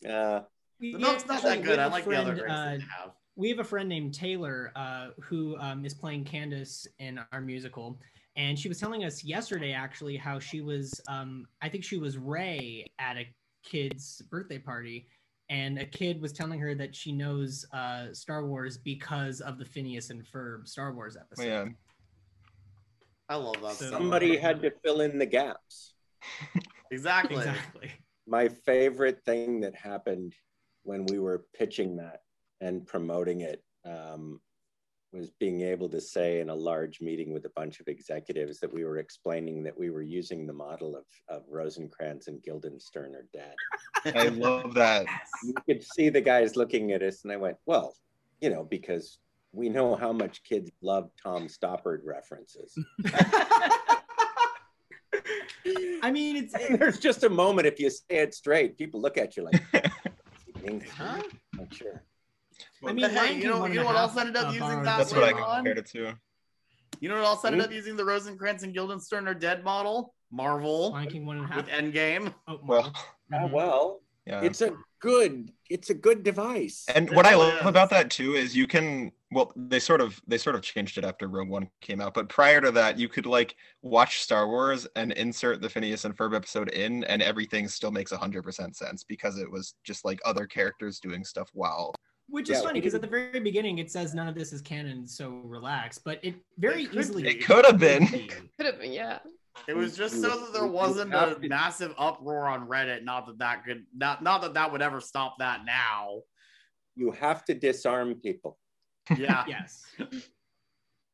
Uh, 0.09 0.41
We 0.41 0.54
The 0.81 0.99
milk's 0.99 1.27
not 1.27 1.43
that 1.43 1.59
we 1.59 1.63
good. 1.65 1.79
have 1.79 1.93
I 1.93 1.99
a 1.99 1.99
like 2.01 2.05
the 2.05 2.17
other 2.17 2.35
drinks 2.35 2.53
uh, 2.53 2.65
they 2.65 2.79
have. 2.99 3.11
we 3.37 3.49
have 3.49 3.59
a 3.59 3.65
friend 3.65 3.89
named 3.89 4.15
Taylor 4.15 4.73
uh, 4.77 5.09
who 5.23 5.57
um, 5.59 5.85
is 5.85 5.95
playing 5.95 6.25
Candace 6.25 6.87
in 6.99 7.21
our 7.33 7.41
musical, 7.41 7.99
and 8.37 8.59
she 8.59 8.69
was 8.69 8.79
telling 8.79 9.05
us 9.05 9.25
yesterday 9.25 9.73
actually 9.73 10.17
how 10.17 10.39
she 10.39 10.61
was, 10.61 11.01
um, 11.09 11.47
I 11.63 11.69
think 11.69 11.85
she 11.85 11.97
was 11.97 12.19
Rey 12.19 12.85
at 12.99 13.17
a 13.17 13.27
kid's 13.65 14.21
birthday 14.31 14.59
party, 14.59 15.07
and 15.49 15.79
a 15.79 15.87
kid 15.87 16.21
was 16.21 16.33
telling 16.33 16.59
her 16.61 16.75
that 16.75 16.95
she 16.95 17.13
knows 17.13 17.65
uh, 17.73 18.07
Star 18.13 18.45
Wars 18.47 18.77
because 18.77 19.41
of 19.41 19.59
the 19.59 19.65
Phineas 19.65 20.11
and 20.11 20.23
Ferb 20.25 20.67
Star 20.69 20.93
Wars 20.93 21.17
episode. 21.17 21.45
Yeah. 21.47 21.65
I 23.29 23.37
love 23.37 23.61
that. 23.63 23.73
So- 23.73 23.87
so 23.87 23.91
somebody 23.91 24.37
had 24.37 24.61
to 24.63 24.71
fill 24.85 25.01
in 25.01 25.19
the 25.19 25.27
gaps. 25.27 25.95
exactly. 26.91 27.37
Exactly. 27.39 27.91
My 28.27 28.49
favorite 28.49 29.23
thing 29.25 29.61
that 29.61 29.75
happened 29.75 30.35
when 30.85 31.05
we 31.07 31.19
were 31.19 31.45
pitching 31.57 31.97
that 31.97 32.21
and 32.61 32.87
promoting 32.87 33.41
it 33.41 33.63
um, 33.85 34.41
was 35.13 35.31
being 35.39 35.63
able 35.63 35.89
to 35.89 36.01
say 36.01 36.41
in 36.41 36.49
a 36.49 36.55
large 36.55 37.01
meeting 37.01 37.33
with 37.33 37.45
a 37.47 37.51
bunch 37.51 37.81
of 37.81 37.89
executives 37.89 38.59
that 38.61 38.73
we 38.73 38.85
were 38.85 38.99
explaining 38.99 39.63
that 39.63 39.79
we 39.79 39.91
were 39.91 40.03
using 40.03 40.47
the 40.47 40.53
model 40.53 40.97
of, 40.97 41.05
of 41.29 41.45
Rosencrantz 41.49 42.27
and 42.29 42.43
Guildenstern 42.43 43.15
are 43.15 43.29
dead. 43.33 43.55
I 44.17 44.29
love 44.29 44.75
that. 44.75 45.07
you 45.45 45.55
could 45.67 45.83
see 45.83 46.09
the 46.09 46.21
guys 46.21 46.57
looking 46.57 46.93
at 46.93 47.03
us, 47.03 47.23
and 47.25 47.33
I 47.33 47.37
went, 47.37 47.57
"Well, 47.65 47.95
you 48.41 48.51
know, 48.51 48.65
because 48.65 49.19
we 49.53 49.69
know 49.69 49.95
how 49.95 50.13
much 50.13 50.43
kids 50.43 50.71
love 50.83 51.11
Tom 51.23 51.49
Stoppard 51.49 52.01
references." 52.05 52.77
I 56.03 56.11
mean, 56.11 56.37
it's 56.37 56.55
And 56.55 56.79
there's 56.79 56.99
just 56.99 57.25
a 57.25 57.31
moment 57.31 57.67
if 57.67 57.81
you 57.81 57.89
say 57.89 58.05
it 58.11 58.35
straight, 58.35 58.77
people 58.77 59.01
look 59.01 59.17
at 59.17 59.37
you 59.37 59.45
like, 59.45 59.63
English, 60.67 60.89
Huh? 60.91 61.23
not 61.57 61.73
sure. 61.75 62.03
I 62.87 62.93
mean, 62.93 63.11
hey, 63.11 63.37
you 63.37 63.49
know, 63.49 63.67
you 63.67 63.75
know 63.75 63.85
what 63.85 63.97
half, 63.97 64.11
else 64.11 64.19
ended 64.19 64.37
up 64.37 64.45
uh, 64.47 64.51
using 64.51 64.61
borrowed 64.61 64.87
that 64.87 64.99
That's 64.99 65.13
what 65.13 65.25
I 65.25 65.33
compared 65.33 65.79
it 65.79 65.87
to. 65.87 66.15
You 67.01 67.09
know 67.09 67.17
what 67.17 67.25
else 67.25 67.45
ended 67.45 67.61
up 67.61 67.73
using 67.73 67.97
the 67.97 68.05
Rosencrantz 68.05 68.63
and 68.63 68.73
Guildenstern 68.73 69.27
are 69.27 69.35
dead 69.35 69.65
model? 69.65 70.15
Marvel 70.31 70.91
Lion 70.93 71.09
King 71.09 71.27
one 71.27 71.37
and 71.39 71.45
a 71.45 71.49
half. 71.49 71.57
with 71.57 71.69
Endgame. 71.69 72.33
Oh, 72.49 72.61
Well, 72.65 72.93
Ah, 73.33 73.47
well, 73.47 74.01
yeah. 74.27 74.43
it's 74.43 74.61
a 74.61 74.73
good 75.01 75.51
it's 75.69 75.91
a 75.91 75.95
good 75.95 76.23
device. 76.23 76.85
And 76.95 77.09
It 77.09 77.15
what 77.15 77.27
I 77.27 77.35
love 77.35 77.67
about 77.67 77.91
that 77.91 78.11
too 78.11 78.35
is 78.35 78.55
you 78.57 78.67
can 78.67 79.13
well 79.35 79.53
they 79.57 79.81
sort 79.81 80.01
of 80.01 80.21
they 80.27 80.39
sort 80.39 80.57
of 80.57 80.63
changed 80.63 80.97
it 80.97 81.05
after 81.05 81.29
Rogue 81.29 81.49
One 81.49 81.69
came 81.81 82.01
out, 82.01 82.15
but 82.15 82.29
prior 82.29 82.61
to 82.61 82.71
that 82.73 82.99
you 82.99 83.09
could 83.09 83.27
like 83.27 83.57
watch 83.83 84.21
Star 84.21 84.47
Wars 84.49 84.87
and 84.97 85.13
insert 85.13 85.61
the 85.61 85.69
Phineas 85.69 86.05
and 86.05 86.17
Ferb 86.17 86.35
episode 86.35 86.71
in 86.71 87.05
and 87.05 87.21
everything 87.21 87.69
still 87.69 87.91
makes 87.91 88.13
100% 88.13 88.75
sense 88.75 89.05
because 89.05 89.39
it 89.39 89.51
was 89.51 89.75
just 89.85 90.05
like 90.05 90.21
other 90.25 90.47
characters 90.47 91.01
doing 91.01 91.25
stuff 91.25 91.51
while 91.53 91.95
Which 92.29 92.49
is 92.49 92.59
Yeah, 92.59 92.63
funny 92.63 92.81
because 92.81 92.95
at 92.95 93.01
the 93.01 93.09
very 93.09 93.41
beginning 93.41 93.79
it 93.79 93.91
says 93.91 94.15
none 94.15 94.29
of 94.29 94.35
this 94.35 94.53
is 94.53 94.63
canon, 94.63 95.07
so 95.07 95.43
relax. 95.45 95.99
But 95.99 96.21
it 96.23 96.37
very 96.57 96.85
It 96.85 96.91
could 96.91 96.99
easily 96.99 97.29
it 97.29 97.45
could 97.45 97.67
have 97.67 97.79
been 97.79 98.07
Could 98.57 98.67
have 98.67 98.81
been, 98.81 98.93
yeah. 98.93 99.19
It 99.69 99.77
was 99.77 99.97
just 99.97 100.21
so 100.21 100.29
that 100.29 100.53
there 100.53 100.67
wasn't 100.67 101.15
a 101.15 101.39
massive 101.43 101.95
uproar 101.99 102.47
on 102.49 102.69
Reddit. 102.69 103.05
Not 103.05 103.27
that 103.27 103.39
that 103.39 103.65
could 103.65 103.85
not 103.97 104.23
not 104.23 104.43
that 104.43 104.55
that 104.55 104.73
would 104.73 104.83
ever 104.83 105.01
stop 105.01 105.37
that 105.39 105.65
now. 105.65 106.21
You 106.97 107.13
have 107.13 107.45
to 107.47 107.55
disarm 107.55 108.15
people. 108.17 108.59
Yeah, 109.17 109.45
Yes. 109.49 109.85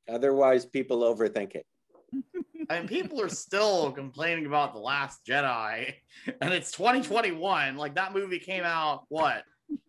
Otherwise, 0.08 0.66
people 0.66 1.02
overthink 1.02 1.54
it. 1.54 1.66
and 2.68 2.88
people 2.88 3.20
are 3.20 3.28
still 3.28 3.92
complaining 3.92 4.46
about 4.46 4.72
the 4.72 4.80
Last 4.80 5.24
Jedi, 5.24 5.94
and 6.40 6.52
it's 6.52 6.72
2021. 6.72 7.76
Like 7.76 7.94
that 7.94 8.12
movie 8.12 8.40
came 8.40 8.64
out 8.64 9.04
what, 9.08 9.44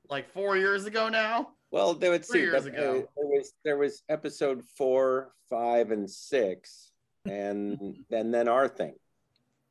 like 0.09 0.31
four 0.31 0.57
years 0.57 0.85
ago 0.85 1.09
now. 1.09 1.49
Well, 1.71 1.93
they 1.95 2.09
would 2.09 2.23
Three 2.25 2.39
see. 2.41 2.43
years 2.45 2.63
but, 2.65 2.73
ago. 2.73 2.91
uh, 2.91 2.93
there 3.15 3.25
was 3.27 3.53
there 3.63 3.77
was 3.77 4.03
episode 4.09 4.61
four, 4.77 5.31
five, 5.49 5.89
and 5.91 6.09
six, 6.09 6.91
and 7.25 7.97
and 8.11 8.33
then 8.33 8.47
our 8.47 8.67
thing. 8.67 8.93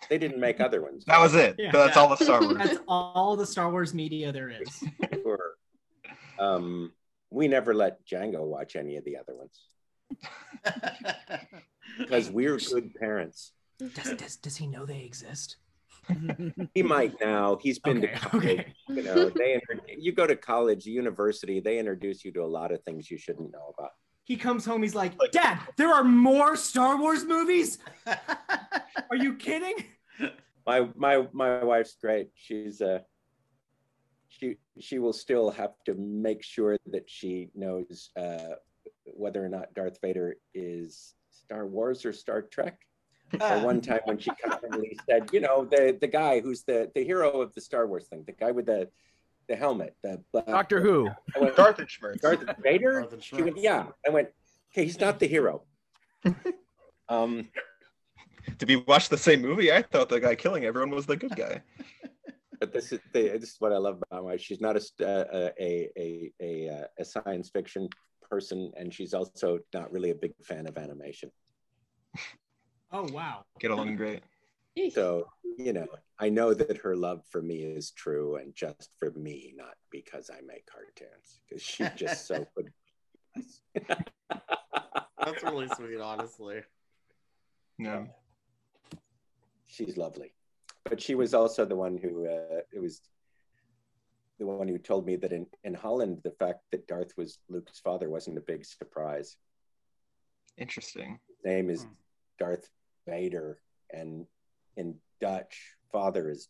They 0.08 0.16
didn't 0.18 0.40
make 0.40 0.60
other 0.60 0.80
ones. 0.82 1.04
that 1.04 1.20
was 1.20 1.34
it. 1.34 1.56
Yeah. 1.58 1.70
That's 1.72 1.96
all 1.96 2.08
the 2.08 2.16
Star 2.16 2.40
Wars. 2.42 2.56
That's 2.56 2.78
all 2.88 3.36
the 3.36 3.44
Star 3.46 3.70
Wars 3.70 3.92
media 3.92 4.32
there 4.32 4.48
is. 4.48 4.82
Sure. 5.22 5.52
Um, 6.38 6.90
we 7.30 7.48
never 7.48 7.74
let 7.74 8.04
Django 8.06 8.44
watch 8.44 8.76
any 8.76 8.96
of 8.96 9.04
the 9.04 9.16
other 9.16 9.34
ones 9.34 9.60
because 11.98 12.30
we're 12.30 12.58
good 12.58 12.94
parents. 12.94 13.52
Does, 13.78 14.14
does, 14.14 14.36
does 14.36 14.56
he 14.56 14.66
know 14.66 14.84
they 14.86 15.00
exist? 15.00 15.56
He 16.74 16.82
might 16.82 17.14
now. 17.20 17.56
He's 17.60 17.78
been 17.78 17.98
Okay, 17.98 18.12
to 18.14 18.18
college. 18.18 18.44
okay. 18.48 18.74
You 18.88 19.02
know, 19.02 19.28
they 19.30 19.54
inter- 19.54 19.80
you 19.96 20.12
go 20.12 20.26
to 20.26 20.34
college, 20.36 20.84
university. 20.86 21.60
They 21.60 21.78
introduce 21.78 22.24
you 22.24 22.32
to 22.32 22.42
a 22.42 22.46
lot 22.46 22.72
of 22.72 22.82
things 22.82 23.10
you 23.10 23.18
shouldn't 23.18 23.52
know 23.52 23.72
about. 23.78 23.90
He 24.24 24.36
comes 24.36 24.64
home, 24.64 24.82
he's 24.82 24.94
like, 24.94 25.12
Dad, 25.32 25.58
there 25.76 25.92
are 25.92 26.04
more 26.04 26.56
Star 26.56 26.96
Wars 26.98 27.24
movies? 27.24 27.78
Are 29.10 29.16
you 29.16 29.34
kidding? 29.34 29.74
my 30.66 30.88
my 30.94 31.26
my 31.32 31.64
wife's 31.64 31.96
great 32.00 32.28
she's 32.34 32.80
uh 32.82 32.98
she 34.40 34.56
she 34.78 34.98
will 34.98 35.12
still 35.12 35.50
have 35.50 35.72
to 35.84 35.94
make 35.94 36.42
sure 36.42 36.76
that 36.86 37.08
she 37.08 37.50
knows 37.54 38.10
uh 38.16 38.54
whether 39.04 39.44
or 39.44 39.48
not 39.48 39.72
darth 39.74 39.98
vader 40.02 40.36
is 40.54 41.14
star 41.30 41.66
wars 41.66 42.04
or 42.04 42.12
star 42.12 42.42
trek 42.42 42.78
or 43.40 43.60
one 43.60 43.80
time 43.80 44.00
when 44.04 44.18
she 44.18 44.30
kindly 44.42 44.98
said 45.08 45.28
you 45.32 45.40
know 45.40 45.64
the 45.64 45.96
the 46.00 46.06
guy 46.06 46.40
who's 46.40 46.62
the 46.62 46.90
the 46.94 47.04
hero 47.04 47.40
of 47.40 47.54
the 47.54 47.60
star 47.60 47.86
wars 47.86 48.06
thing 48.08 48.24
the 48.26 48.32
guy 48.32 48.50
with 48.50 48.66
the 48.66 48.88
the 49.48 49.56
helmet 49.56 49.96
the 50.02 50.22
black, 50.32 50.46
Doctor 50.46 50.80
Who. 50.80 51.10
Went, 51.40 51.56
Darth 51.56 51.78
Schmerz. 51.78 52.20
darth 52.20 52.44
vader 52.62 53.00
Darth 53.00 53.22
she 53.22 53.42
went 53.42 53.58
yeah 53.58 53.86
i 54.06 54.10
went 54.10 54.28
okay 54.72 54.84
he's 54.84 55.00
not 55.00 55.18
the 55.18 55.26
hero 55.26 55.62
um 57.08 57.48
Did 58.58 58.68
we 58.68 58.76
watch 58.76 59.08
the 59.08 59.18
same 59.18 59.42
movie? 59.42 59.72
I 59.72 59.82
thought 59.82 60.08
the 60.08 60.20
guy 60.20 60.34
killing 60.34 60.64
everyone 60.64 60.90
was 60.90 61.06
the 61.06 61.16
good 61.16 61.36
guy. 61.36 61.62
But 62.60 62.72
this 62.72 62.92
is 62.92 63.00
the, 63.12 63.28
this 63.38 63.50
is 63.50 63.56
what 63.58 63.72
I 63.72 63.78
love 63.78 64.02
about 64.10 64.24
my. 64.24 64.36
She's 64.36 64.60
not 64.60 64.76
a 64.76 64.80
st- 64.80 65.08
uh, 65.08 65.50
a 65.58 65.90
a 65.98 66.32
a 66.40 66.68
uh, 66.68 66.84
a 66.98 67.04
science 67.04 67.50
fiction 67.50 67.88
person, 68.30 68.70
and 68.76 68.92
she's 68.92 69.14
also 69.14 69.58
not 69.74 69.90
really 69.90 70.10
a 70.10 70.14
big 70.14 70.32
fan 70.44 70.66
of 70.66 70.78
animation. 70.78 71.30
Oh, 72.92 73.06
wow. 73.12 73.44
Get 73.60 73.70
along 73.70 73.94
great. 73.94 74.24
So 74.90 75.28
you 75.56 75.72
know, 75.72 75.86
I 76.18 76.28
know 76.28 76.54
that 76.54 76.78
her 76.78 76.96
love 76.96 77.22
for 77.30 77.40
me 77.40 77.62
is 77.62 77.92
true, 77.92 78.34
and 78.36 78.52
just 78.54 78.90
for 78.98 79.12
me, 79.12 79.54
not 79.56 79.74
because 79.92 80.28
I 80.28 80.40
make 80.40 80.66
cartoons. 80.66 81.40
Because 81.48 81.62
she's 81.62 81.90
just 81.96 82.26
so 82.26 82.48
good. 82.56 82.72
That's 85.24 85.44
really 85.44 85.68
sweet, 85.68 86.00
honestly. 86.00 86.62
No. 87.78 88.08
she's 89.66 89.96
lovely, 89.96 90.32
but 90.84 91.00
she 91.00 91.14
was 91.14 91.34
also 91.34 91.64
the 91.64 91.76
one 91.76 91.96
who 91.98 92.26
uh, 92.26 92.60
it 92.72 92.80
was 92.80 93.00
the 94.38 94.46
one 94.46 94.68
who 94.68 94.78
told 94.78 95.06
me 95.06 95.16
that 95.16 95.32
in 95.32 95.46
in 95.64 95.74
Holland, 95.74 96.20
the 96.24 96.30
fact 96.32 96.60
that 96.72 96.86
Darth 96.86 97.12
was 97.16 97.38
Luke's 97.48 97.78
father 97.80 98.08
wasn't 98.08 98.38
a 98.38 98.42
big 98.42 98.64
surprise. 98.64 99.36
Interesting. 100.56 101.18
His 101.28 101.38
name 101.44 101.70
is 101.70 101.82
Hmm. 101.84 101.90
Darth 102.38 102.68
Vader, 103.06 103.60
and 103.92 104.26
in 104.76 104.96
Dutch, 105.20 105.76
father 105.92 106.30
is 106.30 106.48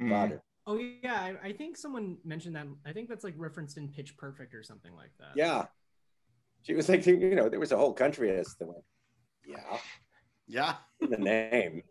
Mm. 0.00 0.08
father. 0.10 0.42
Oh, 0.66 0.76
yeah. 0.78 1.20
I, 1.42 1.48
I 1.48 1.52
think 1.52 1.76
someone 1.76 2.16
mentioned 2.24 2.56
that. 2.56 2.66
I 2.86 2.92
think 2.92 3.08
that's 3.08 3.24
like 3.24 3.34
referenced 3.36 3.76
in 3.76 3.88
Pitch 3.88 4.16
Perfect 4.16 4.54
or 4.54 4.62
something 4.62 4.94
like 4.94 5.10
that. 5.18 5.32
Yeah. 5.36 5.66
She 6.62 6.74
was 6.74 6.88
like, 6.88 7.04
you 7.06 7.34
know, 7.34 7.48
there 7.48 7.60
was 7.60 7.72
a 7.72 7.76
whole 7.76 7.92
country 7.92 8.30
as 8.34 8.54
the 8.56 8.66
one. 8.66 8.82
yeah, 9.44 9.78
Yeah. 10.46 10.76
the 11.00 11.16
name. 11.18 11.82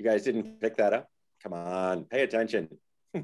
You 0.00 0.06
guys 0.06 0.22
didn't 0.22 0.58
pick 0.62 0.78
that 0.78 0.94
up? 0.94 1.10
Come 1.42 1.52
on, 1.52 2.04
pay 2.04 2.22
attention. 2.22 2.68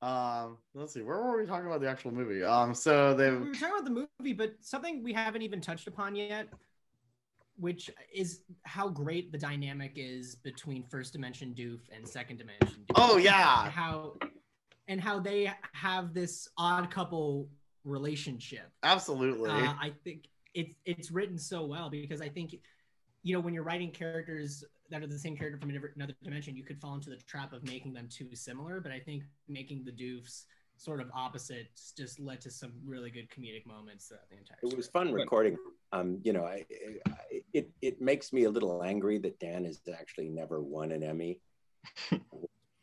Um, 0.00 0.58
let's 0.74 0.94
see. 0.94 1.02
Where 1.02 1.20
were 1.20 1.40
we 1.40 1.44
talking 1.44 1.66
about 1.66 1.80
the 1.80 1.88
actual 1.88 2.12
movie? 2.12 2.44
Um, 2.44 2.72
so 2.72 3.14
they 3.14 3.32
We 3.32 3.48
were 3.48 3.52
talking 3.52 3.74
about 3.76 3.84
the 3.84 4.08
movie, 4.20 4.32
but 4.32 4.54
something 4.60 5.02
we 5.02 5.12
haven't 5.12 5.42
even 5.42 5.60
touched 5.60 5.88
upon 5.88 6.14
yet, 6.14 6.46
which 7.56 7.90
is 8.14 8.42
how 8.62 8.88
great 8.88 9.32
the 9.32 9.38
dynamic 9.38 9.94
is 9.96 10.36
between 10.36 10.84
First 10.84 11.14
Dimension 11.14 11.52
Doof 11.52 11.80
and 11.90 12.06
Second 12.06 12.36
Dimension 12.36 12.84
Doof. 12.86 12.94
Oh, 12.94 13.16
yeah. 13.16 13.68
How 13.68 14.14
and 14.86 15.00
how 15.00 15.18
they 15.18 15.52
have 15.72 16.14
this 16.14 16.48
odd 16.56 16.92
couple 16.92 17.48
relationship. 17.82 18.70
absolutely. 18.84 19.50
Uh, 19.50 19.74
I 19.80 19.92
think 20.04 20.28
it's 20.54 20.76
it's 20.84 21.10
written 21.10 21.38
so 21.38 21.64
well 21.64 21.90
because 21.90 22.20
I 22.20 22.28
think 22.28 22.54
you 23.24 23.34
know 23.34 23.40
when 23.40 23.52
you're 23.52 23.64
writing 23.64 23.90
characters 23.90 24.62
that 24.90 25.02
are 25.02 25.06
the 25.06 25.18
same 25.18 25.36
character 25.36 25.58
from 25.58 25.70
another 25.70 26.14
dimension, 26.22 26.56
you 26.56 26.64
could 26.64 26.80
fall 26.80 26.94
into 26.94 27.10
the 27.10 27.16
trap 27.16 27.52
of 27.52 27.62
making 27.64 27.92
them 27.92 28.08
too 28.10 28.34
similar. 28.34 28.80
But 28.80 28.92
I 28.92 29.00
think 29.00 29.24
making 29.48 29.84
the 29.84 29.92
doofs 29.92 30.44
sort 30.76 31.00
of 31.00 31.10
opposites 31.12 31.92
just 31.96 32.20
led 32.20 32.40
to 32.40 32.50
some 32.50 32.72
really 32.84 33.10
good 33.10 33.28
comedic 33.30 33.66
moments 33.66 34.06
throughout 34.06 34.28
the 34.30 34.36
entire. 34.36 34.58
it 34.62 34.76
was 34.76 34.88
fun 34.88 35.12
recording. 35.12 35.56
Um, 35.92 36.20
you 36.22 36.32
know, 36.32 36.44
I, 36.44 36.64
I, 37.08 37.40
it 37.52 37.70
it 37.82 38.00
makes 38.00 38.32
me 38.32 38.44
a 38.44 38.50
little 38.50 38.82
angry 38.82 39.18
that 39.18 39.38
Dan 39.40 39.64
has 39.64 39.80
actually 39.98 40.28
never 40.28 40.62
won 40.62 40.92
an 40.92 41.02
Emmy. 41.02 41.40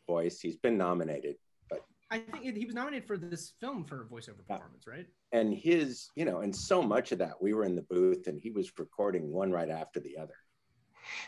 Voice. 0.08 0.40
He's 0.40 0.56
been 0.56 0.78
nominated, 0.78 1.34
but 1.68 1.84
I 2.12 2.20
think 2.20 2.56
he 2.56 2.64
was 2.64 2.76
nominated 2.76 3.08
for 3.08 3.16
this 3.16 3.54
film 3.60 3.84
for 3.84 4.06
voiceover 4.10 4.46
performance, 4.46 4.86
right? 4.86 5.06
and 5.32 5.54
his, 5.54 6.08
you 6.16 6.24
know, 6.24 6.40
and 6.40 6.54
so 6.54 6.82
much 6.82 7.12
of 7.12 7.18
that 7.18 7.40
we 7.40 7.52
were 7.52 7.64
in 7.64 7.76
the 7.76 7.82
booth 7.82 8.26
and 8.26 8.40
he 8.40 8.50
was 8.50 8.70
recording 8.78 9.30
one 9.30 9.50
right 9.50 9.68
after 9.68 10.00
the 10.00 10.16
other. 10.16 10.36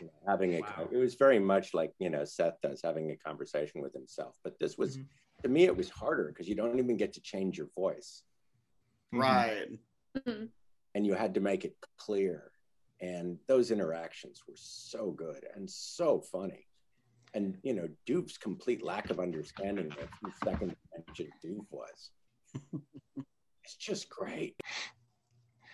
You 0.00 0.06
know, 0.06 0.12
having 0.26 0.54
a, 0.54 0.60
Wow. 0.60 0.88
it 0.92 0.96
was 0.96 1.14
very 1.14 1.38
much 1.38 1.74
like 1.74 1.92
you 1.98 2.10
know 2.10 2.24
Seth 2.24 2.60
does 2.62 2.80
having 2.82 3.10
a 3.10 3.16
conversation 3.16 3.80
with 3.80 3.92
himself. 3.92 4.36
But 4.44 4.58
this 4.58 4.76
was 4.78 4.96
Mhm. 4.98 5.06
to 5.42 5.48
me 5.48 5.64
it 5.64 5.76
was 5.76 5.90
harder 5.90 6.28
because 6.28 6.48
you 6.48 6.54
don't 6.54 6.78
even 6.78 6.96
get 6.96 7.12
to 7.14 7.20
change 7.20 7.58
your 7.58 7.68
voice. 7.74 8.22
Mhm. 9.14 9.20
right. 9.20 9.80
Mhm. 10.16 10.50
and 10.94 11.06
you 11.06 11.14
had 11.14 11.34
to 11.34 11.40
make 11.40 11.64
it 11.64 11.76
clear. 11.96 12.52
And 13.00 13.38
those 13.46 13.70
interactions 13.70 14.42
were 14.48 14.56
so 14.56 15.12
good 15.12 15.44
and 15.54 15.70
so 15.70 16.20
funny. 16.20 16.66
And 17.34 17.58
you 17.62 17.74
know, 17.74 17.88
Doof's 18.06 18.38
complete 18.38 18.82
lack 18.82 19.10
of 19.10 19.20
understanding 19.20 19.86
of 19.86 20.08
who 20.20 20.30
second 20.44 20.74
dimension 20.92 21.30
Doof 21.44 21.66
was. 21.70 22.10
it's 23.64 23.76
just 23.76 24.08
great. 24.08 24.56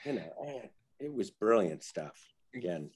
You 0.05 0.15
know, 0.15 0.33
and 0.47 0.71
it 1.01 1.13
was 1.13 1.31
brilliant 1.31 1.83
stuff. 1.83 2.21
Again, 2.55 2.91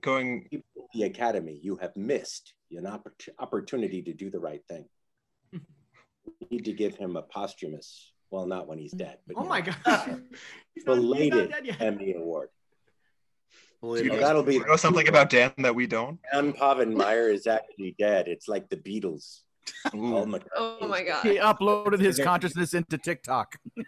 Going 0.00 0.48
the 0.94 1.02
academy, 1.04 1.58
you 1.62 1.76
have 1.76 1.94
missed 1.96 2.54
an 2.70 2.84
oppor- 2.84 3.28
opportunity 3.38 4.02
to 4.02 4.12
do 4.14 4.30
the 4.30 4.38
right 4.38 4.62
thing. 4.68 4.86
you 5.52 5.60
need 6.50 6.64
to 6.64 6.72
give 6.72 6.96
him 6.96 7.16
a 7.16 7.22
posthumous, 7.22 8.12
well, 8.30 8.46
not 8.46 8.66
when 8.68 8.78
he's 8.78 8.92
dead, 8.92 9.18
but 9.26 9.36
Oh 9.38 9.44
my 9.44 9.60
know, 9.60 9.66
gosh, 9.66 9.76
he's 9.84 10.06
not, 10.06 10.20
he's 10.74 10.86
not 10.86 10.94
belated. 10.96 11.76
Emmy 11.80 12.14
award. 12.14 12.48
Believe 13.80 14.04
Do 14.04 14.10
you 14.10 14.14
know- 14.14 14.20
that'll 14.20 14.42
be 14.44 14.54
you 14.54 14.64
know 14.66 14.76
something 14.76 15.08
about 15.08 15.28
Dan 15.30 15.52
that 15.58 15.74
we 15.74 15.86
don't? 15.86 16.18
Dan 16.32 16.52
Povenmire 16.52 17.32
is 17.32 17.46
actually 17.46 17.94
dead. 17.98 18.28
It's 18.28 18.46
like 18.48 18.68
the 18.70 18.76
Beatles. 18.76 19.40
Ooh. 19.94 19.98
Paul 20.10 20.26
McCartney 20.26 20.48
Oh 20.56 20.88
my 20.88 21.02
god. 21.02 21.26
Oh 21.26 21.28
he 21.28 21.38
uploaded 21.38 22.00
his 22.00 22.18
consciousness 22.18 22.74
into 22.74 22.98
TikTok. 22.98 23.56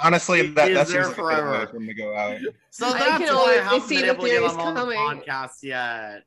Honestly, 0.00 0.48
that 0.48 0.54
that 0.54 0.70
is 0.70 0.92
there 0.92 1.04
seems 1.04 1.18
like 1.18 1.38
a 1.38 1.40
good 1.40 1.44
way 1.44 1.50
forever. 1.50 1.66
for 1.66 1.76
him 1.76 1.86
to 1.86 1.94
go 1.94 2.16
out. 2.16 2.38
So 2.70 2.86
I 2.86 2.98
that's 2.98 3.24
can 3.24 3.34
why 3.34 3.58
I 3.60 3.62
haven't 3.64 3.82
see 3.88 3.96
been 3.96 4.06
the 4.06 4.12
able 4.12 4.22
to 4.24 4.30
get 4.30 4.42
him 4.42 4.60
on 4.60 4.74
the 4.74 4.80
coming. 4.80 4.98
podcast 4.98 5.62
yet. 5.62 6.24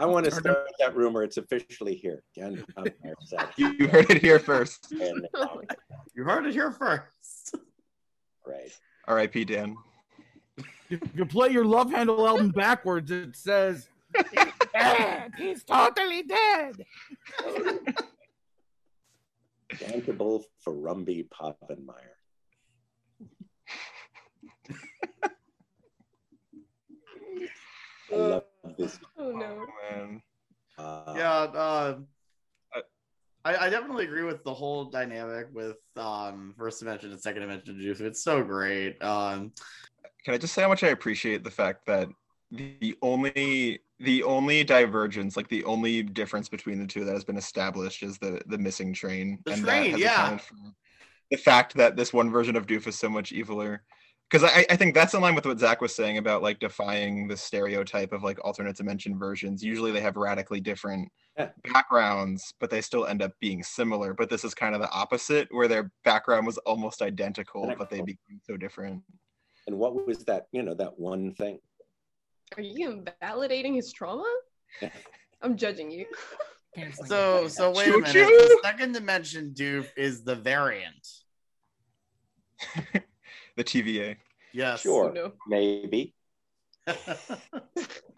I 0.00 0.06
want 0.06 0.26
to 0.26 0.30
start 0.30 0.68
that 0.78 0.94
rumor. 0.96 1.24
It's 1.24 1.38
officially 1.38 1.94
here. 1.94 2.22
Dan 2.36 2.64
You 3.56 3.88
heard 3.88 4.08
it 4.10 4.22
here 4.22 4.38
first. 4.38 4.92
And, 5.00 5.26
um, 5.34 5.62
You 6.14 6.22
heard 6.24 6.46
it 6.46 6.52
here 6.52 6.70
first. 6.70 7.54
right. 8.46 8.70
R.I.P. 9.08 9.44
Dan. 9.44 9.76
If 10.90 11.00
you 11.14 11.26
play 11.26 11.50
your 11.50 11.64
Love 11.64 11.88
Händel 11.88 12.26
album 12.28 12.50
backwards, 12.50 13.10
it 13.10 13.36
says, 13.36 13.88
"He's 14.14 14.24
dead. 14.72 15.32
He's 15.36 15.64
totally 15.64 16.22
dead." 16.22 16.84
Bankable 19.74 20.44
for 20.60 20.72
Rumby 20.72 21.28
Poppenmeyer. 21.28 22.16
I 28.12 28.16
love 28.16 28.44
this. 28.78 28.98
Oh 29.18 29.30
no. 29.32 29.66
Man. 29.90 30.22
Uh, 30.78 31.14
yeah, 31.16 31.32
uh, 31.32 31.98
I, 33.44 33.56
I 33.66 33.70
definitely 33.70 34.04
agree 34.04 34.22
with 34.24 34.44
the 34.44 34.54
whole 34.54 34.86
dynamic 34.86 35.48
with 35.52 35.78
um 35.96 36.54
first 36.56 36.80
dimension 36.80 37.10
and 37.10 37.20
second 37.20 37.42
dimension 37.42 37.80
juice. 37.80 38.00
It's 38.00 38.22
so 38.22 38.42
great. 38.42 39.02
Um, 39.02 39.52
Can 40.24 40.34
I 40.34 40.38
just 40.38 40.54
say 40.54 40.62
how 40.62 40.68
much 40.68 40.84
I 40.84 40.88
appreciate 40.88 41.44
the 41.44 41.50
fact 41.50 41.86
that 41.86 42.08
the 42.50 42.96
only 43.02 43.80
the 44.00 44.22
only 44.22 44.64
divergence, 44.64 45.36
like 45.36 45.48
the 45.48 45.64
only 45.64 46.02
difference 46.02 46.48
between 46.48 46.78
the 46.78 46.86
two 46.86 47.04
that 47.04 47.12
has 47.12 47.24
been 47.24 47.36
established 47.36 48.02
is 48.02 48.18
the 48.18 48.40
the 48.46 48.58
missing 48.58 48.92
train. 48.94 49.38
The 49.44 49.52
that 49.52 49.60
train, 49.60 49.98
yeah. 49.98 50.38
The 51.30 51.36
fact 51.36 51.74
that 51.74 51.96
this 51.96 52.12
one 52.12 52.30
version 52.30 52.56
of 52.56 52.66
Doof 52.66 52.86
is 52.86 52.98
so 52.98 53.08
much 53.08 53.32
eviler. 53.32 53.80
Because 54.30 54.50
I, 54.50 54.66
I 54.68 54.76
think 54.76 54.94
that's 54.94 55.14
in 55.14 55.22
line 55.22 55.34
with 55.34 55.46
what 55.46 55.58
Zach 55.58 55.80
was 55.80 55.94
saying 55.94 56.18
about 56.18 56.42
like 56.42 56.58
defying 56.58 57.28
the 57.28 57.36
stereotype 57.36 58.12
of 58.12 58.22
like 58.22 58.38
alternate 58.44 58.76
dimension 58.76 59.18
versions. 59.18 59.62
Usually 59.62 59.90
they 59.90 60.02
have 60.02 60.16
radically 60.16 60.60
different 60.60 61.10
Yeah. 61.38 61.48
backgrounds, 61.72 62.52
but 62.60 62.68
they 62.68 62.82
still 62.82 63.06
end 63.06 63.22
up 63.22 63.32
being 63.40 63.62
similar. 63.62 64.12
But 64.12 64.28
this 64.28 64.44
is 64.44 64.54
kind 64.54 64.74
of 64.74 64.82
the 64.82 64.90
opposite, 64.90 65.48
where 65.50 65.66
their 65.66 65.90
background 66.04 66.46
was 66.46 66.58
almost 66.58 67.00
identical, 67.00 67.74
but 67.78 67.88
they 67.88 68.02
became 68.02 68.40
so 68.46 68.58
different. 68.58 69.02
And 69.66 69.78
what 69.78 70.06
was 70.06 70.18
that? 70.24 70.48
You 70.52 70.62
know, 70.62 70.74
that 70.74 70.98
one 70.98 71.32
thing. 71.34 71.58
Are 72.56 72.62
you 72.62 72.90
invalidating 72.90 73.74
his 73.74 73.92
trauma? 73.92 74.28
I'm 75.42 75.56
judging 75.56 75.90
you. 75.90 76.06
Canceling 76.74 77.08
so 77.08 77.44
it. 77.44 77.50
so 77.50 77.70
wait 77.72 77.88
a 77.88 77.98
minute. 77.98 78.12
The 78.12 78.60
second 78.62 78.92
dimension 78.92 79.52
dupe 79.52 79.88
is 79.96 80.22
the 80.22 80.36
variant. 80.36 81.06
The 83.58 83.64
TVA. 83.64 84.16
Yes. 84.52 84.82
Sure, 84.82 85.12
no. 85.12 85.32
maybe. 85.48 86.14
I 86.86 86.94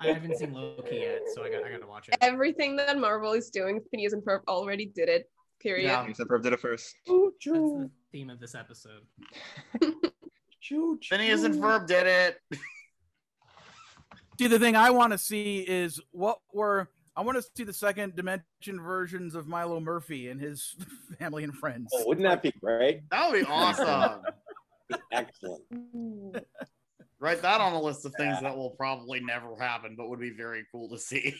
haven't 0.02 0.36
seen 0.36 0.52
Loki 0.52 0.96
yet, 0.96 1.22
so 1.34 1.42
I 1.42 1.48
got 1.48 1.64
I 1.64 1.70
gotta 1.70 1.86
watch 1.86 2.10
it. 2.10 2.16
Everything 2.20 2.76
that 2.76 2.98
Marvel 2.98 3.32
is 3.32 3.48
doing, 3.48 3.80
Phineas 3.90 4.12
and 4.12 4.22
Ferb 4.22 4.40
already 4.48 4.84
did 4.84 5.08
it. 5.08 5.30
Period. 5.58 5.86
Yeah. 5.86 6.06
Except 6.06 6.30
Herb 6.30 6.42
did 6.42 6.52
it 6.52 6.60
first. 6.60 6.94
That's 7.06 7.46
the 7.46 7.90
theme 8.12 8.28
of 8.28 8.38
this 8.38 8.54
episode. 8.54 9.00
Phineas 10.62 11.42
and 11.44 11.54
Ferb 11.54 11.86
did 11.86 12.06
it. 12.06 12.60
See, 14.40 14.46
the 14.46 14.58
thing 14.58 14.74
I 14.74 14.88
want 14.88 15.12
to 15.12 15.18
see 15.18 15.58
is 15.58 16.00
what 16.12 16.38
were 16.54 16.88
I 17.14 17.20
want 17.20 17.36
to 17.36 17.44
see 17.54 17.62
the 17.62 17.74
second 17.74 18.16
dimension 18.16 18.80
versions 18.80 19.34
of 19.34 19.46
Milo 19.46 19.80
Murphy 19.80 20.30
and 20.30 20.40
his 20.40 20.76
family 21.18 21.44
and 21.44 21.54
friends. 21.54 21.90
Oh, 21.92 22.04
wouldn't 22.06 22.26
that 22.26 22.42
be 22.42 22.50
great? 22.58 23.02
That 23.10 23.30
would 23.30 23.40
be 23.40 23.46
awesome. 23.46 24.22
Excellent. 25.12 25.62
Write 27.20 27.42
that 27.42 27.60
on 27.60 27.74
a 27.74 27.82
list 27.82 28.06
of 28.06 28.14
things 28.14 28.40
that 28.40 28.56
will 28.56 28.70
probably 28.70 29.20
never 29.20 29.54
happen, 29.60 29.94
but 29.94 30.08
would 30.08 30.20
be 30.20 30.30
very 30.30 30.64
cool 30.72 30.88
to 30.88 30.98
see. 30.98 31.34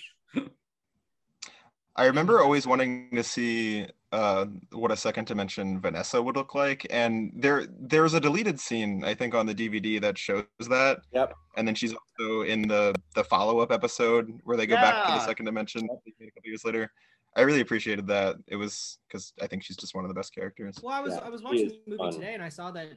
I 1.97 2.05
remember 2.05 2.43
always 2.43 2.66
wanting 2.66 3.16
to 3.16 3.22
see 3.22 3.86
uh, 4.12 4.46
what 4.72 4.90
a 4.90 4.96
second 4.96 5.26
dimension 5.26 5.80
Vanessa 5.80 6.20
would 6.20 6.36
look 6.36 6.54
like, 6.54 6.86
and 6.90 7.32
there 7.34 7.66
there's 7.78 8.14
a 8.14 8.20
deleted 8.20 8.58
scene 8.58 9.04
I 9.04 9.14
think 9.14 9.34
on 9.34 9.46
the 9.46 9.54
DVD 9.54 10.00
that 10.00 10.18
shows 10.18 10.44
that. 10.68 11.02
Yep. 11.12 11.34
And 11.56 11.66
then 11.66 11.74
she's 11.74 11.94
also 11.94 12.42
in 12.42 12.62
the 12.62 12.94
the 13.14 13.22
follow 13.22 13.60
up 13.60 13.70
episode 13.70 14.40
where 14.44 14.56
they 14.56 14.66
go 14.66 14.74
back 14.76 15.06
to 15.06 15.12
the 15.12 15.26
second 15.26 15.44
dimension 15.44 15.84
a 15.84 15.88
couple 15.88 16.42
years 16.44 16.64
later. 16.64 16.90
I 17.36 17.42
really 17.42 17.60
appreciated 17.60 18.08
that. 18.08 18.36
It 18.48 18.56
was 18.56 18.98
because 19.06 19.32
I 19.40 19.46
think 19.46 19.62
she's 19.62 19.76
just 19.76 19.94
one 19.94 20.04
of 20.04 20.08
the 20.08 20.14
best 20.14 20.34
characters. 20.34 20.78
Well, 20.82 20.92
I 20.92 21.00
was 21.00 21.14
Yeah, 21.14 21.20
I 21.20 21.30
was 21.30 21.42
watching 21.42 21.68
the 21.68 21.78
movie 21.86 21.98
fun. 21.98 22.12
today, 22.12 22.34
and 22.34 22.42
I 22.42 22.48
saw 22.48 22.72
that 22.72 22.88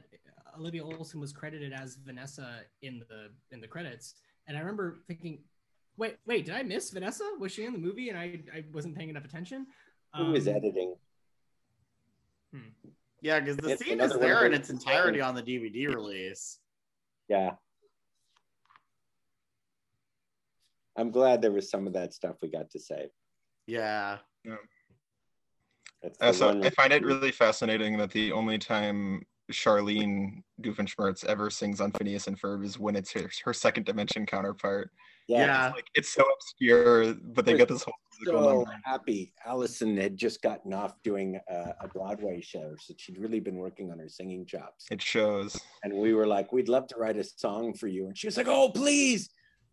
Olivia 0.58 0.84
Olson 0.84 1.20
was 1.20 1.32
credited 1.32 1.72
as 1.72 1.96
Vanessa 2.04 2.62
in 2.82 3.02
the 3.08 3.28
in 3.52 3.60
the 3.60 3.68
credits, 3.68 4.14
and 4.48 4.56
I 4.56 4.60
remember 4.60 4.98
thinking, 5.06 5.44
wait, 5.96 6.16
wait, 6.26 6.46
did 6.46 6.56
I 6.56 6.64
miss 6.64 6.90
Vanessa? 6.90 7.24
Was 7.38 7.52
she 7.52 7.64
in 7.64 7.72
the 7.72 7.78
movie, 7.78 8.08
and 8.08 8.18
I 8.18 8.40
I 8.52 8.64
wasn't 8.72 8.96
paying 8.96 9.10
enough 9.10 9.24
attention? 9.24 9.68
Who 10.16 10.34
is 10.34 10.46
Um, 10.48 10.56
editing? 10.56 10.96
Yeah, 13.20 13.40
because 13.40 13.56
the 13.56 13.70
It's 13.70 13.84
scene 13.84 14.00
is 14.00 14.12
another 14.12 14.18
one 14.18 14.30
of 14.30 14.38
there 14.38 14.46
in 14.46 14.54
its 14.54 14.70
entirety 14.70 15.20
on 15.20 15.34
the 15.34 15.42
DVD 15.42 15.88
release. 15.88 16.60
Yeah. 17.28 17.52
I'm 20.96 21.10
glad 21.10 21.40
there 21.40 21.50
was 21.50 21.70
some 21.70 21.86
of 21.86 21.94
that 21.94 22.12
stuff 22.12 22.36
we 22.42 22.48
got 22.48 22.70
to 22.70 22.78
say. 22.78 23.08
Yeah. 23.66 24.18
That's 26.02 26.20
Uh, 26.20 26.32
so 26.32 26.62
I 26.62 26.70
find 26.70 26.92
it 26.92 27.02
really 27.02 27.32
fascinating 27.32 27.96
that 27.96 28.10
the 28.10 28.30
only 28.30 28.58
time 28.58 29.26
Charlene 29.50 30.42
Doofenshmirtz 30.60 31.24
ever 31.24 31.48
sings 31.48 31.80
on 31.80 31.92
Phineas 31.92 32.26
and 32.26 32.38
Ferb 32.38 32.62
is 32.62 32.78
when 32.78 32.94
it's 32.94 33.12
her, 33.12 33.30
her 33.44 33.54
second 33.54 33.86
dimension 33.86 34.26
counterpart. 34.26 34.90
Yeah. 35.26 35.72
Like 35.74 35.86
it's 35.94 36.12
so 36.12 36.24
obscure, 36.34 37.14
but 37.14 37.46
they 37.46 37.56
get 37.56 37.68
this 37.68 37.82
whole 37.82 37.94
so 38.24 38.32
number. 38.32 38.76
happy. 38.84 39.32
Allison 39.44 39.96
had 39.96 40.16
just 40.16 40.42
gotten 40.42 40.72
off 40.72 40.94
doing 41.02 41.40
a, 41.48 41.74
a 41.80 41.88
Broadway 41.88 42.40
show, 42.40 42.74
so 42.78 42.94
she'd 42.96 43.18
really 43.18 43.40
been 43.40 43.56
working 43.56 43.90
on 43.90 43.98
her 43.98 44.08
singing 44.08 44.46
chops. 44.46 44.86
It 44.90 45.02
shows. 45.02 45.60
And 45.82 45.94
we 45.94 46.14
were 46.14 46.26
like, 46.26 46.52
"We'd 46.52 46.68
love 46.68 46.86
to 46.88 46.96
write 46.96 47.16
a 47.16 47.24
song 47.24 47.74
for 47.74 47.88
you," 47.88 48.06
and 48.06 48.16
she 48.16 48.26
was 48.26 48.36
like, 48.36 48.48
"Oh, 48.48 48.70
please, 48.70 49.30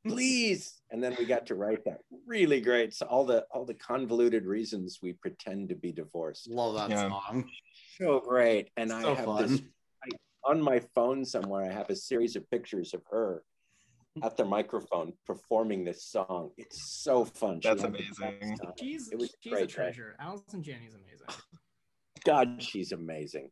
please!" 0.08 0.82
And 0.92 1.04
then 1.04 1.16
we 1.20 1.26
got 1.26 1.46
to 1.48 1.56
write 1.56 1.84
that 1.86 2.00
really 2.26 2.62
great. 2.62 2.94
So 2.94 3.06
all 3.06 3.26
the 3.26 3.46
all 3.52 3.66
the 3.66 3.76
convoluted 3.76 4.46
reasons 4.46 5.00
we 5.02 5.14
pretend 5.14 5.70
to 5.70 5.76
be 5.76 5.92
divorced. 5.92 6.50
Love 6.50 6.76
that 6.76 6.90
Yeah. 6.90 7.10
song. 7.10 7.50
So 7.98 8.20
great. 8.20 8.70
And 8.78 8.92
I 8.92 9.14
have 9.14 9.26
fun. 9.26 9.48
this 9.48 9.62
I, 10.04 10.10
on 10.50 10.62
my 10.62 10.82
phone 10.96 11.24
somewhere. 11.24 11.70
I 11.70 11.74
have 11.74 11.90
a 11.90 11.96
series 11.96 12.36
of 12.36 12.50
pictures 12.50 12.94
of 12.94 13.04
her 13.12 13.44
at 14.24 14.38
the 14.38 14.46
microphone 14.46 15.14
performing 15.26 15.84
this 15.84 16.04
song. 16.06 16.52
It's 16.58 17.02
so 17.02 17.26
fun. 17.26 17.62
She 17.62 17.70
That's 17.70 17.82
had 17.82 17.92
amazing. 17.92 18.58
She's 18.80 19.10
It 19.12 19.18
was 19.18 19.30
a 19.30 19.34
she's 19.42 19.52
a 19.54 19.56
great 19.56 19.68
day. 19.70 19.74
treasure. 19.74 20.16
Allison 20.20 20.62
Janney's 20.64 20.96
amazing. 20.96 21.28
God, 22.26 22.62
she's 22.62 22.92
amazing. 22.92 23.50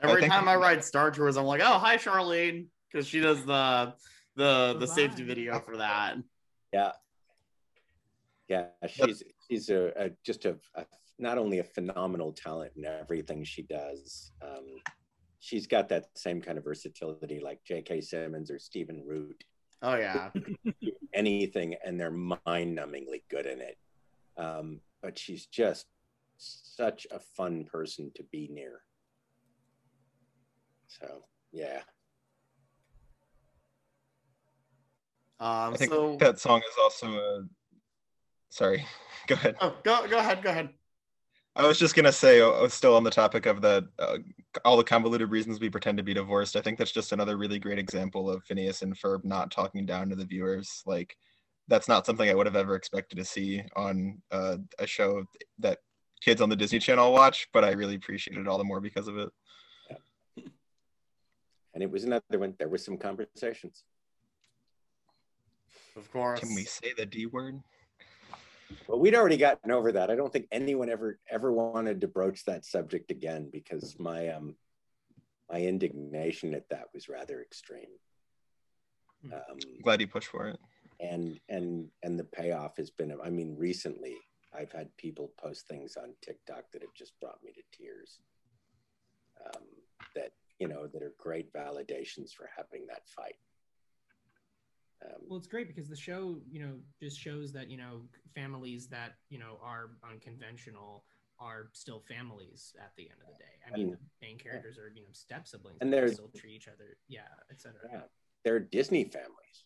Every 0.00 0.22
think- 0.22 0.32
time 0.32 0.48
I 0.48 0.56
ride 0.56 0.84
Star 0.84 1.10
Tours, 1.10 1.36
I'm 1.36 1.46
like, 1.46 1.62
oh, 1.64 1.78
hi, 1.78 1.96
Charlene, 1.96 2.66
because 2.90 3.06
she 3.06 3.20
does 3.20 3.44
the 3.44 3.94
the 4.34 4.76
the 4.78 4.86
safety 4.86 5.22
video 5.22 5.58
for 5.60 5.78
that. 5.78 6.16
Yeah. 6.72 6.92
Yeah, 8.48 8.66
she's 8.88 9.22
she's 9.48 9.70
a, 9.70 9.92
a 9.96 10.10
just 10.24 10.44
a, 10.44 10.56
a 10.74 10.84
not 11.18 11.38
only 11.38 11.58
a 11.60 11.64
phenomenal 11.64 12.32
talent 12.32 12.72
in 12.76 12.84
everything 12.84 13.42
she 13.44 13.62
does. 13.62 14.30
Um, 14.42 14.66
she's 15.40 15.66
got 15.66 15.88
that 15.88 16.06
same 16.14 16.40
kind 16.42 16.58
of 16.58 16.64
versatility 16.64 17.40
like 17.42 17.60
J.K. 17.64 18.02
Simmons 18.02 18.50
or 18.50 18.58
Stephen 18.58 19.02
Root. 19.06 19.42
Oh 19.82 19.96
yeah. 19.96 20.30
anything 21.14 21.74
and 21.84 21.98
they're 21.98 22.10
mind-numbingly 22.10 23.22
good 23.30 23.46
in 23.46 23.60
it. 23.60 23.78
Um, 24.36 24.80
but 25.02 25.18
she's 25.18 25.46
just 25.46 25.86
such 26.38 27.06
a 27.10 27.18
fun 27.18 27.64
person 27.64 28.10
to 28.16 28.22
be 28.30 28.48
near. 28.52 28.80
So 30.88 31.24
yeah, 31.52 31.80
Um, 35.38 35.74
I 35.74 35.76
think 35.76 35.92
so 35.92 36.16
that 36.18 36.38
song 36.38 36.60
is 36.60 36.76
also 36.82 37.06
a. 37.18 37.42
Sorry, 38.48 38.86
go 39.26 39.34
ahead. 39.34 39.56
oh, 39.60 39.74
go 39.82 40.06
go 40.08 40.18
ahead, 40.18 40.42
go 40.42 40.48
ahead. 40.48 40.70
I 41.56 41.66
was 41.66 41.78
just 41.78 41.94
gonna 41.94 42.12
say, 42.12 42.42
uh, 42.42 42.68
still 42.68 42.94
on 42.96 43.02
the 43.02 43.10
topic 43.10 43.46
of 43.46 43.62
the 43.62 43.88
uh, 43.98 44.18
all 44.64 44.76
the 44.76 44.84
convoluted 44.84 45.30
reasons 45.30 45.58
we 45.58 45.70
pretend 45.70 45.96
to 45.96 46.04
be 46.04 46.12
divorced. 46.12 46.54
I 46.54 46.60
think 46.60 46.76
that's 46.78 46.92
just 46.92 47.12
another 47.12 47.38
really 47.38 47.58
great 47.58 47.78
example 47.78 48.30
of 48.30 48.44
Phineas 48.44 48.82
and 48.82 48.94
Ferb 48.94 49.24
not 49.24 49.50
talking 49.50 49.86
down 49.86 50.10
to 50.10 50.16
the 50.16 50.26
viewers. 50.26 50.82
Like, 50.84 51.16
that's 51.66 51.88
not 51.88 52.04
something 52.04 52.28
I 52.28 52.34
would 52.34 52.44
have 52.46 52.56
ever 52.56 52.76
expected 52.76 53.16
to 53.16 53.24
see 53.24 53.62
on 53.74 54.20
uh, 54.30 54.58
a 54.78 54.86
show 54.86 55.24
that 55.60 55.78
kids 56.20 56.42
on 56.42 56.50
the 56.50 56.56
Disney 56.56 56.78
Channel 56.78 57.10
watch. 57.10 57.48
But 57.54 57.64
I 57.64 57.72
really 57.72 57.94
appreciate 57.94 58.36
it 58.36 58.46
all 58.46 58.58
the 58.58 58.64
more 58.64 58.80
because 58.80 59.08
of 59.08 59.16
it. 59.16 59.30
and 61.72 61.82
it 61.82 61.90
was 61.90 62.04
another 62.04 62.38
one. 62.38 62.54
There 62.58 62.68
were 62.68 62.76
some 62.76 62.98
conversations. 62.98 63.82
Of 65.96 66.12
course. 66.12 66.40
Can 66.40 66.54
we 66.54 66.64
say 66.64 66.92
the 66.94 67.06
D 67.06 67.24
word? 67.24 67.62
But 68.88 68.98
we'd 68.98 69.14
already 69.14 69.36
gotten 69.36 69.70
over 69.70 69.92
that. 69.92 70.10
I 70.10 70.16
don't 70.16 70.32
think 70.32 70.46
anyone 70.50 70.88
ever 70.88 71.18
ever 71.30 71.52
wanted 71.52 72.00
to 72.00 72.08
broach 72.08 72.44
that 72.44 72.64
subject 72.64 73.10
again 73.10 73.48
because 73.52 73.96
my 73.98 74.28
um 74.28 74.56
my 75.50 75.60
indignation 75.60 76.54
at 76.54 76.68
that 76.70 76.86
was 76.92 77.08
rather 77.08 77.40
extreme. 77.40 77.90
Um, 79.32 79.58
Glad 79.82 80.00
you 80.00 80.06
pushed 80.08 80.28
for 80.28 80.48
it. 80.48 80.58
and 81.00 81.38
and 81.48 81.88
and 82.02 82.18
the 82.18 82.24
payoff 82.24 82.76
has 82.76 82.90
been 82.90 83.12
i 83.24 83.28
mean 83.28 83.54
recently 83.58 84.16
i've 84.56 84.72
had 84.72 84.96
people 84.96 85.32
post 85.36 85.66
things 85.66 85.96
on 85.96 86.14
tiktok 86.22 86.64
that 86.72 86.80
have 86.82 86.94
just 86.94 87.18
brought 87.20 87.42
me 87.44 87.52
to 87.52 87.62
tears 87.76 88.20
um, 89.44 89.62
that 90.14 90.32
you 90.58 90.68
know 90.68 90.86
that 90.86 91.02
are 91.02 91.12
great 91.18 91.52
validations 91.52 92.32
for 92.32 92.48
having 92.56 92.86
that 92.86 93.02
fight 93.08 93.36
um, 95.04 95.12
Well, 95.28 95.38
it's 95.38 95.46
great 95.46 95.66
because 95.68 95.88
the 95.88 95.96
show, 95.96 96.40
you 96.50 96.60
know, 96.60 96.74
just 97.00 97.18
shows 97.20 97.52
that 97.52 97.68
you 97.68 97.76
know 97.76 98.02
families 98.34 98.88
that 98.88 99.16
you 99.28 99.38
know 99.38 99.58
are 99.62 99.90
unconventional 100.10 101.04
are 101.38 101.68
still 101.72 102.00
families 102.08 102.74
at 102.80 102.92
the 102.96 103.02
end 103.10 103.20
of 103.20 103.28
the 103.28 103.38
day. 103.44 103.50
I 103.66 103.76
mean, 103.76 103.88
And- 103.88 103.96
the 103.98 104.26
main 104.26 104.38
characters 104.38 104.78
are 104.78 104.88
you 104.94 105.02
know 105.02 105.12
step 105.12 105.46
siblings, 105.46 105.78
And 105.80 105.90
but 105.90 105.96
they 105.96 106.00
there's- 106.00 106.14
still 106.14 106.30
treat 106.34 106.54
each 106.54 106.68
other, 106.68 106.96
yeah, 107.08 107.28
etc. 107.50 107.80
yeah. 107.92 108.02
They're 108.44 108.60
disney 108.60 109.04
families. 109.04 109.64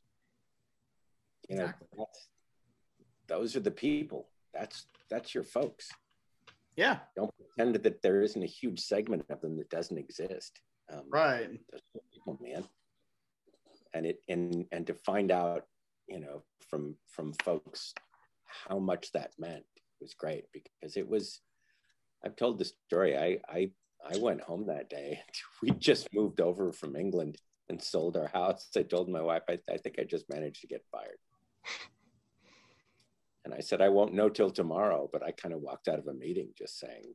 You 1.49 1.57
know 1.57 1.65
Exactly. 1.65 1.89
that's, 1.99 2.29
those 3.27 3.57
are 3.57 3.61
the 3.61 3.71
people. 3.71 4.29
That's 4.53 4.87
that's 5.09 5.35
your 5.35 5.45
folks. 5.45 5.89
Yeah. 6.77 7.01
Don't 7.17 7.33
pretend 7.37 7.75
that 7.77 8.03
there 8.03 8.23
isn't 8.23 8.43
a 8.43 8.47
huge 8.47 8.81
segment 8.81 9.25
of 9.29 9.41
them 9.41 9.57
that 9.59 9.69
doesn't 9.71 9.99
exist. 9.99 10.61
Um, 10.89 11.05
Right. 11.09 11.61
those 11.71 11.81
people 12.13 12.39
man 12.41 12.65
and 13.95 14.07
it 14.07 14.19
and 14.29 14.67
and 14.73 14.87
to 14.87 14.95
find 14.95 15.31
out 15.31 15.67
you 16.09 16.21
know 16.21 16.43
from 16.69 16.97
from 17.09 17.33
folks 17.43 17.95
how 18.69 18.79
much 18.79 19.13
that 19.13 19.33
meant 19.39 19.65
was 20.01 20.15
great 20.15 20.45
because 20.53 20.97
it 20.97 21.09
was 21.09 21.41
i've 22.25 22.37
told 22.37 22.59
the 22.59 22.71
story. 22.89 23.17
I 23.17 23.39
i 23.49 23.71
i 24.13 24.19
went 24.19 24.41
home 24.41 24.67
that 24.67 24.91
day. 24.91 25.21
We 25.63 25.71
just 25.73 26.09
moved 26.13 26.41
over 26.41 26.73
from 26.73 26.97
england 26.97 27.37
and 27.69 27.81
sold 27.81 28.17
our 28.17 28.29
house. 28.29 28.69
I 28.77 28.83
told 28.83 29.09
my 29.09 29.23
wife 29.23 29.43
i, 29.49 29.59
I 29.71 29.77
think 29.77 29.97
i 29.99 30.05
just 30.05 30.29
managed 30.29 30.61
to 30.63 30.67
get 30.67 30.85
fired. 30.91 31.19
And 33.45 33.55
i 33.55 33.61
said 33.61 33.81
i 33.81 33.89
won't 33.89 34.15
know 34.15 34.29
till 34.29 34.51
tomorrow 34.51 35.09
but 35.13 35.23
i 35.23 35.33
kind 35.33 35.55
of 35.55 35.61
walked 35.61 35.89
out 35.89 35.99
of 35.99 36.07
a 36.07 36.15
meeting 36.15 36.49
just 36.57 36.79
saying 36.79 37.15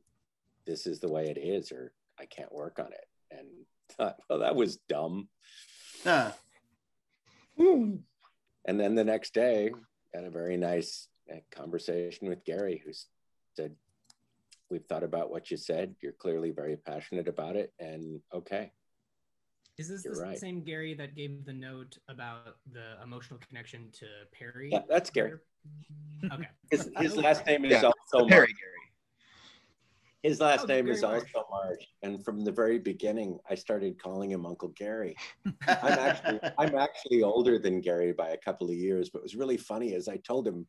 this 0.66 0.86
is 0.86 1.00
the 1.00 1.10
way 1.10 1.28
it 1.28 1.38
is 1.38 1.72
or 1.72 1.92
i 2.18 2.24
can't 2.26 2.52
work 2.52 2.78
on 2.78 2.92
it. 2.92 3.06
And 3.30 3.48
thought 3.96 4.16
well 4.28 4.40
that 4.40 4.56
was 4.56 4.78
dumb. 4.88 5.28
Huh. 6.04 6.32
and 7.58 8.80
then 8.80 8.94
the 8.94 9.04
next 9.04 9.34
day, 9.34 9.70
had 10.14 10.24
a 10.24 10.30
very 10.30 10.56
nice 10.56 11.08
uh, 11.30 11.38
conversation 11.50 12.28
with 12.28 12.44
Gary, 12.44 12.82
who 12.84 12.92
said, 13.56 13.74
"We've 14.70 14.84
thought 14.84 15.02
about 15.02 15.30
what 15.30 15.50
you 15.50 15.56
said. 15.56 15.94
You're 16.00 16.12
clearly 16.12 16.50
very 16.50 16.76
passionate 16.76 17.28
about 17.28 17.56
it, 17.56 17.72
and 17.78 18.20
okay." 18.32 18.72
Is 19.78 19.88
this 19.88 20.04
You're 20.04 20.14
the 20.14 20.20
right. 20.22 20.38
same 20.38 20.62
Gary 20.62 20.94
that 20.94 21.14
gave 21.14 21.44
the 21.44 21.52
note 21.52 21.98
about 22.08 22.56
the 22.72 22.94
emotional 23.02 23.38
connection 23.46 23.90
to 23.92 24.06
Perry? 24.32 24.70
Yeah, 24.72 24.80
that's 24.88 25.10
Gary. 25.10 25.34
Okay. 26.32 26.48
His, 26.70 26.88
his 26.98 27.14
last 27.16 27.46
name 27.46 27.66
is 27.66 27.72
Yeah, 27.72 27.90
also 28.12 28.26
Perry 28.26 28.46
Marsh. 28.46 28.52
His 30.26 30.40
last 30.40 30.64
Oh, 30.64 30.66
name 30.66 30.88
is 30.88 31.02
Marsh. 31.02 31.32
also 31.34 31.46
Marsh, 31.48 31.84
and 32.02 32.24
from 32.24 32.40
the 32.40 32.50
very 32.50 32.80
beginning, 32.80 33.38
I 33.48 33.54
started 33.54 34.02
calling 34.02 34.32
him 34.32 34.44
Uncle 34.44 34.70
Gary. 34.70 35.14
I'm 35.68 35.98
actually 36.00 36.40
I'm 36.58 36.74
actually 36.74 37.22
older 37.22 37.60
than 37.60 37.80
Gary 37.80 38.12
by 38.12 38.30
a 38.30 38.36
couple 38.36 38.68
of 38.68 38.74
years, 38.74 39.08
but 39.08 39.20
it 39.20 39.22
was 39.22 39.36
really 39.36 39.56
funny 39.56 39.94
as 39.94 40.08
I 40.08 40.16
told 40.16 40.48
him, 40.48 40.66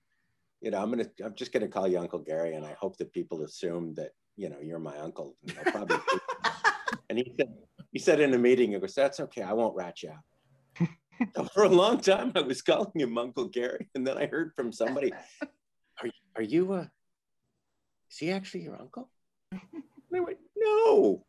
you 0.61 0.69
know, 0.69 0.77
I'm 0.77 0.91
gonna 0.91 1.09
I'm 1.25 1.33
just 1.33 1.51
gonna 1.51 1.67
call 1.67 1.87
you 1.87 1.97
Uncle 1.97 2.19
Gary, 2.19 2.53
and 2.53 2.67
I 2.67 2.73
hope 2.79 2.97
that 2.97 3.11
people 3.11 3.41
assume 3.45 3.95
that 3.95 4.11
you 4.35 4.47
know 4.47 4.59
you're 4.61 4.77
my 4.77 4.95
uncle. 4.99 5.35
And 5.47 5.55
probably 5.73 5.97
and 7.09 7.17
he 7.17 7.33
said 7.39 7.47
he 7.91 7.97
said 7.97 8.19
in 8.19 8.35
a 8.35 8.37
meeting, 8.37 8.73
he 8.73 8.79
goes, 8.79 8.93
"That's 8.93 9.19
okay, 9.21 9.41
I 9.41 9.53
won't 9.53 9.75
rat 9.75 10.03
you 10.03 10.11
out." 10.11 10.87
So 11.35 11.45
for 11.55 11.63
a 11.63 11.69
long 11.69 11.99
time, 11.99 12.31
I 12.35 12.41
was 12.41 12.61
calling 12.61 12.91
him 12.93 13.17
Uncle 13.17 13.47
Gary, 13.47 13.89
and 13.95 14.05
then 14.05 14.19
I 14.19 14.27
heard 14.27 14.53
from 14.55 14.71
somebody, 14.71 15.13
"Are 15.41 16.09
are 16.35 16.43
you 16.43 16.73
uh, 16.73 16.85
is 18.11 18.17
he 18.19 18.29
actually 18.29 18.61
your 18.61 18.79
uncle?" 18.79 19.09
And 19.51 19.61
I 20.15 20.19
went, 20.19 20.37
"No." 20.55 21.25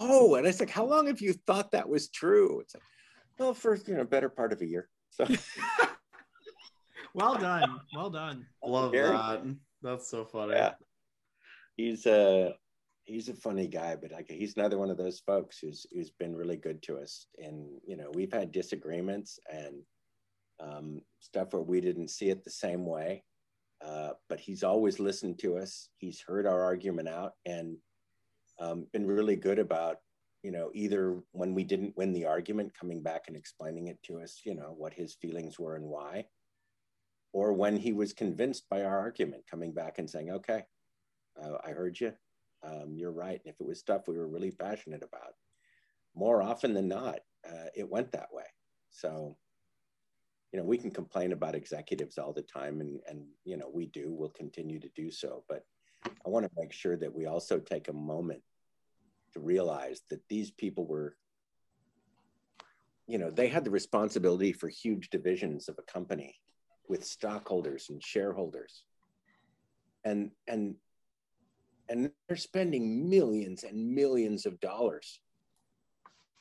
Oh, 0.00 0.34
and 0.34 0.46
I 0.46 0.50
was 0.50 0.60
like, 0.60 0.70
"How 0.70 0.84
long 0.84 1.06
have 1.06 1.20
you 1.20 1.32
thought 1.32 1.70
that 1.72 1.88
was 1.88 2.08
true?" 2.08 2.60
It's 2.60 2.74
like, 2.74 2.82
"Well, 3.38 3.54
for 3.54 3.76
you 3.76 3.94
know, 3.94 4.04
better 4.04 4.28
part 4.28 4.52
of 4.52 4.60
a 4.60 4.66
year." 4.66 4.88
So 5.10 5.26
Well 7.14 7.36
done. 7.36 7.80
Well 7.94 8.10
done. 8.10 8.46
Love 8.64 8.92
Gary? 8.92 9.16
that. 9.16 9.42
That's 9.82 10.08
so 10.08 10.24
funny. 10.24 10.54
yeah, 10.54 10.74
he's 11.76 12.06
a 12.06 12.54
he's 13.04 13.28
a 13.28 13.34
funny 13.34 13.66
guy, 13.66 13.96
but 13.96 14.12
like 14.12 14.30
he's 14.30 14.56
another 14.56 14.78
one 14.78 14.90
of 14.90 14.96
those 14.96 15.20
folks 15.20 15.58
who's 15.58 15.86
who's 15.92 16.10
been 16.10 16.36
really 16.36 16.56
good 16.56 16.82
to 16.82 16.98
us. 16.98 17.26
And 17.38 17.80
you 17.86 17.96
know, 17.96 18.10
we've 18.14 18.32
had 18.32 18.52
disagreements 18.52 19.38
and 19.52 19.82
um, 20.60 21.00
stuff 21.20 21.52
where 21.52 21.62
we 21.62 21.80
didn't 21.80 22.08
see 22.10 22.30
it 22.30 22.44
the 22.44 22.50
same 22.50 22.84
way, 22.84 23.24
uh, 23.84 24.10
but 24.28 24.40
he's 24.40 24.62
always 24.62 24.98
listened 24.98 25.38
to 25.40 25.56
us. 25.56 25.88
He's 25.98 26.22
heard 26.26 26.46
our 26.46 26.62
argument 26.62 27.08
out 27.08 27.34
and 27.46 27.76
um, 28.60 28.86
been 28.92 29.06
really 29.06 29.36
good 29.36 29.58
about 29.58 29.98
you 30.42 30.50
know 30.50 30.70
either 30.74 31.20
when 31.32 31.54
we 31.54 31.64
didn't 31.64 31.96
win 31.96 32.12
the 32.12 32.26
argument, 32.26 32.78
coming 32.78 33.02
back 33.02 33.24
and 33.26 33.36
explaining 33.36 33.88
it 33.88 33.98
to 34.04 34.20
us, 34.20 34.40
you 34.44 34.54
know 34.54 34.74
what 34.76 34.94
his 34.94 35.14
feelings 35.14 35.58
were 35.58 35.76
and 35.76 35.84
why. 35.84 36.26
Or 37.32 37.52
when 37.52 37.76
he 37.76 37.92
was 37.92 38.12
convinced 38.12 38.68
by 38.70 38.82
our 38.84 38.98
argument, 38.98 39.44
coming 39.50 39.72
back 39.72 39.98
and 39.98 40.08
saying, 40.08 40.30
"Okay, 40.30 40.64
uh, 41.40 41.58
I 41.64 41.70
heard 41.70 41.98
you. 42.00 42.12
Um, 42.62 42.94
you're 42.96 43.12
right. 43.12 43.40
And 43.44 43.54
if 43.54 43.60
it 43.60 43.66
was 43.66 43.78
stuff 43.78 44.08
we 44.08 44.16
were 44.16 44.26
really 44.26 44.50
passionate 44.50 45.02
about, 45.02 45.34
more 46.14 46.42
often 46.42 46.74
than 46.74 46.88
not, 46.88 47.20
uh, 47.48 47.68
it 47.74 47.88
went 47.88 48.12
that 48.12 48.28
way. 48.32 48.44
So, 48.90 49.36
you 50.52 50.58
know, 50.58 50.64
we 50.64 50.78
can 50.78 50.90
complain 50.90 51.32
about 51.32 51.54
executives 51.54 52.18
all 52.18 52.32
the 52.32 52.42
time, 52.42 52.80
and 52.80 53.00
and 53.08 53.24
you 53.44 53.56
know, 53.56 53.70
we 53.72 53.86
do. 53.86 54.06
We'll 54.08 54.30
continue 54.30 54.80
to 54.80 54.88
do 54.94 55.10
so. 55.10 55.44
But 55.48 55.64
I 56.04 56.28
want 56.28 56.44
to 56.46 56.50
make 56.56 56.72
sure 56.72 56.96
that 56.96 57.14
we 57.14 57.26
also 57.26 57.58
take 57.58 57.88
a 57.88 57.92
moment 57.92 58.42
to 59.34 59.40
realize 59.40 60.02
that 60.08 60.26
these 60.28 60.50
people 60.50 60.86
were, 60.86 61.16
you 63.06 63.18
know, 63.18 63.30
they 63.30 63.48
had 63.48 63.64
the 63.64 63.70
responsibility 63.70 64.52
for 64.52 64.68
huge 64.68 65.10
divisions 65.10 65.68
of 65.68 65.78
a 65.78 65.82
company 65.82 66.36
with 66.88 67.04
stockholders 67.04 67.90
and 67.90 68.02
shareholders 68.02 68.84
and 70.04 70.30
and 70.46 70.74
and 71.88 72.10
they're 72.26 72.36
spending 72.36 73.08
millions 73.08 73.64
and 73.64 73.94
millions 73.94 74.46
of 74.46 74.60
dollars 74.60 75.20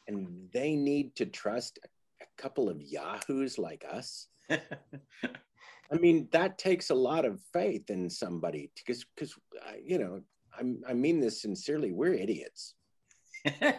and 0.08 0.50
they 0.54 0.76
need 0.76 1.16
to 1.16 1.26
trust 1.26 1.80
a, 1.84 1.88
couple 2.38 2.69
of 2.69 2.81
yahoos 2.81 3.57
like 3.57 3.85
us. 3.89 4.27
I 4.49 5.95
mean 5.99 6.27
that 6.31 6.57
takes 6.57 6.89
a 6.89 6.95
lot 6.95 7.26
of 7.26 7.41
faith 7.53 7.89
in 7.89 8.09
somebody 8.09 8.72
because 8.76 9.05
because 9.15 9.34
you 9.84 9.97
know 9.97 10.22
I'm, 10.59 10.81
i 10.88 10.93
mean 10.93 11.19
this 11.19 11.41
sincerely 11.41 11.91
we're 11.91 12.14
idiots. 12.14 12.76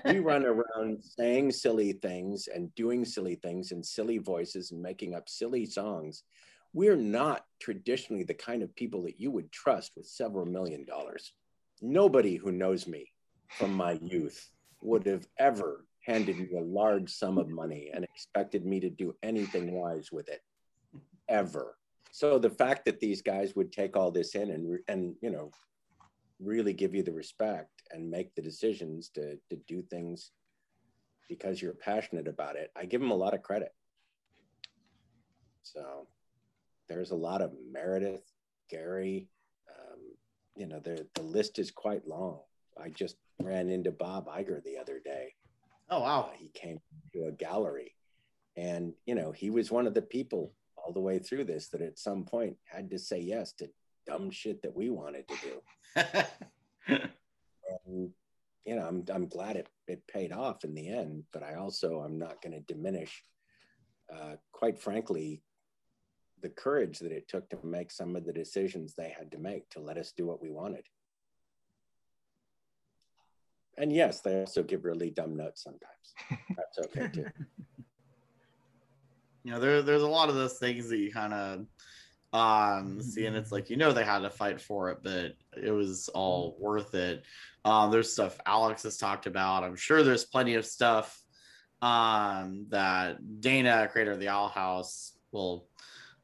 We 0.04 0.18
run 0.30 0.46
around 0.46 1.02
saying 1.02 1.52
silly 1.52 1.92
things 1.92 2.48
and 2.52 2.74
doing 2.74 3.04
silly 3.04 3.34
things 3.34 3.72
in 3.72 3.82
silly 3.82 4.18
voices 4.18 4.70
and 4.70 4.80
making 4.80 5.14
up 5.14 5.28
silly 5.28 5.66
songs. 5.66 6.22
We're 6.72 6.96
not 6.96 7.44
traditionally 7.60 8.22
the 8.22 8.34
kind 8.34 8.62
of 8.62 8.74
people 8.74 9.02
that 9.02 9.20
you 9.20 9.30
would 9.30 9.50
trust 9.52 9.92
with 9.96 10.06
several 10.06 10.46
million 10.46 10.84
dollars. 10.84 11.32
Nobody 11.82 12.36
who 12.36 12.52
knows 12.52 12.86
me 12.86 13.12
from 13.58 13.72
my 13.72 13.98
youth 14.02 14.50
would 14.80 15.06
have 15.06 15.26
ever 15.38 15.84
handed 16.08 16.38
me 16.38 16.48
a 16.56 16.60
large 16.60 17.10
sum 17.10 17.36
of 17.36 17.50
money 17.50 17.90
and 17.92 18.02
expected 18.02 18.64
me 18.64 18.80
to 18.80 18.88
do 18.88 19.14
anything 19.22 19.72
wise 19.72 20.10
with 20.10 20.28
it, 20.28 20.40
ever. 21.28 21.76
So 22.10 22.38
the 22.38 22.50
fact 22.50 22.86
that 22.86 22.98
these 22.98 23.20
guys 23.20 23.54
would 23.54 23.70
take 23.70 23.96
all 23.96 24.10
this 24.10 24.34
in 24.34 24.50
and 24.50 24.78
and 24.88 25.14
you 25.20 25.30
know 25.30 25.50
really 26.40 26.72
give 26.72 26.94
you 26.94 27.02
the 27.02 27.12
respect 27.12 27.82
and 27.92 28.10
make 28.10 28.34
the 28.34 28.42
decisions 28.42 29.10
to 29.10 29.36
to 29.50 29.56
do 29.68 29.82
things 29.82 30.32
because 31.28 31.60
you're 31.60 31.74
passionate 31.74 32.26
about 32.26 32.56
it, 32.56 32.72
I 32.74 32.86
give 32.86 33.02
them 33.02 33.10
a 33.10 33.22
lot 33.24 33.34
of 33.34 33.42
credit. 33.42 33.74
So 35.62 36.06
there's 36.88 37.10
a 37.10 37.16
lot 37.16 37.42
of 37.42 37.52
Meredith, 37.70 38.24
Gary. 38.70 39.28
Um, 39.68 40.00
you 40.56 40.66
know, 40.66 40.80
the 40.80 41.06
the 41.14 41.22
list 41.22 41.58
is 41.58 41.70
quite 41.70 42.08
long. 42.08 42.40
I 42.82 42.88
just 42.88 43.16
ran 43.40 43.68
into 43.68 43.90
Bob 43.92 44.26
Iger 44.26 44.64
the 44.64 44.78
other 44.78 45.00
day. 45.04 45.34
Oh 45.90 46.00
wow! 46.00 46.30
He 46.36 46.48
came 46.48 46.80
to 47.14 47.26
a 47.26 47.32
gallery, 47.32 47.94
and 48.56 48.92
you 49.06 49.14
know, 49.14 49.32
he 49.32 49.50
was 49.50 49.70
one 49.70 49.86
of 49.86 49.94
the 49.94 50.02
people 50.02 50.52
all 50.76 50.92
the 50.92 51.00
way 51.00 51.18
through 51.18 51.44
this 51.44 51.68
that 51.68 51.80
at 51.80 51.98
some 51.98 52.24
point 52.24 52.56
had 52.64 52.90
to 52.90 52.98
say 52.98 53.18
yes 53.18 53.52
to 53.54 53.68
dumb 54.06 54.30
shit 54.30 54.62
that 54.62 54.74
we 54.74 54.90
wanted 54.90 55.26
to 55.28 55.34
do. 55.42 56.02
and 57.86 58.10
you 58.64 58.76
know, 58.76 58.86
I'm 58.86 59.04
I'm 59.12 59.28
glad 59.28 59.56
it 59.56 59.68
it 59.86 60.06
paid 60.06 60.32
off 60.32 60.64
in 60.64 60.74
the 60.74 60.88
end, 60.88 61.24
but 61.32 61.42
I 61.42 61.54
also 61.54 62.00
I'm 62.00 62.18
not 62.18 62.42
going 62.42 62.52
to 62.52 62.72
diminish. 62.74 63.22
Uh, 64.12 64.36
quite 64.52 64.78
frankly, 64.78 65.42
the 66.42 66.48
courage 66.48 66.98
that 67.00 67.12
it 67.12 67.28
took 67.28 67.48
to 67.50 67.58
make 67.62 67.90
some 67.90 68.16
of 68.16 68.24
the 68.24 68.32
decisions 68.32 68.94
they 68.94 69.14
had 69.16 69.30
to 69.32 69.38
make 69.38 69.68
to 69.70 69.80
let 69.80 69.98
us 69.98 70.12
do 70.16 70.26
what 70.26 70.42
we 70.42 70.50
wanted. 70.50 70.84
And 73.78 73.92
yes, 73.92 74.20
they 74.20 74.40
also 74.40 74.62
give 74.62 74.84
really 74.84 75.10
dumb 75.10 75.36
notes 75.36 75.62
sometimes. 75.62 76.44
That's 76.56 76.78
okay 76.86 77.08
too. 77.12 77.26
you 79.44 79.54
know 79.54 79.60
there, 79.60 79.80
there's 79.80 80.02
a 80.02 80.08
lot 80.08 80.28
of 80.28 80.34
those 80.34 80.58
things 80.58 80.88
that 80.88 80.98
you 80.98 81.10
kind 81.10 81.32
of 81.32 81.66
um 82.34 83.00
see 83.00 83.24
and 83.24 83.34
it's 83.34 83.50
like 83.50 83.70
you 83.70 83.76
know 83.78 83.92
they 83.92 84.04
had 84.04 84.18
to 84.18 84.28
fight 84.28 84.60
for 84.60 84.90
it 84.90 84.98
but 85.02 85.32
it 85.56 85.70
was 85.70 86.10
all 86.10 86.54
worth 86.60 86.94
it 86.94 87.22
um 87.64 87.90
there's 87.90 88.12
stuff 88.12 88.38
alex 88.44 88.82
has 88.82 88.98
talked 88.98 89.26
about 89.26 89.64
i'm 89.64 89.74
sure 89.74 90.02
there's 90.02 90.26
plenty 90.26 90.54
of 90.54 90.66
stuff 90.66 91.18
um 91.80 92.66
that 92.68 93.16
dana 93.40 93.88
creator 93.90 94.12
of 94.12 94.20
the 94.20 94.28
owl 94.28 94.48
house 94.48 95.16
will 95.32 95.66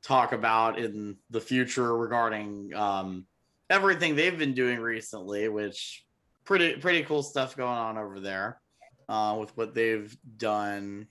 talk 0.03 0.33
about 0.33 0.79
in 0.79 1.17
the 1.31 1.41
future 1.41 1.97
regarding 1.97 2.71
um 2.75 3.25
everything 3.71 4.15
they've 4.15 4.39
been 4.39 4.53
doing 4.53 4.79
recently 4.79 5.49
which 5.49 6.04
pretty 6.45 6.75
pretty 6.77 7.03
cool 7.05 7.23
stuff 7.23 7.57
going 7.57 7.69
on 7.79 7.97
over 7.99 8.21
there 8.21 8.61
uh 9.09 9.37
with 9.39 9.57
what 9.57 9.75
they've 9.75 10.17
done. 10.37 11.07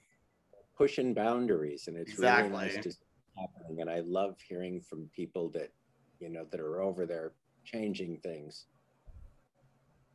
Pushing 0.78 1.14
boundaries 1.14 1.88
and 1.88 1.98
it's 1.98 2.12
Exactly. 2.12 2.52
really 2.52 2.66
nice 2.74 2.84
to 2.84 2.92
see 2.92 2.98
happening 3.36 3.82
and 3.82 3.90
i 3.90 4.00
love 4.02 4.36
hearing 4.48 4.80
from 4.80 5.10
people 5.16 5.50
that 5.50 5.72
you 6.20 6.30
know 6.30 6.46
that 6.52 6.60
are 6.60 6.82
over 6.82 7.06
there 7.08 7.32
changing 7.66 8.18
things. 8.18 8.68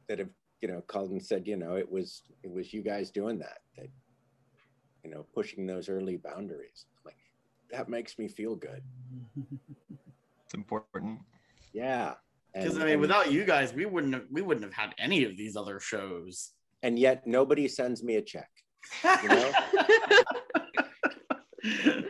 That 0.09 0.21
have 0.21 0.31
you 0.61 0.69
know 0.69 0.81
called 0.83 1.11
and 1.11 1.23
said 1.25 1.47
you 1.47 1.57
know 1.57 1.75
it 1.77 1.91
was 1.91 2.23
it 2.43 2.51
was 2.51 2.73
you 2.73 2.83
guys 2.83 3.11
doing 3.11 3.39
that 3.39 3.59
that 3.77 3.89
you 5.05 5.11
know 5.11 5.27
pushing 5.35 5.67
those 5.67 5.89
early 5.89 6.17
boundaries. 6.17 6.87
Like 7.05 7.17
that 7.71 7.89
makes 7.89 8.19
me 8.19 8.29
feel 8.29 8.55
good. 8.57 8.83
It's 10.45 10.55
important. 10.55 11.21
yeah 11.75 12.15
because 12.61 12.77
i 12.77 12.81
mean 12.81 12.89
and- 12.93 13.01
without 13.01 13.33
you 13.33 13.45
guys 13.45 13.73
we 13.73 13.87
wouldn't 13.87 14.13
have 14.15 14.25
we 14.31 14.43
wouldn't 14.43 14.65
have 14.65 14.75
had 14.75 14.95
any 14.99 15.25
of 15.25 15.37
these 15.37 15.57
other 15.57 15.81
shows. 15.81 16.51
And 16.83 16.99
yet 16.99 17.27
nobody 17.27 17.67
sends 17.67 18.05
me 18.05 18.17
a 18.17 18.23
check 18.23 18.49
you 19.23 19.29
know? 19.35 19.53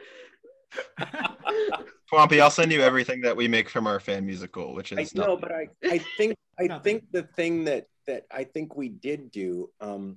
Swampy, 2.08 2.40
I'll 2.40 2.50
send 2.50 2.72
you 2.72 2.80
everything 2.80 3.20
that 3.22 3.36
we 3.36 3.48
make 3.48 3.68
from 3.68 3.86
our 3.86 4.00
fan 4.00 4.24
musical, 4.24 4.74
which 4.74 4.92
I 4.92 5.02
is 5.02 5.14
know, 5.14 5.36
nothing. 5.36 5.40
but 5.40 5.52
I, 5.52 5.68
I 5.94 5.98
think 6.16 6.34
I 6.58 6.78
think 6.78 7.04
the 7.12 7.24
thing 7.36 7.64
that 7.64 7.84
that 8.06 8.24
I 8.30 8.44
think 8.44 8.76
we 8.76 8.88
did 8.88 9.30
do 9.30 9.70
um, 9.80 10.16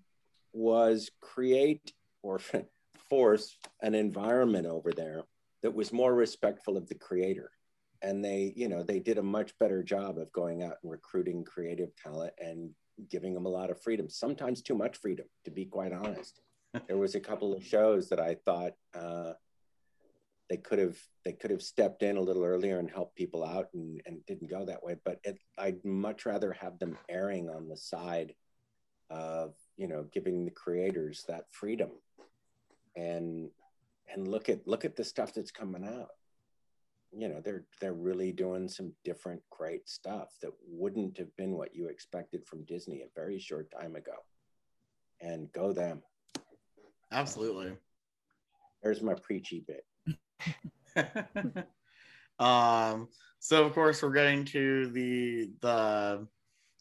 was 0.54 1.10
create 1.22 1.92
or 2.24 2.40
force 3.10 3.58
an 3.82 3.94
environment 3.94 4.68
over 4.68 4.92
there 4.94 5.24
that 5.64 5.74
was 5.74 5.92
more 5.92 6.14
respectful 6.14 6.78
of 6.78 6.88
the 6.88 6.96
creator, 6.96 7.52
and 8.02 8.24
they 8.24 8.54
you 8.56 8.68
know 8.68 8.84
they 8.84 9.00
did 9.00 9.18
a 9.18 9.24
much 9.24 9.58
better 9.60 9.84
job 9.84 10.18
of 10.18 10.32
going 10.32 10.64
out 10.64 10.78
and 10.82 10.92
recruiting 10.92 11.44
creative 11.44 11.96
talent 11.96 12.34
and 12.40 12.72
giving 13.10 13.34
them 13.34 13.46
a 13.46 13.50
lot 13.50 13.70
of 13.70 13.82
freedom. 13.82 14.10
Sometimes 14.10 14.62
too 14.62 14.76
much 14.76 14.98
freedom, 14.98 15.26
to 15.46 15.52
be 15.52 15.66
quite 15.66 15.94
honest. 15.94 16.42
there 16.88 16.98
was 16.98 17.16
a 17.16 17.20
couple 17.20 17.54
of 17.54 17.66
shows 17.66 18.10
that 18.10 18.20
I 18.20 18.36
thought. 18.46 18.74
Uh, 18.94 19.34
they 20.50 20.58
could 20.58 20.80
have 20.80 20.98
they 21.24 21.32
could 21.32 21.50
have 21.50 21.62
stepped 21.62 22.04
in 22.04 22.18
a 22.18 22.22
little 22.22 22.44
earlier 22.44 22.78
and 22.78 22.92
helped 22.92 23.16
people 23.16 23.42
out 23.42 23.70
and, 23.74 24.02
and 24.06 24.26
didn't 24.26 24.50
go 24.50 24.66
that 24.66 24.84
way 24.84 24.98
but 25.06 25.18
it, 25.24 25.38
i'd 25.60 25.84
much 25.86 26.26
rather 26.26 26.52
have 26.52 26.78
them 26.78 26.98
erring 27.08 27.50
on 27.50 27.70
the 27.70 27.78
side 27.78 28.34
of 29.10 29.54
you 29.78 29.88
know 29.88 30.06
giving 30.12 30.44
the 30.44 30.52
creators 30.52 31.24
that 31.30 31.46
freedom 31.52 31.92
and 32.98 33.50
and 34.14 34.28
look 34.28 34.50
at 34.50 34.68
look 34.68 34.84
at 34.84 34.98
the 34.98 35.06
stuff 35.06 35.34
that's 35.34 35.52
coming 35.52 35.86
out 35.86 36.10
you 37.14 37.28
know 37.28 37.42
they're 37.44 37.66
they're 37.80 37.94
really 37.94 38.32
doing 38.32 38.68
some 38.68 38.94
different 39.04 39.42
great 39.50 39.90
stuff 39.90 40.30
that 40.42 40.52
wouldn't 40.68 41.18
have 41.18 41.36
been 41.36 41.58
what 41.58 41.76
you 41.76 41.88
expected 41.88 42.46
from 42.46 42.64
disney 42.66 43.02
a 43.02 43.20
very 43.20 43.40
short 43.40 43.70
time 43.72 43.96
ago. 43.96 44.14
And 45.24 45.52
go 45.52 45.72
them. 45.72 46.02
Absolutely. 47.12 47.74
There's 48.82 49.04
my 49.04 49.14
preachy 49.14 49.64
bit. 49.68 49.86
Um 52.40 53.08
so 53.38 53.64
of 53.66 53.74
course 53.74 54.02
we're 54.02 54.14
getting 54.14 54.46
to 54.46 54.88
the 54.88 55.52
the 55.62 56.28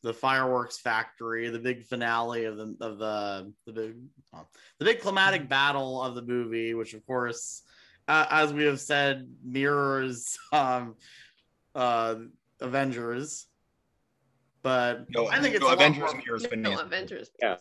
the 0.02 0.15
fireworks 0.15 0.78
factory 0.78 1.51
the 1.51 1.59
big 1.59 1.85
finale 1.85 2.47
of 2.47 2.57
the 2.57 2.74
of 2.81 2.98
the 2.98 3.52
the 3.66 3.73
big 3.73 3.97
oh, 4.35 4.47
the 4.78 4.86
big 4.86 5.01
climatic 5.01 5.51
battle 5.51 6.02
of 6.02 6.15
the 6.15 6.23
movie 6.23 6.73
which 6.73 6.94
of 6.94 7.05
course 7.05 7.62
uh, 8.11 8.27
as 8.31 8.53
we 8.53 8.65
have 8.65 8.81
said 8.81 9.28
mirrors 9.45 10.37
um 10.53 10.95
uh 11.77 12.16
avengers 12.61 13.47
but 14.62 15.07
No, 15.15 15.28
i 15.28 15.41
think 15.41 15.55
it's 15.55 15.65
no, 15.65 15.73
Avengers 15.73 16.12
more- 16.12 16.23
mirrors 16.27 16.43
No, 16.43 16.49
Phineas. 16.51 16.81
Avengers. 16.81 17.31
yeah 17.41 17.57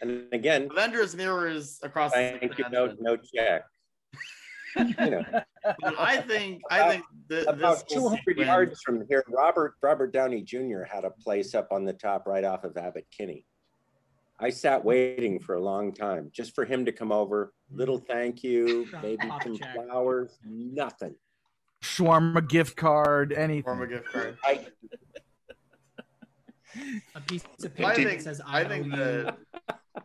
and 0.00 0.24
again 0.32 0.68
avengers 0.70 1.14
mirrors 1.14 1.78
across 1.82 2.12
the 2.12 2.38
thank 2.40 2.56
you 2.58 2.64
no 2.72 2.94
no 2.98 3.16
check 3.16 3.62
you 4.76 5.10
know 5.10 5.22
i 5.98 6.16
think 6.18 6.62
i 6.70 6.88
think 6.90 7.04
th- 7.28 7.46
about 7.46 7.86
200 7.88 8.18
sequence- 8.24 8.46
yards 8.46 8.80
from 8.82 9.04
here, 9.08 9.22
Robert 9.28 9.74
Robert 9.82 10.12
Downey 10.12 10.42
Jr. 10.42 10.82
had 10.90 11.04
a 11.04 11.10
place 11.10 11.54
up 11.54 11.68
on 11.72 11.84
the 11.84 11.92
top 11.92 12.26
right 12.26 12.44
off 12.44 12.64
of 12.64 12.76
Abbott 12.76 13.06
Kinney. 13.16 13.44
I 14.40 14.50
sat 14.50 14.84
waiting 14.84 15.40
for 15.40 15.54
a 15.56 15.60
long 15.60 15.92
time 15.92 16.30
just 16.32 16.54
for 16.54 16.64
him 16.64 16.84
to 16.84 16.92
come 16.92 17.10
over. 17.10 17.52
Little 17.70 18.00
mm. 18.00 18.06
thank 18.06 18.42
you, 18.44 18.86
maybe 19.02 19.28
some 19.42 19.56
check. 19.56 19.74
flowers, 19.74 20.38
nothing. 20.44 21.14
Shawarma 21.82 22.48
gift 22.48 22.76
card, 22.76 23.32
anything. 23.32 23.64
Shawarma 23.64 23.88
gift 23.88 24.12
card. 24.12 24.38
I, 24.44 24.66
A 27.14 27.20
piece 27.20 27.44
of 27.64 27.64
I 27.64 27.68
paper 27.68 27.88
that 27.88 27.96
think 27.96 28.20
says 28.20 28.40
I 28.46 28.60
I, 28.60 28.68
think 28.68 28.86
owe 28.92 28.96
you. 28.96 28.96
that 28.96 29.38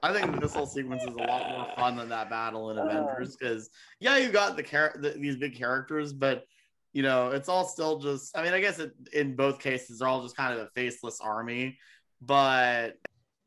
I 0.01 0.13
think 0.13 0.41
this 0.41 0.53
whole 0.55 0.65
sequence 0.65 1.03
is 1.03 1.13
a 1.13 1.17
lot 1.17 1.49
more 1.51 1.67
fun 1.75 1.97
than 1.97 2.09
that 2.09 2.29
battle 2.29 2.71
in 2.71 2.79
uh. 2.79 2.83
Avengers 2.83 3.35
because 3.35 3.69
yeah, 3.99 4.17
you 4.17 4.29
got 4.29 4.55
the, 4.55 4.63
char- 4.63 4.95
the 4.99 5.11
these 5.11 5.35
big 5.37 5.55
characters, 5.55 6.13
but 6.13 6.45
you 6.93 7.03
know 7.03 7.29
it's 7.29 7.49
all 7.49 7.65
still 7.65 7.99
just. 7.99 8.35
I 8.35 8.43
mean, 8.43 8.53
I 8.53 8.59
guess 8.61 8.79
it, 8.79 8.93
in 9.13 9.35
both 9.35 9.59
cases 9.59 9.99
they're 9.99 10.07
all 10.07 10.23
just 10.23 10.35
kind 10.37 10.53
of 10.53 10.59
a 10.65 10.69
faceless 10.73 11.19
army, 11.21 11.77
but 12.21 12.95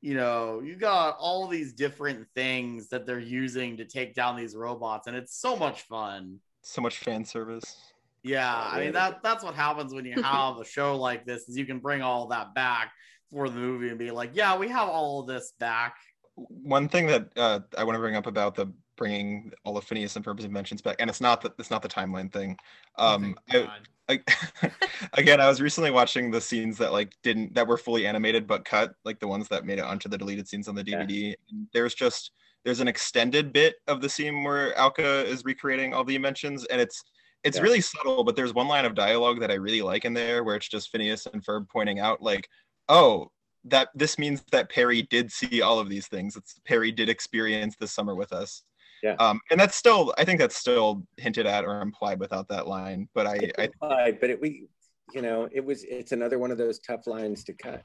you 0.01 0.14
know 0.14 0.60
you 0.60 0.77
got 0.77 1.16
all 1.18 1.47
these 1.48 1.73
different 1.73 2.27
things 2.35 2.89
that 2.89 3.06
they're 3.06 3.18
using 3.18 3.77
to 3.78 3.85
take 3.85 4.14
down 4.14 4.36
these 4.36 4.55
robots, 4.55 5.06
and 5.06 5.16
it's 5.16 5.36
so 5.36 5.56
much 5.56 5.82
fun. 5.82 6.39
So 6.62 6.82
much 6.82 6.98
fan 6.98 7.24
service. 7.24 7.93
Yeah, 8.23 8.68
I 8.73 8.81
mean 8.81 8.93
that 8.93 9.23
that's 9.23 9.44
what 9.44 9.55
happens 9.55 9.94
when 9.94 10.05
you 10.05 10.20
have 10.23 10.59
a 10.59 10.64
show 10.64 10.97
like 10.97 11.24
this 11.24 11.48
is 11.48 11.56
you 11.56 11.66
can 11.66 11.78
bring 11.78 12.02
all 12.02 12.27
that 12.28 12.55
back 12.55 12.93
for 13.31 13.48
the 13.48 13.59
movie 13.59 13.89
and 13.89 13.98
be 13.98 14.10
like, 14.10 14.31
yeah, 14.35 14.56
we 14.56 14.68
have 14.68 14.89
all 14.89 15.20
of 15.20 15.27
this 15.27 15.52
back. 15.59 15.97
One 16.35 16.89
thing 16.89 17.06
that 17.06 17.28
uh, 17.36 17.60
I 17.78 17.85
want 17.85 17.97
to 17.97 18.01
bring 18.01 18.16
up 18.16 18.27
about 18.27 18.55
the 18.55 18.73
bringing 18.97 19.52
all 19.64 19.77
of 19.77 19.85
Phineas 19.85 20.16
and 20.16 20.24
Ferb's 20.24 20.44
inventions 20.44 20.82
back, 20.82 20.97
and 20.98 21.09
it's 21.09 21.20
not 21.20 21.40
that 21.43 21.52
it's 21.59 21.70
not 21.70 21.82
the 21.82 21.89
timeline 21.89 22.32
thing. 22.32 22.59
Um, 22.98 23.39
I, 23.51 23.68
I, 24.08 24.20
again, 25.14 25.40
I 25.40 25.48
was 25.48 25.60
recently 25.60 25.90
watching 25.90 26.30
the 26.30 26.40
scenes 26.40 26.78
that 26.78 26.92
like 26.92 27.12
didn't 27.22 27.54
that 27.54 27.66
were 27.66 27.76
fully 27.76 28.06
animated 28.06 28.46
but 28.46 28.64
cut, 28.64 28.94
like 29.04 29.18
the 29.20 29.28
ones 29.28 29.48
that 29.48 29.64
made 29.64 29.78
it 29.78 29.84
onto 29.84 30.08
the 30.08 30.18
deleted 30.18 30.48
scenes 30.48 30.68
on 30.68 30.74
the 30.74 30.84
DVD. 30.84 31.34
And 31.50 31.66
There's 31.72 31.94
just 31.94 32.30
there's 32.64 32.80
an 32.80 32.88
extended 32.88 33.52
bit 33.52 33.76
of 33.86 34.00
the 34.00 34.08
scene 34.08 34.42
where 34.42 34.76
Alka 34.76 35.24
is 35.26 35.44
recreating 35.44 35.94
all 35.94 36.04
the 36.04 36.16
inventions, 36.16 36.64
and 36.66 36.80
it's 36.80 37.02
it's 37.44 37.56
Yeah. 37.58 37.62
really 37.64 37.80
subtle. 37.80 38.24
But 38.24 38.36
there's 38.36 38.54
one 38.54 38.68
line 38.68 38.84
of 38.84 38.94
dialogue 38.94 39.40
that 39.40 39.50
I 39.50 39.54
really 39.54 39.82
like 39.82 40.04
in 40.04 40.14
there 40.14 40.44
where 40.44 40.56
it's 40.56 40.68
just 40.68 40.90
Phineas 40.90 41.26
and 41.26 41.44
Ferb 41.44 41.68
pointing 41.68 42.00
out 42.00 42.22
like, 42.22 42.48
oh. 42.88 43.30
That 43.68 43.88
this 43.96 44.16
means 44.16 44.44
that 44.52 44.68
Perry 44.70 45.02
did 45.02 45.32
see 45.32 45.60
all 45.60 45.80
of 45.80 45.88
these 45.88 46.06
things. 46.06 46.36
It's 46.36 46.60
Perry 46.64 46.92
did 46.92 47.08
experience 47.08 47.74
this 47.74 47.90
summer 47.90 48.14
with 48.14 48.32
us. 48.32 48.62
Yeah. 49.02 49.14
Um, 49.18 49.40
and 49.51 49.60
that's 49.60 49.77
still, 49.77 50.14
I 50.18 50.24
think 50.24 50.40
that's 50.40 50.56
still 50.56 51.06
hinted 51.16 51.47
at 51.47 51.64
or 51.64 51.81
implied 51.81 52.18
without 52.18 52.48
that 52.48 52.66
line. 52.66 53.09
But 53.14 53.27
I, 53.27 53.51
I 53.59 53.64
implied, 53.64 54.20
but 54.20 54.31
it, 54.31 54.40
we, 54.40 54.68
you 55.12 55.23
know, 55.23 55.48
it 55.52 55.64
was 55.64 55.85
it's 55.85 56.12
another 56.12 56.39
one 56.39 56.51
of 56.51 56.59
those 56.59 56.78
tough 56.81 57.06
lines 57.06 57.44
to 57.44 57.52
cut. 57.52 57.82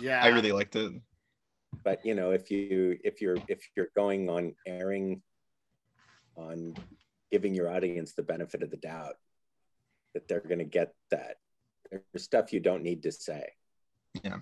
Yeah, 0.00 0.22
I 0.22 0.28
really 0.28 0.52
liked 0.52 0.76
it. 0.76 0.92
But 1.84 2.04
you 2.04 2.14
know, 2.14 2.32
if 2.32 2.50
you 2.50 2.98
if 3.04 3.20
you're 3.20 3.38
if 3.48 3.66
you're 3.76 3.88
going 3.96 4.28
on 4.28 4.54
airing, 4.66 5.22
on 6.36 6.74
giving 7.30 7.54
your 7.54 7.70
audience 7.70 8.12
the 8.12 8.22
benefit 8.22 8.62
of 8.62 8.70
the 8.70 8.76
doubt 8.76 9.14
that 10.14 10.28
they're 10.28 10.40
going 10.40 10.58
to 10.58 10.64
get 10.64 10.94
that, 11.10 11.36
there's 11.90 12.24
stuff 12.24 12.52
you 12.52 12.60
don't 12.60 12.82
need 12.82 13.02
to 13.04 13.12
say. 13.12 13.44
Yeah. 14.22 14.36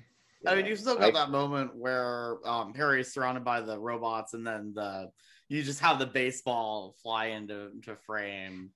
I 0.47 0.55
mean, 0.55 0.67
you 0.67 0.75
still 0.75 0.97
got 0.97 1.09
I- 1.09 1.11
that 1.13 1.31
moment 1.31 1.77
where 1.77 2.39
um, 2.45 2.73
Perry 2.73 3.03
is 3.03 3.13
surrounded 3.13 3.45
by 3.45 3.61
the 3.61 3.79
robots, 3.79 4.35
and 4.35 4.47
then 4.47 4.73
the 4.75 5.11
you 5.51 5.65
just 5.65 5.81
have 5.81 5.99
the 5.99 6.07
baseball 6.07 6.95
fly 7.03 7.27
into 7.27 7.71
to 7.83 7.97
frame, 7.97 8.71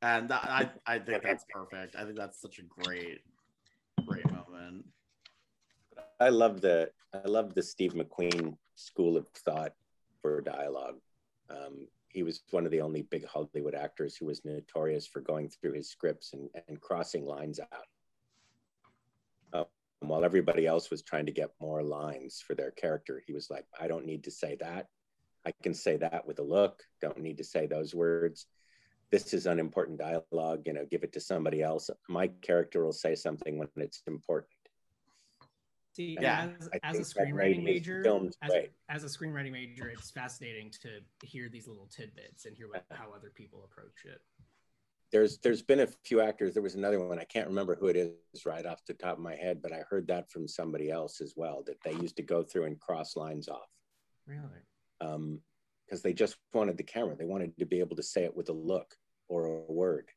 and 0.00 0.28
that, 0.30 0.44
I 0.44 0.70
I 0.86 0.98
think 1.00 1.22
that's 1.22 1.44
perfect. 1.50 1.96
I 1.96 2.04
think 2.04 2.16
that's 2.16 2.40
such 2.40 2.60
a 2.60 2.62
great 2.62 3.20
great 4.06 4.30
moment. 4.30 4.86
I 6.20 6.28
love 6.28 6.60
the 6.60 6.90
I 7.12 7.26
love 7.28 7.54
the 7.54 7.62
Steve 7.62 7.94
McQueen 7.94 8.56
school 8.76 9.16
of 9.16 9.26
thought 9.28 9.72
for 10.22 10.40
dialogue. 10.40 11.00
Um, 11.50 11.88
he 12.08 12.22
was 12.22 12.42
one 12.52 12.64
of 12.64 12.70
the 12.70 12.80
only 12.80 13.02
big 13.02 13.26
Hollywood 13.26 13.74
actors 13.74 14.16
who 14.16 14.26
was 14.26 14.44
notorious 14.44 15.06
for 15.06 15.20
going 15.20 15.48
through 15.48 15.72
his 15.72 15.90
scripts 15.90 16.32
and, 16.32 16.48
and 16.68 16.80
crossing 16.80 17.26
lines 17.26 17.58
out. 17.58 17.88
Uh, 19.52 19.64
while 19.98 20.24
everybody 20.24 20.64
else 20.64 20.90
was 20.90 21.02
trying 21.02 21.26
to 21.26 21.32
get 21.32 21.50
more 21.60 21.82
lines 21.82 22.40
for 22.40 22.54
their 22.54 22.70
character, 22.70 23.20
he 23.26 23.32
was 23.32 23.50
like, 23.50 23.66
I 23.78 23.88
don't 23.88 24.06
need 24.06 24.22
to 24.24 24.30
say 24.30 24.56
that. 24.60 24.86
I 25.46 25.52
can 25.62 25.74
say 25.74 25.96
that 25.98 26.26
with 26.26 26.38
a 26.38 26.42
look. 26.42 26.82
Don't 27.00 27.18
need 27.20 27.36
to 27.38 27.44
say 27.44 27.66
those 27.66 27.94
words. 27.94 28.46
This 29.10 29.34
is 29.34 29.46
unimportant 29.46 29.98
dialogue. 29.98 30.62
You 30.66 30.72
know, 30.72 30.86
give 30.90 31.04
it 31.04 31.12
to 31.12 31.20
somebody 31.20 31.62
else. 31.62 31.90
My 32.08 32.28
character 32.42 32.84
will 32.84 32.92
say 32.92 33.14
something 33.14 33.58
when 33.58 33.68
it's 33.76 34.02
important. 34.06 34.50
See, 35.94 36.16
Yeah, 36.20 36.48
as, 36.58 36.68
as 36.82 36.98
a 36.98 37.04
think 37.04 37.14
that 37.14 37.34
made 37.36 37.56
screenwriting 37.60 37.64
major, 37.64 38.26
as, 38.42 38.52
as 38.88 39.04
a 39.04 39.06
screenwriting 39.06 39.52
major, 39.52 39.88
it's 39.88 40.10
fascinating 40.10 40.72
to 40.82 41.00
hear 41.24 41.48
these 41.48 41.68
little 41.68 41.86
tidbits 41.86 42.46
and 42.46 42.56
hear 42.56 42.68
what, 42.68 42.84
how 42.90 43.12
other 43.14 43.30
people 43.32 43.62
approach 43.64 44.04
it. 44.04 44.20
there's 45.12 45.38
there's 45.38 45.62
been 45.62 45.80
a 45.80 45.86
few 46.04 46.20
actors 46.20 46.52
there 46.52 46.62
was 46.64 46.74
another 46.74 46.98
one 46.98 47.20
i 47.20 47.24
can't 47.24 47.46
remember 47.46 47.76
who 47.76 47.86
it 47.86 47.96
is 47.96 48.44
right 48.44 48.66
off 48.66 48.84
the 48.86 48.94
top 48.94 49.18
of 49.18 49.22
my 49.22 49.36
head 49.36 49.62
but 49.62 49.72
i 49.72 49.82
heard 49.88 50.08
that 50.08 50.28
from 50.32 50.48
somebody 50.48 50.90
else 50.90 51.20
as 51.20 51.34
well 51.36 51.62
that 51.64 51.80
they 51.84 51.92
used 51.92 52.16
to 52.16 52.22
go 52.22 52.42
through 52.42 52.64
and 52.64 52.80
cross 52.80 53.14
lines 53.14 53.46
off 53.48 53.68
Really? 54.26 54.62
Um 55.04 55.40
because 55.84 56.02
they 56.02 56.14
just 56.14 56.36
wanted 56.54 56.76
the 56.78 56.82
camera. 56.82 57.14
They 57.14 57.26
wanted 57.26 57.56
to 57.58 57.66
be 57.66 57.78
able 57.80 57.96
to 57.96 58.02
say 58.02 58.24
it 58.24 58.34
with 58.34 58.48
a 58.48 58.52
look 58.54 58.94
or 59.28 59.44
a 59.44 59.72
word. 59.72 60.08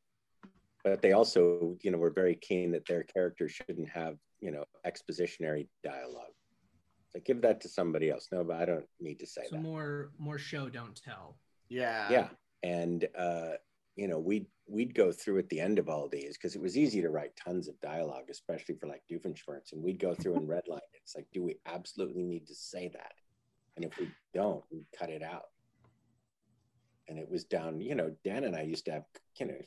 But 0.84 1.02
they 1.02 1.12
also 1.12 1.76
you 1.82 1.92
know 1.92 1.98
were 1.98 2.10
very 2.10 2.36
keen 2.36 2.72
that 2.72 2.86
their 2.88 3.04
character 3.04 3.50
shouldn't 3.50 3.90
have 3.90 4.16
you 4.40 4.52
know 4.52 4.64
expositionary 4.86 5.68
dialogue. 5.84 6.32
So 7.10 7.20
give 7.26 7.42
that 7.42 7.62
to 7.62 7.70
somebody 7.70 8.10
else. 8.10 8.28
No 8.32 8.44
but 8.44 8.58
i 8.58 8.66
don't 8.66 8.86
need 9.00 9.20
to 9.20 9.28
say 9.28 9.42
So 9.50 9.56
that. 9.56 9.62
more 9.62 10.12
more 10.18 10.38
show 10.38 10.70
don't 10.70 10.96
tell. 10.96 11.38
Yeah. 11.70 12.10
yeah. 12.10 12.30
And 12.64 13.08
uh 13.18 13.54
you 13.96 14.08
know 14.08 14.20
we'd 14.20 14.48
we'd 14.70 14.94
go 14.94 15.12
through 15.12 15.40
at 15.40 15.50
the 15.50 15.60
end 15.60 15.80
of 15.80 15.90
all 15.90 16.08
these 16.08 16.38
because 16.38 16.56
it 16.56 16.62
was 16.62 16.78
easy 16.78 17.02
to 17.02 17.10
write 17.10 17.32
tons 17.36 17.68
of 17.68 17.80
dialogue 17.82 18.30
especially 18.30 18.76
for 18.76 18.88
like 18.88 19.02
doofenshmirtz 19.12 19.72
and 19.74 19.82
we'd 19.82 20.00
go 20.00 20.14
through 20.14 20.36
and 20.36 20.48
redline 20.56 20.78
it. 20.78 21.02
It's 21.04 21.16
like 21.16 21.28
do 21.34 21.44
we 21.44 21.58
absolutely 21.66 22.24
need 22.24 22.48
to 22.48 22.56
say 22.56 22.90
that 22.94 23.14
and 23.78 23.86
if 23.86 23.98
we 23.98 24.10
don't 24.34 24.64
we 24.70 24.84
cut 24.98 25.10
it 25.10 25.24
out. 25.24 25.46
And 27.08 27.18
it 27.18 27.30
was 27.32 27.46
down 27.46 27.80
you 27.80 27.96
know 27.96 28.12
dan 28.26 28.44
and 28.44 28.56
i 28.56 28.64
used 28.64 28.86
to 28.86 28.92
have 28.92 29.04
you 29.40 29.46
know 29.46 29.62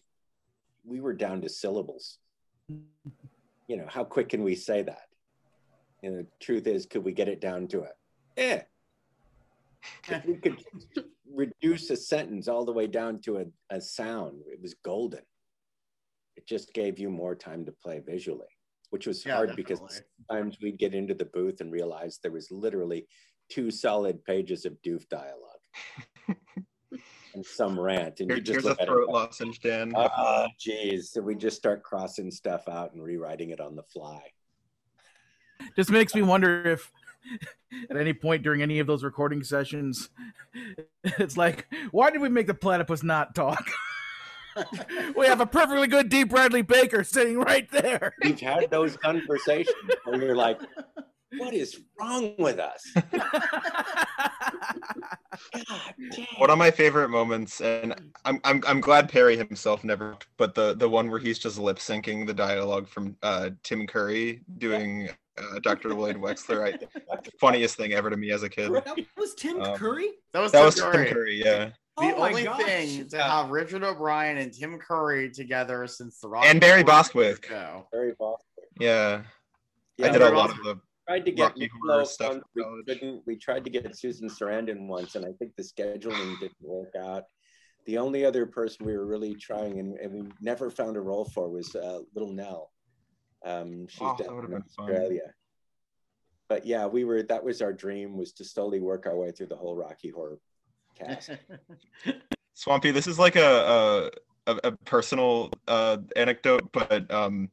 we 0.84 1.00
were 1.00 1.14
down 1.14 1.40
to 1.42 1.48
syllables. 1.48 2.18
You 2.68 3.76
know 3.76 3.86
how 3.88 4.04
quick 4.04 4.28
can 4.28 4.42
we 4.42 4.54
say 4.54 4.82
that? 4.82 5.06
You 6.02 6.10
know 6.10 6.16
the 6.18 6.26
truth 6.40 6.66
is 6.66 6.86
could 6.86 7.04
we 7.04 7.12
get 7.12 7.28
it 7.28 7.40
down 7.40 7.66
to 7.68 7.82
it 7.82 7.92
eh? 8.36 8.60
If 10.08 10.24
we 10.26 10.34
could 10.36 10.62
reduce 11.32 11.88
a 11.90 11.96
sentence 11.96 12.48
all 12.48 12.64
the 12.64 12.72
way 12.72 12.86
down 12.86 13.20
to 13.22 13.38
a, 13.38 13.44
a 13.70 13.80
sound, 13.80 14.42
it 14.46 14.60
was 14.60 14.74
golden. 14.84 15.20
It 16.36 16.46
just 16.46 16.72
gave 16.74 16.98
you 16.98 17.10
more 17.10 17.34
time 17.34 17.64
to 17.66 17.72
play 17.72 18.00
visually, 18.04 18.48
which 18.90 19.06
was 19.06 19.24
Yeah, 19.24 19.36
hard 19.36 19.56
because 19.56 19.80
sometimes 20.28 20.58
we'd 20.62 20.78
get 20.78 20.94
into 20.94 21.14
the 21.14 21.26
booth 21.26 21.60
and 21.60 21.70
realize 21.70 22.18
there 22.22 22.32
was 22.32 22.50
literally 22.50 23.06
two 23.50 23.70
solid 23.70 24.24
pages 24.24 24.64
of 24.64 24.80
doof 24.82 25.08
dialogue 25.08 25.60
and 27.34 27.44
some 27.44 27.78
rant. 27.78 28.20
And 28.20 28.30
Here- 28.30 28.38
you 28.38 28.42
just 28.42 28.52
here's 28.52 28.64
a 28.64 28.68
look 28.68 28.80
at 28.80 28.88
it 28.88 28.90
throat 28.90 29.08
lozenge, 29.08 29.60
Dan. 29.60 29.92
Oh, 29.96 30.46
geez. 30.58 31.10
So 31.12 31.20
we 31.20 31.34
just 31.34 31.56
start 31.56 31.82
crossing 31.82 32.30
stuff 32.30 32.68
out 32.68 32.92
and 32.92 33.02
rewriting 33.02 33.50
it 33.50 33.60
on 33.60 33.76
the 33.76 33.82
fly. 33.82 34.22
Just 35.76 35.90
makes 35.90 36.14
me 36.14 36.22
wonder 36.22 36.66
if 36.66 36.90
at 37.90 37.96
any 37.96 38.12
point 38.14 38.42
during 38.42 38.62
any 38.62 38.78
of 38.78 38.86
those 38.86 39.04
recording 39.04 39.42
sessions, 39.42 40.08
it's 41.04 41.36
like, 41.36 41.66
why 41.90 42.10
did 42.10 42.20
we 42.20 42.28
make 42.28 42.46
the 42.46 42.54
platypus 42.54 43.02
not 43.02 43.34
talk? 43.34 43.70
we 45.16 45.26
have 45.26 45.40
a 45.40 45.46
perfectly 45.46 45.86
good 45.86 46.08
D. 46.08 46.24
Bradley 46.24 46.62
Baker 46.62 47.04
sitting 47.04 47.38
right 47.38 47.70
there. 47.70 48.14
We've 48.22 48.40
had 48.40 48.70
those 48.70 48.96
conversations 48.96 49.76
where 50.04 50.22
you're 50.22 50.36
like, 50.36 50.60
what 51.38 51.54
is 51.54 51.80
wrong 51.98 52.34
with 52.38 52.58
us? 52.58 52.82
One 56.38 56.50
of 56.50 56.58
my 56.58 56.70
favorite 56.70 57.08
moments, 57.08 57.60
and 57.60 57.94
I'm 58.24 58.40
I'm 58.44 58.62
I'm 58.66 58.80
glad 58.80 59.08
Perry 59.08 59.36
himself 59.36 59.84
never, 59.84 60.16
but 60.36 60.54
the 60.54 60.74
the 60.74 60.88
one 60.88 61.10
where 61.10 61.18
he's 61.20 61.38
just 61.38 61.58
lip 61.58 61.78
syncing 61.78 62.26
the 62.26 62.34
dialogue 62.34 62.88
from 62.88 63.16
uh, 63.22 63.50
Tim 63.62 63.86
Curry 63.86 64.42
doing 64.58 65.08
uh, 65.38 65.58
Dr. 65.62 65.94
Lloyd 65.94 66.16
Wexler. 66.16 66.74
I, 66.74 66.78
the 67.16 67.30
funniest 67.40 67.76
thing 67.76 67.92
ever 67.92 68.10
to 68.10 68.16
me 68.16 68.30
as 68.32 68.42
a 68.42 68.48
kid. 68.48 68.72
That 68.72 68.96
was 69.16 69.34
Tim 69.34 69.60
Um, 69.60 69.76
Curry. 69.76 70.08
That 70.32 70.40
was 70.40 70.52
That 70.52 70.58
Tim 70.58 70.66
was 70.66 70.80
Curry. 70.80 71.04
Tim 71.06 71.14
Curry, 71.14 71.42
yeah. 71.44 71.70
The 71.98 72.14
Oh 72.14 72.18
my 72.18 72.28
only 72.30 72.44
gosh. 72.44 72.62
thing 72.64 73.08
to 73.08 73.22
have 73.22 73.50
Richard 73.50 73.84
O'Brien 73.84 74.38
and 74.38 74.52
Tim 74.52 74.78
Curry 74.78 75.30
together 75.30 75.86
since 75.86 76.18
the 76.20 76.28
Rocky 76.28 76.48
And 76.48 76.60
Barry 76.60 76.82
Horror 76.82 76.84
Bostwick. 76.84 77.46
Show. 77.46 77.86
Very. 77.92 78.14
Yeah. 78.78 79.22
Yeah, 79.98 80.06
I 80.06 80.10
did 80.10 80.16
a 80.16 80.18
Barry 80.26 80.36
lot 80.36 80.50
of 80.50 80.56
Bostwick. 80.56 80.76
the 80.76 80.80
tried 81.10 81.24
to 81.26 81.32
get 81.32 81.54
Rocky 81.58 81.70
stuff. 82.04 82.38
we 82.54 82.64
couldn't 82.86 83.22
we 83.26 83.36
tried 83.36 83.64
to 83.64 83.70
get 83.70 83.96
Susan 83.96 84.28
Sarandon 84.28 84.86
once 84.86 85.16
and 85.16 85.24
I 85.24 85.32
think 85.32 85.56
the 85.56 85.62
scheduling 85.62 86.38
didn't 86.38 86.56
work 86.62 86.94
out. 86.98 87.24
The 87.86 87.98
only 87.98 88.24
other 88.24 88.46
person 88.46 88.86
we 88.86 88.96
were 88.96 89.06
really 89.06 89.34
trying 89.34 89.80
and, 89.80 89.98
and 89.98 90.12
we 90.12 90.22
never 90.40 90.70
found 90.70 90.96
a 90.96 91.00
role 91.00 91.24
for 91.24 91.48
was 91.50 91.74
uh, 91.74 92.00
little 92.14 92.32
Nell. 92.32 92.70
Um, 93.44 93.88
she's 93.88 94.00
Oh, 94.02 94.14
that 94.18 94.26
down 94.26 94.36
would've 94.36 94.50
in 94.50 94.58
been 94.58 94.68
fun. 94.76 94.90
Australia. 94.90 95.34
But 96.48 96.66
yeah, 96.66 96.86
we 96.86 97.04
were 97.04 97.22
that 97.24 97.42
was 97.42 97.60
our 97.60 97.72
dream 97.72 98.16
was 98.16 98.32
to 98.34 98.44
slowly 98.44 98.80
work 98.80 99.06
our 99.06 99.16
way 99.16 99.32
through 99.32 99.48
the 99.48 99.56
whole 99.56 99.74
Rocky 99.76 100.10
Horror 100.10 100.38
cast. 100.96 101.30
Swampy, 102.54 102.90
this 102.90 103.06
is 103.06 103.18
like 103.18 103.36
a 103.36 104.10
a, 104.46 104.52
a, 104.52 104.60
a 104.64 104.72
personal 104.84 105.50
uh, 105.66 105.96
anecdote, 106.14 106.70
but 106.72 107.10
um, 107.10 107.48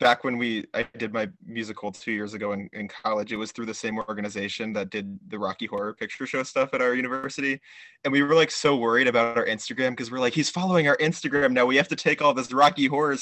back 0.00 0.24
when 0.24 0.38
we 0.38 0.66
I 0.74 0.86
did 0.98 1.12
my 1.12 1.28
musical 1.44 1.92
two 1.92 2.12
years 2.12 2.34
ago 2.34 2.52
in, 2.52 2.68
in 2.72 2.88
college, 2.88 3.32
it 3.32 3.36
was 3.36 3.52
through 3.52 3.66
the 3.66 3.74
same 3.74 3.98
organization 3.98 4.72
that 4.74 4.90
did 4.90 5.18
the 5.28 5.38
Rocky 5.38 5.66
Horror 5.66 5.94
Picture 5.94 6.26
Show 6.26 6.42
stuff 6.42 6.74
at 6.74 6.80
our 6.80 6.94
university, 6.94 7.60
and 8.04 8.12
we 8.12 8.22
were 8.22 8.34
like 8.34 8.50
so 8.50 8.76
worried 8.76 9.06
about 9.06 9.36
our 9.36 9.46
Instagram 9.46 9.90
because 9.90 10.10
we're 10.10 10.20
like, 10.20 10.34
he's 10.34 10.50
following 10.50 10.88
our 10.88 10.96
Instagram 10.98 11.52
now. 11.52 11.66
We 11.66 11.76
have 11.76 11.88
to 11.88 11.96
take 11.96 12.22
all 12.22 12.34
this 12.34 12.52
Rocky 12.52 12.86
Horror 12.86 13.16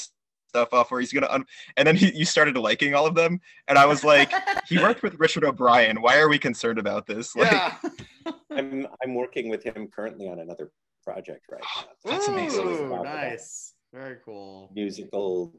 stuff 0.53 0.73
off, 0.73 0.91
or 0.91 0.99
he's 0.99 1.13
gonna. 1.13 1.29
Un-. 1.29 1.45
And 1.77 1.87
then 1.87 1.95
he, 1.95 2.13
you 2.15 2.25
started 2.25 2.57
liking 2.57 2.93
all 2.95 3.05
of 3.05 3.15
them, 3.15 3.39
and 3.67 3.77
I 3.77 3.85
was 3.85 4.03
like, 4.03 4.31
he 4.67 4.77
worked 4.79 5.03
with 5.03 5.15
Richard 5.15 5.43
O'Brien. 5.43 6.01
Why 6.01 6.17
are 6.19 6.29
we 6.29 6.39
concerned 6.39 6.79
about 6.79 7.05
this? 7.07 7.35
Like, 7.35 7.51
Yeah. 7.51 7.75
I'm 8.51 8.87
I'm 9.03 9.15
working 9.15 9.49
with 9.49 9.63
him 9.63 9.87
currently 9.87 10.27
on 10.29 10.39
another 10.39 10.71
project 11.03 11.45
right 11.51 11.61
now. 11.75 11.83
That's 12.11 12.27
amazing. 12.27 12.67
Ooh, 12.67 12.77
Talk 12.77 13.01
about 13.01 13.05
nice. 13.05 13.73
Very 13.91 14.17
cool. 14.23 14.71
musical 14.73 15.53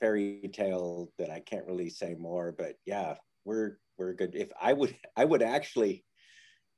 fairy 0.00 0.50
tale 0.52 1.10
that 1.18 1.30
I 1.30 1.40
can't 1.40 1.66
really 1.66 1.90
say 1.90 2.14
more, 2.14 2.54
but 2.56 2.76
yeah, 2.86 3.14
we're 3.44 3.78
we're 3.98 4.14
good. 4.14 4.34
If 4.34 4.50
I 4.60 4.72
would 4.72 4.96
I 5.16 5.24
would 5.24 5.42
actually 5.42 6.04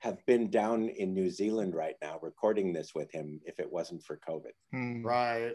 have 0.00 0.24
been 0.26 0.50
down 0.50 0.88
in 0.88 1.14
New 1.14 1.30
Zealand 1.30 1.74
right 1.74 1.96
now 2.02 2.18
recording 2.22 2.72
this 2.72 2.94
with 2.94 3.10
him 3.10 3.40
if 3.46 3.58
it 3.58 3.72
wasn't 3.72 4.04
for 4.04 4.18
COVID. 4.28 4.52
hmm. 4.72 5.04
Right. 5.04 5.54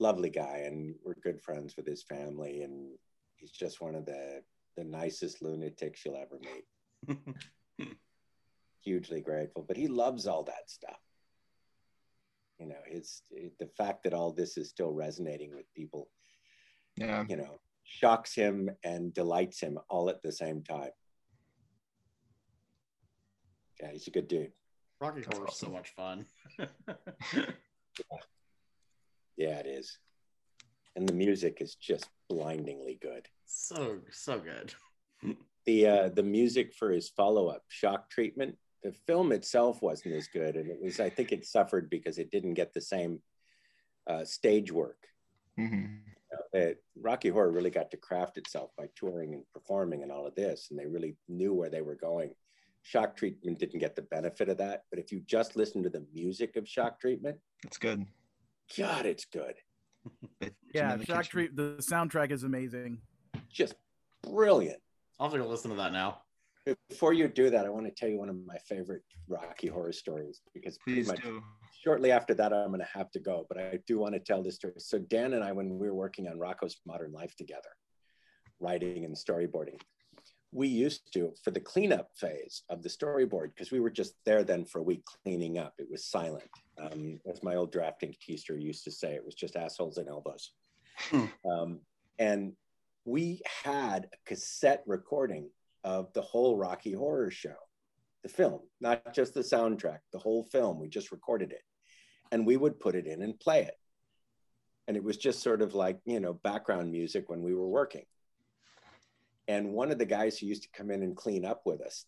Lovely 0.00 0.30
guy, 0.30 0.64
and 0.66 0.96
we're 1.04 1.14
good 1.22 1.40
friends 1.40 1.76
with 1.76 1.86
his 1.86 2.02
family, 2.02 2.62
and 2.62 2.90
he's 3.36 3.52
just 3.52 3.80
one 3.80 3.94
of 3.94 4.06
the 4.06 4.42
the 4.76 4.84
nicest 4.84 5.42
lunatics 5.42 6.04
you'll 6.04 6.16
ever 6.16 6.40
meet. 6.40 7.18
Hugely 8.84 9.20
grateful, 9.20 9.64
but 9.66 9.76
he 9.76 9.86
loves 9.86 10.26
all 10.26 10.42
that 10.44 10.68
stuff. 10.68 10.98
You 12.58 12.66
know, 12.66 12.80
it's 12.86 13.22
it, 13.30 13.52
the 13.58 13.68
fact 13.76 14.04
that 14.04 14.14
all 14.14 14.32
this 14.32 14.56
is 14.56 14.70
still 14.70 14.92
resonating 14.92 15.54
with 15.54 15.72
people 15.74 16.08
yeah. 16.96 17.24
you 17.28 17.36
know, 17.36 17.60
shocks 17.84 18.34
him 18.34 18.70
and 18.84 19.12
delights 19.14 19.60
him 19.60 19.78
all 19.88 20.08
at 20.08 20.22
the 20.22 20.32
same 20.32 20.62
time. 20.62 20.90
Yeah, 23.80 23.90
he's 23.92 24.06
a 24.06 24.10
good 24.10 24.28
dude. 24.28 24.52
Rocky 25.00 25.22
Horror 25.22 25.48
is 25.48 25.56
so 25.56 25.68
much 25.68 25.90
fun. 25.96 26.26
Yeah, 29.36 29.58
it 29.58 29.66
is. 29.66 29.98
And 30.94 31.08
the 31.08 31.14
music 31.14 31.58
is 31.60 31.74
just 31.74 32.08
blindingly 32.28 32.98
good. 33.00 33.28
so 33.46 33.98
so 34.10 34.38
good. 34.38 34.74
The 35.64 35.86
uh 35.86 36.08
the 36.08 36.24
music 36.24 36.74
for 36.74 36.90
his 36.90 37.08
follow-up 37.10 37.62
shock 37.68 38.10
treatment, 38.10 38.56
the 38.82 38.92
film 39.06 39.30
itself 39.30 39.80
wasn't 39.80 40.16
as 40.16 40.26
good. 40.26 40.56
And 40.56 40.68
it 40.68 40.78
was 40.82 40.98
I 40.98 41.08
think 41.08 41.30
it 41.30 41.46
suffered 41.46 41.88
because 41.88 42.18
it 42.18 42.32
didn't 42.32 42.54
get 42.54 42.74
the 42.74 42.80
same 42.80 43.20
uh 44.10 44.24
stage 44.24 44.72
work. 44.72 44.98
hmm 45.56 45.84
that 46.52 46.76
Rocky 47.00 47.28
Horror 47.28 47.50
really 47.50 47.70
got 47.70 47.90
to 47.90 47.96
craft 47.96 48.38
itself 48.38 48.70
by 48.76 48.86
touring 48.94 49.34
and 49.34 49.42
performing 49.52 50.02
and 50.02 50.12
all 50.12 50.26
of 50.26 50.34
this, 50.34 50.68
and 50.70 50.78
they 50.78 50.86
really 50.86 51.16
knew 51.28 51.54
where 51.54 51.70
they 51.70 51.82
were 51.82 51.94
going. 51.94 52.30
Shock 52.82 53.16
Treatment 53.16 53.58
didn't 53.58 53.78
get 53.78 53.94
the 53.94 54.02
benefit 54.02 54.48
of 54.48 54.58
that, 54.58 54.84
but 54.90 54.98
if 54.98 55.12
you 55.12 55.20
just 55.26 55.56
listen 55.56 55.82
to 55.82 55.88
the 55.88 56.04
music 56.12 56.56
of 56.56 56.68
Shock 56.68 57.00
Treatment, 57.00 57.38
It's 57.64 57.78
good. 57.78 58.06
God, 58.76 59.06
it's 59.06 59.24
good. 59.24 59.54
Yeah, 60.74 60.96
Shock 61.02 61.26
Treat. 61.26 61.54
The 61.54 61.76
soundtrack 61.80 62.32
is 62.32 62.44
amazing. 62.44 62.98
Just 63.50 63.74
brilliant. 64.22 64.80
I'll 65.20 65.26
have 65.26 65.34
to 65.34 65.38
go 65.38 65.46
listen 65.46 65.70
to 65.70 65.76
that 65.76 65.92
now. 65.92 66.22
Before 66.88 67.12
you 67.12 67.28
do 67.28 67.50
that, 67.50 67.66
I 67.66 67.68
want 67.68 67.86
to 67.86 67.92
tell 67.92 68.08
you 68.08 68.18
one 68.18 68.30
of 68.30 68.36
my 68.46 68.56
favorite 68.66 69.02
Rocky 69.28 69.68
Horror 69.68 69.92
stories 69.92 70.40
because 70.54 70.78
pretty 70.78 71.00
Please 71.00 71.08
much 71.08 71.22
do. 71.22 71.42
Shortly 71.82 72.12
after 72.12 72.32
that, 72.34 72.52
I'm 72.52 72.68
going 72.68 72.80
to 72.80 72.86
have 72.98 73.10
to 73.12 73.18
go. 73.18 73.44
But 73.48 73.58
I 73.58 73.78
do 73.86 73.98
want 73.98 74.14
to 74.14 74.20
tell 74.20 74.42
this 74.42 74.54
story. 74.54 74.74
So 74.78 74.98
Dan 74.98 75.32
and 75.32 75.42
I, 75.42 75.50
when 75.52 75.78
we 75.78 75.88
were 75.88 75.94
working 75.94 76.28
on 76.28 76.38
Rocko's 76.38 76.80
Modern 76.86 77.12
Life 77.12 77.34
together, 77.36 77.70
writing 78.60 79.04
and 79.04 79.16
storyboarding. 79.16 79.80
We 80.52 80.68
used 80.68 81.12
to, 81.14 81.32
for 81.42 81.50
the 81.50 81.60
cleanup 81.60 82.10
phase 82.14 82.62
of 82.68 82.82
the 82.82 82.88
storyboard, 82.88 83.48
because 83.54 83.72
we 83.72 83.80
were 83.80 83.90
just 83.90 84.14
there 84.24 84.44
then 84.44 84.64
for 84.64 84.78
a 84.78 84.84
week 84.84 85.02
cleaning 85.24 85.58
up, 85.58 85.74
it 85.78 85.88
was 85.90 86.04
silent. 86.04 86.48
Um, 86.78 87.18
as 87.28 87.42
my 87.42 87.56
old 87.56 87.72
drafting 87.72 88.14
teacher 88.20 88.56
used 88.56 88.84
to 88.84 88.90
say, 88.90 89.14
it 89.14 89.24
was 89.24 89.34
just 89.34 89.56
assholes 89.56 89.96
and 89.96 90.08
elbows. 90.08 90.52
Um, 91.50 91.80
and 92.18 92.52
we 93.04 93.40
had 93.64 94.04
a 94.12 94.16
cassette 94.26 94.82
recording 94.86 95.48
of 95.84 96.12
the 96.12 96.22
whole 96.22 96.56
Rocky 96.56 96.92
Horror 96.92 97.30
Show, 97.30 97.56
the 98.22 98.28
film, 98.28 98.60
not 98.80 99.14
just 99.14 99.34
the 99.34 99.40
soundtrack, 99.40 100.00
the 100.12 100.18
whole 100.18 100.44
film. 100.44 100.78
We 100.78 100.88
just 100.88 101.10
recorded 101.10 101.50
it 101.50 101.62
and 102.32 102.46
we 102.46 102.56
would 102.56 102.80
put 102.80 102.96
it 102.96 103.06
in 103.06 103.22
and 103.22 103.38
play 103.38 103.62
it. 103.62 103.78
And 104.88 104.96
it 104.96 105.04
was 105.04 105.16
just 105.16 105.42
sort 105.42 105.62
of 105.62 105.74
like, 105.74 106.00
you 106.04 106.18
know, 106.18 106.32
background 106.32 106.90
music 106.90 107.28
when 107.28 107.42
we 107.42 107.54
were 107.54 107.68
working. 107.68 108.06
And 109.46 109.72
one 109.72 109.92
of 109.92 109.98
the 109.98 110.06
guys 110.06 110.38
who 110.38 110.46
used 110.46 110.64
to 110.64 110.68
come 110.76 110.90
in 110.90 111.02
and 111.02 111.16
clean 111.16 111.44
up 111.44 111.62
with 111.64 111.80
us 111.80 112.06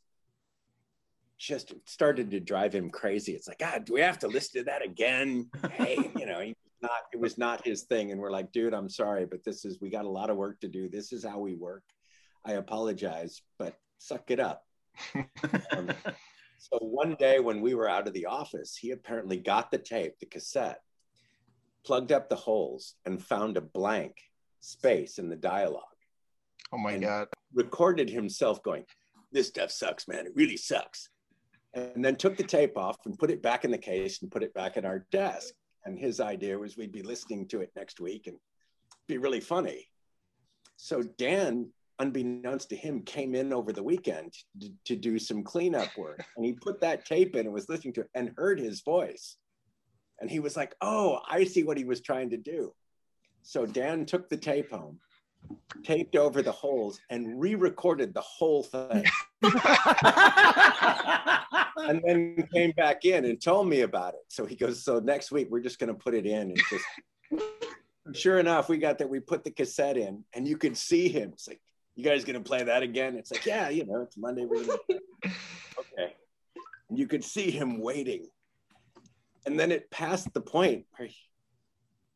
just 1.38 1.74
started 1.84 2.30
to 2.30 2.40
drive 2.40 2.74
him 2.74 2.90
crazy. 2.90 3.32
It's 3.32 3.46
like, 3.46 3.58
God, 3.58 3.84
do 3.84 3.94
we 3.94 4.00
have 4.00 4.18
to 4.20 4.28
listen 4.28 4.60
to 4.60 4.64
that 4.64 4.84
again? 4.84 5.50
Hey, 5.70 6.10
you 6.16 6.26
know, 6.26 6.40
he 6.40 6.56
not 6.80 7.02
it 7.12 7.20
was 7.20 7.38
not 7.38 7.64
his 7.64 7.82
thing. 7.82 8.10
And 8.10 8.20
we're 8.20 8.30
like, 8.30 8.52
dude, 8.52 8.74
I'm 8.74 8.88
sorry, 8.88 9.26
but 9.26 9.44
this 9.44 9.64
is 9.64 9.80
we 9.80 9.90
got 9.90 10.04
a 10.04 10.10
lot 10.10 10.30
of 10.30 10.36
work 10.36 10.60
to 10.60 10.68
do. 10.68 10.88
This 10.88 11.12
is 11.12 11.24
how 11.24 11.38
we 11.38 11.54
work. 11.54 11.82
I 12.44 12.52
apologize, 12.52 13.42
but 13.58 13.76
suck 13.98 14.30
it 14.30 14.40
up. 14.40 14.64
Um, 15.72 15.90
so 16.58 16.78
one 16.78 17.16
day 17.16 17.40
when 17.40 17.60
we 17.60 17.74
were 17.74 17.88
out 17.88 18.06
of 18.06 18.14
the 18.14 18.26
office, 18.26 18.76
he 18.76 18.90
apparently 18.90 19.36
got 19.36 19.70
the 19.70 19.78
tape, 19.78 20.18
the 20.18 20.26
cassette, 20.26 20.80
plugged 21.84 22.12
up 22.12 22.28
the 22.28 22.36
holes, 22.36 22.94
and 23.04 23.22
found 23.22 23.56
a 23.56 23.60
blank 23.60 24.16
space 24.60 25.18
in 25.18 25.28
the 25.28 25.36
dialogue. 25.36 25.82
Oh 26.72 26.78
my 26.78 26.98
god! 26.98 27.28
Recorded 27.52 28.08
himself 28.08 28.62
going, 28.62 28.84
"This 29.30 29.48
stuff 29.48 29.70
sucks, 29.70 30.08
man. 30.08 30.26
It 30.26 30.34
really 30.34 30.56
sucks." 30.56 31.08
And 31.74 32.04
then 32.04 32.16
took 32.16 32.36
the 32.36 32.44
tape 32.44 32.78
off 32.78 32.96
and 33.04 33.18
put 33.18 33.30
it 33.30 33.42
back 33.42 33.64
in 33.64 33.70
the 33.70 33.78
case 33.78 34.22
and 34.22 34.30
put 34.30 34.42
it 34.42 34.54
back 34.54 34.76
at 34.76 34.84
our 34.84 35.00
desk. 35.10 35.54
And 35.84 35.98
his 35.98 36.20
idea 36.20 36.58
was 36.58 36.76
we'd 36.76 36.92
be 36.92 37.02
listening 37.02 37.46
to 37.48 37.60
it 37.60 37.72
next 37.76 38.00
week 38.00 38.26
and 38.26 38.38
be 39.06 39.18
really 39.18 39.40
funny. 39.40 39.90
So 40.76 41.02
Dan 41.02 41.70
unbeknownst 41.98 42.68
to 42.70 42.76
him, 42.76 43.02
came 43.02 43.34
in 43.34 43.52
over 43.52 43.72
the 43.72 43.82
weekend 43.82 44.32
to, 44.60 44.70
to, 44.84 44.96
do 44.96 45.18
some 45.18 45.42
cleanup 45.42 45.96
work. 45.96 46.24
And 46.36 46.44
he 46.44 46.52
put 46.52 46.80
that 46.80 47.04
tape 47.04 47.36
in 47.36 47.46
and 47.46 47.54
was 47.54 47.68
listening 47.68 47.94
to 47.94 48.02
it 48.02 48.10
and 48.14 48.32
heard 48.36 48.58
his 48.58 48.82
voice. 48.82 49.36
And 50.20 50.30
he 50.30 50.40
was 50.40 50.56
like, 50.56 50.74
oh, 50.80 51.20
I 51.28 51.44
see 51.44 51.62
what 51.62 51.76
he 51.76 51.84
was 51.84 52.00
trying 52.00 52.30
to 52.30 52.36
do. 52.36 52.72
So 53.42 53.66
Dan 53.66 54.06
took 54.06 54.28
the 54.28 54.36
tape 54.36 54.70
home, 54.70 54.98
taped 55.82 56.16
over 56.16 56.40
the 56.40 56.52
holes, 56.52 56.98
and 57.10 57.38
re 57.40 57.54
recorded 57.54 58.14
the 58.14 58.22
whole 58.22 58.62
thing. 58.62 59.04
and 61.76 62.02
then 62.06 62.48
came 62.54 62.72
back 62.72 63.04
in 63.04 63.24
and 63.26 63.40
told 63.40 63.68
me 63.68 63.80
about 63.82 64.14
it. 64.14 64.24
So 64.28 64.46
he 64.46 64.56
goes, 64.56 64.82
So 64.82 64.98
next 64.98 65.30
week, 65.30 65.48
we're 65.50 65.60
just 65.60 65.78
going 65.78 65.88
to 65.88 65.94
put 65.94 66.14
it 66.14 66.26
in 66.26 66.50
and 66.50 66.60
just. 66.70 66.84
Sure 68.12 68.38
enough, 68.38 68.68
we 68.68 68.76
got 68.76 68.98
that. 68.98 69.08
We 69.08 69.18
put 69.18 69.44
the 69.44 69.50
cassette 69.50 69.96
in, 69.96 70.24
and 70.34 70.46
you 70.46 70.58
could 70.58 70.76
see 70.76 71.08
him. 71.08 71.30
It's 71.32 71.48
like, 71.48 71.62
you 71.96 72.04
guys 72.04 72.24
gonna 72.24 72.40
play 72.40 72.62
that 72.64 72.82
again? 72.82 73.16
It's 73.16 73.30
like, 73.30 73.46
yeah, 73.46 73.68
you 73.68 73.86
know, 73.86 74.02
it's 74.02 74.16
Monday. 74.16 74.44
We're 74.44 74.64
gonna 74.64 74.78
play. 74.88 74.98
okay. 75.78 76.14
And 76.90 76.98
you 76.98 77.06
could 77.06 77.24
see 77.24 77.50
him 77.50 77.80
waiting. 77.80 78.26
And 79.46 79.58
then 79.58 79.70
it 79.70 79.90
passed 79.90 80.32
the 80.32 80.40
point 80.40 80.86
where 80.96 81.08
he, 81.08 81.16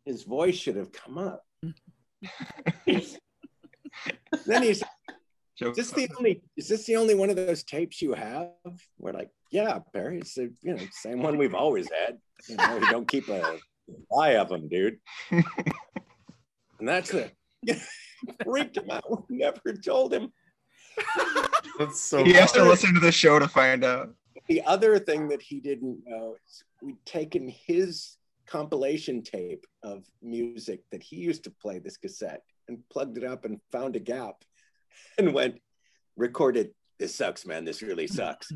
his 0.05 0.25
voice 0.25 0.57
should 0.57 0.77
have 0.77 0.93
come 0.93 1.19
up. 1.19 1.45
then 4.47 4.63
he's 4.63 4.83
is 5.61 5.75
this 5.75 5.91
the 5.91 6.09
only 6.17 6.43
is 6.57 6.69
this 6.69 6.87
the 6.87 6.97
only 6.97 7.15
one 7.15 7.31
of 7.31 7.37
those 7.37 7.65
tapes 7.65 8.01
you 8.01 8.15
have? 8.15 8.51
We're 8.99 9.13
like, 9.13 9.31
yeah, 9.51 9.81
Barry, 9.93 10.19
it's 10.19 10.35
the 10.35 10.53
you 10.63 10.75
know, 10.75 10.83
same 10.93 11.21
one 11.21 11.37
we've 11.37 11.55
always 11.55 11.89
had. 11.91 12.19
You 12.49 12.57
know, 12.57 12.79
we 12.79 12.89
don't 12.89 13.09
keep 13.09 13.29
a 13.29 13.59
eye 14.17 14.37
of 14.37 14.49
them, 14.49 14.69
dude. 14.69 14.99
and 15.31 15.45
that's 16.81 17.13
it 17.13 17.35
freaked 18.45 18.77
him 18.77 18.90
out. 18.90 19.28
We 19.28 19.36
never 19.36 19.73
told 19.73 20.12
him. 20.12 20.32
That's 21.78 22.01
so. 22.01 22.24
He 22.24 22.32
has 22.32 22.53
to 22.53 22.65
listen 22.65 22.95
to 22.95 23.01
the 23.01 23.12
show 23.12 23.39
to 23.39 23.49
find 23.49 23.85
out. 23.85 24.11
The 24.49 24.62
other 24.62 24.99
thing 24.99 25.28
that 25.28 25.43
he 25.43 25.61
didn't 25.61 26.03
know 26.07 26.36
is 26.47 26.65
we'd 26.82 27.05
taken 27.05 27.49
his 27.49 28.16
compilation 28.49 29.23
tape 29.23 29.66
of 29.82 30.05
music 30.23 30.81
that 30.90 31.03
he 31.03 31.16
used 31.16 31.45
to 31.45 31.51
play 31.51 31.78
this 31.78 31.99
cassette 31.99 32.43
and 32.69 32.78
plugged 32.90 33.19
it 33.19 33.24
up 33.24 33.45
and 33.45 33.61
found 33.70 33.95
a 33.95 34.01
gap 34.01 34.36
and 35.19 35.35
went 35.35 35.61
recorded 36.16 36.70
this 36.99 37.15
sucks 37.15 37.47
man 37.47 37.65
this 37.65 37.82
really 37.82 38.07
sucks 38.07 38.51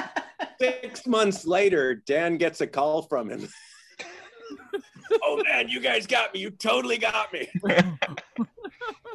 six 0.60 1.06
months 1.06 1.44
later 1.44 1.94
dan 1.94 2.36
gets 2.36 2.60
a 2.60 2.66
call 2.66 3.02
from 3.02 3.28
him 3.28 3.46
oh 5.22 5.42
man 5.44 5.68
you 5.68 5.80
guys 5.80 6.06
got 6.06 6.32
me 6.32 6.40
you 6.40 6.50
totally 6.50 6.96
got 6.96 7.32
me 7.32 7.48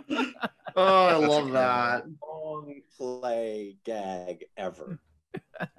oh, 0.09 1.05
I 1.05 1.15
love 1.15 1.51
that. 1.51 2.05
Long 2.21 2.81
play 2.97 3.77
gag 3.85 4.45
ever. 4.57 4.99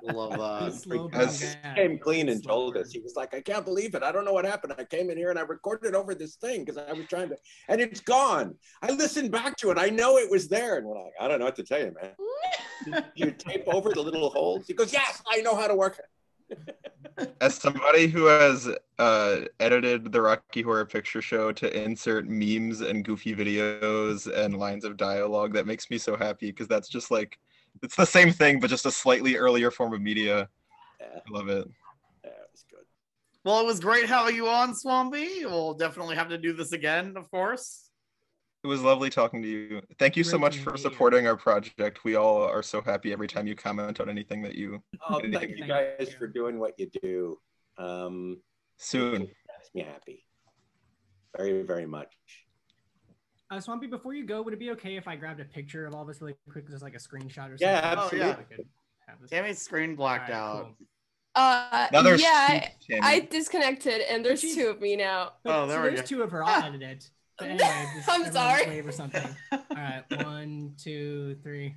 Love 0.03 0.31
that. 0.33 0.89
Because 0.89 1.41
he 1.41 1.49
came 1.75 1.99
clean 1.99 2.29
and 2.29 2.43
told 2.43 2.77
us. 2.77 2.93
He 2.93 3.01
was 3.01 3.15
like, 3.17 3.35
I 3.35 3.41
can't 3.41 3.65
believe 3.65 3.95
it. 3.95 4.03
I 4.03 4.13
don't 4.13 4.25
know 4.25 4.33
what 4.33 4.45
happened. 4.45 4.75
I 4.79 4.85
came 4.85 5.11
in 5.11 5.17
here 5.17 5.31
and 5.31 5.39
I 5.39 5.43
recorded 5.43 5.95
over 5.95 6.15
this 6.15 6.37
thing 6.37 6.65
because 6.65 6.79
I 6.79 6.93
was 6.93 7.07
trying 7.07 7.29
to, 7.31 7.37
and 7.69 7.81
it's 7.81 8.01
gone. 8.01 8.55
I 8.83 8.93
listened 8.93 9.31
back 9.31 9.57
to 9.59 9.71
it. 9.71 9.79
I 9.79 9.89
know 9.89 10.19
it 10.19 10.31
was 10.31 10.49
there. 10.49 10.79
And 10.79 10.87
we're 10.87 11.03
like, 11.03 11.13
I 11.21 11.29
don't 11.29 11.39
know 11.39 11.47
what 11.47 11.57
to 11.57 11.65
tell 11.65 11.81
you, 11.81 11.95
man. 12.01 13.05
you 13.15 13.31
tape 13.33 13.65
over 13.67 13.91
the 13.91 14.03
little 14.03 14.31
holes? 14.31 14.67
He 14.67 14.75
goes, 14.75 14.93
Yes, 14.93 15.23
I 15.31 15.41
know 15.41 15.57
how 15.57 15.67
to 15.67 15.75
work 15.75 15.99
it. 15.99 16.05
As 17.41 17.55
somebody 17.55 18.07
who 18.07 18.27
has 18.27 18.69
uh, 18.99 19.41
edited 19.59 20.11
the 20.11 20.23
Rocky 20.23 20.63
Horror 20.63 20.87
Picture 20.87 21.21
Show 21.21 21.53
to 21.53 21.85
insert 21.85 22.29
memes 22.29 22.81
and 22.81 23.05
goofy 23.05 23.35
videos 23.35 24.27
and 24.33 24.57
lines 24.57 24.85
of 24.85 24.97
dialogue, 24.97 25.53
that 25.53 25.67
makes 25.67 25.91
me 25.91 25.99
so 25.99 26.17
happy 26.17 26.47
because 26.47 26.69
that's 26.69 26.89
just 26.89 27.11
like 27.11 27.39
it's 27.83 27.97
the 27.97 28.07
same 28.07 28.33
thing, 28.33 28.59
but 28.61 28.71
just 28.71 28.87
a 28.87 28.91
slightly 28.91 29.37
earlier 29.37 29.71
form 29.71 29.93
of 29.93 30.01
media. 30.01 30.49
Yeah. 31.01 31.21
I 31.27 31.31
love 31.31 31.49
it. 31.49 31.69
Yeah, 32.25 32.31
it 32.31 32.49
was 32.53 32.65
good. 32.71 32.85
Well, 33.45 33.61
it 33.61 33.67
was 33.67 33.81
great 33.81 34.07
having 34.07 34.35
you 34.35 34.49
on, 34.49 34.75
Swampy. 34.75 35.45
We'll 35.45 35.75
definitely 35.75 36.17
have 36.17 36.29
to 36.31 36.39
do 36.39 36.53
this 36.53 36.73
again, 36.73 37.17
of 37.17 37.31
course. 37.31 37.90
It 38.63 38.67
was 38.67 38.83
lovely 38.83 39.09
talking 39.09 39.41
to 39.43 39.49
you. 39.49 39.81
Thank 39.99 40.17
you 40.17 40.25
so 40.25 40.39
much 40.39 40.59
for 40.59 40.71
meet 40.73 40.79
you. 40.79 40.83
supporting 40.83 41.27
our 41.27 41.37
project. 41.37 42.05
We 42.05 42.17
all 42.17 42.43
are 42.43 42.63
so 42.63 42.83
happy 42.83 43.11
every 43.13 43.27
time 43.27 43.47
you 43.47 43.55
comment 43.57 44.01
on 44.01 44.11
anything 44.11 44.43
that 44.43 44.55
you 44.55 44.83
Oh, 45.09 45.17
anything 45.19 45.33
thank 45.39 45.51
you 45.53 45.57
you- 45.65 45.67
guys 45.67 46.13
for 46.19 46.27
doing 46.27 46.59
what 46.59 46.79
you 46.79 46.91
do. 47.03 47.39
Um, 47.79 48.43
soon. 48.77 49.21
makes 49.23 49.75
me 49.75 49.83
happy. 49.83 50.27
Very, 51.37 51.63
very 51.63 51.87
much. 51.87 52.13
Uh, 53.51 53.61
Swampy, 53.61 53.87
before 53.87 54.13
you 54.13 54.25
go, 54.27 54.43
would 54.43 54.53
it 54.53 54.61
be 54.61 54.71
okay 54.73 54.97
if 54.97 55.09
I 55.09 55.17
grabbed 55.17 55.41
a 55.41 55.45
picture 55.45 55.87
of 55.87 55.95
all 55.95 56.05
this 56.05 56.21
really 56.21 56.35
quick, 56.51 56.69
just 56.69 56.83
like 56.83 56.95
a 56.95 56.99
screenshot 56.99 57.49
or 57.51 57.57
something? 57.57 57.59
Yeah, 57.67 57.95
Oh, 57.97 58.03
absolutely. 58.03 58.19
yeah. 58.19 58.31
I 58.39 58.43
could 58.43 58.67
have 59.09 59.21
this. 59.23 59.31
Tami's 59.31 59.59
screen 59.63 59.97
blacked 59.97 60.31
Alright, 60.31 60.37
out. 60.43 60.75
cool. 60.79 60.87
Uh, 61.35 61.89
yeah, 62.19 62.69
two 62.87 62.99
I, 63.03 63.15
I 63.15 63.21
disconnected, 63.21 64.03
and 64.03 64.25
there's 64.25 64.43
two 64.43 64.67
of 64.69 64.81
me 64.81 64.97
now. 64.97 65.33
Oh, 65.47 65.67
there 65.67 65.79
so 65.79 65.83
we 65.83 65.89
there's 65.91 66.01
go. 66.03 66.07
two 66.07 66.23
of 66.23 66.31
her. 66.33 66.45
I'll 66.45 66.63
edit 66.65 66.83
it. 66.83 67.11
But 67.41 67.49
anyway, 67.49 67.87
this 67.97 68.09
I'm 68.09 68.31
sorry. 68.31 68.67
Wave 68.67 68.87
or 68.87 68.93
something. 68.93 69.27
All 69.53 69.61
right, 69.71 70.05
one, 70.23 70.75
two, 70.77 71.37
three. 71.43 71.75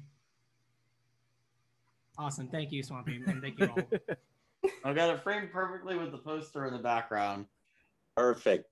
Awesome. 2.17 2.49
Thank 2.49 2.71
you, 2.71 2.83
Swampy, 2.83 3.21
and 3.25 3.41
thank 3.41 3.59
you 3.59 3.67
all. 3.67 3.79
I 4.85 4.93
got 4.93 5.09
it 5.09 5.23
framed 5.23 5.51
perfectly 5.51 5.97
with 5.97 6.11
the 6.11 6.19
poster 6.19 6.67
in 6.67 6.73
the 6.73 6.79
background. 6.79 7.47
Perfect. 8.15 8.69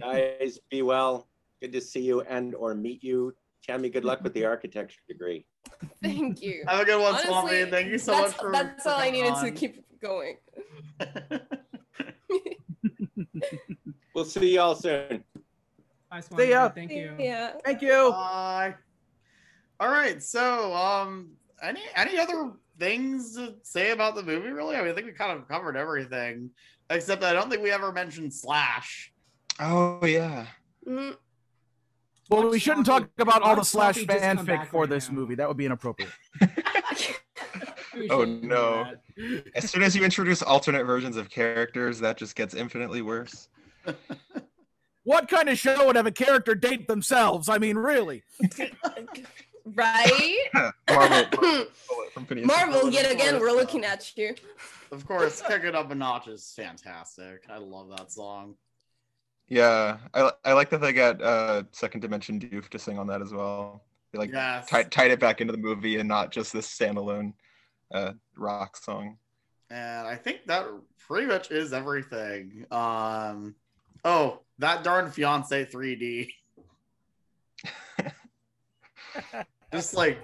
Guys, 0.00 0.58
be 0.68 0.82
well. 0.82 1.28
Good 1.60 1.72
to 1.72 1.80
see 1.80 2.00
you 2.00 2.22
and 2.22 2.56
or 2.56 2.74
meet 2.74 3.04
you. 3.04 3.34
Tami, 3.66 3.92
good 3.92 4.04
luck 4.04 4.20
with 4.24 4.34
the 4.34 4.44
architecture 4.44 4.98
degree. 5.06 5.46
Thank 6.02 6.42
you. 6.42 6.64
Have 6.66 6.80
a 6.80 6.84
good 6.84 7.00
one, 7.00 7.14
Honestly, 7.14 7.30
Swampy. 7.30 7.70
Thank 7.70 7.88
you 7.88 7.98
so 7.98 8.20
much 8.20 8.32
for. 8.32 8.50
That's 8.50 8.82
for 8.82 8.90
all 8.90 8.98
I 8.98 9.10
coming 9.10 9.22
needed 9.22 9.36
to 9.36 9.50
keep 9.52 9.84
going. 10.00 10.38
We'll 14.12 14.24
see 14.24 14.54
y'all 14.54 14.74
soon. 14.74 15.22
Bye, 16.16 16.20
Swampy. 16.20 16.48
ya. 16.48 16.68
Thank 16.70 16.90
you. 16.92 17.14
Yeah. 17.18 17.52
Thank 17.64 17.82
you. 17.82 18.10
Bye. 18.10 18.74
All 19.80 19.88
right. 19.90 20.22
So, 20.22 20.74
um, 20.74 21.30
any 21.62 21.80
any 21.94 22.18
other 22.18 22.52
things 22.78 23.34
to 23.36 23.54
say 23.62 23.90
about 23.90 24.14
the 24.14 24.22
movie? 24.22 24.48
Really, 24.50 24.76
I 24.76 24.80
mean, 24.82 24.90
I 24.90 24.94
think 24.94 25.06
we 25.06 25.12
kind 25.12 25.32
of 25.38 25.46
covered 25.48 25.76
everything, 25.76 26.50
except 26.90 27.22
I 27.24 27.32
don't 27.32 27.50
think 27.50 27.62
we 27.62 27.70
ever 27.70 27.92
mentioned 27.92 28.32
Slash. 28.32 29.12
Oh 29.60 30.04
yeah. 30.04 30.46
Mm, 30.86 31.16
Well, 32.30 32.48
we 32.50 32.58
shouldn't 32.58 32.86
Swampy- 32.86 33.06
talk 33.16 33.20
about 33.20 33.42
all 33.42 33.56
the 33.56 33.64
slash 33.64 33.96
Swampy 33.96 34.14
fanfic 34.14 34.66
for 34.68 34.82
right 34.82 34.90
this 34.90 35.08
now. 35.08 35.14
movie. 35.14 35.34
That 35.34 35.48
would 35.48 35.56
be 35.56 35.66
inappropriate. 35.66 36.10
Oh, 38.10 38.24
no. 38.26 38.92
As 39.54 39.70
soon 39.70 39.82
as 39.82 39.96
you 39.96 40.04
introduce 40.04 40.42
alternate 40.42 40.84
versions 40.84 41.16
of 41.16 41.30
characters, 41.30 41.98
that 42.00 42.18
just 42.18 42.36
gets 42.36 42.52
infinitely 42.54 43.00
worse. 43.00 43.48
what 45.06 45.28
kind 45.28 45.48
of 45.48 45.56
show 45.56 45.86
would 45.86 45.94
have 45.94 46.06
a 46.06 46.10
character 46.10 46.56
date 46.56 46.88
themselves? 46.88 47.48
I 47.48 47.58
mean, 47.58 47.78
really. 47.78 48.22
Right? 49.74 50.38
Marvel, 50.88 51.66
from 52.12 52.26
Marvel, 52.44 52.88
yet 52.88 53.10
again, 53.10 53.40
we're 53.40 53.50
looking 53.50 53.84
at 53.84 54.16
you. 54.16 54.36
Of 54.92 55.04
course, 55.04 55.42
Pick 55.44 55.64
It 55.64 55.74
Up 55.74 55.90
a 55.90 55.94
Notch 55.96 56.28
is 56.28 56.52
fantastic. 56.54 57.42
I 57.50 57.58
love 57.58 57.88
that 57.96 58.12
song. 58.12 58.54
Yeah, 59.48 59.96
I, 60.14 60.30
I 60.44 60.52
like 60.52 60.70
that 60.70 60.80
they 60.80 60.92
got 60.92 61.20
uh, 61.20 61.64
Second 61.72 62.00
Dimension 62.00 62.38
Doof 62.38 62.68
to 62.68 62.78
sing 62.78 62.96
on 62.96 63.08
that 63.08 63.20
as 63.20 63.32
well. 63.32 63.82
They 64.12 64.20
like 64.20 64.30
Yes. 64.30 64.68
tied, 64.68 64.92
tied 64.92 65.10
it 65.10 65.18
back 65.18 65.40
into 65.40 65.52
the 65.52 65.58
movie 65.58 65.98
and 65.98 66.08
not 66.08 66.30
just 66.30 66.52
this 66.52 66.68
standalone 66.72 67.32
uh, 67.92 68.12
rock 68.36 68.76
song. 68.76 69.18
And 69.70 70.06
I 70.06 70.14
think 70.14 70.46
that 70.46 70.64
pretty 71.08 71.26
much 71.26 71.50
is 71.50 71.72
everything. 71.72 72.66
Um, 72.70 73.56
oh, 74.06 74.40
that 74.58 74.82
darn 74.84 75.10
fiance 75.10 75.66
3D. 75.66 76.28
Just 79.72 79.94
like, 79.94 80.22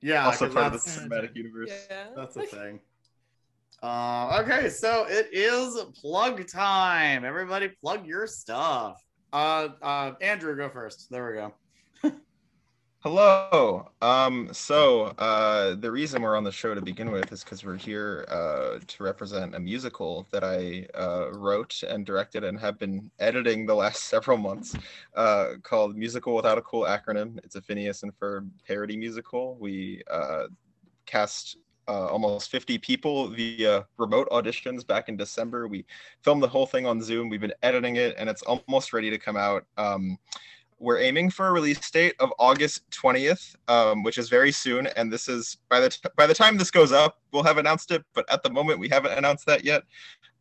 yeah, 0.00 0.24
also 0.26 0.46
'cause 0.46 0.54
part 0.54 0.66
of 0.66 0.72
the 0.72 0.78
that's- 0.78 0.98
cinematic 0.98 1.36
universe. 1.36 1.70
That's 2.16 2.36
a 2.36 2.42
thing. 2.42 2.80
Uh, 3.82 4.42
okay, 4.42 4.68
so 4.68 5.06
it 5.08 5.28
is 5.32 5.78
plug 6.00 6.46
time. 6.48 7.24
Everybody, 7.24 7.68
plug 7.68 8.06
your 8.06 8.26
stuff. 8.26 9.02
Uh, 9.32 9.68
uh, 9.80 10.12
Andrew, 10.20 10.56
go 10.56 10.68
first. 10.68 11.08
There 11.10 11.26
we 11.30 11.34
go. 11.38 11.54
Hello. 13.02 13.88
Um, 14.02 14.50
so 14.52 15.14
uh, 15.16 15.74
the 15.74 15.90
reason 15.90 16.20
we're 16.20 16.36
on 16.36 16.44
the 16.44 16.52
show 16.52 16.74
to 16.74 16.82
begin 16.82 17.10
with 17.10 17.32
is 17.32 17.42
because 17.42 17.64
we're 17.64 17.78
here 17.78 18.26
uh, 18.28 18.78
to 18.86 19.02
represent 19.02 19.54
a 19.54 19.58
musical 19.58 20.26
that 20.32 20.44
I 20.44 20.86
uh, 20.94 21.32
wrote 21.32 21.82
and 21.82 22.04
directed 22.04 22.44
and 22.44 22.60
have 22.60 22.78
been 22.78 23.10
editing 23.18 23.64
the 23.64 23.74
last 23.74 24.04
several 24.10 24.36
months 24.36 24.76
uh, 25.14 25.52
called 25.62 25.96
Musical 25.96 26.34
Without 26.34 26.58
a 26.58 26.60
Cool 26.60 26.82
Acronym. 26.82 27.38
It's 27.42 27.56
a 27.56 27.62
Phineas 27.62 28.02
and 28.02 28.12
Ferb 28.20 28.50
parody 28.68 28.98
musical. 28.98 29.56
We 29.58 30.02
uh, 30.10 30.48
cast 31.06 31.56
uh, 31.88 32.06
almost 32.08 32.50
50 32.50 32.76
people 32.76 33.28
via 33.28 33.86
remote 33.96 34.28
auditions 34.28 34.86
back 34.86 35.08
in 35.08 35.16
December. 35.16 35.68
We 35.68 35.86
filmed 36.20 36.42
the 36.42 36.48
whole 36.48 36.66
thing 36.66 36.84
on 36.84 37.00
Zoom. 37.00 37.30
We've 37.30 37.40
been 37.40 37.54
editing 37.62 37.96
it 37.96 38.14
and 38.18 38.28
it's 38.28 38.42
almost 38.42 38.92
ready 38.92 39.08
to 39.08 39.16
come 39.16 39.38
out. 39.38 39.64
Um, 39.78 40.18
we're 40.80 40.98
aiming 40.98 41.30
for 41.30 41.46
a 41.46 41.52
release 41.52 41.90
date 41.90 42.14
of 42.18 42.32
August 42.38 42.90
20th, 42.90 43.54
um, 43.68 44.02
which 44.02 44.16
is 44.18 44.28
very 44.30 44.50
soon. 44.50 44.86
And 44.96 45.12
this 45.12 45.28
is 45.28 45.58
by 45.68 45.78
the 45.78 45.90
t- 45.90 46.08
by 46.16 46.26
the 46.26 46.34
time 46.34 46.56
this 46.56 46.70
goes 46.70 46.90
up, 46.90 47.20
we'll 47.32 47.44
have 47.44 47.58
announced 47.58 47.90
it. 47.90 48.02
But 48.14 48.30
at 48.32 48.42
the 48.42 48.50
moment, 48.50 48.80
we 48.80 48.88
haven't 48.88 49.12
announced 49.12 49.46
that 49.46 49.62
yet. 49.62 49.84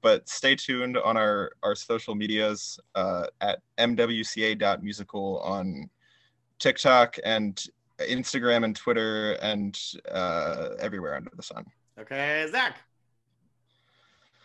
But 0.02 0.28
stay 0.30 0.56
tuned 0.56 0.98
on 0.98 1.18
our 1.18 1.52
our 1.62 1.76
social 1.76 2.16
medias 2.16 2.80
uh, 2.96 3.28
at 3.42 3.60
mwca.musical 3.78 5.40
on 5.40 5.90
TikTok 6.58 7.18
and 7.26 7.62
Instagram 8.00 8.64
and 8.64 8.76
Twitter 8.76 9.34
and 9.34 9.78
uh, 10.10 10.70
everywhere 10.80 11.16
under 11.16 11.32
the 11.36 11.44
sun. 11.44 11.66
Okay, 12.00 12.48
Zach. 12.50 12.78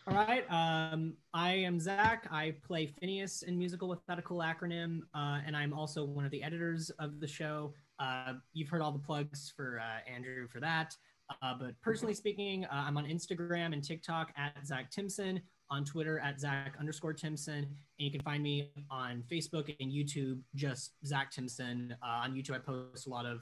All 0.07 0.15
right. 0.15 0.45
Um, 0.51 1.15
I 1.33 1.53
am 1.53 1.81
Zach. 1.81 2.29
I 2.31 2.57
play 2.63 2.87
Phineas 3.01 3.41
in 3.41 3.57
Musical 3.57 3.89
Without 3.89 4.19
a 4.19 4.23
Cool 4.23 4.41
Acronym, 4.41 5.01
uh, 5.15 5.39
and 5.47 5.57
I'm 5.57 5.73
also 5.73 6.05
one 6.05 6.27
of 6.27 6.31
the 6.31 6.43
editors 6.43 6.91
of 6.99 7.21
the 7.21 7.27
show. 7.27 7.73
Uh, 7.99 8.35
you've 8.53 8.69
heard 8.69 8.83
all 8.83 8.93
the 8.93 8.99
plugs 8.99 9.51
for 9.57 9.81
uh, 9.81 10.11
Andrew 10.11 10.47
for 10.47 10.61
that. 10.61 10.95
Uh, 11.41 11.55
but 11.59 11.71
personally 11.81 12.13
speaking, 12.13 12.67
uh, 12.67 12.85
I'm 12.87 12.99
on 12.99 13.07
Instagram 13.07 13.73
and 13.73 13.83
TikTok 13.83 14.31
at 14.37 14.67
Zach 14.67 14.91
Timson, 14.91 15.41
on 15.71 15.87
Twitter 15.87 16.19
at 16.19 16.39
Zach 16.39 16.75
underscore 16.79 17.15
Timson, 17.15 17.61
and 17.65 17.67
you 17.97 18.11
can 18.11 18.21
find 18.21 18.43
me 18.43 18.73
on 18.91 19.25
Facebook 19.33 19.75
and 19.81 19.91
YouTube, 19.91 20.41
just 20.55 20.93
Zach 21.07 21.31
Timson. 21.31 21.97
Uh, 22.03 22.25
on 22.25 22.35
YouTube, 22.35 22.55
I 22.55 22.59
post 22.59 23.07
a 23.07 23.11
lot 23.11 23.25
of 23.25 23.41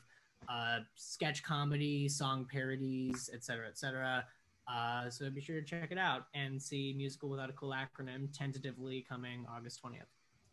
sketch 0.95 1.43
comedy, 1.43 2.09
song 2.09 2.47
parodies, 2.49 3.31
etc., 3.35 3.67
etc. 3.67 4.25
Uh, 4.69 5.11
so 5.11 5.29
be 5.31 5.41
sure 5.41 5.61
to 5.61 5.67
check 5.67 5.91
it 5.91 5.99
out 5.99 6.27
and 6.35 6.61
see 6.61 6.95
Musical 6.97 7.29
Without 7.29 7.51
a 7.51 7.53
Cool 7.53 7.75
Acronym 7.75 8.29
tentatively 8.37 9.05
coming 9.09 9.45
August 9.51 9.83
20th. 9.83 10.03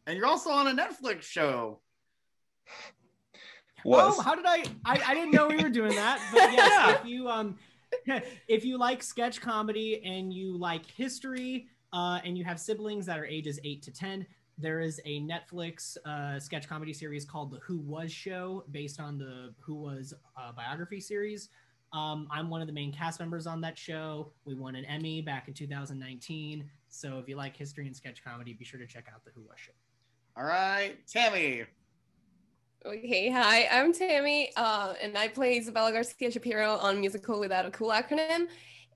And 0.07 0.17
you're 0.17 0.27
also 0.27 0.49
on 0.49 0.67
a 0.67 0.71
Netflix 0.71 1.23
show. 1.23 1.79
Was. 3.85 4.15
Oh, 4.17 4.21
how 4.21 4.35
did 4.35 4.45
I, 4.45 4.63
I? 4.85 5.01
I 5.07 5.13
didn't 5.13 5.31
know 5.31 5.47
we 5.47 5.61
were 5.61 5.69
doing 5.69 5.95
that. 5.95 6.19
But 6.33 6.51
yes, 6.51 6.99
if 6.99 7.05
you 7.07 7.29
um, 7.29 7.57
if 8.47 8.65
you 8.65 8.77
like 8.77 9.01
sketch 9.01 9.39
comedy 9.39 10.03
and 10.03 10.33
you 10.33 10.57
like 10.57 10.85
history, 10.85 11.67
uh, 11.93 12.19
and 12.25 12.37
you 12.37 12.43
have 12.43 12.59
siblings 12.59 13.05
that 13.05 13.17
are 13.17 13.25
ages 13.25 13.59
eight 13.63 13.81
to 13.83 13.91
ten, 13.91 14.25
there 14.57 14.81
is 14.81 14.99
a 15.05 15.21
Netflix 15.21 15.95
uh, 16.05 16.39
sketch 16.39 16.67
comedy 16.67 16.91
series 16.91 17.23
called 17.23 17.51
The 17.51 17.59
Who 17.59 17.77
Was 17.79 18.11
Show, 18.11 18.65
based 18.71 18.99
on 18.99 19.17
the 19.17 19.53
Who 19.59 19.75
Was 19.75 20.13
uh, 20.37 20.51
biography 20.51 20.99
series. 20.99 21.49
Um, 21.91 22.27
I'm 22.31 22.49
one 22.49 22.61
of 22.61 22.67
the 22.67 22.73
main 22.73 22.91
cast 22.91 23.19
members 23.19 23.47
on 23.47 23.61
that 23.61 23.77
show. 23.77 24.31
We 24.45 24.53
won 24.53 24.75
an 24.75 24.85
Emmy 24.85 25.21
back 25.21 25.47
in 25.47 25.53
2019. 25.53 26.69
So 26.87 27.17
if 27.17 27.27
you 27.27 27.35
like 27.35 27.55
history 27.55 27.87
and 27.87 27.95
sketch 27.95 28.23
comedy, 28.23 28.53
be 28.53 28.65
sure 28.65 28.79
to 28.79 28.85
check 28.85 29.07
out 29.13 29.23
The 29.25 29.31
Who 29.35 29.41
Was 29.41 29.59
Show. 29.59 29.71
All 30.37 30.45
right, 30.45 30.95
Tami. 31.07 31.65
Okay, 32.85 33.29
hi, 33.29 33.67
I'm 33.69 33.91
Tami, 33.91 34.47
uh, 34.55 34.93
and 35.01 35.17
I 35.17 35.27
play 35.27 35.57
Isabella 35.57 35.91
Garcia 35.91 36.31
Shapiro 36.31 36.77
on 36.77 36.99
Musical 36.99 37.39
Without 37.39 37.65
a 37.65 37.71
Cool 37.71 37.89
Acronym. 37.89 38.47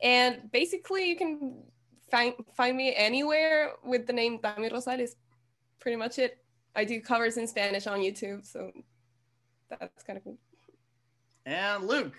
And 0.02 0.50
basically, 0.52 1.10
you 1.10 1.18
can 1.18 1.64
find 2.10 2.34
find 2.56 2.78
me 2.78 2.94
anywhere 2.96 3.74
with 3.84 4.08
the 4.08 4.14
name 4.14 4.40
Tami 4.40 4.72
Rosales. 4.72 5.16
Pretty 5.80 5.98
much 5.98 6.18
it. 6.18 6.38
I 6.76 6.86
do 6.86 7.02
covers 7.02 7.38
in 7.38 7.48
Spanish 7.48 7.86
on 7.88 8.00
YouTube, 8.00 8.46
so 8.46 8.72
that's 9.70 10.04
kind 10.04 10.18
of 10.18 10.24
cool. 10.24 10.38
And 11.46 11.86
Luke. 11.86 12.16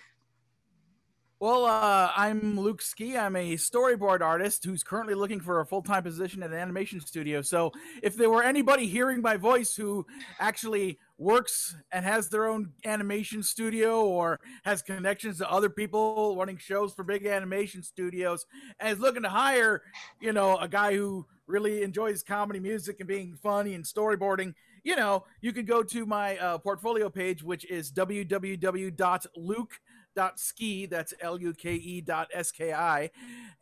Well, 1.45 1.67
uh, 1.67 2.11
I'm 2.17 2.59
Luke 2.59 2.81
Ski. 2.81 3.19
I'm 3.19 3.37
a 3.37 3.57
storyboard 3.57 4.23
artist 4.23 4.65
who's 4.65 4.83
currently 4.83 5.15
looking 5.15 5.41
for 5.41 5.61
a 5.61 5.67
full 5.67 5.83
time 5.83 6.03
position 6.03 6.43
at 6.43 6.49
an 6.53 6.57
animation 6.57 7.03
studio. 7.03 7.43
So, 7.43 7.71
if 8.03 8.17
there 8.17 8.31
were 8.31 8.43
anybody 8.43 8.87
hearing 8.87 9.21
my 9.21 9.37
voice 9.37 9.77
who 9.77 10.07
actually 10.41 10.99
works 11.19 11.77
and 11.93 12.03
has 12.03 12.31
their 12.31 12.47
own 12.47 12.73
animation 12.87 13.43
studio 13.43 14.07
or 14.07 14.41
has 14.65 14.81
connections 14.81 15.37
to 15.37 15.51
other 15.51 15.69
people 15.69 16.35
running 16.35 16.57
shows 16.57 16.95
for 16.95 17.05
big 17.05 17.27
animation 17.27 17.83
studios 17.83 18.47
and 18.81 18.89
is 18.89 18.99
looking 18.99 19.25
to 19.25 19.29
hire, 19.29 19.83
you 20.23 20.33
know, 20.33 20.57
a 20.57 20.67
guy 20.67 20.95
who 20.95 21.27
really 21.47 21.83
enjoys 21.83 22.23
comedy 22.23 22.59
music 22.59 23.01
and 23.01 23.07
being 23.07 23.37
funny 23.43 23.75
and 23.75 23.85
storyboarding, 23.85 24.55
you 24.83 24.97
know, 24.97 25.25
you 25.43 25.53
could 25.53 25.67
go 25.67 25.83
to 25.83 26.07
my 26.07 26.39
uh, 26.39 26.57
portfolio 26.57 27.11
page, 27.11 27.43
which 27.43 27.67
is 27.71 27.93
www.luke 27.93 29.81
dot 30.15 30.39
ski 30.39 30.87
that's 30.87 31.15
l-u-k-e 31.21 32.01
dot 32.01 32.29
s-k-i 32.33 33.11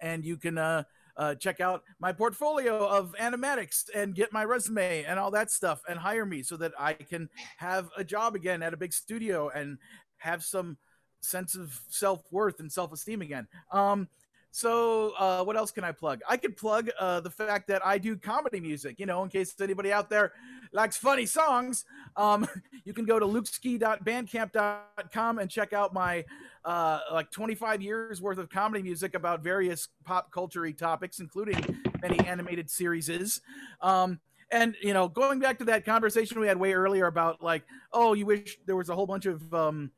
and 0.01 0.25
you 0.25 0.37
can 0.37 0.59
uh, 0.59 0.83
uh, 1.17 1.35
check 1.35 1.61
out 1.61 1.83
my 1.99 2.13
portfolio 2.13 2.87
of 2.87 3.15
animatics 3.21 3.85
and 3.95 4.15
get 4.15 4.33
my 4.33 4.45
resume 4.45 5.05
and 5.05 5.19
all 5.19 5.31
that 5.31 5.51
stuff 5.51 5.83
and 5.89 5.99
hire 5.99 6.25
me 6.25 6.43
so 6.43 6.57
that 6.57 6.73
i 6.79 6.93
can 6.93 7.29
have 7.59 7.91
a 7.97 8.05
job 8.05 8.35
again 8.35 8.63
at 8.63 8.73
a 8.73 8.77
big 8.77 8.93
studio 8.93 9.51
and 9.51 9.79
have 10.19 10.43
some 10.43 10.77
sense 11.23 11.55
of 11.55 11.81
self-worth 11.89 12.61
and 12.61 12.71
self-esteem 12.71 13.23
again. 13.23 13.47
Um, 13.71 14.09
so 14.55 15.15
uh, 15.19 15.43
what 15.43 15.57
else 15.57 15.71
can 15.71 15.83
I 15.83 15.93
plug? 15.93 16.21
I 16.29 16.37
could 16.37 16.59
plug 16.59 16.91
uh, 17.01 17.21
the 17.21 17.31
fact 17.31 17.69
that 17.69 17.81
I 17.85 17.97
do 17.97 18.17
comedy 18.17 18.61
music. 18.61 19.01
You 19.01 19.07
know, 19.07 19.23
in 19.23 19.31
case 19.31 19.55
anybody 19.61 19.91
out 19.91 20.11
there 20.11 20.35
likes 20.73 20.99
funny 20.99 21.25
songs, 21.25 21.87
um, 22.17 22.47
you 22.85 22.93
can 22.93 23.07
go 23.07 23.19
to 23.19 23.25
lukeski.bandcamp.com 23.25 25.39
and 25.39 25.51
check 25.51 25.73
out 25.73 25.95
my 25.95 26.27
uh, 26.67 27.01
like 27.11 27.31
25 27.31 27.81
years 27.81 28.21
worth 28.21 28.37
of 28.37 28.51
comedy 28.51 28.83
music 28.83 29.15
about 29.15 29.43
various 29.43 29.89
pop 30.05 30.31
culture 30.31 30.71
topics, 30.73 31.19
including 31.19 31.81
many 32.03 32.19
animated 32.27 32.69
series. 32.69 33.41
Um, 33.81 34.21
and 34.51 34.77
you 34.83 34.93
know, 34.93 35.09
going 35.09 35.41
back 35.41 35.61
to 35.61 35.65
that 35.65 35.87
conversation 35.87 36.39
we 36.39 36.47
had 36.47 36.59
way 36.59 36.75
earlier 36.75 37.07
about 37.07 37.43
like, 37.43 37.63
oh, 37.91 38.13
you 38.13 38.27
wish 38.27 38.59
there 38.67 38.77
was 38.77 38.91
a 38.91 38.95
whole 38.95 39.07
bunch 39.07 39.25
of 39.25 39.55
um, 39.55 39.93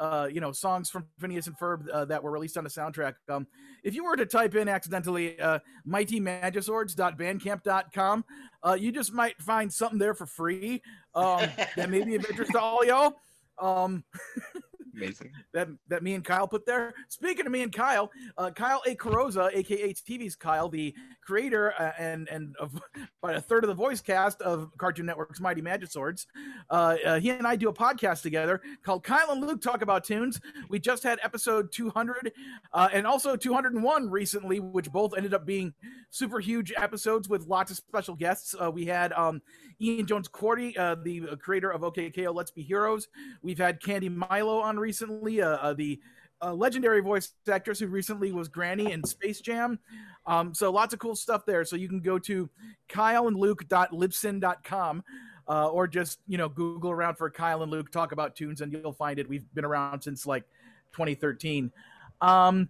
uh, 0.00 0.28
you 0.32 0.40
know, 0.40 0.50
songs 0.50 0.90
from 0.90 1.06
Phineas 1.18 1.46
and 1.46 1.56
Ferb 1.58 1.86
uh, 1.92 2.06
that 2.06 2.22
were 2.22 2.30
released 2.30 2.56
on 2.56 2.64
the 2.64 2.70
soundtrack. 2.70 3.16
Um, 3.28 3.46
if 3.84 3.94
you 3.94 4.02
were 4.02 4.16
to 4.16 4.24
type 4.26 4.54
in 4.54 4.66
accidentally 4.68 5.38
uh, 5.38 5.58
mightymagiswords.bandcamp.com, 5.86 8.24
uh, 8.62 8.78
you 8.80 8.92
just 8.92 9.12
might 9.12 9.40
find 9.40 9.72
something 9.72 9.98
there 9.98 10.14
for 10.14 10.26
free 10.26 10.82
um, 11.14 11.48
that 11.76 11.90
may 11.90 12.02
be 12.02 12.16
of 12.16 12.24
interest 12.28 12.52
to 12.52 12.60
all 12.60 12.84
y'all. 12.84 13.14
Um, 13.60 14.04
Amazing. 14.96 15.32
that 15.52 15.68
that 15.88 16.02
me 16.02 16.14
and 16.14 16.24
Kyle 16.24 16.48
put 16.48 16.66
there. 16.66 16.94
Speaking 17.08 17.46
of 17.46 17.52
me 17.52 17.62
and 17.62 17.72
Kyle, 17.72 18.10
uh, 18.36 18.50
Kyle 18.50 18.82
A. 18.86 18.94
Carrozza, 18.94 19.50
aka 19.54 19.92
TV's 19.92 20.34
Kyle, 20.34 20.68
the 20.68 20.94
creator 21.24 21.74
uh, 21.78 21.92
and 21.98 22.28
and 22.28 22.56
of 22.56 22.80
by 23.22 23.34
a 23.34 23.40
third 23.40 23.64
of 23.64 23.68
the 23.68 23.74
voice 23.74 24.00
cast 24.00 24.40
of 24.42 24.70
Cartoon 24.78 25.06
Network's 25.06 25.40
Mighty 25.40 25.62
Magiswords, 25.62 26.26
uh, 26.70 26.96
uh, 27.04 27.20
he 27.20 27.30
and 27.30 27.46
I 27.46 27.56
do 27.56 27.68
a 27.68 27.72
podcast 27.72 28.22
together 28.22 28.60
called 28.82 29.04
Kyle 29.04 29.30
and 29.30 29.40
Luke 29.40 29.60
Talk 29.60 29.82
About 29.82 30.04
Tunes. 30.04 30.40
We 30.68 30.78
just 30.78 31.02
had 31.02 31.18
episode 31.22 31.72
200 31.72 32.32
uh, 32.72 32.88
and 32.92 33.06
also 33.06 33.36
201 33.36 34.10
recently, 34.10 34.60
which 34.60 34.90
both 34.90 35.16
ended 35.16 35.34
up 35.34 35.46
being 35.46 35.74
super 36.10 36.40
huge 36.40 36.72
episodes 36.76 37.28
with 37.28 37.46
lots 37.46 37.70
of 37.70 37.76
special 37.76 38.14
guests. 38.14 38.54
Uh, 38.60 38.70
we 38.70 38.86
had 38.86 39.12
um, 39.12 39.40
Ian 39.80 40.06
Jones-Quartey, 40.06 40.78
uh, 40.78 40.96
the 41.02 41.36
creator 41.40 41.70
of 41.70 41.84
OK 41.84 42.10
K.O.! 42.10 42.32
Let's 42.32 42.50
Be 42.50 42.62
Heroes. 42.62 43.08
We've 43.42 43.58
had 43.58 43.80
Candi 43.80 44.14
Milo 44.14 44.60
on 44.60 44.78
recently, 44.80 45.42
uh, 45.42 45.56
uh, 45.56 45.74
the 45.74 46.00
uh, 46.42 46.54
legendary 46.54 47.00
voice 47.00 47.32
actress 47.50 47.78
who 47.78 47.86
recently 47.86 48.32
was 48.32 48.48
Granny 48.48 48.92
in 48.92 49.04
Space 49.04 49.40
Jam. 49.40 49.78
Um, 50.26 50.52
so 50.54 50.70
lots 50.70 50.92
of 50.94 51.00
cool 51.00 51.14
stuff 51.14 51.44
there. 51.46 51.64
So 51.64 51.76
you 51.76 51.88
can 51.88 52.00
go 52.00 52.18
to 52.20 52.48
kyleandluke.libsyn.com 52.88 55.04
uh, 55.48 55.68
or 55.68 55.86
just, 55.86 56.18
you 56.26 56.38
know, 56.38 56.48
Google 56.48 56.90
around 56.90 57.16
for 57.16 57.30
Kyle 57.30 57.62
and 57.62 57.70
Luke 57.70 57.90
talk 57.90 58.12
about 58.12 58.34
tunes 58.36 58.62
and 58.62 58.72
you'll 58.72 58.92
find 58.92 59.18
it. 59.18 59.28
We've 59.28 59.44
been 59.54 59.64
around 59.64 60.02
since 60.02 60.26
like 60.26 60.44
2013. 60.92 61.72
Um, 62.20 62.68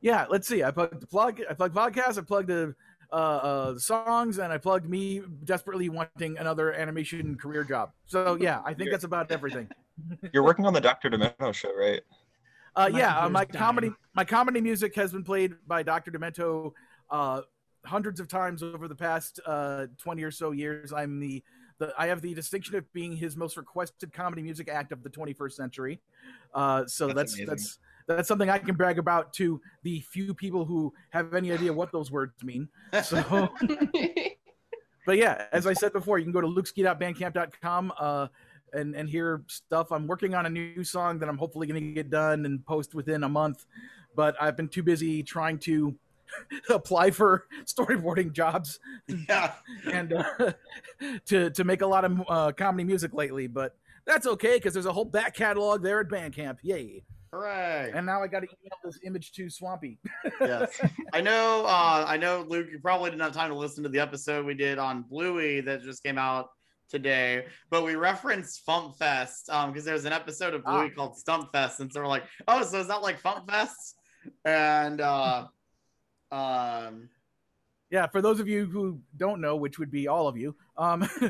yeah, 0.00 0.26
let's 0.28 0.46
see. 0.48 0.64
I 0.64 0.70
plugged 0.70 1.00
the 1.00 1.06
plug, 1.06 1.40
I 1.48 1.54
plugged 1.54 1.76
podcast, 1.76 2.18
I 2.18 2.22
plugged 2.22 2.48
the 2.48 2.74
uh, 3.12 3.14
uh, 3.14 3.78
songs, 3.78 4.38
and 4.38 4.52
I 4.52 4.58
plugged 4.58 4.88
me 4.88 5.22
desperately 5.44 5.88
wanting 5.90 6.38
another 6.38 6.72
animation 6.72 7.36
career 7.36 7.62
job. 7.62 7.92
So 8.06 8.36
yeah, 8.40 8.62
I 8.64 8.74
think 8.74 8.90
that's 8.90 9.04
about 9.04 9.30
everything. 9.30 9.68
You're 10.32 10.44
working 10.44 10.66
on 10.66 10.72
the 10.72 10.80
Dr. 10.80 11.10
Demento 11.10 11.52
show, 11.54 11.74
right? 11.76 12.02
Uh, 12.74 12.88
My 12.90 12.98
yeah, 12.98 13.18
uh, 13.18 13.28
my 13.28 13.44
computer's 13.44 13.60
comedy 13.60 13.92
my 14.14 14.24
comedy 14.24 14.60
music 14.60 14.94
has 14.94 15.12
been 15.12 15.24
played 15.24 15.54
by 15.66 15.82
Dr. 15.82 16.10
Demento 16.10 16.72
uh, 17.10 17.42
hundreds 17.84 18.20
of 18.20 18.28
times 18.28 18.62
over 18.62 18.88
the 18.88 18.94
past 18.94 19.40
uh, 19.46 19.86
twenty 19.98 20.22
or 20.22 20.30
so 20.30 20.52
years. 20.52 20.92
I'm 20.92 21.20
the, 21.20 21.42
the 21.78 21.92
I 21.98 22.06
have 22.06 22.22
the 22.22 22.32
distinction 22.34 22.76
of 22.76 22.90
being 22.92 23.14
his 23.14 23.36
most 23.36 23.56
requested 23.56 24.12
comedy 24.12 24.42
music 24.42 24.68
act 24.68 24.92
of 24.92 25.02
the 25.02 25.10
21st 25.10 25.52
century. 25.52 26.00
Uh, 26.54 26.86
so 26.86 27.08
That's 27.08 27.36
that's 27.36 27.46
that's 27.46 27.78
that's 28.06 28.28
something 28.28 28.50
I 28.50 28.58
can 28.58 28.74
brag 28.74 28.98
about 28.98 29.32
to 29.34 29.60
the 29.82 30.00
few 30.00 30.34
people 30.34 30.64
who 30.64 30.92
have 31.10 31.34
any 31.34 31.52
idea 31.52 31.72
what 31.72 31.92
those 31.92 32.10
words 32.10 32.42
mean. 32.42 32.68
So. 33.02 33.52
but 35.06 35.18
yeah, 35.18 35.46
as 35.52 35.66
I 35.66 35.72
said 35.72 35.92
before, 35.92 36.18
you 36.18 36.24
can 36.24 36.32
go 36.32 36.40
to 36.40 36.46
lukeski.bandcamp.com 36.48 37.92
uh, 37.98 38.28
and 38.72 38.94
and 38.94 39.08
hear 39.08 39.42
stuff. 39.48 39.92
I'm 39.92 40.06
working 40.06 40.34
on 40.34 40.46
a 40.46 40.50
new 40.50 40.84
song 40.84 41.18
that 41.18 41.28
I'm 41.28 41.38
hopefully 41.38 41.66
going 41.66 41.82
to 41.82 41.92
get 41.92 42.10
done 42.10 42.46
and 42.46 42.64
post 42.64 42.94
within 42.94 43.24
a 43.24 43.28
month, 43.28 43.66
but 44.14 44.36
I've 44.40 44.56
been 44.56 44.68
too 44.68 44.82
busy 44.82 45.22
trying 45.22 45.58
to 45.60 45.94
apply 46.70 47.10
for 47.10 47.46
storyboarding 47.64 48.32
jobs 48.32 48.80
yeah. 49.28 49.52
and 49.92 50.12
uh, 50.12 50.52
to 51.26 51.50
to 51.50 51.64
make 51.64 51.82
a 51.82 51.86
lot 51.86 52.04
of 52.04 52.22
uh, 52.28 52.52
comedy 52.52 52.84
music 52.84 53.12
lately. 53.14 53.46
But 53.46 53.76
that's 54.06 54.26
okay 54.26 54.56
because 54.56 54.74
there's 54.74 54.86
a 54.86 54.92
whole 54.92 55.04
back 55.04 55.34
catalog 55.34 55.82
there 55.82 56.00
at 56.00 56.08
Bandcamp. 56.08 56.58
Yay! 56.62 57.04
Hooray! 57.32 57.92
And 57.94 58.04
now 58.04 58.22
I 58.22 58.26
got 58.26 58.40
to 58.40 58.46
email 58.46 58.78
this 58.84 58.98
image 59.04 59.32
to 59.32 59.48
Swampy. 59.48 59.98
yes. 60.40 60.78
I 61.12 61.20
know 61.20 61.64
uh 61.66 62.04
I 62.06 62.16
know 62.16 62.44
Luke, 62.48 62.66
you 62.70 62.78
probably 62.78 63.10
didn't 63.10 63.22
have 63.22 63.32
time 63.32 63.50
to 63.50 63.56
listen 63.56 63.82
to 63.84 63.88
the 63.88 64.00
episode 64.00 64.44
we 64.44 64.54
did 64.54 64.78
on 64.78 65.02
Bluey 65.02 65.60
that 65.62 65.82
just 65.82 66.02
came 66.02 66.18
out 66.18 66.50
today, 66.92 67.46
but 67.70 67.84
we 67.84 67.96
referenced 67.96 68.64
Fump 68.64 68.96
Fest 68.96 69.50
um 69.50 69.72
because 69.72 69.84
there's 69.84 70.04
an 70.04 70.12
episode 70.12 70.54
of 70.54 70.62
Bluey 70.64 70.90
called 70.90 71.16
Stump 71.16 71.50
Fest, 71.50 71.80
and 71.80 71.92
so 71.92 72.00
we're 72.00 72.06
like, 72.06 72.24
oh, 72.46 72.62
so 72.62 72.78
is 72.78 72.86
that 72.88 73.02
like 73.02 73.20
Fump 73.20 73.50
Fest? 73.50 73.96
And 74.44 75.00
uh 75.00 75.46
um 76.30 77.08
Yeah, 77.90 78.06
for 78.06 78.22
those 78.22 78.40
of 78.40 78.48
you 78.48 78.66
who 78.66 79.00
don't 79.16 79.40
know, 79.40 79.56
which 79.56 79.78
would 79.78 79.90
be 79.90 80.06
all 80.08 80.26
of 80.28 80.36
you, 80.36 80.54
um, 80.78 81.02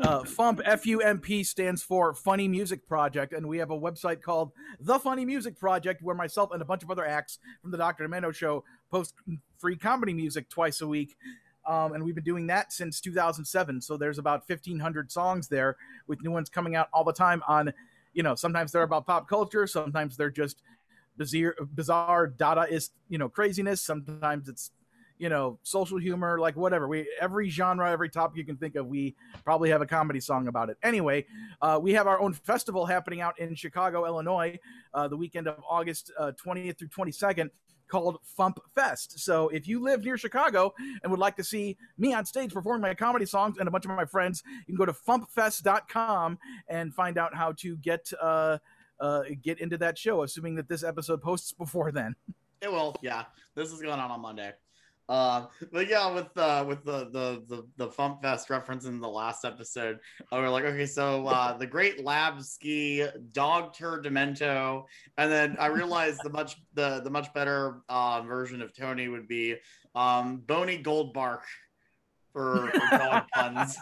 uh, 0.00 0.22
FUMP 0.24 0.60
F 0.64 0.84
U 0.86 1.00
M 1.00 1.18
P 1.18 1.42
stands 1.44 1.82
for 1.82 2.12
Funny 2.12 2.46
Music 2.48 2.86
Project, 2.86 3.32
and 3.32 3.46
we 3.46 3.58
have 3.58 3.70
a 3.70 3.78
website 3.78 4.20
called 4.20 4.52
The 4.80 4.98
Funny 4.98 5.24
Music 5.24 5.58
Project, 5.58 6.02
where 6.02 6.14
myself 6.14 6.50
and 6.52 6.60
a 6.60 6.64
bunch 6.66 6.82
of 6.82 6.90
other 6.90 7.06
acts 7.06 7.38
from 7.62 7.70
the 7.70 7.78
Dr. 7.78 8.06
Demento 8.06 8.34
Show 8.34 8.64
post 8.90 9.14
free 9.58 9.76
comedy 9.76 10.12
music 10.12 10.50
twice 10.50 10.82
a 10.82 10.86
week. 10.86 11.16
Um, 11.66 11.92
and 11.92 12.04
we've 12.04 12.14
been 12.14 12.24
doing 12.24 12.46
that 12.48 12.72
since 12.72 13.00
2007. 13.00 13.80
So 13.80 13.96
there's 13.96 14.18
about 14.18 14.48
1,500 14.48 15.10
songs 15.12 15.48
there, 15.48 15.76
with 16.06 16.22
new 16.22 16.30
ones 16.30 16.48
coming 16.48 16.76
out 16.76 16.88
all 16.92 17.04
the 17.04 17.12
time. 17.12 17.42
On, 17.46 17.72
you 18.12 18.22
know, 18.22 18.34
sometimes 18.34 18.72
they're 18.72 18.82
about 18.82 19.06
pop 19.06 19.28
culture, 19.28 19.66
sometimes 19.66 20.16
they're 20.16 20.30
just 20.30 20.62
bizarre, 21.16 21.54
bizarre 21.74 22.28
Dadaist, 22.28 22.90
you 23.08 23.18
know, 23.18 23.28
craziness. 23.28 23.82
Sometimes 23.82 24.48
it's 24.48 24.70
you 25.20 25.28
know, 25.28 25.58
social 25.62 25.98
humor, 25.98 26.40
like 26.40 26.56
whatever. 26.56 26.88
We 26.88 27.06
every 27.20 27.50
genre, 27.50 27.92
every 27.92 28.08
topic 28.08 28.38
you 28.38 28.44
can 28.44 28.56
think 28.56 28.74
of, 28.74 28.86
we 28.86 29.14
probably 29.44 29.68
have 29.68 29.82
a 29.82 29.86
comedy 29.86 30.18
song 30.18 30.48
about 30.48 30.70
it. 30.70 30.78
Anyway, 30.82 31.26
uh, 31.60 31.78
we 31.80 31.92
have 31.92 32.06
our 32.06 32.18
own 32.18 32.32
festival 32.32 32.86
happening 32.86 33.20
out 33.20 33.38
in 33.38 33.54
Chicago, 33.54 34.06
Illinois, 34.06 34.58
uh, 34.94 35.08
the 35.08 35.16
weekend 35.18 35.46
of 35.46 35.62
August 35.68 36.10
uh, 36.18 36.32
20th 36.42 36.78
through 36.78 36.88
22nd. 36.88 37.50
Called 37.90 38.18
Fump 38.38 38.58
Fest. 38.74 39.18
So 39.18 39.48
if 39.48 39.66
you 39.66 39.80
live 39.80 40.04
near 40.04 40.16
Chicago 40.16 40.72
and 41.02 41.10
would 41.10 41.20
like 41.20 41.36
to 41.36 41.44
see 41.44 41.76
me 41.98 42.14
on 42.14 42.24
stage 42.24 42.52
performing 42.52 42.82
my 42.82 42.94
comedy 42.94 43.26
songs 43.26 43.56
and 43.58 43.66
a 43.66 43.70
bunch 43.70 43.84
of 43.84 43.90
my 43.90 44.04
friends, 44.04 44.42
you 44.66 44.66
can 44.66 44.76
go 44.76 44.86
to 44.86 44.92
fumpfest.com 44.92 46.38
and 46.68 46.94
find 46.94 47.18
out 47.18 47.34
how 47.34 47.52
to 47.52 47.76
get 47.78 48.10
uh, 48.20 48.58
uh, 49.00 49.22
get 49.42 49.60
into 49.60 49.76
that 49.78 49.98
show. 49.98 50.22
Assuming 50.22 50.54
that 50.56 50.68
this 50.68 50.84
episode 50.84 51.20
posts 51.20 51.52
before 51.52 51.90
then. 51.90 52.14
It 52.62 52.70
will, 52.70 52.94
yeah. 53.02 53.24
This 53.54 53.72
is 53.72 53.80
going 53.80 53.98
on 53.98 54.10
on 54.10 54.20
Monday. 54.20 54.52
Uh, 55.10 55.46
but 55.72 55.88
yeah, 55.88 56.08
with 56.14 56.28
uh, 56.36 56.64
with 56.66 56.84
the 56.84 57.10
the 57.10 57.42
the 57.48 57.66
the 57.76 57.88
Fump 57.88 58.22
Fest 58.22 58.48
reference 58.48 58.84
in 58.84 59.00
the 59.00 59.08
last 59.08 59.44
episode, 59.44 59.98
uh, 60.20 60.36
we're 60.36 60.48
like, 60.48 60.64
okay, 60.64 60.86
so 60.86 61.26
uh, 61.26 61.56
the 61.58 61.66
Great 61.66 62.04
Lab 62.04 62.40
Ski, 62.40 63.04
Dog 63.32 63.74
Tur 63.74 64.00
Demento, 64.00 64.84
and 65.18 65.30
then 65.30 65.56
I 65.58 65.66
realized 65.66 66.20
the 66.22 66.30
much 66.30 66.62
the 66.74 67.00
the 67.02 67.10
much 67.10 67.34
better 67.34 67.80
uh, 67.88 68.22
version 68.22 68.62
of 68.62 68.72
Tony 68.72 69.08
would 69.08 69.26
be 69.26 69.56
um, 69.96 70.44
Bony 70.46 70.80
Goldbark 70.80 71.40
for, 72.32 72.70
for 72.70 72.96
dog 72.96 73.24
puns. 73.34 73.76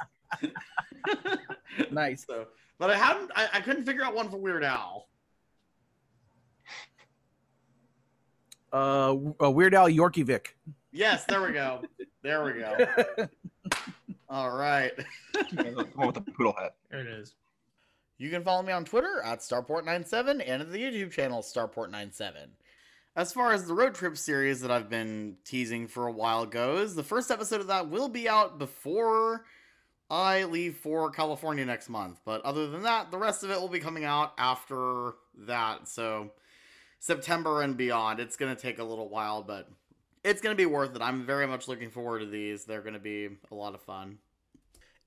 nice. 1.90 2.24
So, 2.26 2.46
but 2.78 2.88
I 2.88 2.96
hadn't, 2.96 3.30
I, 3.36 3.48
I 3.52 3.60
couldn't 3.60 3.84
figure 3.84 4.02
out 4.02 4.14
one 4.14 4.30
for 4.30 4.38
Weird 4.38 4.64
Al. 4.64 5.08
Uh, 8.72 9.14
uh 9.42 9.50
Weird 9.50 9.74
Al 9.74 9.90
Yorkie 9.90 10.24
Vic. 10.24 10.56
Yes, 10.92 11.24
there 11.24 11.42
we 11.42 11.52
go. 11.52 11.82
There 12.22 12.44
we 12.44 12.52
go. 12.54 13.28
All 14.30 14.50
right. 14.50 14.92
Come 15.34 15.86
on 15.96 16.06
with 16.06 16.14
the 16.14 16.20
poodle 16.20 16.54
hat. 16.58 16.74
There 16.90 17.00
it 17.00 17.06
is. 17.06 17.34
You 18.18 18.30
can 18.30 18.42
follow 18.42 18.62
me 18.62 18.72
on 18.72 18.84
Twitter 18.84 19.20
at 19.22 19.38
Starport97 19.38 20.42
and 20.44 20.62
at 20.62 20.72
the 20.72 20.78
YouTube 20.78 21.12
channel 21.12 21.40
Starport97. 21.40 22.32
As 23.14 23.32
far 23.32 23.52
as 23.52 23.66
the 23.66 23.74
road 23.74 23.94
trip 23.94 24.16
series 24.16 24.60
that 24.60 24.70
I've 24.70 24.90
been 24.90 25.36
teasing 25.44 25.88
for 25.88 26.06
a 26.06 26.12
while 26.12 26.46
goes, 26.46 26.94
the 26.94 27.02
first 27.02 27.30
episode 27.30 27.60
of 27.60 27.68
that 27.68 27.88
will 27.88 28.08
be 28.08 28.28
out 28.28 28.58
before 28.58 29.44
I 30.10 30.44
leave 30.44 30.76
for 30.76 31.10
California 31.10 31.64
next 31.64 31.88
month. 31.88 32.20
But 32.24 32.42
other 32.42 32.68
than 32.68 32.82
that, 32.82 33.10
the 33.10 33.18
rest 33.18 33.44
of 33.44 33.50
it 33.50 33.60
will 33.60 33.68
be 33.68 33.80
coming 33.80 34.04
out 34.04 34.32
after 34.38 35.14
that. 35.46 35.88
So 35.88 36.30
September 36.98 37.62
and 37.62 37.76
beyond. 37.76 38.20
It's 38.20 38.36
going 38.36 38.54
to 38.54 38.60
take 38.60 38.78
a 38.78 38.84
little 38.84 39.08
while, 39.08 39.42
but 39.42 39.68
it's 40.24 40.40
going 40.40 40.54
to 40.54 40.60
be 40.60 40.66
worth 40.66 40.94
it. 40.94 41.02
I'm 41.02 41.24
very 41.24 41.46
much 41.46 41.68
looking 41.68 41.90
forward 41.90 42.20
to 42.20 42.26
these. 42.26 42.64
They're 42.64 42.82
going 42.82 42.94
to 42.94 43.00
be 43.00 43.28
a 43.50 43.54
lot 43.54 43.74
of 43.74 43.82
fun. 43.82 44.18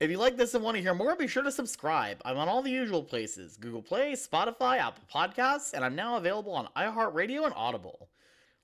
If 0.00 0.10
you 0.10 0.18
like 0.18 0.36
this 0.36 0.54
and 0.54 0.64
want 0.64 0.76
to 0.76 0.82
hear 0.82 0.94
more, 0.94 1.14
be 1.14 1.28
sure 1.28 1.44
to 1.44 1.52
subscribe. 1.52 2.20
I'm 2.24 2.36
on 2.36 2.48
all 2.48 2.60
the 2.60 2.70
usual 2.70 3.04
places 3.04 3.56
Google 3.56 3.82
Play, 3.82 4.12
Spotify, 4.12 4.78
Apple 4.78 5.04
Podcasts, 5.12 5.74
and 5.74 5.84
I'm 5.84 5.94
now 5.94 6.16
available 6.16 6.52
on 6.52 6.68
iHeartRadio 6.76 7.44
and 7.44 7.54
Audible. 7.54 8.08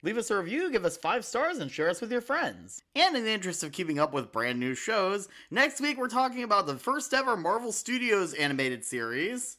Leave 0.02 0.16
us 0.16 0.30
a 0.30 0.36
review, 0.36 0.70
give 0.70 0.84
us 0.84 0.96
five 0.96 1.24
stars, 1.24 1.58
and 1.58 1.70
share 1.70 1.90
us 1.90 2.00
with 2.00 2.10
your 2.10 2.20
friends. 2.20 2.82
And 2.96 3.16
in 3.16 3.24
the 3.24 3.30
interest 3.30 3.62
of 3.62 3.70
keeping 3.70 4.00
up 4.00 4.12
with 4.12 4.32
brand 4.32 4.58
new 4.58 4.74
shows, 4.74 5.28
next 5.50 5.80
week 5.80 5.96
we're 5.96 6.08
talking 6.08 6.42
about 6.42 6.66
the 6.66 6.76
first 6.76 7.14
ever 7.14 7.36
Marvel 7.36 7.70
Studios 7.70 8.34
animated 8.34 8.84
series, 8.84 9.58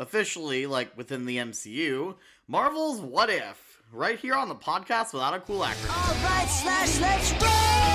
officially, 0.00 0.66
like 0.66 0.96
within 0.96 1.24
the 1.24 1.36
MCU, 1.36 2.16
Marvel's 2.48 3.00
What 3.00 3.30
If, 3.30 3.69
right 3.92 4.18
here 4.18 4.34
on 4.34 4.48
the 4.48 4.54
podcast 4.54 5.12
without 5.12 5.34
a 5.34 5.40
cool 5.40 5.60
acronym. 5.60 6.08
Alright, 6.08 6.48
Slash, 6.48 7.00
let's! 7.00 7.89